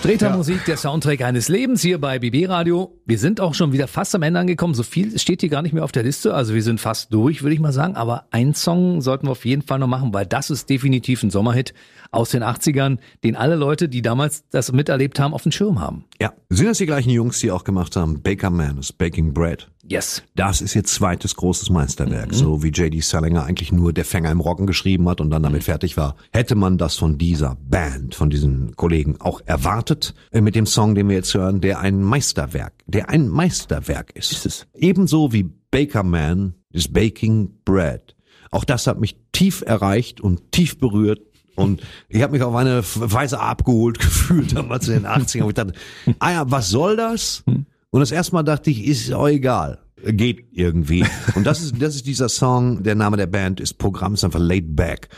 Drehter 0.03 0.37
Musik, 0.37 0.67
der 0.67 0.77
Soundtrack 0.77 1.23
eines 1.23 1.49
Lebens 1.49 1.81
hier 1.81 1.99
bei 1.99 2.19
BB 2.19 2.47
Radio. 2.51 3.01
Wir 3.07 3.19
sind 3.19 3.41
auch 3.41 3.55
schon 3.55 3.73
wieder 3.73 3.89
fast 3.89 4.15
am 4.15 4.21
Ende 4.21 4.41
angekommen. 4.41 4.75
So 4.75 4.83
viel 4.83 5.19
steht 5.19 5.41
hier 5.41 5.49
gar 5.49 5.63
nicht 5.63 5.73
mehr 5.73 5.83
auf 5.83 5.93
der 5.93 6.03
Liste. 6.03 6.35
Also 6.35 6.53
wir 6.53 6.63
sind 6.63 6.83
fast 6.83 7.15
durch, 7.15 7.43
würde 7.43 7.55
ich 7.55 7.61
mal 7.61 7.73
sagen. 7.73 7.97
Aber 7.97 8.27
einen 8.31 8.53
Song 8.53 9.01
sollten 9.01 9.27
wir 9.27 9.31
auf 9.31 9.47
jeden 9.47 9.63
Fall 9.63 9.79
noch 9.79 9.87
machen, 9.87 10.13
weil 10.13 10.27
das 10.27 10.51
ist 10.51 10.69
definitiv 10.69 11.23
ein 11.23 11.31
Sommerhit 11.31 11.73
aus 12.15 12.31
den 12.31 12.43
80ern, 12.43 12.99
den 13.23 13.37
alle 13.37 13.57
Leute, 13.57 13.89
die 13.89 14.03
damals 14.03 14.45
das 14.51 14.73
miterlebt 14.73 15.19
haben, 15.19 15.35
auf 15.35 15.43
dem 15.43 15.53
Schirm 15.53 15.81
haben. 15.81 16.05
Ja. 16.21 16.33
Sind 16.49 16.67
das 16.67 16.79
die 16.79 16.87
gleichen 16.87 17.11
Jungs, 17.11 17.41
die 17.41 17.51
auch 17.51 17.65
gemacht 17.65 17.97
haben? 17.97 18.23
Baker 18.23 18.51
Man 18.51 18.79
is 18.79 18.93
Baking 18.93 19.35
Bread. 19.35 19.69
Yes. 19.87 20.23
Das 20.35 20.63
ist 20.63 20.75
ihr 20.75 20.85
zweites 20.85 21.37
großes 21.37 21.69
Meisterwerk, 21.69 22.33
so 22.33 22.63
wie 22.63 22.69
J.D. 22.69 23.01
Salinger 23.01 23.45
eigentlich 23.45 23.71
nur 23.71 23.93
Der 23.93 24.07
Fänger 24.07 24.31
im 24.31 24.41
Roggen 24.41 24.67
geschrieben 24.67 25.09
hat 25.09 25.21
und 25.21 25.31
dann 25.31 25.43
damit 25.43 25.65
fertig 25.65 25.99
war. 25.99 26.17
Hätte 26.33 26.55
man 26.55 26.79
das 26.79 26.97
von 26.97 27.19
dieser 27.19 27.57
Band, 27.61 28.15
von 28.15 28.31
diesen 28.31 28.77
Kollegen 28.77 29.21
auch 29.21 29.43
erwartet, 29.45 30.15
äh, 30.31 30.41
mit 30.41 30.55
dem 30.55 30.65
Song, 30.65 30.95
den 30.95 31.09
wir 31.09 31.17
jetzt 31.17 31.35
hören, 31.35 31.61
der 31.61 31.81
ein 31.81 32.03
Meisterwerk, 32.03 32.73
der 32.87 33.11
ein 33.11 33.29
Meisterwerk 33.29 34.13
ist. 34.17 34.33
Ist 34.33 34.47
es. 34.47 34.67
Ebenso 34.75 35.33
wie 35.33 35.51
Baker 35.71 36.03
Man 36.03 36.55
is 36.71 36.91
Baking 36.91 37.51
Bread. 37.65 38.15
Auch 38.51 38.65
das 38.65 38.87
hat 38.87 39.01
mich 39.01 39.19
tief 39.33 39.63
erreicht 39.67 40.21
und 40.21 40.53
tief 40.53 40.79
berührt. 40.79 41.21
Und 41.57 41.83
ich 42.09 42.23
habe 42.23 42.33
mich 42.33 42.43
auf 42.43 42.55
eine 42.55 42.83
Weise 42.83 43.41
abgeholt 43.41 43.99
gefühlt 44.01 44.57
damals 44.57 44.89
in 44.89 44.95
den 44.95 45.07
80ern. 45.07 45.45
wo 45.45 45.49
ich 45.49 45.55
dachte, 45.55 45.75
ah 46.19 46.33
ja, 46.33 46.51
was 46.51 46.71
soll 46.71 46.97
das? 46.97 47.45
Und 47.47 48.01
das 48.01 48.11
erste 48.11 48.35
Mal 48.35 48.43
dachte 48.43 48.71
ich, 48.71 48.85
ist 48.87 49.13
auch 49.13 49.29
egal. 49.29 49.79
Geht 50.05 50.49
irgendwie. 50.53 51.07
Und 51.35 51.47
das 51.47 51.63
ist, 51.63 51.81
das 51.81 51.95
ist 51.95 52.07
dieser 52.07 52.29
Song, 52.29 52.83
der 52.83 52.95
Name 52.95 53.17
der 53.17 53.27
Band 53.27 53.61
ist 53.61 53.79
Programm, 53.79 54.15
ist 54.15 54.25
einfach 54.25 54.41
Laid 54.41 54.77
Back. 54.77 55.09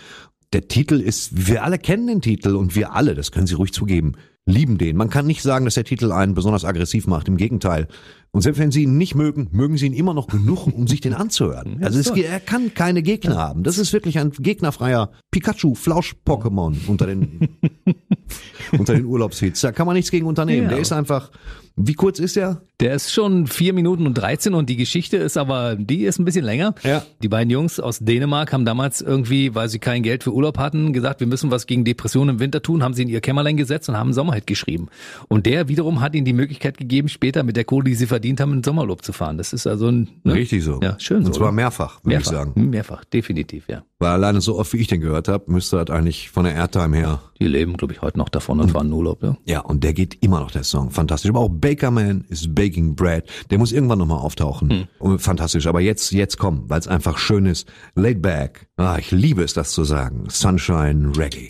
Der 0.52 0.68
Titel 0.68 1.00
ist, 1.00 1.48
wir 1.48 1.64
alle 1.64 1.78
kennen 1.78 2.06
den 2.06 2.20
Titel 2.20 2.54
und 2.54 2.76
wir 2.76 2.92
alle, 2.92 3.14
das 3.14 3.32
können 3.32 3.48
Sie 3.48 3.54
ruhig 3.54 3.72
zugeben, 3.72 4.12
lieben 4.44 4.78
den. 4.78 4.96
Man 4.96 5.10
kann 5.10 5.26
nicht 5.26 5.42
sagen, 5.42 5.64
dass 5.64 5.74
der 5.74 5.84
Titel 5.84 6.12
einen 6.12 6.34
besonders 6.34 6.64
aggressiv 6.64 7.06
macht, 7.06 7.26
im 7.26 7.36
Gegenteil. 7.36 7.88
Und 8.36 8.42
selbst 8.42 8.58
wenn 8.58 8.70
Sie 8.70 8.82
ihn 8.82 8.98
nicht 8.98 9.14
mögen, 9.14 9.48
mögen 9.52 9.78
Sie 9.78 9.86
ihn 9.86 9.94
immer 9.94 10.12
noch 10.12 10.26
genug, 10.26 10.66
um 10.66 10.86
sich 10.86 11.00
den 11.00 11.14
anzuhören. 11.14 11.82
Also 11.82 11.98
es, 11.98 12.10
er 12.10 12.38
kann 12.38 12.74
keine 12.74 13.00
Gegner 13.00 13.36
haben. 13.38 13.62
Das 13.62 13.78
ist 13.78 13.94
wirklich 13.94 14.18
ein 14.18 14.30
gegnerfreier 14.30 15.10
Pikachu-Flausch-Pokémon 15.30 16.86
unter 16.86 17.06
den, 17.06 17.48
unter 18.78 18.94
den 18.94 19.05
Urlaubshits. 19.05 19.60
Da 19.60 19.72
kann 19.72 19.86
man 19.86 19.94
nichts 19.94 20.10
gegen 20.10 20.26
unternehmen. 20.26 20.64
Ja. 20.64 20.70
Der 20.70 20.78
ist 20.78 20.93
einfach, 20.93 21.30
wie 21.78 21.93
kurz 21.94 22.18
ist 22.18 22.38
er? 22.38 22.62
Der 22.80 22.94
ist 22.94 23.12
schon 23.12 23.47
vier 23.47 23.74
Minuten 23.74 24.06
und 24.06 24.14
13 24.14 24.55
und 24.55 24.68
die 24.70 24.76
Geschichte 24.76 25.18
ist 25.18 25.36
aber, 25.36 25.76
die 25.76 26.05
ist 26.05 26.18
ein 26.18 26.24
bisschen 26.24 26.44
länger. 26.44 26.74
Ja. 26.82 27.02
Die 27.22 27.28
beiden 27.28 27.51
Jungs 27.51 27.80
aus 27.80 27.98
Dänemark 27.98 28.52
haben 28.52 28.64
damals 28.64 29.02
irgendwie, 29.02 29.55
weil 29.55 29.68
sie 29.68 29.78
kein 29.78 30.02
Geld 30.02 30.24
für 30.24 30.32
Urlaub 30.32 30.59
hatten, 30.59 30.94
gesagt, 30.94 31.20
wir 31.20 31.26
müssen 31.26 31.51
was 31.51 31.66
gegen 31.66 31.84
Depressionen 31.84 32.36
im 32.36 32.40
Winter 32.40 32.62
tun, 32.62 32.82
haben 32.82 32.94
sie 32.94 33.02
in 33.02 33.09
ihr 33.09 33.20
Kämmerlein 33.20 33.59
gesetzt 33.59 33.90
und 33.90 33.97
haben 33.97 34.09
einen 34.09 34.14
Sommerhit 34.14 34.47
geschrieben. 34.47 34.88
Und 35.28 35.44
der 35.44 35.68
wiederum 35.68 36.01
hat 36.01 36.14
ihnen 36.14 36.24
die 36.24 36.32
Möglichkeit 36.32 36.78
gegeben, 36.78 37.09
später 37.09 37.43
mit 37.43 37.56
der 37.56 37.64
Kohle, 37.64 37.84
die 37.84 37.94
sie 37.94 38.06
verdient 38.06 38.40
haben, 38.40 38.52
in 38.52 38.59
den 38.59 38.64
Sommerlob 38.64 39.05
zu 39.05 39.12
fahren. 39.12 39.36
Das 39.36 39.52
ist 39.52 39.66
also 39.66 39.88
ein, 39.88 40.09
ne? 40.24 40.34
Richtig 40.34 40.64
so. 40.64 40.80
Ja, 40.82 40.98
schön 40.98 41.22
so. 41.22 41.28
Und 41.28 41.34
zwar 41.34 41.48
oder? 41.48 41.56
mehrfach, 41.56 42.01
würde 42.05 42.18
ich 42.18 42.24
sagen. 42.24 42.55
Hm, 42.55 42.70
Mehrfach, 42.70 43.05
definitiv, 43.05 43.68
ja. 43.68 43.84
Weil 43.98 44.10
alleine 44.10 44.40
so 44.40 44.59
oft, 44.59 44.72
wie 44.72 44.78
ich 44.78 44.88
den 44.88 45.01
gehört 45.01 45.28
habe, 45.28 45.51
müsste 45.51 45.82
das 45.82 45.94
eigentlich 45.94 46.30
von 46.30 46.44
der 46.44 46.55
Airtime 46.55 46.97
her. 46.97 47.20
Die 47.40 47.47
leben, 47.47 47.76
glaube 47.76 47.94
ich, 47.94 48.02
heute 48.02 48.18
noch 48.18 48.28
davon 48.28 48.56
und 48.61 48.74
in 48.74 48.93
Urlaub, 48.93 49.23
ja. 49.23 49.37
Ja, 49.45 49.61
und 49.61 49.85
der 49.85 49.93
geht 49.93 50.23
immer 50.23 50.41
noch, 50.41 50.51
der 50.51 50.65
Song. 50.65 50.91
Fantastisch. 50.91 51.31
Aber 51.31 51.41
auch 51.41 51.49
Baker 51.49 51.91
Man 51.91 52.24
is 52.28 52.53
Baking 52.53 52.95
Bread. 52.95 53.24
Der 53.51 53.59
muss 53.59 53.73
irgendwann 53.73 53.99
nochmal 53.99 54.19
auftauchen. 54.19 54.89
Und 54.99 55.19
fantastisch. 55.20 55.66
Aber 55.66 55.81
jetzt, 55.81 56.12
jetzt 56.12 56.39
komm, 56.39 56.65
weil 56.69 56.81
es 56.81 56.89
einfach 56.89 57.19
schön 57.19 57.47
ist. 57.47 57.69
Laid 57.95 58.23
back. 58.23 58.69
Ah, 58.77 58.97
ich 58.99 59.11
liebe 59.11 59.43
es, 59.43 59.55
das 59.55 59.73
zu 59.73 59.85
sagen. 59.85 60.24
Sunshine 60.28 61.16
Reggae. 61.16 61.49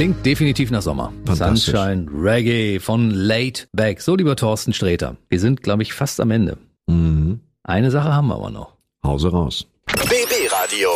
Klingt 0.00 0.24
definitiv 0.24 0.70
nach 0.70 0.80
Sommer. 0.80 1.12
Sunshine 1.30 2.06
Reggae 2.10 2.80
von 2.80 3.10
Late 3.10 3.66
Back. 3.72 4.00
So, 4.00 4.16
lieber 4.16 4.34
Thorsten 4.34 4.72
Sträter. 4.72 5.18
Wir 5.28 5.38
sind, 5.38 5.62
glaube 5.62 5.82
ich, 5.82 5.92
fast 5.92 6.22
am 6.22 6.30
Ende. 6.30 6.56
Mhm. 6.86 7.40
Eine 7.64 7.90
Sache 7.90 8.14
haben 8.14 8.28
wir 8.28 8.36
aber 8.36 8.48
noch. 8.48 8.78
Hause 9.04 9.28
raus. 9.30 9.66
BB 9.88 10.50
Radio. 10.52 10.88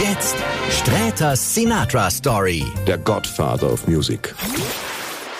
Jetzt 0.00 0.34
Sträters 0.70 1.54
Sinatra 1.54 2.10
Story. 2.10 2.64
Der 2.88 2.98
Godfather 2.98 3.72
of 3.72 3.86
Music. 3.86 4.34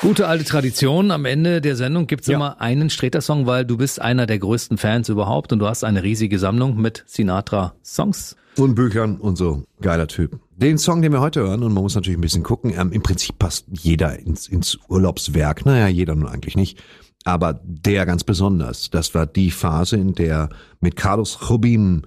Gute 0.01 0.29
alte 0.29 0.45
Tradition. 0.45 1.11
Am 1.11 1.25
Ende 1.25 1.61
der 1.61 1.75
Sendung 1.75 2.07
gibt's 2.07 2.29
Ja. 2.29 2.37
immer 2.37 2.61
einen 2.61 2.89
Sträter-Song, 2.89 3.47
weil 3.47 3.65
du 3.65 3.77
bist 3.77 4.01
einer 4.01 4.27
der 4.27 4.39
größten 4.39 4.79
Fans 4.79 5.09
überhaupt 5.09 5.53
und 5.53 5.59
du 5.59 5.67
hast 5.67 5.83
eine 5.83 6.05
riesige 6.05 6.39
Sammlung 6.39 6.77
mit 6.81 7.03
Sinatra-Songs. 7.09 8.37
Und 8.57 8.77
Büchern 8.77 9.17
und 9.17 9.35
so. 9.35 9.65
Geiler 9.81 10.07
Typ. 10.07 10.39
Den 10.61 10.77
Song, 10.77 11.03
den 11.03 11.13
wir 11.13 11.21
heute 11.21 11.43
hören, 11.43 11.63
und 11.63 11.73
man 11.73 11.85
muss 11.85 11.95
natürlich 11.95 12.19
ein 12.19 12.21
bisschen 12.21 12.43
gucken, 12.43 12.75
ähm, 12.77 12.91
im 12.91 13.01
Prinzip 13.01 13.39
passt 13.39 13.67
jeder 13.71 14.19
ins, 14.19 14.49
ins 14.49 14.77
Urlaubswerk. 14.89 15.65
Naja, 15.65 15.87
jeder 15.87 16.17
nun 16.17 16.27
eigentlich 16.27 16.57
nicht. 16.57 16.83
Aber 17.23 17.61
der 17.63 18.07
ganz 18.07 18.25
besonders. 18.25 18.91
Das 18.91 19.15
war 19.15 19.25
die 19.27 19.53
Phase, 19.53 19.99
in 19.99 20.17
der 20.17 20.49
mit 20.81 20.97
Carlos 20.97 21.39
Jobim 21.49 22.03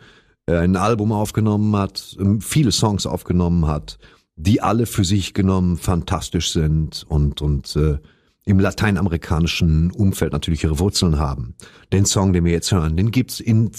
äh, 0.48 0.58
ein 0.58 0.76
Album 0.76 1.14
aufgenommen 1.14 1.74
hat, 1.78 2.18
ähm, 2.20 2.42
viele 2.42 2.74
Songs 2.74 3.06
aufgenommen 3.06 3.68
hat, 3.68 4.00
die 4.36 4.62
alle 4.62 4.86
für 4.86 5.06
sich 5.06 5.34
genommen 5.34 5.78
fantastisch 5.78 6.52
sind 6.52 7.06
und, 7.08 7.42
und 7.42 7.74
äh, 7.78 8.00
im 8.44 8.60
lateinamerikanischen 8.60 9.92
Umfeld 9.92 10.34
natürlich 10.34 10.66
ihre 10.66 10.80
Wurzeln 10.80 11.20
haben. 11.20 11.56
Den 11.94 12.06
Song, 12.06 12.34
den 12.34 12.44
wir 12.44 12.52
jetzt 12.52 12.74
hören, 12.74 12.98
den 12.98 13.12
gibt's 13.12 13.40
in 13.40 13.72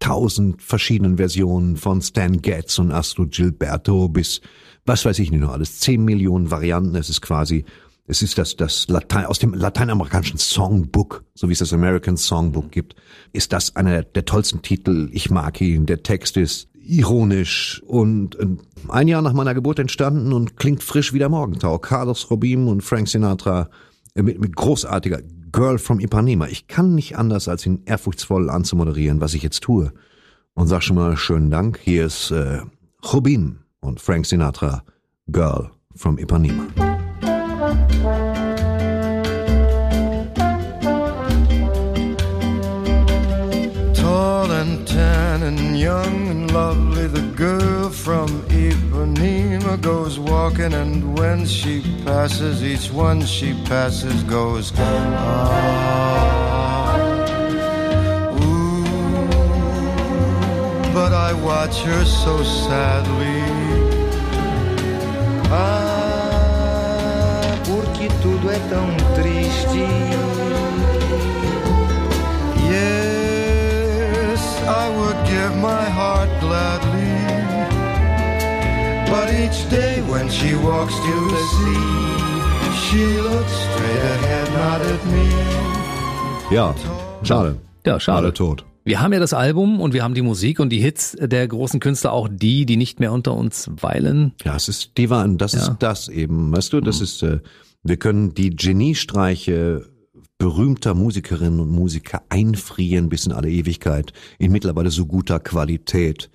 zigtausend 0.00 0.62
verschiedenen 0.62 1.18
Versionen 1.18 1.76
von 1.76 2.00
Stan 2.00 2.40
Getz 2.40 2.78
und 2.78 2.90
Astro 2.90 3.26
Gilberto 3.26 4.08
bis 4.08 4.40
was 4.86 5.04
weiß 5.04 5.18
ich 5.18 5.30
nicht 5.30 5.40
noch 5.40 5.52
alles, 5.52 5.78
zehn 5.78 6.04
Millionen 6.04 6.50
Varianten. 6.50 6.96
Es 6.96 7.10
ist 7.10 7.20
quasi, 7.20 7.66
es 8.06 8.22
ist 8.22 8.38
das, 8.38 8.56
das 8.56 8.88
Latein, 8.88 9.26
aus 9.26 9.38
dem 9.38 9.52
lateinamerikanischen 9.52 10.38
Songbook, 10.38 11.22
so 11.34 11.48
wie 11.48 11.52
es 11.52 11.58
das 11.58 11.74
American 11.74 12.16
Songbook 12.16 12.72
gibt, 12.72 12.96
ist 13.32 13.52
das 13.52 13.76
einer 13.76 14.02
der, 14.02 14.24
tollsten 14.24 14.62
Titel. 14.62 15.10
Ich 15.12 15.30
mag 15.30 15.60
ihn. 15.60 15.84
Der 15.84 16.02
Text 16.02 16.38
ist 16.38 16.68
ironisch 16.74 17.82
und 17.86 18.38
ein 18.88 19.06
Jahr 19.06 19.20
nach 19.20 19.34
meiner 19.34 19.54
Geburt 19.54 19.78
entstanden 19.78 20.32
und 20.32 20.56
klingt 20.56 20.82
frisch 20.82 21.12
wie 21.12 21.18
der 21.18 21.28
Morgentau. 21.28 21.78
Carlos 21.78 22.30
Robim 22.30 22.66
und 22.66 22.80
Frank 22.80 23.06
Sinatra 23.06 23.68
mit, 24.14 24.40
mit 24.40 24.56
großartiger 24.56 25.20
Girl 25.52 25.78
from 25.78 26.00
Ipanema. 26.00 26.46
Ich 26.48 26.66
kann 26.68 26.94
nicht 26.94 27.16
anders, 27.16 27.48
als 27.48 27.66
ihn 27.66 27.82
ehrfurchtsvoll 27.84 28.50
anzumoderieren, 28.50 29.20
was 29.20 29.34
ich 29.34 29.42
jetzt 29.42 29.62
tue. 29.62 29.92
Und 30.54 30.68
sag 30.68 30.82
schon 30.82 30.96
mal 30.96 31.16
schönen 31.16 31.50
Dank. 31.50 31.78
Hier 31.82 32.06
ist 32.06 32.30
äh, 32.30 32.60
Robin 33.12 33.60
und 33.80 34.00
Frank 34.00 34.26
Sinatra, 34.26 34.82
Girl 35.28 35.70
from 35.94 36.18
Ipanema. 36.18 36.66
Tall 43.94 44.50
and 44.50 44.89
tan 45.00 45.42
and 45.42 45.62
young 45.78 46.28
and 46.32 46.52
lovely, 46.52 47.06
the 47.06 47.26
girl 47.44 47.88
from 47.88 48.28
Ipanema 48.66 49.74
goes 49.80 50.14
walking, 50.18 50.72
and 50.82 51.18
when 51.18 51.38
she 51.46 51.74
passes, 52.04 52.62
each 52.72 52.86
one 52.92 53.20
she 53.36 53.50
passes 53.64 54.18
goes. 54.24 54.66
Ah, 54.76 54.90
ooh, 58.44 58.84
but 60.96 61.12
I 61.28 61.30
watch 61.48 61.76
her 61.88 62.04
so 62.04 62.34
sadly. 62.66 63.42
Ah, 65.62 66.40
porque 67.68 68.06
tudo 68.22 68.50
é 68.50 68.58
tão 68.72 68.88
triste. 69.16 70.29
I 74.70 74.86
would 74.96 75.18
give 75.26 75.52
my 75.56 75.84
heart 75.98 76.30
gladly. 76.40 77.16
But 79.10 79.28
each 79.42 79.60
day 79.70 80.00
when 80.12 80.28
she 80.30 80.54
walks 80.68 80.94
to 80.94 81.14
the 81.34 81.42
sea, 81.56 81.86
she 82.84 83.04
looks 83.20 83.52
straight 83.66 84.04
ahead, 84.14 84.48
not 84.62 84.80
at 84.92 85.02
me. 85.12 85.26
Ja, 86.54 86.74
schade. 87.22 87.56
Ja, 87.86 87.98
schade. 87.98 88.18
Alle 88.18 88.32
tot. 88.32 88.64
Wir 88.84 89.00
haben 89.00 89.12
ja 89.12 89.18
das 89.20 89.34
Album 89.34 89.80
und 89.80 89.92
wir 89.92 90.02
haben 90.02 90.14
die 90.14 90.22
Musik 90.22 90.58
und 90.58 90.70
die 90.70 90.80
Hits 90.80 91.16
der 91.20 91.46
großen 91.46 91.80
Künstler, 91.80 92.12
auch 92.12 92.28
die, 92.30 92.64
die 92.64 92.76
nicht 92.76 92.98
mehr 92.98 93.12
unter 93.12 93.34
uns 93.34 93.70
weilen. 93.80 94.32
Ja, 94.44 94.56
es 94.56 94.68
ist, 94.68 94.96
die 94.96 95.10
waren, 95.10 95.36
das 95.36 95.52
Ja. 95.52 95.58
ist 95.60 95.72
das 95.80 96.08
eben, 96.08 96.50
weißt 96.56 96.72
du, 96.72 96.80
das 96.80 97.00
ist, 97.00 97.22
äh, 97.22 97.40
wir 97.82 97.96
können 97.98 98.34
die 98.34 98.50
Geniestreiche 98.56 99.86
berühmter 100.40 100.94
Musikerinnen 100.94 101.60
und 101.60 101.70
Musiker 101.70 102.22
einfrieren 102.30 103.10
bis 103.10 103.26
in 103.26 103.32
alle 103.32 103.50
Ewigkeit 103.50 104.14
in 104.38 104.50
mittlerweile 104.50 104.90
so 104.90 105.04
guter 105.04 105.38
Qualität, 105.38 106.30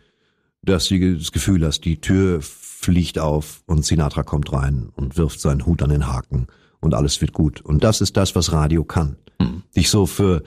dass 0.61 0.87
du 0.87 1.17
das 1.17 1.31
Gefühl 1.31 1.65
hast, 1.65 1.81
die 1.81 1.99
Tür 1.99 2.39
fliegt 2.41 3.17
auf 3.17 3.63
und 3.65 3.83
Sinatra 3.83 4.21
kommt 4.21 4.53
rein 4.53 4.89
und 4.95 5.17
wirft 5.17 5.41
seinen 5.41 5.65
Hut 5.65 5.81
an 5.81 5.89
den 5.89 6.07
Haken 6.07 6.45
und 6.81 6.93
alles 6.93 7.19
wird 7.19 7.33
gut. 7.33 7.61
Und 7.61 7.83
das 7.83 7.99
ist 7.99 8.15
das, 8.15 8.35
was 8.35 8.51
Radio 8.51 8.83
kann. 8.83 9.17
Dich 9.75 9.89
so 9.89 10.05
für 10.05 10.43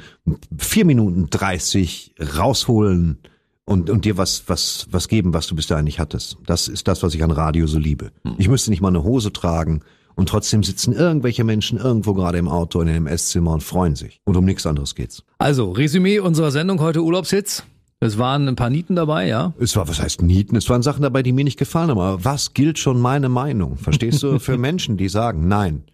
vier 0.57 0.85
Minuten 0.85 1.29
dreißig 1.29 2.15
rausholen 2.39 3.19
und, 3.65 3.91
und 3.91 4.05
dir 4.05 4.17
was, 4.17 4.45
was, 4.47 4.87
was 4.91 5.09
geben, 5.09 5.35
was 5.35 5.49
du 5.49 5.57
bis 5.57 5.67
dahin 5.67 5.85
nicht 5.85 5.99
hattest. 5.99 6.39
Das 6.47 6.69
ist 6.69 6.87
das, 6.87 7.03
was 7.03 7.13
ich 7.13 7.25
an 7.25 7.33
Radio 7.33 7.67
so 7.67 7.79
liebe. 7.79 8.13
Ich 8.39 8.49
müsste 8.49 8.71
nicht 8.71 8.81
mal 8.81 8.89
eine 8.89 9.03
Hose 9.03 9.33
tragen 9.33 9.83
und 10.19 10.29
trotzdem 10.29 10.65
sitzen 10.65 10.93
irgendwelche 10.93 11.45
Menschen 11.45 11.79
irgendwo 11.79 12.13
gerade 12.13 12.39
im 12.39 12.49
Auto 12.49 12.81
in 12.81 12.89
einem 12.89 13.07
Esszimmer 13.07 13.53
und 13.53 13.63
freuen 13.63 13.95
sich. 13.95 14.21
Und 14.25 14.37
um 14.37 14.45
nichts 14.45 14.67
anderes 14.67 14.97
geht's. 14.97 15.23
Also, 15.39 15.71
Resümee 15.71 16.19
unserer 16.19 16.51
Sendung 16.51 16.81
heute 16.81 17.05
Urlaubshits. 17.05 17.63
Es 18.01 18.19
waren 18.19 18.49
ein 18.49 18.57
paar 18.57 18.69
Nieten 18.69 18.97
dabei, 18.97 19.29
ja. 19.29 19.53
Es 19.61 19.77
war, 19.77 19.87
was 19.87 20.03
heißt 20.03 20.23
Nieten? 20.23 20.57
Es 20.57 20.69
waren 20.69 20.83
Sachen 20.83 21.03
dabei, 21.03 21.23
die 21.23 21.33
mir 21.33 21.45
nicht 21.45 21.59
gefallen 21.59 21.91
haben. 21.91 22.01
Aber 22.01 22.25
was 22.25 22.53
gilt 22.53 22.81
schon 22.81 23.01
meine 23.01 23.29
Meinung? 23.29 23.77
Verstehst 23.77 24.21
du? 24.25 24.39
Für 24.41 24.59
Menschen, 24.59 24.97
die 24.97 25.09
sagen, 25.09 25.47
nein, 25.47 25.85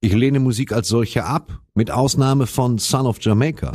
ich 0.00 0.12
lehne 0.12 0.38
Musik 0.38 0.72
als 0.72 0.88
solche 0.88 1.24
ab, 1.24 1.60
mit 1.74 1.90
Ausnahme 1.90 2.46
von 2.46 2.78
Son 2.78 3.06
of 3.06 3.18
Jamaica. 3.20 3.72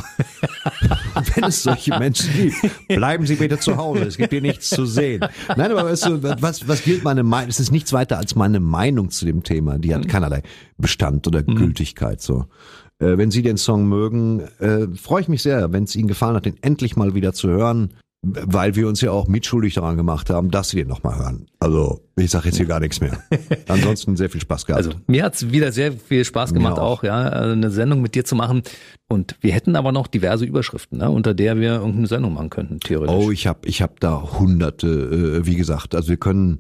Wenn 1.36 1.46
es 1.46 1.64
solche 1.64 1.98
Menschen 2.00 2.34
gibt, 2.34 2.88
bleiben 2.88 3.26
Sie 3.26 3.36
bitte 3.36 3.60
zu 3.60 3.76
Hause. 3.78 4.04
Es 4.04 4.18
gibt 4.18 4.32
hier 4.32 4.42
nichts 4.42 4.70
zu 4.70 4.86
sehen. 4.86 5.26
Nein, 5.56 5.72
aber 5.72 5.86
weißt 5.86 6.06
du, 6.06 6.42
was, 6.42 6.68
was 6.68 6.84
gilt 6.84 7.04
meine 7.04 7.24
Meinung? 7.24 7.50
Es 7.50 7.60
ist 7.60 7.72
nichts 7.72 7.92
weiter 7.92 8.18
als 8.18 8.36
meine 8.36 8.60
Meinung 8.60 9.10
zu 9.10 9.26
dem 9.26 9.44
Thema. 9.44 9.80
Die 9.80 9.94
hat 9.94 10.08
keinerlei 10.08 10.44
Bestand 10.78 11.28
oder 11.28 11.44
Gültigkeit, 11.44 12.22
so. 12.22 12.46
Äh, 13.00 13.18
wenn 13.18 13.32
Sie 13.32 13.42
den 13.42 13.58
Song 13.58 13.88
mögen, 13.88 14.42
äh, 14.60 14.88
freue 14.96 15.22
ich 15.22 15.28
mich 15.28 15.42
sehr, 15.42 15.74
wenn 15.74 15.84
es 15.84 15.96
Ihnen 15.96 16.08
gefallen 16.08 16.36
hat, 16.36 16.46
den 16.46 16.62
endlich 16.62 16.96
mal 16.96 17.16
wieder 17.16 17.34
zu 17.34 17.50
hören, 17.50 17.94
weil 18.24 18.76
wir 18.76 18.88
uns 18.88 19.02
ja 19.02 19.12
auch 19.12 19.28
mitschuldig 19.28 19.74
daran 19.74 19.98
gemacht 19.98 20.30
haben, 20.30 20.50
dass 20.50 20.70
Sie 20.70 20.78
den 20.78 20.88
nochmal 20.88 21.20
hören. 21.20 21.46
Also, 21.60 22.02
ich 22.16 22.32
sage 22.32 22.48
jetzt 22.48 22.58
hier 22.58 22.66
gar 22.66 22.80
nichts 22.80 23.02
mehr. 23.02 23.22
Ansonsten 23.68 24.16
sehr 24.16 24.30
viel 24.30 24.40
Spaß 24.40 24.66
gehabt. 24.66 24.86
Also 24.86 24.98
mir 25.08 25.26
hat's 25.26 25.52
wieder 25.52 25.74
sehr 25.74 25.92
viel 25.92 26.24
Spaß 26.24 26.54
gemacht, 26.54 26.80
auch. 26.80 27.00
auch. 27.00 27.04
ja, 27.04 27.22
eine 27.22 27.70
Sendung 27.70 28.02
mit 28.02 28.16
dir 28.16 28.24
zu 28.24 28.36
machen. 28.36 28.64
Und 29.10 29.36
wir 29.42 29.52
hätten 29.52 29.76
aber 29.76 29.92
noch 29.92 30.08
diverse 30.08 30.46
Überschriften, 30.46 31.00
ne, 31.00 31.10
unter 31.10 31.34
der 31.34 31.58
wir 31.58 31.74
irgendeine 31.74 32.08
Sendung 32.08 32.34
machen 32.34 32.50
könnten, 32.50 32.80
theoretisch. 32.80 33.14
Oh, 33.14 33.30
ich 33.30 33.46
habe 33.46 33.68
ich 33.68 33.82
hab 33.82 34.00
da 34.00 34.40
hunderte, 34.40 34.88
äh, 34.88 35.46
wie 35.46 35.56
gesagt. 35.56 35.94
Also 35.94 36.10
wir 36.10 36.18
können, 36.18 36.60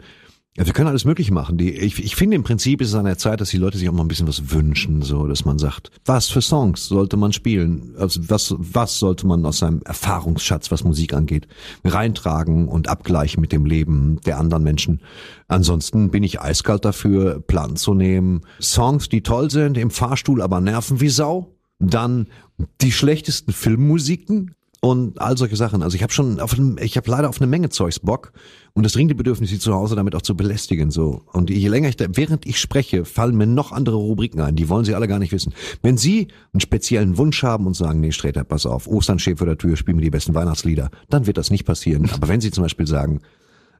ja, 0.55 0.67
wir 0.67 0.73
können 0.73 0.87
alles 0.87 1.03
Mögliche 1.03 1.33
machen. 1.33 1.57
Die, 1.57 1.71
ich, 1.71 2.03
ich 2.03 2.15
finde 2.15 2.35
im 2.35 2.43
Prinzip 2.43 2.79
ist 2.79 2.89
es 2.89 2.95
an 2.95 3.05
der 3.05 3.17
Zeit, 3.17 3.41
dass 3.41 3.49
die 3.49 3.57
Leute 3.57 3.79
sich 3.79 3.89
auch 3.89 3.93
mal 3.93 4.03
ein 4.03 4.07
bisschen 4.07 4.27
was 4.27 4.51
wünschen, 4.51 5.01
so, 5.01 5.25
dass 5.25 5.45
man 5.45 5.57
sagt, 5.57 5.89
was 6.05 6.29
für 6.29 6.43
Songs 6.43 6.87
sollte 6.87 7.17
man 7.17 7.33
spielen? 7.33 7.95
Also 7.97 8.21
was, 8.27 8.53
was 8.59 8.99
sollte 8.99 9.25
man 9.25 9.43
aus 9.47 9.57
seinem 9.57 9.81
Erfahrungsschatz, 9.83 10.69
was 10.69 10.83
Musik 10.83 11.15
angeht, 11.15 11.47
reintragen 11.83 12.67
und 12.67 12.87
abgleichen 12.87 13.41
mit 13.41 13.51
dem 13.51 13.65
Leben 13.65 14.21
der 14.27 14.37
anderen 14.37 14.61
Menschen? 14.63 15.01
Ansonsten 15.47 16.11
bin 16.11 16.21
ich 16.21 16.39
eiskalt 16.39 16.85
dafür, 16.85 17.39
Plan 17.39 17.75
zu 17.75 17.95
nehmen. 17.95 18.41
Songs, 18.61 19.09
die 19.09 19.23
toll 19.23 19.49
sind, 19.49 19.75
im 19.75 19.89
Fahrstuhl 19.89 20.39
aber 20.39 20.61
nerven 20.61 21.01
wie 21.01 21.09
Sau. 21.09 21.55
Dann 21.79 22.27
die 22.81 22.91
schlechtesten 22.91 23.53
Filmmusiken 23.53 24.53
und 24.83 25.21
all 25.21 25.37
solche 25.37 25.55
Sachen. 25.55 25.81
Also 25.81 25.95
ich 25.95 26.03
habe 26.03 26.11
schon 26.11 26.41
auf 26.41 26.57
ich 26.81 26.97
habe 26.97 27.09
leider 27.09 27.29
auf 27.29 27.39
eine 27.39 27.47
Menge 27.47 27.69
Zeugs 27.69 28.01
Bock 28.01 28.33
und 28.73 28.83
das 28.83 28.91
dringende 28.91 29.15
Bedürfnis, 29.15 29.49
sie 29.49 29.57
zu 29.57 29.73
Hause 29.73 29.95
damit 29.95 30.13
auch 30.13 30.21
zu 30.21 30.35
belästigen 30.35 30.91
so. 30.91 31.21
Und 31.31 31.49
je 31.49 31.69
länger 31.69 31.87
ich 31.87 31.95
da, 31.95 32.05
während 32.11 32.45
ich 32.45 32.59
spreche, 32.59 33.05
fallen 33.05 33.37
mir 33.37 33.47
noch 33.47 33.71
andere 33.71 33.95
Rubriken 33.95 34.41
ein. 34.41 34.57
Die 34.57 34.67
wollen 34.67 34.83
Sie 34.83 34.93
alle 34.93 35.07
gar 35.07 35.19
nicht 35.19 35.31
wissen. 35.31 35.53
Wenn 35.81 35.95
Sie 35.95 36.27
einen 36.51 36.59
speziellen 36.59 37.17
Wunsch 37.17 37.43
haben 37.43 37.65
und 37.65 37.77
sagen, 37.77 38.01
nee, 38.01 38.11
Sträter, 38.11 38.43
pass 38.43 38.65
auf, 38.65 38.85
Ostern 38.87 39.19
steht 39.19 39.37
vor 39.37 39.47
der 39.47 39.57
Tür, 39.57 39.77
spiel 39.77 39.93
mir 39.93 40.01
die 40.01 40.09
besten 40.09 40.33
Weihnachtslieder, 40.33 40.89
dann 41.09 41.27
wird 41.27 41.37
das 41.37 41.49
nicht 41.49 41.63
passieren. 41.63 42.09
Aber 42.11 42.27
wenn 42.27 42.41
Sie 42.41 42.51
zum 42.51 42.63
Beispiel 42.63 42.87
sagen, 42.87 43.21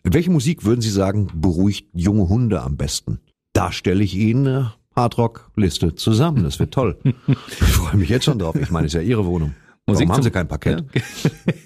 welche 0.05 0.31
Musik 0.31 0.63
würden 0.63 0.79
Sie 0.79 0.89
sagen 0.89 1.27
beruhigt 1.35 1.87
junge 1.93 2.29
Hunde 2.29 2.61
am 2.61 2.77
besten? 2.77 3.19
Da 3.51 3.73
stelle 3.73 4.05
ich 4.05 4.15
Ihnen 4.15 4.47
eine 4.47 4.73
Hardrock-Liste 4.95 5.95
zusammen. 5.95 6.45
Das 6.45 6.59
wird 6.59 6.73
toll. 6.73 6.97
Ich 7.27 7.73
freue 7.73 7.97
mich 7.97 8.07
jetzt 8.07 8.23
schon 8.23 8.39
drauf. 8.39 8.55
Ich 8.55 8.71
meine, 8.71 8.87
es 8.87 8.93
ist 8.93 9.01
ja 9.01 9.05
Ihre 9.05 9.25
Wohnung. 9.25 9.53
Musik 9.85 10.07
Warum 10.07 10.13
haben 10.13 10.15
zum- 10.15 10.23
Sie 10.23 10.31
kein 10.31 10.47
Parkett? 10.47 10.83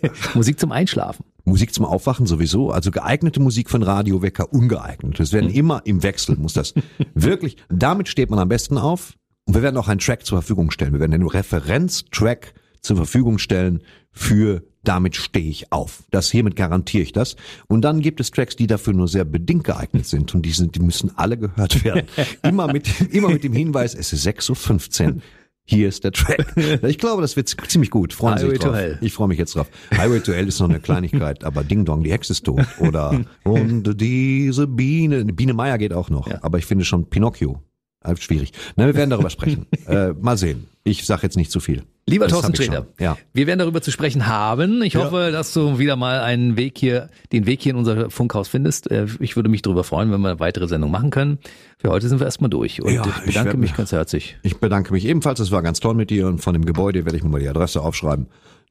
Ja. 0.02 0.10
Musik 0.34 0.60
zum 0.60 0.72
Einschlafen. 0.72 1.24
Musik 1.46 1.74
zum 1.74 1.86
Aufwachen 1.86 2.26
sowieso, 2.26 2.72
also 2.72 2.92
geeignete 2.92 3.40
Musik 3.40 3.70
von 3.70 3.84
Radiowecker, 3.84 4.52
ungeeignet. 4.52 5.20
Das 5.20 5.32
werden 5.32 5.50
immer 5.50 5.82
im 5.86 6.04
Wechsel, 6.04 6.36
muss 6.36 6.54
das 6.54 6.74
wirklich, 7.14 7.58
damit 7.70 8.08
steht 8.10 8.30
man 8.30 8.40
am 8.40 8.50
besten 8.50 8.78
auf. 8.78 9.14
Und 9.46 9.54
wir 9.54 9.62
werden 9.62 9.78
auch 9.78 9.88
einen 9.88 10.00
Track 10.00 10.26
zur 10.26 10.40
Verfügung 10.42 10.72
stellen. 10.72 10.94
Wir 10.94 11.00
werden 11.00 11.12
den 11.12 11.26
Referenztrack 11.26 12.54
zur 12.82 12.98
Verfügung 12.98 13.38
stellen 13.38 13.82
für 14.12 14.64
damit 14.84 15.16
stehe 15.16 15.50
ich 15.50 15.72
auf. 15.72 16.04
Das 16.12 16.32
hiermit 16.32 16.56
garantiere 16.56 17.04
ich 17.04 17.12
das. 17.12 17.36
Und 17.68 17.82
dann 17.82 18.00
gibt 18.00 18.20
es 18.22 18.32
Tracks, 18.32 18.56
die 18.56 18.68
dafür 18.68 18.94
nur 18.94 19.08
sehr 19.08 19.26
bedingt 19.26 19.66
geeignet 19.66 20.06
sind 20.06 20.34
und 20.34 20.44
die 20.44 20.52
sind, 20.52 20.76
die 20.76 20.80
müssen 20.80 21.12
alle 21.18 21.38
gehört 21.38 21.84
werden. 21.84 22.08
immer 22.44 22.72
mit, 22.72 23.02
immer 23.12 23.30
mit 23.30 23.44
dem 23.44 23.54
Hinweis, 23.54 23.94
es 23.94 24.14
ist 24.14 24.26
6.15 24.26 25.06
Uhr. 25.08 25.22
Hier 25.70 25.90
ist 25.90 26.04
der 26.06 26.14
Track. 26.14 26.56
Ich 26.84 26.98
glaube, 26.98 27.22
das 27.22 27.36
wird 27.36 27.50
ziemlich 27.50 27.92
gut. 27.92 28.14
Freuen 28.14 28.38
Sie 28.38 28.46
Highway 28.46 28.56
sich 28.56 28.60
to 28.64 28.70
drauf. 28.70 29.02
Ich 29.02 29.14
freue 29.14 29.28
mich 29.28 29.38
jetzt 29.38 29.56
drauf. 29.56 29.68
Highway 29.96 30.22
to 30.22 30.32
Hell 30.32 30.48
ist 30.48 30.60
noch 30.62 30.70
eine 30.70 30.80
Kleinigkeit, 30.80 31.44
aber 31.44 31.64
Ding 31.66 31.84
Dong, 31.84 32.04
die 32.04 32.12
Hexe 32.12 32.32
ist 32.32 32.46
tot. 32.46 32.66
Oder 32.80 33.20
und 33.44 34.00
diese 34.00 34.66
Biene, 34.66 35.26
Biene 35.26 35.54
Meier 35.54 35.78
geht 35.78 35.92
auch 35.92 36.10
noch. 36.10 36.30
Aber 36.42 36.58
ich 36.58 36.66
finde 36.66 36.86
schon 36.86 37.10
Pinocchio. 37.10 37.62
äh, 38.04 38.16
Schwierig. 38.16 38.54
Na, 38.78 38.86
wir 38.86 38.96
werden 38.96 39.10
darüber 39.10 39.30
sprechen. 39.30 39.66
Äh, 39.88 40.14
mal 40.14 40.38
sehen. 40.38 40.68
Ich 40.84 41.06
sage 41.06 41.24
jetzt 41.24 41.38
nicht 41.38 41.52
zu 41.52 41.60
viel. 41.60 41.84
Lieber 42.10 42.28
Thorsten 42.30 42.54
ich 42.58 42.64
schon. 42.66 42.86
Ja. 43.00 43.18
wir 43.34 43.48
werden 43.48 43.60
darüber 43.60 43.82
zu 43.82 43.92
sprechen 43.92 44.28
haben. 44.28 44.82
Ich 44.82 44.94
Ja. 44.94 45.04
hoffe, 45.04 45.30
dass 45.34 45.52
du 45.54 45.78
wieder 45.78 45.98
mal 45.98 46.22
einen 46.22 46.56
Weg 46.56 46.78
hier, 46.78 47.10
den 47.34 47.46
Weg 47.46 47.62
hier 47.62 47.72
in 47.74 47.78
unser 47.78 48.10
Funkhaus 48.10 48.48
findest. 48.48 48.90
Äh, 48.90 49.08
Ich 49.20 49.36
würde 49.36 49.50
mich 49.50 49.62
darüber 49.62 49.84
freuen, 49.84 50.10
wenn 50.12 50.22
wir 50.22 50.30
eine 50.30 50.40
weitere 50.40 50.68
Sendung 50.70 50.90
machen 50.90 51.10
können. 51.10 51.38
Für 51.78 51.90
heute 51.90 52.08
sind 52.08 52.20
wir 52.20 52.26
erstmal 52.26 52.50
durch 52.50 52.82
und 52.82 52.94
Ja, 52.94 53.02
ich 53.02 53.08
ich 53.10 53.26
bedanke 53.26 53.52
werd- 53.52 53.60
mich 53.60 53.76
ganz 53.76 53.92
herzlich. 53.92 54.38
Ich 54.44 54.58
bedanke 54.58 54.94
mich 54.94 55.06
ebenfalls. 55.06 55.40
Es 55.42 55.52
war 55.52 55.62
ganz 55.62 55.82
toll 55.82 55.96
mit 55.96 56.10
dir 56.10 56.28
und 56.28 56.40
von 56.40 56.54
dem 56.54 56.64
Gebäude 56.66 57.04
werde 57.04 57.18
ich 57.18 57.24
mir 57.24 57.30
mal 57.30 57.42
die 57.42 57.50
Adresse 57.50 57.82
aufschreiben. 57.82 58.28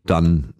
Dann, 0.06 0.54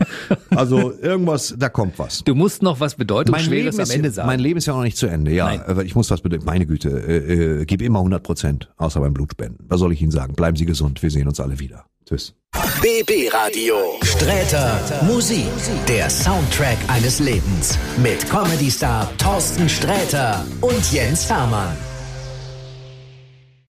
also 0.50 0.92
irgendwas, 1.00 1.54
da 1.58 1.68
kommt 1.68 1.98
was. 1.98 2.24
Du 2.24 2.34
musst 2.34 2.62
noch 2.62 2.80
was 2.80 2.94
Bedeutungsschweres 2.94 3.76
am 3.76 3.82
ist, 3.82 3.94
Ende 3.94 4.10
sagen. 4.10 4.26
mein 4.26 4.40
Leben 4.40 4.58
ist 4.58 4.66
ja 4.66 4.74
noch 4.74 4.82
nicht 4.82 4.96
zu 4.96 5.06
Ende. 5.06 5.32
Ja, 5.32 5.54
Nein. 5.54 5.86
ich 5.86 5.94
muss 5.94 6.10
was 6.10 6.20
bedenken. 6.20 6.46
Meine 6.46 6.66
Güte, 6.66 6.88
äh, 6.90 7.60
äh, 7.60 7.64
gib 7.64 7.82
immer 7.82 8.00
100 8.00 8.22
Prozent, 8.22 8.70
außer 8.76 9.00
beim 9.00 9.14
Blutspenden. 9.14 9.66
Was 9.68 9.80
soll 9.80 9.92
ich 9.92 10.02
Ihnen 10.02 10.10
sagen? 10.12 10.34
Bleiben 10.34 10.56
Sie 10.56 10.66
gesund. 10.66 11.02
Wir 11.02 11.10
sehen 11.10 11.28
uns 11.28 11.40
alle 11.40 11.58
wieder. 11.58 11.84
Tschüss. 12.06 12.34
BB 12.82 13.32
Radio. 13.32 13.74
Sträter 14.02 14.78
Musik. 15.06 15.46
Der 15.88 16.10
Soundtrack 16.10 16.78
eines 16.88 17.20
Lebens. 17.20 17.78
Mit 18.02 18.28
Comedy-Star 18.28 19.10
Thorsten 19.18 19.68
Sträter 19.68 20.44
und 20.60 20.92
Jens 20.92 21.30
Hermann. 21.30 21.76